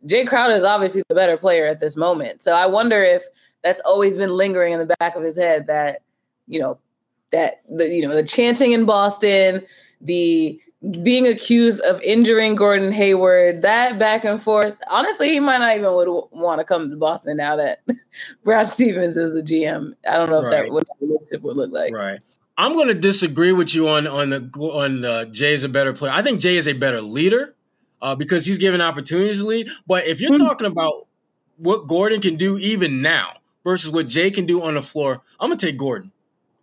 Jae 0.07 0.27
Crowder 0.27 0.55
is 0.55 0.65
obviously 0.65 1.03
the 1.09 1.15
better 1.15 1.37
player 1.37 1.67
at 1.67 1.81
this 1.81 1.97
moment. 1.97 2.43
So 2.43 2.53
I 2.53 2.67
wonder 2.67 3.03
if 3.03 3.25
that's 3.63 3.81
always 3.81 4.17
been 4.17 4.31
lingering 4.31 4.73
in 4.73 4.79
the 4.79 4.97
back 4.99 5.17
of 5.17 5.23
his 5.23 5.37
head 5.37 5.67
that 5.67 6.03
you 6.47 6.61
know 6.61 6.79
that 7.33 7.63
the 7.69 7.89
you 7.89 8.07
know 8.07 8.15
the 8.15 8.23
chanting 8.23 8.73
in 8.73 8.85
Boston, 8.85 9.63
the 10.01 10.61
being 11.03 11.27
accused 11.27 11.81
of 11.83 12.01
injuring 12.03 12.55
Gordon 12.55 12.93
Hayward, 12.93 13.63
that 13.63 13.99
back 13.99 14.25
and 14.25 14.41
forth. 14.41 14.77
Honestly, 14.89 15.31
he 15.31 15.41
might 15.41 15.59
not 15.59 15.77
even 15.77 15.93
would 15.95 16.09
want 16.31 16.61
to 16.61 16.65
come 16.65 16.91
to 16.91 16.97
Boston 16.97 17.39
now 17.39 17.57
that 17.57 17.81
Brad 18.45 18.69
Stevens 18.69 19.17
is 19.17 19.33
the 19.33 19.43
GM. 19.43 19.95
I 20.09 20.17
don't 20.17 20.31
know 20.31 20.39
if 20.39 20.45
right. 20.45 20.63
that 20.65 20.73
what 20.73 20.87
that 20.87 20.95
relationship 21.01 21.43
would 21.43 21.57
look 21.57 21.73
like. 21.73 21.95
Right. 21.95 22.21
I'm 22.59 22.73
going 22.73 22.89
to 22.89 22.95
disagree 22.95 23.53
with 23.53 23.75
you 23.75 23.89
on 23.89 24.07
on 24.07 24.31
the 24.31 24.51
on 24.61 25.01
the 25.01 25.29
Jay's 25.31 25.65
a 25.65 25.69
better 25.69 25.93
player. 25.93 26.13
I 26.13 26.23
think 26.23 26.41
Jay 26.41 26.57
is 26.57 26.69
a 26.69 26.73
better 26.73 27.03
leader 27.03 27.55
uh, 28.01 28.15
because 28.15 28.47
he's 28.47 28.59
given 28.59 28.81
opportunities 28.81 29.41
to 29.41 29.47
lead. 29.47 29.69
But 29.87 30.07
if 30.07 30.21
you're 30.21 30.33
mm-hmm. 30.33 30.45
talking 30.45 30.67
about 30.67 31.07
what 31.59 31.87
Gordon 31.87 32.21
can 32.21 32.37
do 32.37 32.59
even 32.59 33.03
now 33.03 33.35
versus 33.65 33.91
what 33.91 34.09
Jay 34.09 34.31
can 34.31 34.47
do 34.47 34.63
on 34.63 34.75
the 34.75 34.83
floor, 34.83 35.23
I'm 35.41 35.51
gonna 35.51 35.59
take 35.59 35.77
Gordon. 35.77 36.13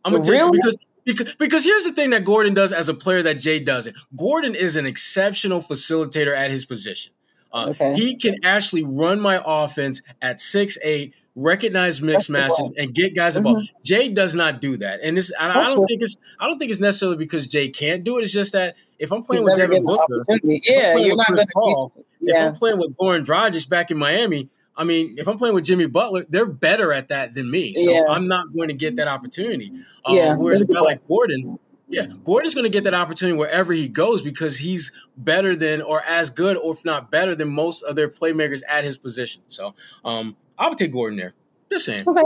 I'm 0.05 0.13
gonna 0.13 0.23
really? 0.23 0.57
take 0.57 0.63
because 0.63 0.87
because, 1.05 1.33
because 1.35 1.63
here's 1.63 1.83
the 1.83 1.91
thing 1.91 2.11
that 2.11 2.23
Gordon 2.23 2.53
does 2.53 2.71
as 2.71 2.89
a 2.89 2.93
player 2.93 3.21
that 3.23 3.35
Jay 3.35 3.59
doesn't. 3.59 3.95
Gordon 4.15 4.55
is 4.55 4.75
an 4.75 4.85
exceptional 4.85 5.61
facilitator 5.61 6.35
at 6.35 6.51
his 6.51 6.65
position. 6.65 7.13
Uh, 7.51 7.67
okay. 7.69 7.93
He 7.93 8.15
can 8.15 8.35
actually 8.43 8.83
run 8.83 9.19
my 9.19 9.41
offense 9.45 10.01
at 10.21 10.39
six 10.39 10.77
eight, 10.83 11.13
recognize 11.35 11.99
mismatches, 11.99 12.71
and 12.77 12.93
get 12.93 13.15
guys 13.15 13.35
mm-hmm. 13.35 13.43
ball. 13.43 13.63
Jay 13.83 14.09
does 14.09 14.33
not 14.33 14.59
do 14.59 14.77
that, 14.77 15.01
and 15.03 15.15
this 15.15 15.31
I, 15.39 15.49
I, 15.49 15.65
don't 15.65 15.85
think 15.85 16.01
it's 16.01 16.15
I 16.39 16.47
don't 16.47 16.57
think 16.57 16.71
it's 16.71 16.81
necessarily 16.81 17.17
because 17.17 17.45
Jay 17.45 17.69
can't 17.69 18.03
do 18.03 18.17
it. 18.17 18.23
It's 18.23 18.33
just 18.33 18.53
that 18.53 18.75
if 18.97 19.11
I'm 19.11 19.21
playing 19.21 19.43
He's 19.43 19.51
with 19.51 19.57
Devin 19.57 19.85
Booker, 19.85 20.25
yeah, 20.43 20.95
you're 20.95 21.15
not 21.15 21.27
going 21.27 21.45
to. 21.45 22.05
Yeah. 22.21 22.45
If 22.45 22.47
I'm 22.47 22.55
playing 22.55 22.79
with 22.79 22.95
Goran 22.95 23.25
Dragic 23.25 23.69
back 23.69 23.91
in 23.91 23.97
Miami, 23.97 24.49
I 24.75 24.83
mean, 24.83 25.15
if 25.17 25.27
I'm 25.27 25.37
playing 25.37 25.55
with 25.55 25.65
Jimmy 25.65 25.85
Butler, 25.85 26.25
they're 26.29 26.45
better 26.45 26.91
at 26.91 27.09
that 27.09 27.35
than 27.35 27.49
me. 27.49 27.75
So 27.75 27.91
yeah. 27.91 28.05
I'm 28.09 28.27
not 28.27 28.53
going 28.53 28.69
to 28.69 28.73
get 28.73 28.95
that 28.95 29.07
opportunity. 29.07 29.71
Um, 30.05 30.15
yeah, 30.15 30.35
whereas 30.35 30.61
a 30.61 30.65
guy 30.65 30.79
like 30.79 31.05
Gordon, 31.07 31.59
yeah, 31.87 32.07
Gordon's 32.23 32.55
going 32.55 32.63
to 32.63 32.71
get 32.71 32.83
that 32.85 32.95
opportunity 32.95 33.37
wherever 33.37 33.71
he 33.71 33.87
goes 33.87 34.23
because 34.23 34.57
he's 34.57 34.91
better 35.15 35.55
than 35.55 35.81
or 35.81 36.01
as 36.03 36.31
good, 36.31 36.57
or 36.57 36.73
if 36.73 36.83
not 36.83 37.11
better 37.11 37.35
than 37.35 37.49
most 37.49 37.83
of 37.83 37.95
their 37.95 38.09
playmakers 38.09 38.61
at 38.67 38.83
his 38.83 38.97
position. 38.97 39.43
So 39.47 39.75
um, 40.03 40.35
I 40.57 40.69
would 40.69 40.77
take 40.77 40.91
Gordon 40.91 41.17
there. 41.17 41.33
Just 41.71 41.85
saying. 41.85 42.01
Okay. 42.07 42.21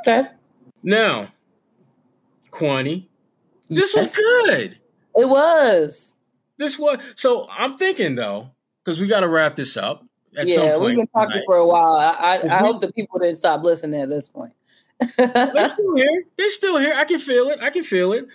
Okay. 0.00 0.28
Now, 0.82 1.32
Kwani, 2.50 3.06
this 3.68 3.94
yes. 3.94 4.06
was 4.06 4.16
good. 4.16 4.78
It 5.16 5.28
was. 5.28 6.16
This 6.56 6.78
was 6.78 6.98
so. 7.14 7.46
I'm 7.50 7.76
thinking 7.76 8.14
though, 8.14 8.50
because 8.82 9.00
we 9.00 9.06
got 9.06 9.20
to 9.20 9.28
wrap 9.28 9.56
this 9.56 9.76
up 9.76 10.04
at 10.36 10.46
yeah, 10.46 10.54
some 10.54 10.68
point. 10.70 10.80
We've 10.80 10.96
been 10.96 11.06
talking 11.08 11.30
tonight. 11.30 11.44
for 11.46 11.56
a 11.56 11.66
while. 11.66 11.94
I, 11.94 12.36
I, 12.36 12.56
I 12.56 12.58
hope 12.58 12.80
the 12.80 12.92
people 12.92 13.18
didn't 13.18 13.36
stop 13.36 13.62
listening 13.62 14.00
at 14.00 14.08
this 14.08 14.28
point. 14.28 14.52
they're 15.16 15.68
still 15.68 15.96
here. 15.96 16.24
They're 16.36 16.50
still 16.50 16.78
here. 16.78 16.94
I 16.96 17.04
can 17.04 17.18
feel 17.18 17.50
it. 17.50 17.60
I 17.62 17.70
can 17.70 17.82
feel 17.82 18.12
it. 18.12 18.26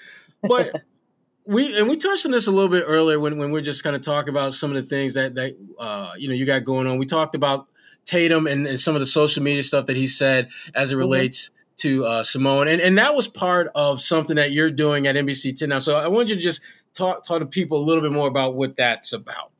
But 0.41 0.84
we 1.45 1.78
and 1.78 1.89
we 1.89 1.97
touched 1.97 2.26
on 2.26 2.32
this 2.32 2.47
a 2.47 2.52
little 2.52 2.70
bit 2.70 2.84
earlier 2.86 3.20
when, 3.20 3.38
when 3.38 3.52
we 3.52 3.60
are 3.60 3.64
just 3.64 3.84
kind 3.84 3.95
of 3.95 4.02
talking 4.02 4.30
about 4.30 4.54
some 4.54 4.76
of 4.76 4.82
the 4.82 4.88
things 4.88 5.16
that 5.16 5.36
that 5.36 5.56
uh, 5.80 6.14
you 6.18 6.28
know 6.28 6.36
you 6.36 6.45
got 6.45 6.64
going 6.64 6.88
on. 6.88 6.97
We 6.97 7.06
talked 7.06 7.36
about 7.36 7.68
Tatum 8.06 8.47
and, 8.47 8.68
and, 8.68 8.80
some 8.80 8.95
of 8.95 9.00
the 9.00 9.06
social 9.06 9.43
media 9.43 9.64
stuff 9.64 9.86
that 9.88 9.95
he 9.95 10.08
said 10.08 10.50
as 10.76 10.91
it 10.91 10.93
mm-hmm. 10.93 11.00
relates 11.00 11.50
mm-hmm. 11.50 11.76
to 11.78 12.06
uh, 12.06 12.24
Simone, 12.24 12.68
and 12.68 12.82
and 12.82 12.97
that 12.97 13.16
was 13.16 13.28
part 13.28 13.70
of 13.74 14.02
something 14.02 14.36
that 14.36 14.52
you're 14.52 14.72
doing 14.72 15.08
at 15.08 15.16
NBC 15.16 15.58
Ten 15.58 15.70
now. 15.70 15.80
So 15.80 15.95
I 15.95 16.08
want 16.08 16.30
you 16.30 16.36
to 16.36 16.41
just 16.41 16.62
talk 16.93 17.24
talk 17.24 17.39
to 17.39 17.45
people 17.45 17.80
a 17.80 17.84
little 17.84 18.04
bit 18.04 18.12
more 18.12 18.28
about 18.28 18.56
what 18.56 18.76
that's 18.76 19.14
about. 19.14 19.52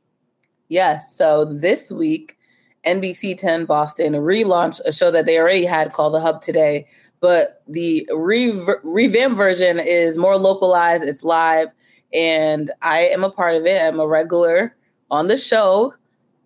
Yes. 0.70 1.16
So 1.16 1.46
this 1.46 1.92
week, 1.92 2.38
NBC 2.86 3.38
10 3.38 3.66
Boston 3.66 4.14
relaunched 4.14 4.82
a 4.86 4.94
show 4.94 5.12
that 5.12 5.26
they 5.26 5.38
already 5.38 5.66
had 5.66 5.92
called 5.92 6.14
The 6.14 6.22
Hub 6.22 6.42
Today, 6.42 6.88
but 7.20 7.64
the 7.68 8.08
re- 8.16 8.58
revamped 8.84 9.38
version 9.38 9.80
is 9.80 10.18
more 10.18 10.38
localized, 10.38 11.04
it's 11.04 11.24
live, 11.24 11.70
and 12.14 12.72
I 12.82 13.00
am 13.00 13.24
a 13.24 13.32
part 13.32 13.56
of 13.56 13.66
it. 13.66 13.82
I'm 13.82 14.00
a 14.00 14.08
regular 14.08 14.76
on 15.12 15.28
the 15.28 15.38
show. 15.38 15.94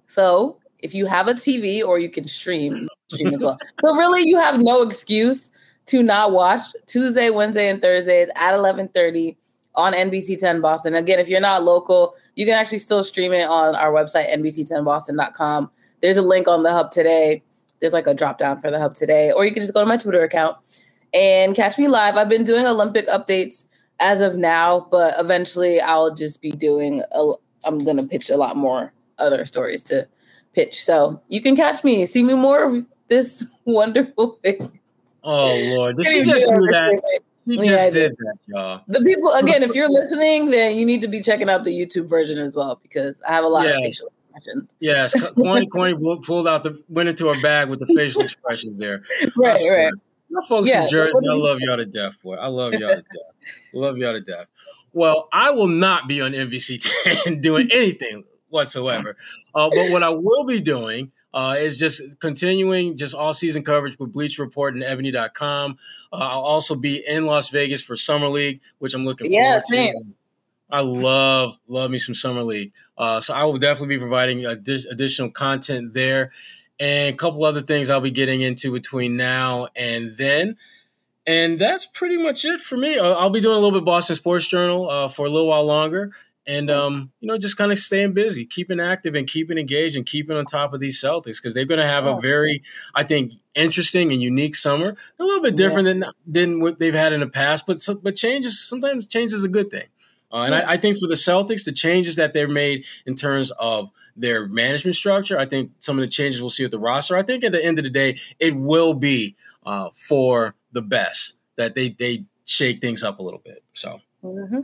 So 0.08 0.58
if 0.80 0.94
you 0.94 1.06
have 1.06 1.28
a 1.28 1.34
TV 1.34 1.84
or 1.84 2.00
you 2.00 2.10
can 2.10 2.28
stream, 2.28 2.88
stream 3.12 3.34
as 3.34 3.44
well. 3.44 3.58
So 3.82 3.96
really 3.96 4.28
you 4.28 4.38
have 4.38 4.60
no 4.60 4.82
excuse 4.82 5.52
to 5.88 6.02
not 6.02 6.32
watch 6.32 6.66
Tuesday, 6.88 7.30
Wednesday, 7.30 7.70
and 7.70 7.82
Thursdays 7.82 8.30
at 8.36 8.52
1130 8.52 9.38
on 9.76 9.94
NBC 9.94 10.40
10 10.40 10.62
Boston. 10.62 10.96
Again, 10.96 11.20
if 11.20 11.28
you're 11.28 11.42
not 11.42 11.64
local, 11.64 12.16
you 12.36 12.46
can 12.46 12.56
actually 12.56 12.80
still 12.80 13.04
stream 13.04 13.34
it 13.34 13.48
on 13.48 13.76
our 13.76 13.92
website, 13.92 14.32
NBC10Boston.com. 14.34 15.70
There's 16.02 16.18
a 16.18 16.22
link 16.22 16.48
on 16.48 16.64
the 16.64 16.72
hub 16.72 16.92
today. 16.92 17.44
There's 17.80 17.94
like 17.94 18.08
a 18.08 18.14
drop 18.14 18.38
down 18.38 18.60
for 18.60 18.72
the 18.72 18.80
hub 18.80 18.96
today, 18.96 19.32
or 19.32 19.46
you 19.46 19.52
can 19.52 19.62
just 19.62 19.74
go 19.74 19.82
to 19.82 19.86
my 19.86 19.98
Twitter 19.98 20.24
account 20.24 20.58
and 21.14 21.56
catch 21.56 21.78
me 21.78 21.88
live. 21.88 22.16
I've 22.16 22.30
been 22.30 22.44
doing 22.44 22.66
Olympic 22.66 23.08
updates 23.08 23.66
as 24.00 24.22
of 24.22 24.38
now, 24.38 24.88
but 24.92 25.16
eventually 25.20 25.82
I'll 25.82 26.14
just 26.14 26.42
be 26.42 26.52
doing, 26.52 27.04
a, 27.12 27.34
I'm 27.66 27.80
going 27.80 27.98
to 27.98 28.04
pitch 28.04 28.30
a 28.30 28.38
lot 28.38 28.56
more 28.56 28.94
other 29.18 29.46
stories 29.46 29.82
to 29.84 30.08
pitch. 30.54 30.84
So 30.84 31.22
you 31.28 31.42
can 31.42 31.56
catch 31.56 31.84
me, 31.84 32.06
see 32.06 32.24
me 32.24 32.34
more 32.34 32.64
of 32.64 32.88
this 33.08 33.46
wonderful 33.66 34.40
thing. 34.44 34.80
Oh, 35.24 35.56
Lord. 35.76 35.98
Did 35.98 36.08
she 36.08 36.24
just 36.24 36.46
do 36.46 36.56
that? 36.72 37.02
He 37.46 37.58
just 37.58 37.68
yeah, 37.68 37.90
did 37.90 38.18
that, 38.18 38.38
y'all. 38.48 38.82
The 38.88 39.02
people 39.02 39.32
again, 39.34 39.64
if 39.64 39.76
you're 39.76 39.90
listening, 39.90 40.50
then 40.50 40.76
you 40.78 40.86
need 40.86 41.02
to 41.02 41.08
be 41.08 41.22
checking 41.22 41.50
out 41.50 41.64
the 41.64 41.72
YouTube 41.72 42.08
version 42.08 42.40
as 42.40 42.56
well 42.56 42.80
because 42.82 43.22
I 43.28 43.34
have 43.34 43.44
a 43.44 43.48
lot 43.48 43.66
of 43.68 43.74
facial 43.74 44.10
expressions. 44.34 44.76
Yes, 44.80 45.14
Kwani 45.38 45.68
Kwani 45.68 46.24
pulled 46.24 46.48
out 46.48 46.64
the 46.64 46.82
went 46.90 47.10
into 47.10 47.28
her 47.28 47.42
bag 47.42 47.70
with 47.70 47.80
the 47.80 47.94
facial 47.96 48.22
expressions 48.24 48.80
there. 48.80 49.04
Right, 49.36 49.60
right. 49.70 49.94
My 50.30 50.42
folks 50.48 50.70
yeah, 50.70 50.84
in 50.84 50.90
Jersey, 50.90 51.12
I 51.30 51.36
love 51.36 51.60
y'all 51.60 51.78
to 51.78 51.86
death, 51.86 52.16
boy. 52.24 52.36
I 52.36 52.48
love 52.48 52.74
y'all 52.74 52.96
to 52.96 52.96
death. 52.96 53.64
love 53.74 53.98
y'all 53.98 54.14
to 54.14 54.22
death. 54.22 54.48
Well, 54.94 55.28
I 55.32 55.52
will 55.52 55.68
not 55.68 56.08
be 56.08 56.22
on 56.22 56.32
NBC 56.32 57.24
10 57.24 57.42
doing 57.42 57.70
anything 57.72 58.24
whatsoever. 58.50 59.18
Uh, 59.54 59.70
but 59.70 59.92
what 59.92 60.04
I 60.04 60.10
will 60.10 60.44
be 60.46 60.60
doing 60.60 61.12
uh, 61.34 61.56
is 61.58 61.78
just 61.78 62.20
continuing 62.20 62.96
just 62.96 63.16
all 63.16 63.34
season 63.34 63.64
coverage 63.64 63.98
with 63.98 64.12
Bleacher 64.12 64.44
Report 64.44 64.74
and 64.74 64.84
Ebony.com. 64.84 65.78
Uh, 66.12 66.16
I'll 66.16 66.42
also 66.42 66.76
be 66.76 67.04
in 67.08 67.26
Las 67.26 67.50
Vegas 67.50 67.82
for 67.82 67.96
Summer 67.96 68.28
League, 68.28 68.62
which 68.80 68.94
I'm 68.94 69.06
looking 69.06 69.32
yeah, 69.32 69.60
forward 69.60 69.64
same. 69.64 69.94
to. 69.94 70.06
I 70.70 70.82
love 70.82 71.58
love 71.68 71.92
me 71.92 72.00
some 72.00 72.16
Summer 72.16 72.44
League. 72.44 72.72
Uh, 72.98 73.20
so 73.20 73.34
I 73.34 73.44
will 73.46 73.58
definitely 73.58 73.96
be 73.96 74.00
providing 74.00 74.46
adi- 74.46 74.88
additional 74.90 75.30
content 75.30 75.94
there, 75.94 76.32
and 76.80 77.14
a 77.14 77.18
couple 77.18 77.44
other 77.46 77.62
things 77.62 77.90
I'll 77.90 78.02
be 78.02 78.12
getting 78.12 78.42
into 78.42 78.72
between 78.72 79.18
now 79.18 79.68
and 79.76 80.18
then. 80.18 80.58
And 81.26 81.58
that's 81.58 81.86
pretty 81.86 82.18
much 82.18 82.44
it 82.44 82.60
for 82.60 82.76
me. 82.76 82.98
I'll, 82.98 83.16
I'll 83.16 83.30
be 83.30 83.40
doing 83.40 83.56
a 83.56 83.60
little 83.60 83.80
bit 83.80 83.86
Boston 83.86 84.16
Sports 84.16 84.48
Journal 84.48 84.90
uh, 84.90 85.08
for 85.08 85.26
a 85.26 85.30
little 85.30 85.48
while 85.48 85.66
longer, 85.66 86.12
and 86.46 86.70
um, 86.70 87.12
you 87.20 87.28
know, 87.28 87.38
just 87.38 87.58
kind 87.58 87.72
of 87.72 87.78
staying 87.78 88.14
busy, 88.14 88.46
keeping 88.46 88.80
active, 88.80 89.16
and 89.16 89.28
keeping 89.28 89.58
engaged, 89.58 89.96
and 89.96 90.06
keeping 90.06 90.36
on 90.36 90.46
top 90.46 90.74
of 90.74 90.80
these 90.80 91.02
Celtics 91.02 91.38
because 91.42 91.54
they're 91.54 91.66
going 91.66 91.80
to 91.80 91.88
have 91.88 92.06
a 92.06 92.20
very, 92.20 92.64
I 92.94 93.04
think, 93.04 93.34
interesting 93.56 94.12
and 94.12 94.22
unique 94.22 94.56
summer. 94.56 94.96
A 95.20 95.24
little 95.24 95.42
bit 95.42 95.56
different 95.56 95.88
yeah. 95.88 95.94
than 95.94 96.06
than 96.26 96.60
what 96.60 96.80
they've 96.80 96.94
had 96.94 97.14
in 97.14 97.22
the 97.22 97.28
past, 97.28 97.66
but 97.66 97.78
but 98.02 98.16
changes 98.16 98.60
sometimes 98.60 99.08
change 99.08 99.34
is 99.34 99.44
a 99.44 99.50
good 99.50 99.72
thing. 99.72 99.88
Uh, 100.32 100.44
and. 100.46 100.56
I, 100.56 100.74
I, 100.74 100.78
think 100.78 100.98
for 100.98 101.08
the 101.08 101.16
Celtics, 101.16 101.64
the 101.64 101.72
changes 101.72 102.16
that 102.16 102.34
they've 102.34 102.50
made 102.50 102.86
in 103.06 103.14
terms 103.14 103.52
of 103.52 103.92
their 104.16 104.48
management 104.48 104.96
structure, 104.96 105.38
I 105.38 105.46
think 105.46 105.72
some 105.78 105.98
of 105.98 106.02
the 106.02 106.08
changes 106.08 106.42
we'll 106.42 106.50
see 106.50 106.64
with 106.64 106.72
the 106.72 106.80
roster. 106.80 107.16
I 107.16 107.22
think 107.22 107.44
at 107.44 107.52
the 107.52 107.64
end 107.64 107.78
of 107.78 107.84
the 107.84 107.92
day, 107.92 108.18
it 108.40 108.56
will 108.56 108.96
be 108.96 109.36
uh, 109.64 109.90
for 109.94 110.56
the 110.72 110.82
best 110.82 111.36
that 111.56 111.76
they 111.76 111.90
they 111.90 112.26
shake 112.46 112.82
things 112.82 113.04
up 113.04 113.20
a 113.20 113.24
little 113.24 113.42
bit. 113.44 113.64
So 113.74 114.02
Mm-hmm. 114.24 114.60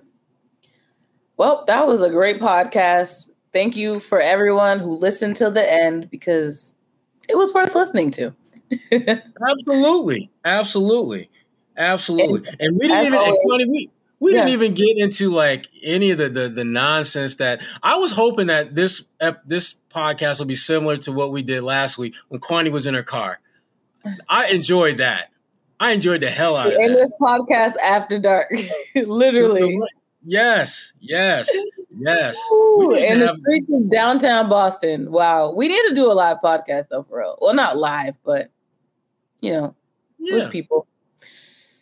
Well, 1.40 1.64
that 1.68 1.88
was 1.88 2.02
a 2.02 2.10
great 2.10 2.42
podcast. 2.42 3.30
Thank 3.54 3.78
you 3.78 4.02
for 4.02 4.20
everyone 4.20 4.80
who 4.80 4.92
listened 4.92 5.38
to 5.38 5.50
the 5.50 5.72
end 5.72 6.10
because 6.10 6.76
it 7.30 7.38
was 7.38 7.54
worth 7.54 7.74
listening 7.74 8.12
to. 8.12 8.36
absolutely, 9.50 10.30
absolutely, 10.44 11.30
absolutely. 11.78 12.46
And, 12.50 12.58
and 12.60 12.78
we 12.78 12.90
didn't 12.90 13.06
even. 13.06 13.20
Always, 13.20 13.68
we, 13.70 13.90
we 14.20 14.34
yeah. 14.34 14.40
didn't 14.40 14.62
even 14.62 14.74
get 14.74 14.98
into 14.98 15.30
like 15.30 15.70
any 15.82 16.12
of 16.12 16.18
the, 16.18 16.28
the, 16.28 16.50
the 16.50 16.66
nonsense 16.66 17.36
that 17.36 17.62
I 17.82 17.96
was 17.96 18.12
hoping 18.12 18.48
that 18.48 18.76
this 18.76 19.08
this 19.46 19.78
podcast 19.90 20.40
will 20.40 20.46
be 20.46 20.56
similar 20.56 20.98
to 20.98 21.14
what 21.14 21.32
we 21.32 21.42
did 21.42 21.64
last 21.64 21.98
week 21.98 22.16
when 22.28 22.42
Kwani 22.42 22.70
was 22.70 22.86
in 22.86 22.96
her 22.96 23.04
car. 23.04 23.40
I 24.28 24.48
enjoyed 24.48 24.98
that. 24.98 25.32
I 25.80 25.92
enjoyed 25.92 26.20
the 26.20 26.30
hell 26.30 26.58
out 26.58 26.68
of 26.68 26.74
it. 26.74 26.90
this 26.90 27.12
podcast 27.22 27.78
after 27.82 28.20
dark, 28.20 28.52
literally. 28.96 29.80
Yes, 30.24 30.94
yes, 31.00 31.50
yes. 31.98 32.38
Ooh, 32.52 32.94
in 32.94 33.20
the 33.20 33.38
streets 33.42 33.72
of 33.72 33.90
downtown 33.90 34.50
Boston. 34.50 35.12
Wow, 35.12 35.54
we 35.54 35.68
need 35.68 35.82
to 35.90 35.96
do 35.96 36.12
a 36.12 36.14
live 36.14 36.38
podcast 36.44 36.86
though, 36.90 37.04
for 37.04 37.20
real. 37.20 37.38
Well, 37.42 37.54
not 37.54 37.78
live, 37.78 38.18
but 38.24 38.52
you 39.42 39.54
know, 39.54 39.76
yeah. 40.18 40.36
with 40.36 40.52
people. 40.52 40.88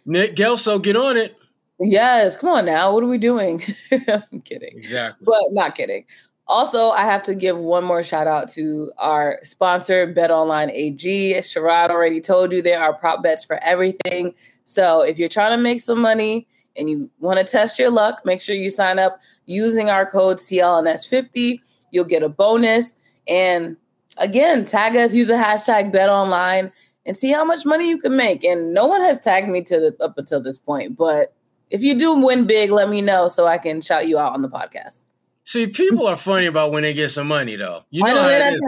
Nick 0.06 0.36
Gelso, 0.36 0.82
get 0.82 0.96
on 0.96 1.18
it. 1.18 1.36
Yes, 1.80 2.38
come 2.38 2.50
on 2.50 2.66
now. 2.66 2.94
What 2.94 3.04
are 3.04 3.08
we 3.08 3.18
doing? 3.18 3.64
I'm 3.92 4.42
kidding. 4.42 4.78
Exactly. 4.78 5.26
But 5.26 5.42
not 5.52 5.76
kidding. 5.76 6.06
Also, 6.48 6.92
I 6.92 7.02
have 7.02 7.24
to 7.24 7.36
give 7.36 7.58
one 7.58 7.84
more 7.84 8.04
shout 8.04 8.26
out 8.26 8.50
to 8.52 8.90
our 8.98 9.38
sponsor, 9.44 10.08
Bet 10.08 10.32
Online 10.32 10.70
AG. 10.70 11.34
Sherrod 11.42 11.90
already 11.90 12.22
told 12.22 12.54
you 12.54 12.62
there 12.62 12.82
are 12.82 12.94
prop 12.94 13.22
bets 13.22 13.44
for 13.44 13.62
everything. 13.62 14.34
So 14.64 15.02
if 15.02 15.20
you're 15.20 15.28
trying 15.28 15.58
to 15.58 15.62
make 15.62 15.82
some 15.82 16.00
money 16.00 16.48
and 16.78 16.90
you 16.90 17.10
want 17.20 17.40
to 17.40 17.44
test 17.44 17.80
your 17.80 17.90
luck, 17.90 18.22
make 18.26 18.42
sure 18.42 18.56
you 18.56 18.70
sign 18.70 19.00
up 19.00 19.20
using 19.46 19.90
our 19.90 20.10
code 20.10 20.38
CLNS50. 20.38 21.60
You'll 21.92 22.06
get 22.06 22.24
a 22.24 22.30
bonus. 22.30 22.94
And 23.28 23.78
again, 24.18 24.66
tag 24.66 24.96
us, 24.96 25.14
use 25.14 25.28
the 25.28 25.34
hashtag 25.34 25.92
Bet 25.92 26.10
Online, 26.10 26.72
and 27.06 27.16
see 27.16 27.32
how 27.32 27.46
much 27.46 27.66
money 27.66 27.88
you 27.90 27.98
can 27.98 28.16
make. 28.16 28.44
And 28.44 28.74
no 28.74 28.86
one 28.86 29.02
has 29.02 29.20
tagged 29.20 29.50
me 29.50 29.64
to 29.64 29.80
the, 29.80 30.04
up 30.04 30.18
until 30.18 30.42
this 30.42 30.60
point, 30.60 30.98
but 30.98 31.34
if 31.70 31.82
you 31.82 32.00
do 32.00 32.14
win 32.14 32.48
big, 32.48 32.72
let 32.72 32.90
me 32.90 33.02
know 33.02 33.28
so 33.28 33.46
I 33.46 33.58
can 33.58 33.82
shout 33.82 34.08
you 34.08 34.18
out 34.18 34.34
on 34.34 34.42
the 34.42 34.50
podcast. 34.50 35.04
See, 35.44 35.68
people 35.68 36.08
are 36.08 36.16
funny 36.16 36.46
about 36.46 36.72
when 36.72 36.84
they 36.84 36.94
get 36.94 37.10
some 37.10 37.28
money, 37.28 37.56
though. 37.56 37.84
You 37.90 38.04
know, 38.04 38.10
I 38.10 38.14
know 38.14 38.22
how 38.22 38.30
it 38.30 38.54
is. 38.54 38.64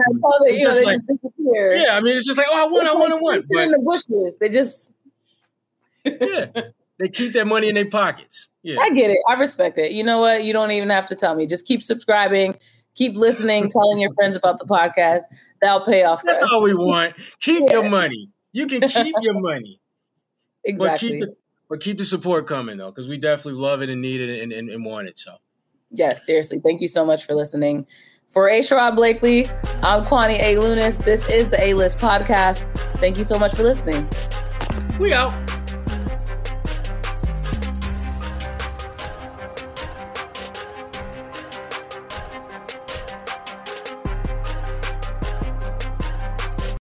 It, 0.46 0.58
you 0.58 0.68
know, 0.68 0.80
like. 0.82 0.98
Yeah, 1.82 1.96
I 1.96 2.00
mean, 2.00 2.16
it's 2.16 2.26
just 2.26 2.38
like, 2.38 2.46
oh, 2.50 2.66
I 2.66 2.70
won, 2.70 2.86
I 2.86 2.94
won, 2.94 3.12
I 3.12 3.16
won. 3.16 3.42
But 3.50 3.64
in 3.64 3.70
the 3.72 3.80
bushes, 3.80 4.36
they 4.38 4.48
just 4.48 4.92
yeah, 6.04 6.46
they 7.00 7.08
keep 7.08 7.32
that 7.32 7.46
money 7.46 7.68
in 7.68 7.74
their 7.74 7.88
pockets. 7.88 8.48
Yeah, 8.62 8.78
I 8.78 8.90
get 8.90 9.10
it. 9.10 9.18
I 9.28 9.34
respect 9.34 9.78
it. 9.78 9.92
You 9.92 10.04
know 10.04 10.20
what? 10.20 10.44
You 10.44 10.52
don't 10.52 10.70
even 10.70 10.90
have 10.90 11.06
to 11.06 11.16
tell 11.16 11.34
me. 11.34 11.46
Just 11.46 11.66
keep 11.66 11.82
subscribing, 11.82 12.54
keep 12.94 13.16
listening, 13.16 13.70
telling 13.72 13.98
your 13.98 14.12
friends 14.14 14.36
about 14.36 14.58
the 14.58 14.66
podcast. 14.66 15.22
That'll 15.62 15.84
pay 15.84 16.04
off. 16.04 16.22
That's 16.22 16.42
all 16.42 16.62
we 16.62 16.74
want. 16.74 17.14
Keep 17.40 17.64
yeah. 17.66 17.72
your 17.72 17.88
money. 17.88 18.28
You 18.52 18.66
can 18.66 18.86
keep 18.88 19.14
your 19.22 19.40
money. 19.40 19.80
Exactly. 20.64 20.88
But 20.88 21.00
keep 21.00 21.20
the 21.20 21.36
but 21.70 21.80
keep 21.80 21.98
the 21.98 22.04
support 22.04 22.46
coming 22.46 22.76
though, 22.76 22.90
because 22.90 23.08
we 23.08 23.16
definitely 23.16 23.60
love 23.60 23.80
it 23.80 23.88
and 23.88 24.02
need 24.02 24.20
it 24.20 24.42
and, 24.42 24.52
and, 24.52 24.68
and, 24.68 24.84
want 24.84 25.08
it. 25.08 25.18
So, 25.18 25.36
yes, 25.90 26.26
seriously, 26.26 26.58
thank 26.58 26.80
you 26.80 26.88
so 26.88 27.06
much 27.06 27.24
for 27.24 27.34
listening. 27.34 27.86
For 28.28 28.48
A. 28.48 28.60
Sherrod 28.60 28.96
Blakely, 28.96 29.46
I'm 29.82 30.02
Kwani 30.02 30.38
A. 30.40 30.56
Lunis. 30.56 31.02
This 31.04 31.28
is 31.28 31.50
the 31.50 31.62
A 31.62 31.74
List 31.74 31.98
Podcast. 31.98 32.64
Thank 32.96 33.16
you 33.16 33.24
so 33.24 33.38
much 33.38 33.54
for 33.54 33.62
listening. 33.62 34.06
We 34.98 35.14
out. 35.14 35.32